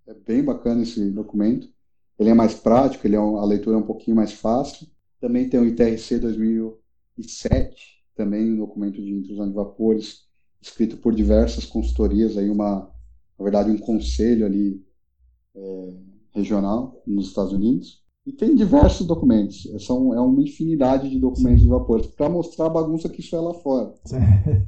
É 0.07 0.13
bem 0.13 0.43
bacana 0.43 0.83
esse 0.83 1.11
documento. 1.11 1.71
Ele 2.19 2.29
é 2.29 2.33
mais 2.33 2.53
prático, 2.53 3.07
ele 3.07 3.15
é 3.15 3.19
um, 3.19 3.37
a 3.37 3.45
leitura 3.45 3.77
é 3.77 3.79
um 3.79 3.85
pouquinho 3.85 4.15
mais 4.17 4.33
fácil. 4.33 4.87
Também 5.19 5.49
tem 5.49 5.59
o 5.59 5.65
ITRC 5.65 6.19
2000 6.19 6.83
2007, 7.17 8.03
também 8.15 8.53
um 8.53 8.57
documento 8.57 9.01
de 9.01 9.11
intrusão 9.11 9.47
de 9.47 9.53
vapores, 9.53 10.27
escrito 10.61 10.97
por 10.97 11.13
diversas 11.13 11.65
consultorias, 11.65 12.37
aí 12.37 12.49
uma, 12.49 12.91
na 13.37 13.43
verdade, 13.43 13.69
um 13.69 13.77
conselho 13.77 14.45
ali 14.45 14.83
é, 15.55 15.93
regional 16.31 17.01
nos 17.05 17.27
Estados 17.27 17.53
Unidos. 17.53 18.02
E 18.25 18.31
tem 18.31 18.55
diversos 18.55 19.05
documentos, 19.05 19.67
são, 19.85 20.13
é 20.13 20.21
uma 20.21 20.41
infinidade 20.41 21.09
de 21.09 21.19
documentos 21.19 21.59
Sim. 21.59 21.65
de 21.65 21.69
vapores, 21.69 22.07
para 22.07 22.29
mostrar 22.29 22.67
a 22.67 22.69
bagunça 22.69 23.09
que 23.09 23.19
isso 23.19 23.35
é 23.35 23.39
lá 23.39 23.53
fora. 23.55 23.93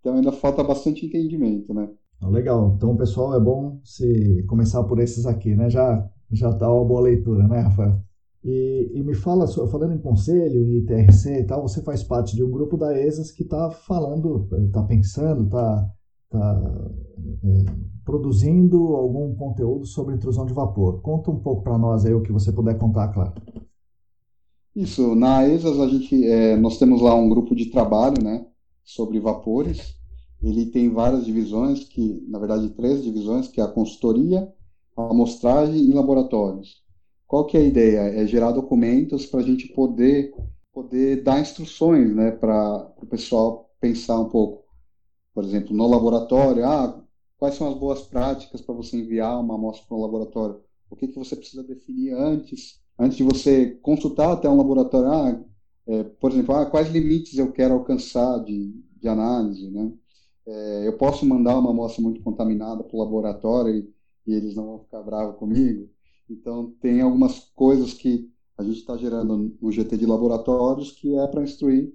então 0.00 0.14
ainda 0.14 0.32
falta 0.32 0.64
bastante 0.64 1.06
entendimento, 1.06 1.72
né? 1.72 1.88
Legal. 2.20 2.74
Então, 2.76 2.96
pessoal, 2.96 3.34
é 3.34 3.40
bom 3.40 3.80
se 3.84 4.44
começar 4.48 4.82
por 4.84 4.98
esses 5.00 5.26
aqui, 5.26 5.54
né? 5.54 5.70
Já 5.70 6.08
já 6.32 6.52
tá 6.52 6.72
uma 6.72 6.84
boa 6.84 7.02
leitura, 7.02 7.46
né, 7.46 7.60
Rafael? 7.60 8.00
E, 8.44 8.90
e, 8.94 9.02
me 9.02 9.14
fala, 9.14 9.46
falando 9.46 9.92
em 9.92 10.00
conselho 10.00 10.66
e 10.66 10.78
ITRC 10.78 11.40
e 11.40 11.44
tal, 11.44 11.62
você 11.62 11.80
faz 11.82 12.02
parte 12.02 12.34
de 12.34 12.42
um 12.42 12.50
grupo 12.50 12.76
da 12.76 12.98
ESAS 12.98 13.30
que 13.30 13.44
está 13.44 13.70
falando, 13.70 14.48
está 14.66 14.82
pensando, 14.82 15.44
está 15.44 15.88
tá, 16.32 16.62
é, 17.44 17.64
produzindo 18.04 18.96
algum 18.96 19.34
conteúdo 19.34 19.86
sobre 19.86 20.14
intrusão 20.14 20.46
de 20.46 20.52
vapor. 20.52 21.00
Conta 21.02 21.30
um 21.30 21.38
pouco 21.38 21.62
para 21.62 21.78
nós 21.78 22.04
aí 22.04 22.14
o 22.14 22.22
que 22.22 22.32
você 22.32 22.50
puder 22.50 22.78
contar, 22.78 23.08
claro. 23.08 23.34
Isso, 24.74 25.14
na 25.14 25.46
ESAS 25.46 25.78
a 25.78 25.86
gente, 25.86 26.24
é, 26.26 26.56
nós 26.56 26.78
temos 26.78 27.02
lá 27.02 27.14
um 27.14 27.28
grupo 27.28 27.54
de 27.54 27.66
trabalho, 27.66 28.22
né, 28.22 28.46
sobre 28.82 29.20
vapores. 29.20 29.94
Ele 30.42 30.66
tem 30.66 30.90
várias 30.90 31.24
divisões, 31.24 31.84
que 31.84 32.24
na 32.28 32.38
verdade 32.38 32.70
três 32.70 33.04
divisões, 33.04 33.48
que 33.48 33.60
é 33.60 33.64
a 33.64 33.68
consultoria, 33.68 34.50
a 34.96 35.10
amostragem 35.10 35.76
e 35.76 35.92
laboratórios. 35.92 36.82
Qual 37.26 37.46
que 37.46 37.56
é 37.56 37.60
a 37.60 37.64
ideia? 37.64 38.00
É 38.00 38.26
gerar 38.26 38.52
documentos 38.52 39.26
para 39.26 39.40
a 39.40 39.42
gente 39.42 39.68
poder, 39.68 40.32
poder 40.72 41.22
dar 41.22 41.40
instruções 41.40 42.14
né, 42.14 42.30
para 42.30 42.92
o 43.00 43.06
pessoal 43.06 43.70
pensar 43.80 44.18
um 44.20 44.28
pouco. 44.28 44.61
Por 45.34 45.44
exemplo, 45.44 45.74
no 45.74 45.88
laboratório, 45.88 46.64
ah, 46.66 47.02
quais 47.38 47.54
são 47.54 47.68
as 47.68 47.78
boas 47.78 48.02
práticas 48.02 48.60
para 48.60 48.74
você 48.74 48.98
enviar 48.98 49.40
uma 49.40 49.54
amostra 49.54 49.86
para 49.86 49.96
o 49.96 50.00
laboratório? 50.00 50.60
O 50.90 50.96
que, 50.96 51.08
que 51.08 51.18
você 51.18 51.34
precisa 51.34 51.64
definir 51.64 52.12
antes, 52.14 52.80
antes 52.98 53.16
de 53.16 53.22
você 53.22 53.70
consultar 53.82 54.32
até 54.32 54.48
um 54.48 54.56
laboratório? 54.56 55.10
Ah, 55.10 55.44
é, 55.86 56.04
por 56.04 56.30
exemplo, 56.30 56.54
ah, 56.54 56.66
quais 56.66 56.90
limites 56.90 57.38
eu 57.38 57.50
quero 57.52 57.74
alcançar 57.74 58.38
de, 58.44 58.72
de 59.00 59.08
análise, 59.08 59.70
né? 59.70 59.92
É, 60.46 60.86
eu 60.86 60.96
posso 60.98 61.24
mandar 61.24 61.58
uma 61.58 61.70
amostra 61.70 62.02
muito 62.02 62.22
contaminada 62.22 62.82
para 62.82 62.96
o 62.96 62.98
laboratório 63.00 63.74
e, 63.74 63.94
e, 64.26 64.34
eles 64.34 64.54
não 64.54 64.66
vão 64.66 64.78
ficar 64.80 65.02
bravos 65.02 65.36
comigo? 65.36 65.88
Então, 66.28 66.72
tem 66.80 67.00
algumas 67.00 67.40
coisas 67.54 67.94
que 67.94 68.30
a 68.58 68.62
gente 68.62 68.78
está 68.78 68.96
gerando 68.96 69.56
no 69.60 69.72
GT 69.72 69.96
de 69.96 70.06
laboratórios 70.06 70.92
que 70.92 71.14
é 71.16 71.26
para 71.26 71.42
instruir 71.42 71.92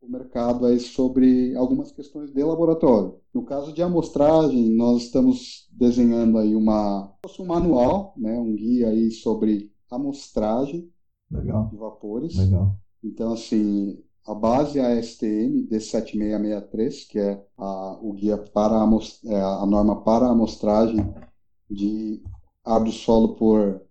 o 0.00 0.08
mercado 0.08 0.66
aí 0.66 0.80
sobre 0.80 1.54
algumas 1.56 1.92
questões 1.92 2.32
de 2.32 2.42
laboratório. 2.42 3.16
No 3.34 3.44
caso 3.44 3.72
de 3.72 3.82
amostragem, 3.82 4.74
nós 4.74 5.02
estamos 5.02 5.68
desenhando 5.72 6.38
aí 6.38 6.54
uma, 6.54 7.12
um 7.38 7.46
manual, 7.46 8.14
né, 8.16 8.38
um 8.38 8.54
guia 8.54 8.88
aí 8.88 9.10
sobre 9.10 9.70
amostragem 9.90 10.90
Legal. 11.30 11.68
de 11.68 11.76
vapores. 11.76 12.36
Legal. 12.36 12.76
Então, 13.04 13.32
assim, 13.32 13.98
a 14.26 14.34
base 14.34 14.78
é 14.78 14.82
a 14.82 15.02
STM 15.02 15.66
D7663, 15.68 17.08
que 17.08 17.18
é 17.18 17.44
a, 17.58 17.98
o 18.00 18.12
guia 18.12 18.38
para 18.38 18.82
a, 18.82 18.88
é, 19.24 19.40
a 19.40 19.66
norma 19.66 20.02
para 20.02 20.26
a 20.26 20.30
amostragem 20.30 21.00
de 21.70 22.22
abre 22.64 22.90
o 22.90 22.92
solo 22.92 23.36
por 23.36 23.82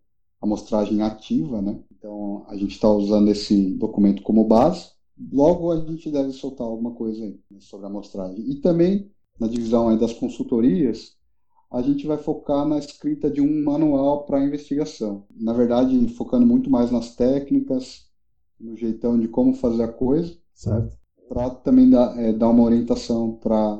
amostragem 0.42 1.02
ativa, 1.02 1.62
né? 1.62 1.80
Então 1.92 2.46
a 2.48 2.56
gente 2.56 2.72
está 2.72 2.90
usando 2.90 3.30
esse 3.30 3.74
documento 3.76 4.22
como 4.22 4.46
base. 4.46 4.92
Logo 5.32 5.72
a 5.72 5.78
gente 5.86 6.10
deve 6.12 6.32
soltar 6.32 6.66
alguma 6.66 6.92
coisa 6.92 7.24
aí 7.24 7.40
né, 7.52 7.60
sobre 7.60 7.86
a 7.86 7.90
amostragem. 7.90 8.50
E 8.50 8.56
também 8.56 9.12
na 9.40 9.48
divisão 9.48 9.96
das 9.98 10.14
consultorias, 10.14 11.18
a 11.72 11.82
gente 11.82 12.06
vai 12.06 12.18
focar 12.18 12.68
na 12.68 12.78
escrita 12.78 13.30
de 13.30 13.42
um 13.42 13.64
manual 13.64 14.26
para 14.26 14.44
investigação. 14.44 15.26
Na 15.36 15.54
verdade, 15.54 16.08
focando 16.10 16.46
muito 16.46 16.70
mais 16.70 16.92
nas 16.92 17.16
técnicas, 17.16 18.10
no 18.60 18.76
jeitão 18.76 19.20
de 19.20 19.28
como 19.28 19.54
fazer 19.54 19.84
a 19.84 19.88
coisa. 19.88 20.36
Certo. 20.54 20.98
Para 21.30 21.50
também 21.52 21.90
dar, 21.90 22.18
é, 22.20 22.34
dar 22.34 22.50
uma 22.50 22.64
orientação 22.64 23.34
para 23.34 23.76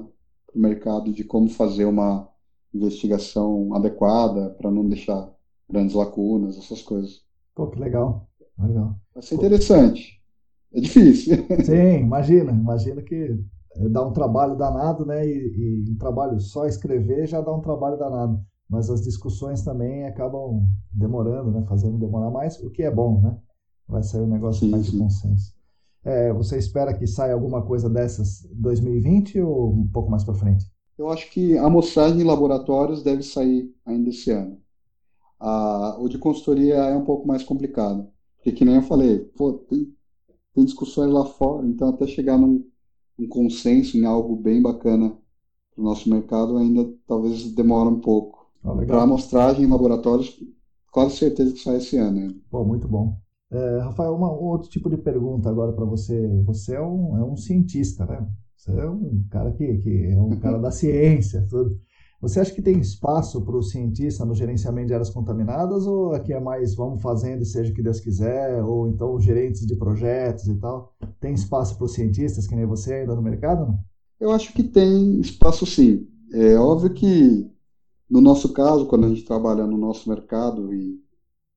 o 0.54 0.60
mercado 0.60 1.12
de 1.12 1.24
como 1.24 1.50
fazer 1.50 1.86
uma 1.86 2.30
investigação 2.74 3.74
adequada 3.74 4.52
para 4.52 4.70
não 4.70 4.88
deixar 4.88 5.34
grandes 5.68 5.96
lacunas, 5.96 6.58
essas 6.58 6.82
coisas. 6.82 7.24
Pô, 7.56 7.68
que 7.68 7.80
legal. 7.80 8.30
legal. 8.58 8.96
Vai 9.14 9.24
ser 9.24 9.36
Pô. 9.36 9.42
interessante. 9.42 10.19
É 10.74 10.80
difícil. 10.80 11.36
Sim, 11.66 12.02
imagina. 12.02 12.52
Imagina 12.52 13.02
que 13.02 13.40
dá 13.90 14.06
um 14.06 14.14
trabalho 14.14 14.56
danado, 14.56 15.06
né? 15.06 15.26
E, 15.26 15.86
e 15.88 15.92
um 15.92 15.98
trabalho 15.98 16.40
só 16.40 16.66
escrever 16.66 17.28
já 17.28 17.42
dá 17.42 17.54
um 17.54 17.62
trabalho 17.62 17.98
danado. 17.98 18.40
Mas 18.70 18.90
as 18.90 19.02
discussões 19.02 19.64
também 19.64 20.06
acabam 20.06 20.64
demorando, 20.92 21.52
né? 21.52 21.66
Fazendo 21.68 21.98
demorar 21.98 22.30
mais, 22.30 22.60
o 22.60 22.70
que 22.70 22.84
é 22.84 22.92
bom, 22.92 23.22
né? 23.22 23.38
Vai 23.88 24.04
sair 24.04 24.22
um 24.22 24.28
negócio 24.28 24.62
sim, 24.62 24.70
mais 24.70 24.86
sim. 24.86 24.92
de 24.92 24.98
consenso. 25.00 25.54
É, 26.06 26.32
você 26.32 26.58
espera 26.58 26.94
que 26.94 27.08
saia 27.08 27.34
alguma 27.34 27.62
coisa 27.64 27.90
dessas 27.90 28.48
2020 28.52 29.42
ou 29.42 29.74
um 29.74 29.88
pouco 29.88 30.10
mais 30.10 30.24
para 30.24 30.36
frente? 30.36 30.66
Eu 30.98 31.10
acho 31.10 31.30
que 31.32 31.58
a 31.58 31.66
amostragem 31.66 32.22
em 32.22 32.24
laboratórios 32.24 33.02
deve 33.02 33.24
sair 33.24 33.74
ainda 33.86 34.10
esse 34.10 34.32
ano. 34.32 34.60
A, 35.40 35.98
o 36.00 36.08
de 36.08 36.18
consultoria 36.18 36.76
é 36.76 36.96
um 36.96 37.06
pouco 37.06 37.28
mais 37.28 37.44
complicado. 37.44 38.08
Porque, 38.36 38.52
que 38.52 38.66
nem 38.66 38.76
eu 38.76 38.82
falei, 38.82 39.20
pô, 39.36 39.54
tem, 39.54 39.94
tem 40.60 40.66
discussões 40.66 41.10
lá 41.10 41.26
fora, 41.26 41.66
então 41.66 41.90
até 41.90 42.06
chegar 42.06 42.38
num 42.38 42.66
um 43.18 43.28
consenso 43.28 43.98
em 43.98 44.06
algo 44.06 44.36
bem 44.36 44.62
bacana 44.62 45.10
para 45.10 45.82
o 45.82 45.84
nosso 45.84 46.10
mercado 46.10 46.58
ainda 46.58 46.90
talvez 47.06 47.52
demora 47.52 47.90
um 47.90 48.00
pouco. 48.00 48.48
Ah, 48.64 48.76
para 48.76 49.04
amostragem 49.04 49.64
em 49.64 49.70
laboratórios, 49.70 50.38
quase 50.92 51.18
certeza 51.18 51.54
que 51.54 51.60
sai 51.60 51.78
esse 51.78 51.98
ano. 51.98 52.28
Né? 52.28 52.34
Pô, 52.50 52.64
muito 52.64 52.88
bom. 52.88 53.18
É, 53.52 53.80
Rafael, 53.80 54.16
uma, 54.16 54.32
um 54.32 54.44
outro 54.46 54.70
tipo 54.70 54.90
de 54.90 54.98
pergunta 54.98 55.50
agora 55.50 55.74
para 55.74 55.86
você. 55.86 56.28
Você 56.46 56.76
é 56.76 56.82
um, 56.82 57.18
é 57.18 57.24
um 57.24 57.36
cientista, 57.36 58.06
né? 58.06 58.26
Você 58.56 58.72
é 58.72 58.90
um 58.90 59.24
cara 59.30 59.52
que, 59.52 59.78
que 59.78 60.06
é 60.08 60.18
um 60.18 60.38
cara 60.38 60.60
da 60.60 60.72
ciência, 60.72 61.46
tudo. 61.50 61.78
Você 62.22 62.40
acha 62.40 62.54
que 62.54 62.62
tem 62.62 62.80
espaço 62.80 63.42
para 63.42 63.56
o 63.56 63.64
cientista 63.64 64.26
no 64.26 64.36
gerenciamento 64.36 64.88
de 64.88 64.94
áreas 64.94 65.10
contaminadas 65.10 65.88
ou 65.88 66.14
aqui 66.14 66.34
é 66.34 66.40
mais 66.40 66.76
vamos 66.76 67.02
fazendo 67.02 67.44
e 67.44 67.46
seja 67.46 67.72
o 67.72 67.76
que 67.76 67.82
Deus 67.82 68.00
quiser, 68.00 68.62
ou 68.62 68.90
então 68.90 69.20
gerentes 69.22 69.66
de 69.66 69.76
projetos 69.76 70.48
e 70.48 70.56
tal? 70.56 70.94
Tem 71.20 71.34
espaço 71.34 71.78
para 71.78 71.86
os 71.86 71.94
cientistas 71.94 72.46
que 72.46 72.56
nem 72.56 72.66
você 72.66 72.94
ainda 72.94 73.16
no 73.16 73.22
mercado? 73.22 73.68
Não? 73.68 73.80
Eu 74.20 74.32
acho 74.32 74.52
que 74.54 74.64
tem 74.64 75.20
espaço 75.22 75.66
sim. 75.66 76.08
É 76.34 76.56
óbvio 76.56 76.94
que 76.94 77.50
no 78.10 78.22
nosso 78.22 78.52
caso, 78.52 78.88
quando 78.88 79.06
a 79.06 79.10
gente 79.10 79.24
trabalha 79.24 79.66
no 79.68 79.78
nosso 79.78 80.10
mercado 80.10 80.74
e 80.74 81.00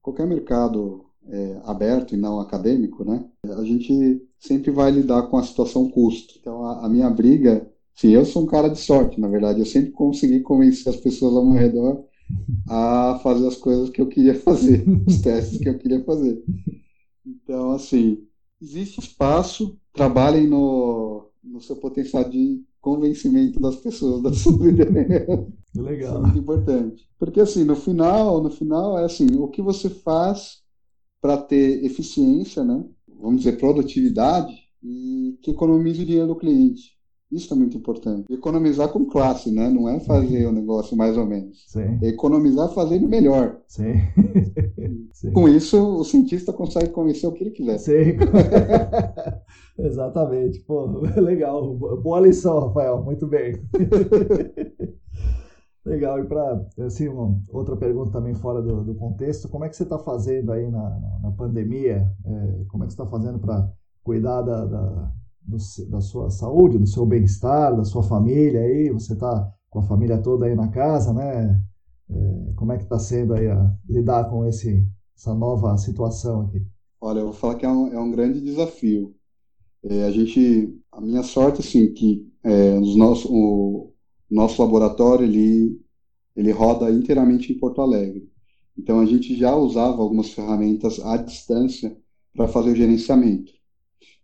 qualquer 0.03 0.27
mercado 0.27 1.07
é, 1.27 1.61
aberto 1.65 2.15
e 2.15 2.17
não 2.19 2.39
acadêmico, 2.39 3.05
né? 3.05 3.25
A 3.45 3.65
gente 3.65 4.23
sempre 4.39 4.71
vai 4.71 4.91
lidar 4.91 5.23
com 5.29 5.39
a 5.39 5.43
situação 5.43 5.91
custo. 5.91 6.35
Então 6.39 6.65
a, 6.65 6.85
a 6.85 6.89
minha 6.89 7.09
briga 7.09 7.71
Sim, 8.03 8.11
eu 8.11 8.25
sou 8.25 8.43
um 8.43 8.47
cara 8.47 8.69
de 8.69 8.81
sorte, 8.81 9.21
na 9.21 9.29
verdade. 9.29 9.61
Eu 9.61 9.65
sempre 9.65 9.93
consegui 9.93 10.41
convencer 10.41 10.93
as 10.93 10.99
pessoas 10.99 11.37
ao 11.37 11.47
meu 11.47 11.57
redor 11.57 12.03
a 12.69 13.21
fazer 13.23 13.47
as 13.47 13.55
coisas 13.55 13.91
que 13.91 14.01
eu 14.01 14.09
queria 14.09 14.35
fazer, 14.35 14.85
os 15.07 15.21
testes 15.21 15.59
que 15.59 15.69
eu 15.69 15.79
queria 15.79 16.03
fazer. 16.03 16.43
Então, 17.25 17.71
assim, 17.71 18.27
existe 18.61 18.99
espaço, 18.99 19.79
trabalhem 19.93 20.49
no, 20.49 21.29
no 21.45 21.61
seu 21.61 21.77
potencial 21.77 22.29
de 22.29 22.65
convencimento 22.81 23.61
das 23.61 23.77
pessoas 23.77 24.21
da 24.21 24.33
sua 24.33 24.67
ideia. 24.69 25.47
Legal. 25.73 26.15
Isso 26.15 26.17
é 26.17 26.21
muito 26.23 26.39
importante. 26.41 27.09
Porque, 27.21 27.41
assim, 27.41 27.63
no 27.63 27.77
final, 27.77 28.43
no 28.43 28.51
final, 28.51 28.99
é 28.99 29.05
assim, 29.05 29.29
o 29.37 29.47
que 29.47 29.63
você 29.63 29.89
faz 29.89 30.61
para 31.21 31.37
ter 31.37 31.85
eficiência, 31.85 32.65
né? 32.65 32.85
Vamos 33.07 33.43
dizer, 33.43 33.59
produtividade 33.59 34.53
e 34.83 35.39
que 35.41 35.53
economize 35.53 36.03
o 36.03 36.07
dinheiro 36.07 36.27
do 36.27 36.35
cliente. 36.35 37.01
Isso 37.33 37.55
é 37.55 37.57
muito 37.57 37.79
importante. 37.79 38.31
Economizar 38.31 38.91
com 38.91 39.07
classe, 39.07 39.51
né? 39.51 39.71
Não 39.71 39.89
é 39.89 39.99
fazer 40.01 40.47
o 40.47 40.53
negócio 40.53 40.95
mais 40.95 41.17
ou 41.17 41.25
menos. 41.25 41.65
Sim. 41.67 41.99
É 42.03 42.09
economizar 42.09 42.69
fazendo 42.75 43.09
melhor. 43.09 43.59
Sim. 43.67 43.95
Sim. 45.15 45.33
Com 45.33 45.49
isso, 45.49 45.83
o 45.97 46.05
cientista 46.05 46.53
consegue 46.53 46.91
convencer 46.91 47.27
o 47.27 47.33
que 47.33 47.43
ele 47.43 47.53
quiser. 47.53 47.79
Sim. 47.79 48.19
Exatamente. 49.79 50.61
Pô, 50.61 50.85
legal. 51.17 51.75
Boa 51.75 52.21
lição, 52.21 52.61
Rafael. 52.61 53.03
Muito 53.03 53.27
bem. 53.27 53.55
Legal. 55.87 56.19
E 56.21 56.27
para 56.27 56.67
assim, 56.81 57.09
uma, 57.09 57.41
outra 57.51 57.77
pergunta 57.77 58.13
também 58.13 58.35
fora 58.35 58.61
do, 58.61 58.85
do, 58.85 58.95
contexto, 58.95 59.49
como 59.49 59.65
é 59.65 59.71
que 59.71 59.77
você 59.77 59.85
está 59.85 59.99
fazendo 59.99 60.53
aí 60.53 60.71
na, 60.71 60.83
na, 60.83 61.21
na 61.23 61.31
pandemia? 61.31 62.07
É, 62.27 62.65
como 62.69 62.85
é 62.85 62.87
que 62.87 62.93
você 62.93 63.03
está 63.03 63.07
fazendo 63.07 63.39
para 63.39 63.71
cuidar 64.05 64.43
da, 64.43 64.67
da 64.67 65.13
do, 65.45 65.57
da 65.91 66.01
sua 66.01 66.31
saúde, 66.31 66.79
do 66.79 66.87
seu 66.87 67.05
bem-estar, 67.05 67.77
da 67.77 67.85
sua 67.85 68.03
família 68.03 68.61
aí, 68.61 68.91
você 68.91 69.15
está 69.15 69.53
com 69.71 69.81
a 69.81 69.83
família 69.83 70.19
toda 70.19 70.47
aí 70.47 70.55
na 70.55 70.69
casa, 70.69 71.13
né? 71.13 71.63
É, 72.11 72.53
como 72.57 72.73
é 72.73 72.77
que 72.77 72.85
está 72.85 72.99
sendo 72.99 73.35
aí 73.35 73.49
a, 73.49 73.75
lidar 73.89 74.29
com 74.29 74.47
esse, 74.47 74.87
essa 75.17 75.35
nova 75.35 75.77
situação 75.79 76.43
aqui? 76.43 76.65
Olha, 77.01 77.21
eu 77.21 77.25
vou 77.27 77.33
falar 77.33 77.57
que 77.57 77.67
é 77.67 77.69
um, 77.69 77.93
é 77.93 77.99
um 77.99 78.11
grande 78.11 78.41
desafio. 78.41 79.15
É, 79.83 80.05
a 80.05 80.11
gente, 80.11 80.79
a 80.93 81.01
minha 81.01 81.23
sorte, 81.23 81.61
assim, 81.61 81.93
que 81.93 82.31
é, 82.45 82.79
os 82.79 82.95
nosso, 82.97 83.33
o 83.33 83.93
nosso 84.31 84.63
laboratório, 84.63 85.25
ele, 85.25 85.81
ele 86.37 86.53
roda 86.53 86.91
inteiramente 86.91 87.53
em 87.53 87.59
Porto 87.59 87.81
Alegre. 87.81 88.31
Então, 88.79 89.01
a 89.01 89.07
gente 89.07 89.37
já 89.37 89.55
usava 89.57 90.01
algumas 90.01 90.33
ferramentas 90.33 91.01
à 91.01 91.17
distância 91.17 91.97
para 92.35 92.49
fazer 92.49 92.71
o 92.71 92.77
gerenciamento. 92.77 93.53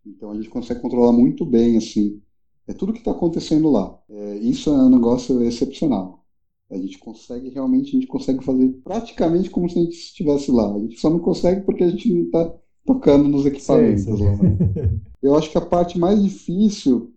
Então 0.09 0.31
a 0.31 0.35
gente 0.35 0.49
consegue 0.49 0.81
controlar 0.81 1.13
muito 1.13 1.45
bem 1.45 1.77
assim 1.77 2.21
é 2.69 2.75
tudo 2.75 2.93
que 2.93 2.99
está 2.99 3.11
acontecendo 3.11 3.71
lá. 3.71 3.99
É, 4.11 4.37
isso 4.37 4.69
é 4.69 4.75
um 4.75 4.91
negócio 4.91 5.43
excepcional. 5.43 6.23
A 6.71 6.77
gente 6.77 6.99
consegue 6.99 7.49
realmente, 7.49 7.89
a 7.89 7.93
gente 7.93 8.07
consegue 8.07 8.45
fazer 8.45 8.69
praticamente 8.85 9.49
como 9.49 9.71
se 9.71 9.79
a 9.79 9.83
gente 9.83 9.97
estivesse 9.97 10.51
lá. 10.53 10.75
A 10.75 10.79
gente 10.79 11.01
só 11.01 11.09
não 11.09 11.19
consegue 11.19 11.63
porque 11.63 11.83
a 11.83 11.89
gente 11.89 12.13
não 12.13 12.25
está 12.25 12.55
tocando 12.85 13.27
nos 13.27 13.47
equipamentos. 13.47 14.05
Sim, 14.05 14.17
sim. 14.19 14.25
Lá, 14.25 14.37
né? 14.37 15.01
Eu 15.23 15.35
acho 15.35 15.51
que 15.51 15.57
a 15.57 15.63
parte 15.63 15.99
mais 15.99 16.23
difícil 16.23 17.13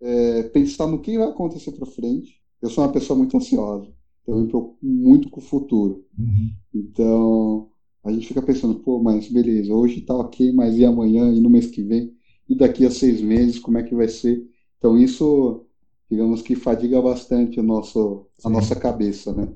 é 0.00 0.42
pensar 0.42 0.88
no 0.88 1.00
que 1.00 1.16
vai 1.16 1.28
acontecer 1.28 1.70
para 1.72 1.86
frente. 1.86 2.42
Eu 2.60 2.68
sou 2.68 2.82
uma 2.82 2.92
pessoa 2.92 3.16
muito 3.16 3.36
ansiosa, 3.36 3.88
então 4.22 4.34
eu 4.34 4.42
me 4.42 4.48
preocupo 4.48 4.78
muito 4.82 5.30
com 5.30 5.40
o 5.40 5.44
futuro. 5.44 6.04
Uhum. 6.18 6.50
Então 6.74 7.68
a 8.02 8.12
gente 8.12 8.26
fica 8.26 8.42
pensando, 8.42 8.80
pô, 8.80 9.00
mas 9.00 9.28
beleza, 9.28 9.72
hoje 9.72 10.00
está 10.00 10.14
ok, 10.14 10.52
mas 10.52 10.76
e 10.76 10.84
amanhã 10.84 11.32
e 11.32 11.40
no 11.40 11.48
mês 11.48 11.68
que 11.68 11.82
vem? 11.82 12.17
E 12.48 12.54
daqui 12.54 12.86
a 12.86 12.90
seis 12.90 13.20
meses 13.20 13.58
como 13.58 13.78
é 13.78 13.82
que 13.82 13.94
vai 13.94 14.08
ser. 14.08 14.42
Então 14.78 14.96
isso, 14.96 15.66
digamos 16.10 16.42
que 16.42 16.54
fadiga 16.54 17.00
bastante 17.02 17.60
o 17.60 17.62
nosso, 17.62 18.26
a 18.44 18.48
nossa 18.48 18.74
cabeça, 18.74 19.32
né? 19.32 19.48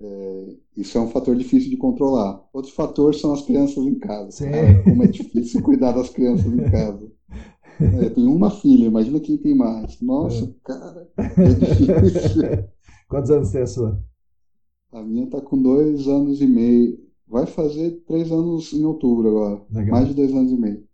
É, 0.00 0.56
isso 0.76 0.98
é 0.98 1.00
um 1.00 1.08
fator 1.08 1.34
difícil 1.36 1.70
de 1.70 1.76
controlar. 1.76 2.42
Outro 2.52 2.72
fator 2.72 3.14
são 3.14 3.32
as 3.32 3.42
crianças 3.42 3.78
em 3.78 3.98
casa. 3.98 4.44
Cara, 4.44 4.82
como 4.84 5.02
é 5.02 5.06
difícil 5.06 5.62
cuidar 5.62 5.92
das 5.92 6.10
crianças 6.10 6.46
em 6.46 6.70
casa. 6.70 7.10
É, 7.78 8.08
tem 8.08 8.26
uma 8.26 8.50
filha, 8.50 8.86
imagina 8.86 9.20
quem 9.20 9.36
tem 9.36 9.54
mais. 9.54 10.00
Nossa, 10.00 10.44
é. 10.44 10.48
cara, 10.64 11.10
é 11.18 11.44
difícil. 11.52 12.42
Quantos 13.06 13.30
anos 13.30 13.50
tem 13.50 13.60
a 13.60 13.66
sua? 13.66 14.02
A 14.92 15.02
minha 15.02 15.24
está 15.24 15.42
com 15.42 15.60
dois 15.60 16.08
anos 16.08 16.40
e 16.40 16.46
meio. 16.46 16.98
Vai 17.28 17.44
fazer 17.44 18.02
três 18.06 18.32
anos 18.32 18.72
em 18.72 18.82
outubro 18.82 19.28
agora. 19.28 19.62
Legal. 19.70 19.90
Mais 19.90 20.08
de 20.08 20.14
dois 20.14 20.32
anos 20.32 20.52
e 20.52 20.56
meio. 20.56 20.85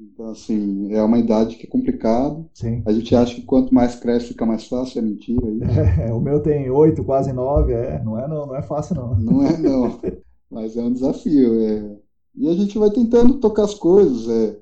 Então, 0.00 0.30
assim, 0.30 0.92
é 0.92 1.02
uma 1.02 1.18
idade 1.18 1.56
que 1.56 1.66
é 1.66 1.70
complicado. 1.70 2.48
Sim. 2.54 2.82
A 2.86 2.92
gente 2.92 3.14
acha 3.14 3.34
que 3.34 3.42
quanto 3.42 3.74
mais 3.74 3.96
cresce 3.96 4.28
fica 4.28 4.46
mais 4.46 4.66
fácil, 4.66 5.00
é 5.00 5.02
mentira. 5.02 5.46
É, 6.08 6.12
o 6.12 6.20
meu 6.20 6.40
tem 6.40 6.70
oito, 6.70 7.04
quase 7.04 7.32
nove, 7.32 7.72
é, 7.72 8.02
não 8.02 8.18
é 8.18 8.28
não, 8.28 8.46
não 8.46 8.56
é 8.56 8.62
fácil 8.62 8.94
não. 8.94 9.18
Não 9.18 9.42
é 9.44 9.56
não, 9.58 10.00
mas 10.50 10.76
é 10.76 10.82
um 10.82 10.92
desafio. 10.92 11.62
É. 11.62 11.98
E 12.36 12.48
a 12.48 12.54
gente 12.54 12.78
vai 12.78 12.90
tentando 12.90 13.40
tocar 13.40 13.64
as 13.64 13.74
coisas. 13.74 14.28
É. 14.28 14.58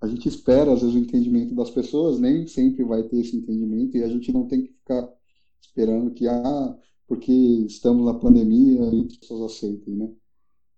A 0.00 0.08
gente 0.08 0.28
espera, 0.28 0.72
às 0.72 0.80
vezes, 0.80 0.94
o 0.94 0.98
entendimento 0.98 1.54
das 1.54 1.70
pessoas, 1.70 2.18
nem 2.18 2.46
sempre 2.46 2.84
vai 2.84 3.02
ter 3.04 3.18
esse 3.18 3.36
entendimento, 3.36 3.96
e 3.96 4.02
a 4.02 4.08
gente 4.08 4.30
não 4.32 4.46
tem 4.46 4.62
que 4.62 4.72
ficar 4.72 5.08
esperando 5.60 6.10
que, 6.10 6.28
ah, 6.28 6.76
porque 7.08 7.32
estamos 7.32 8.04
na 8.04 8.14
pandemia, 8.14 8.82
as 9.08 9.16
pessoas 9.16 9.52
aceitem, 9.52 9.94
né? 9.94 10.10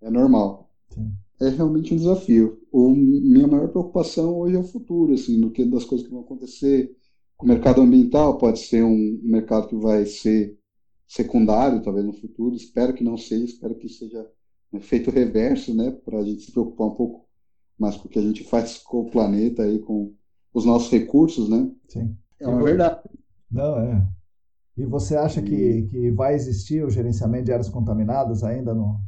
É 0.02 0.10
normal. 0.10 0.70
Sim 0.90 1.10
é 1.40 1.48
realmente 1.48 1.94
um 1.94 1.96
desafio. 1.96 2.60
O, 2.72 2.90
minha 2.94 3.46
maior 3.46 3.68
preocupação 3.68 4.36
hoje 4.36 4.56
é 4.56 4.58
o 4.58 4.64
futuro, 4.64 5.14
assim, 5.14 5.40
do 5.40 5.50
que 5.50 5.64
das 5.64 5.84
coisas 5.84 6.06
que 6.06 6.12
vão 6.12 6.22
acontecer. 6.22 6.94
O 7.40 7.46
mercado 7.46 7.80
ambiental 7.80 8.36
pode 8.38 8.58
ser 8.58 8.82
um 8.82 9.20
mercado 9.22 9.68
que 9.68 9.76
vai 9.76 10.04
ser 10.04 10.58
secundário, 11.06 11.82
talvez 11.82 12.04
no 12.04 12.12
futuro. 12.12 12.56
Espero 12.56 12.92
que 12.92 13.04
não 13.04 13.16
seja, 13.16 13.44
espero 13.44 13.76
que 13.76 13.88
seja 13.88 14.28
um 14.72 14.78
efeito 14.78 15.10
reverso, 15.10 15.74
né, 15.74 15.90
para 16.04 16.18
a 16.18 16.24
gente 16.24 16.42
se 16.42 16.52
preocupar 16.52 16.88
um 16.88 16.94
pouco 16.94 17.28
mais 17.78 17.96
com 17.96 18.08
o 18.08 18.10
que 18.10 18.18
a 18.18 18.22
gente 18.22 18.44
faz 18.44 18.78
com 18.78 19.02
o 19.02 19.10
planeta 19.10 19.66
e 19.66 19.78
com 19.78 20.12
os 20.52 20.64
nossos 20.64 20.90
recursos, 20.90 21.48
né? 21.48 21.70
Sim. 21.88 22.16
É 22.40 22.48
uma 22.48 22.62
verdade. 22.62 23.00
Não, 23.50 23.78
é. 23.78 24.06
E 24.76 24.84
você 24.84 25.16
acha 25.16 25.40
que, 25.40 25.82
que 25.82 26.10
vai 26.10 26.34
existir 26.34 26.84
o 26.84 26.90
gerenciamento 26.90 27.44
de 27.44 27.52
áreas 27.52 27.68
contaminadas 27.68 28.42
ainda 28.42 28.74
no, 28.74 29.00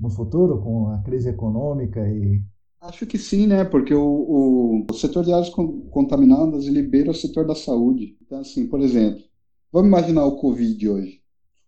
no 0.00 0.10
futuro 0.10 0.60
com 0.60 0.88
a 0.88 0.98
crise 1.02 1.28
econômica 1.28 2.00
e 2.08 2.42
Acho 2.80 3.06
que 3.06 3.18
sim, 3.18 3.46
né? 3.46 3.62
Porque 3.62 3.92
o, 3.92 4.02
o, 4.02 4.86
o 4.90 4.94
setor 4.94 5.22
de 5.22 5.32
áreas 5.32 5.50
contaminadas 5.50 6.64
libera 6.64 7.10
o 7.10 7.14
setor 7.14 7.46
da 7.46 7.54
saúde. 7.54 8.16
Então, 8.22 8.40
assim, 8.40 8.66
por 8.66 8.80
exemplo, 8.80 9.22
vamos 9.70 9.88
imaginar 9.88 10.24
o 10.24 10.36
Covid 10.36 10.88
hoje. 10.88 11.20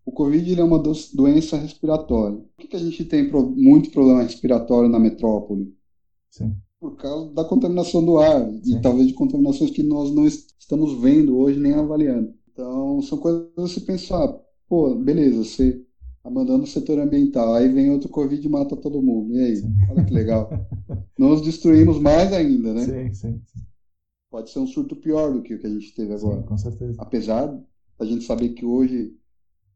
O 0.06 0.10
Covid 0.10 0.59
é 0.59 0.64
uma 0.64 0.78
do, 0.78 0.92
doença 1.14 1.59
respiratória. 1.59 2.38
Por 2.38 2.62
que, 2.62 2.68
que 2.68 2.76
a 2.76 2.78
gente 2.78 3.04
tem 3.04 3.28
pro, 3.28 3.50
muito 3.50 3.90
problema 3.90 4.22
respiratório 4.22 4.88
na 4.88 4.98
metrópole? 4.98 5.76
Sim. 6.30 6.56
Por 6.80 6.96
causa 6.96 7.30
da 7.34 7.44
contaminação 7.44 8.02
do 8.02 8.16
ar 8.16 8.48
sim. 8.62 8.78
e 8.78 8.80
talvez 8.80 9.06
de 9.06 9.12
contaminações 9.12 9.70
que 9.70 9.82
nós 9.82 10.10
não 10.10 10.26
estamos 10.26 10.98
vendo 10.98 11.36
hoje 11.36 11.60
nem 11.60 11.74
avaliando. 11.74 12.32
Então, 12.50 13.02
são 13.02 13.18
coisas 13.18 13.52
a 13.59 13.68
se 13.68 13.82
pensar. 13.82 14.34
Pô, 14.66 14.94
beleza, 14.94 15.44
você 15.44 15.84
mandando 16.31 16.59
no 16.59 16.66
setor 16.66 16.99
ambiental. 16.99 17.55
Aí 17.55 17.69
vem 17.69 17.90
outro 17.90 18.09
Covid 18.09 18.44
e 18.47 18.51
mata 18.51 18.77
todo 18.77 19.03
mundo. 19.03 19.35
E 19.35 19.40
aí? 19.40 19.57
Sim. 19.57 19.81
Olha 19.86 20.05
que 20.05 20.12
legal. 20.15 20.61
Nos 21.19 21.43
destruímos 21.43 21.99
mais 21.99 22.32
ainda, 22.32 22.74
né? 22.74 22.86
Sim, 22.86 23.12
sim, 23.12 23.43
sim, 23.47 23.66
Pode 24.31 24.51
ser 24.51 24.59
um 24.59 24.66
surto 24.66 24.97
pior 24.97 25.32
do 25.32 25.43
que 25.43 25.55
o 25.55 25.59
que 25.61 25.66
a 25.66 25.70
gente 25.70 25.94
teve 25.94 26.12
agora. 26.15 26.43
Sim, 26.43 26.47
com 26.47 26.57
certeza. 26.57 27.03
Apesar 27.03 27.47
da 27.99 28.07
gente 28.07 28.24
saber 28.24 28.51
que 28.51 28.65
hoje 28.65 29.16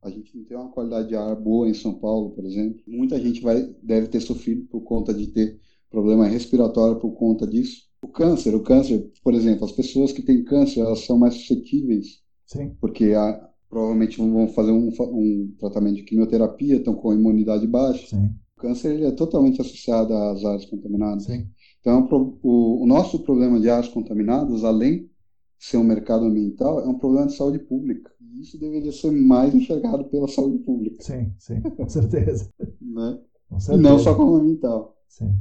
A 0.02 0.10
gente 0.10 0.36
não 0.36 0.44
tem 0.44 0.56
uma 0.56 0.70
qualidade 0.70 1.08
de 1.08 1.16
ar 1.16 1.34
boa 1.36 1.68
em 1.68 1.74
São 1.74 1.98
Paulo, 1.98 2.30
por 2.30 2.44
exemplo. 2.44 2.82
Muita 2.86 3.20
gente 3.20 3.40
vai, 3.42 3.62
deve 3.82 4.08
ter 4.08 4.20
sofrido 4.20 4.66
por 4.68 4.82
conta 4.82 5.12
de 5.14 5.26
ter 5.28 5.60
problema 5.90 6.26
respiratório 6.28 7.00
por 7.00 7.12
conta 7.12 7.46
disso. 7.46 7.84
O 8.02 8.08
câncer, 8.08 8.54
o 8.54 8.62
câncer, 8.62 9.10
por 9.22 9.34
exemplo, 9.34 9.64
as 9.64 9.72
pessoas 9.72 10.12
que 10.12 10.22
têm 10.22 10.44
câncer, 10.44 10.80
elas 10.80 11.00
são 11.00 11.18
mais 11.18 11.34
suscetíveis. 11.34 12.22
Sim. 12.46 12.76
Porque 12.80 13.12
a, 13.14 13.50
provavelmente 13.76 14.16
vão 14.16 14.48
fazer 14.48 14.72
um, 14.72 14.88
um, 14.88 15.54
tratamento 15.58 15.96
de 15.96 16.04
quimioterapia, 16.04 16.76
estão 16.76 16.94
com 16.94 17.12
imunidade 17.12 17.66
baixa. 17.66 18.06
Sim. 18.06 18.30
O 18.56 18.60
câncer 18.62 18.94
ele 18.94 19.04
é 19.04 19.10
totalmente 19.10 19.60
associado 19.60 20.14
às 20.14 20.42
áreas 20.46 20.64
contaminadas. 20.64 21.24
Sim. 21.24 21.46
Então, 21.78 22.08
o, 22.42 22.82
o 22.82 22.86
nosso 22.86 23.18
problema 23.18 23.60
de 23.60 23.68
áreas 23.68 23.88
contaminadas, 23.88 24.64
além 24.64 25.00
de 25.02 25.10
ser 25.58 25.76
um 25.76 25.84
mercado 25.84 26.24
ambiental, 26.24 26.80
é 26.80 26.88
um 26.88 26.96
problema 26.96 27.26
de 27.26 27.34
saúde 27.34 27.58
pública. 27.58 28.10
E 28.18 28.40
isso 28.40 28.58
deveria 28.58 28.90
ser 28.92 29.10
mais 29.10 29.54
enxergado 29.54 30.04
pela 30.04 30.26
saúde 30.26 30.56
pública. 30.60 31.02
Sim, 31.02 31.34
sim, 31.38 31.60
com 31.60 31.86
certeza. 31.86 32.50
né? 32.80 33.20
Com 33.50 33.60
certeza. 33.60 33.78
E 33.78 33.92
não 33.92 33.98
só 33.98 34.14
como 34.14 34.36
ambiental. 34.36 34.96
Sim. 35.06 35.34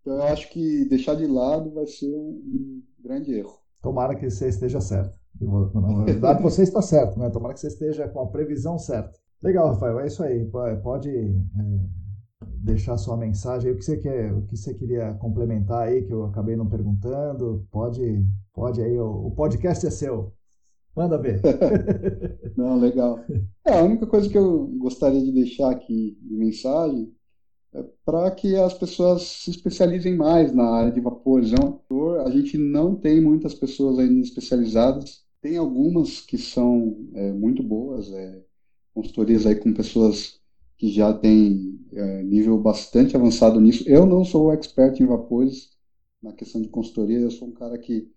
Então, 0.00 0.14
eu 0.14 0.22
acho 0.22 0.50
que 0.50 0.86
deixar 0.86 1.16
de 1.16 1.26
lado 1.26 1.70
vai 1.74 1.86
ser 1.86 2.08
um, 2.16 2.30
um 2.30 2.82
grande 2.98 3.34
erro. 3.34 3.58
Tomara 3.82 4.14
que 4.14 4.30
você 4.30 4.48
esteja 4.48 4.80
certo. 4.80 5.22
Na 5.40 6.04
verdade, 6.04 6.42
você 6.42 6.62
está 6.62 6.80
certo, 6.80 7.18
né? 7.18 7.30
Tomara 7.30 7.54
que 7.54 7.60
você 7.60 7.68
esteja 7.68 8.08
com 8.08 8.20
a 8.20 8.26
previsão 8.26 8.78
certa. 8.78 9.18
Legal, 9.42 9.68
Rafael, 9.68 10.00
é 10.00 10.06
isso 10.06 10.22
aí. 10.22 10.44
Pode 10.82 11.10
é, 11.10 11.34
deixar 12.62 12.96
sua 12.96 13.16
mensagem 13.16 13.68
aí, 13.68 13.74
o 13.74 13.78
que 13.78 13.84
você 13.84 13.96
quer, 13.98 14.32
o 14.32 14.42
que 14.42 14.56
você 14.56 14.72
queria 14.72 15.12
complementar 15.14 15.82
aí 15.82 16.02
que 16.02 16.12
eu 16.12 16.24
acabei 16.24 16.56
não 16.56 16.68
perguntando. 16.68 17.66
Pode, 17.70 18.24
pode 18.52 18.80
aí, 18.80 18.98
o, 18.98 19.26
o 19.26 19.30
podcast 19.32 19.86
é 19.86 19.90
seu. 19.90 20.32
Manda 20.96 21.18
ver. 21.18 21.42
não, 22.56 22.78
legal. 22.78 23.18
É, 23.66 23.78
a 23.78 23.82
única 23.82 24.06
coisa 24.06 24.28
que 24.28 24.38
eu 24.38 24.68
gostaria 24.78 25.20
de 25.20 25.32
deixar 25.32 25.70
aqui 25.70 26.16
de 26.22 26.36
mensagem 26.36 27.12
é 27.74 27.84
para 28.04 28.30
que 28.30 28.54
as 28.54 28.74
pessoas 28.74 29.22
se 29.22 29.50
especializem 29.50 30.16
mais 30.16 30.54
na 30.54 30.70
área 30.70 30.92
de 30.92 31.00
vaporizão. 31.00 31.80
A 32.24 32.30
gente 32.30 32.56
não 32.56 32.94
tem 32.94 33.20
muitas 33.20 33.52
pessoas 33.52 33.98
ainda 33.98 34.20
especializadas 34.20 35.23
tem 35.44 35.58
algumas 35.58 36.22
que 36.22 36.38
são 36.38 36.96
é, 37.12 37.30
muito 37.30 37.62
boas, 37.62 38.10
é, 38.10 38.42
consultorias 38.94 39.44
aí 39.44 39.54
com 39.54 39.74
pessoas 39.74 40.40
que 40.78 40.90
já 40.90 41.12
têm 41.12 41.78
é, 41.92 42.22
nível 42.22 42.56
bastante 42.56 43.14
avançado 43.14 43.60
nisso. 43.60 43.84
Eu 43.86 44.06
não 44.06 44.24
sou 44.24 44.50
expert 44.54 44.98
em 44.98 45.04
vapores 45.06 45.68
na 46.22 46.32
questão 46.32 46.62
de 46.62 46.70
consultoria, 46.70 47.18
eu 47.18 47.30
sou 47.30 47.48
um 47.48 47.52
cara 47.52 47.76
que 47.76 48.08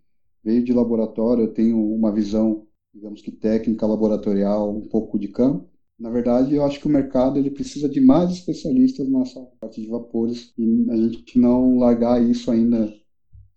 veio 0.42 0.64
de 0.64 0.72
laboratório, 0.72 1.44
eu 1.44 1.50
tenho 1.50 1.78
uma 1.94 2.14
visão, 2.14 2.64
digamos 2.94 3.22
que 3.22 3.30
técnica, 3.30 3.86
laboratorial, 3.86 4.74
um 4.74 4.88
pouco 4.88 5.20
de 5.20 5.28
campo. 5.28 5.68
Na 6.00 6.10
verdade, 6.10 6.56
eu 6.56 6.64
acho 6.64 6.80
que 6.80 6.88
o 6.88 6.90
mercado 6.90 7.38
ele 7.38 7.52
precisa 7.52 7.90
de 7.90 8.00
mais 8.00 8.32
especialistas 8.32 9.06
nessa 9.10 9.46
parte 9.60 9.82
de 9.82 9.88
vapores 9.90 10.54
e 10.58 10.86
a 10.90 10.96
gente 10.96 11.38
não 11.38 11.78
largar 11.78 12.24
isso 12.24 12.50
ainda. 12.50 12.90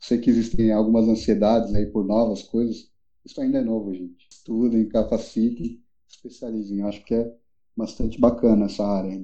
Sei 0.01 0.18
que 0.18 0.28
existem 0.28 0.72
algumas 0.72 1.06
ansiedades 1.06 1.72
aí 1.72 1.86
por 1.86 2.05
novas 2.05 2.42
coisas, 2.42 2.89
isso 3.31 3.40
ainda 3.40 3.59
é 3.59 3.62
novo, 3.62 3.94
gente. 3.94 4.27
Estudem, 4.28 4.89
capacitem, 4.89 5.81
especializem. 6.09 6.82
Acho 6.82 7.05
que 7.05 7.15
é 7.15 7.32
bastante 7.77 8.20
bacana 8.20 8.66
essa 8.66 8.85
área. 8.85 9.23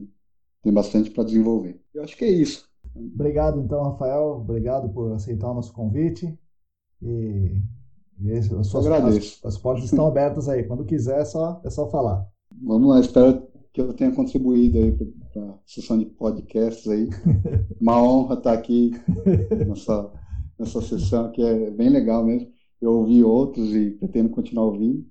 Tem 0.63 0.73
bastante 0.73 1.11
para 1.11 1.25
desenvolver. 1.25 1.81
Eu 1.93 2.05
acho 2.05 2.17
que 2.17 2.25
é 2.25 2.31
isso. 2.31 2.69
Obrigado, 2.95 3.61
então, 3.61 3.83
Rafael. 3.83 4.39
Obrigado 4.41 4.89
por 4.91 5.13
aceitar 5.13 5.51
o 5.51 5.55
nosso 5.55 5.73
convite. 5.73 6.39
E, 7.03 7.61
e 8.21 8.31
esse, 8.31 8.55
as, 8.55 8.69
suas, 8.69 8.87
agradeço. 8.87 9.41
As, 9.45 9.55
as, 9.55 9.61
portas 9.61 9.85
estão 9.85 10.07
abertas 10.07 10.49
aí. 10.49 10.63
Quando 10.65 10.85
quiser, 10.85 11.21
é 11.21 11.25
só, 11.25 11.61
é 11.65 11.71
só 11.71 11.89
falar. 11.91 12.27
Vamos 12.63 12.89
lá. 12.89 13.01
Espero 13.01 13.47
que 13.73 13.81
eu 13.81 13.93
tenha 13.93 14.13
contribuído 14.13 14.79
aí 14.79 14.93
para 15.33 15.43
a 15.43 15.59
sessão 15.67 15.99
de 15.99 16.07
podcasts 16.07 16.89
aí. 16.89 17.09
Uma 17.81 18.01
honra 18.01 18.35
estar 18.35 18.53
aqui 18.53 18.93
nessa, 19.67 20.13
nessa 20.59 20.81
sessão 20.81 21.31
que 21.33 21.43
é 21.43 21.71
bem 21.71 21.91
legal 21.91 22.25
mesmo 22.25 22.56
eu 22.81 22.93
ouvi 22.93 23.23
outros 23.23 23.75
e 23.75 23.91
pretendo 23.91 24.31
continuar 24.31 24.67
ouvindo. 24.67 25.05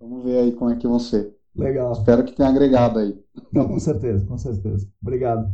Vamos 0.00 0.24
ver 0.24 0.38
aí 0.38 0.52
como 0.52 0.70
é 0.70 0.76
que 0.76 0.86
vão 0.86 0.98
ser. 0.98 1.34
Legal. 1.56 1.92
Espero 1.92 2.24
que 2.24 2.32
tenha 2.32 2.48
agregado 2.48 2.98
aí. 2.98 3.16
Não, 3.52 3.68
com 3.68 3.78
certeza, 3.78 4.26
com 4.26 4.36
certeza. 4.36 4.88
Obrigado. 5.00 5.48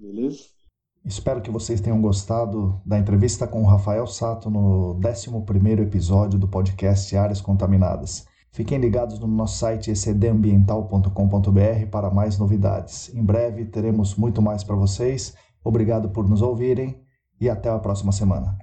Beleza? 0.00 0.38
Espero 1.04 1.42
que 1.42 1.50
vocês 1.50 1.80
tenham 1.82 2.00
gostado 2.00 2.80
da 2.84 2.98
entrevista 2.98 3.46
com 3.46 3.62
o 3.62 3.66
Rafael 3.66 4.06
Sato 4.06 4.48
no 4.48 4.98
11º 5.00 5.80
episódio 5.82 6.38
do 6.38 6.48
podcast 6.48 7.14
Áreas 7.14 7.42
Contaminadas. 7.42 8.24
Fiquem 8.50 8.78
ligados 8.78 9.18
no 9.18 9.26
nosso 9.26 9.58
site 9.58 9.90
ecdambiental.com.br 9.90 11.86
para 11.90 12.10
mais 12.10 12.38
novidades. 12.38 13.14
Em 13.14 13.22
breve 13.22 13.66
teremos 13.66 14.14
muito 14.14 14.40
mais 14.40 14.64
para 14.64 14.76
vocês. 14.76 15.34
Obrigado 15.62 16.08
por 16.08 16.26
nos 16.26 16.40
ouvirem 16.40 17.02
e 17.38 17.50
até 17.50 17.68
a 17.68 17.78
próxima 17.78 18.12
semana. 18.12 18.56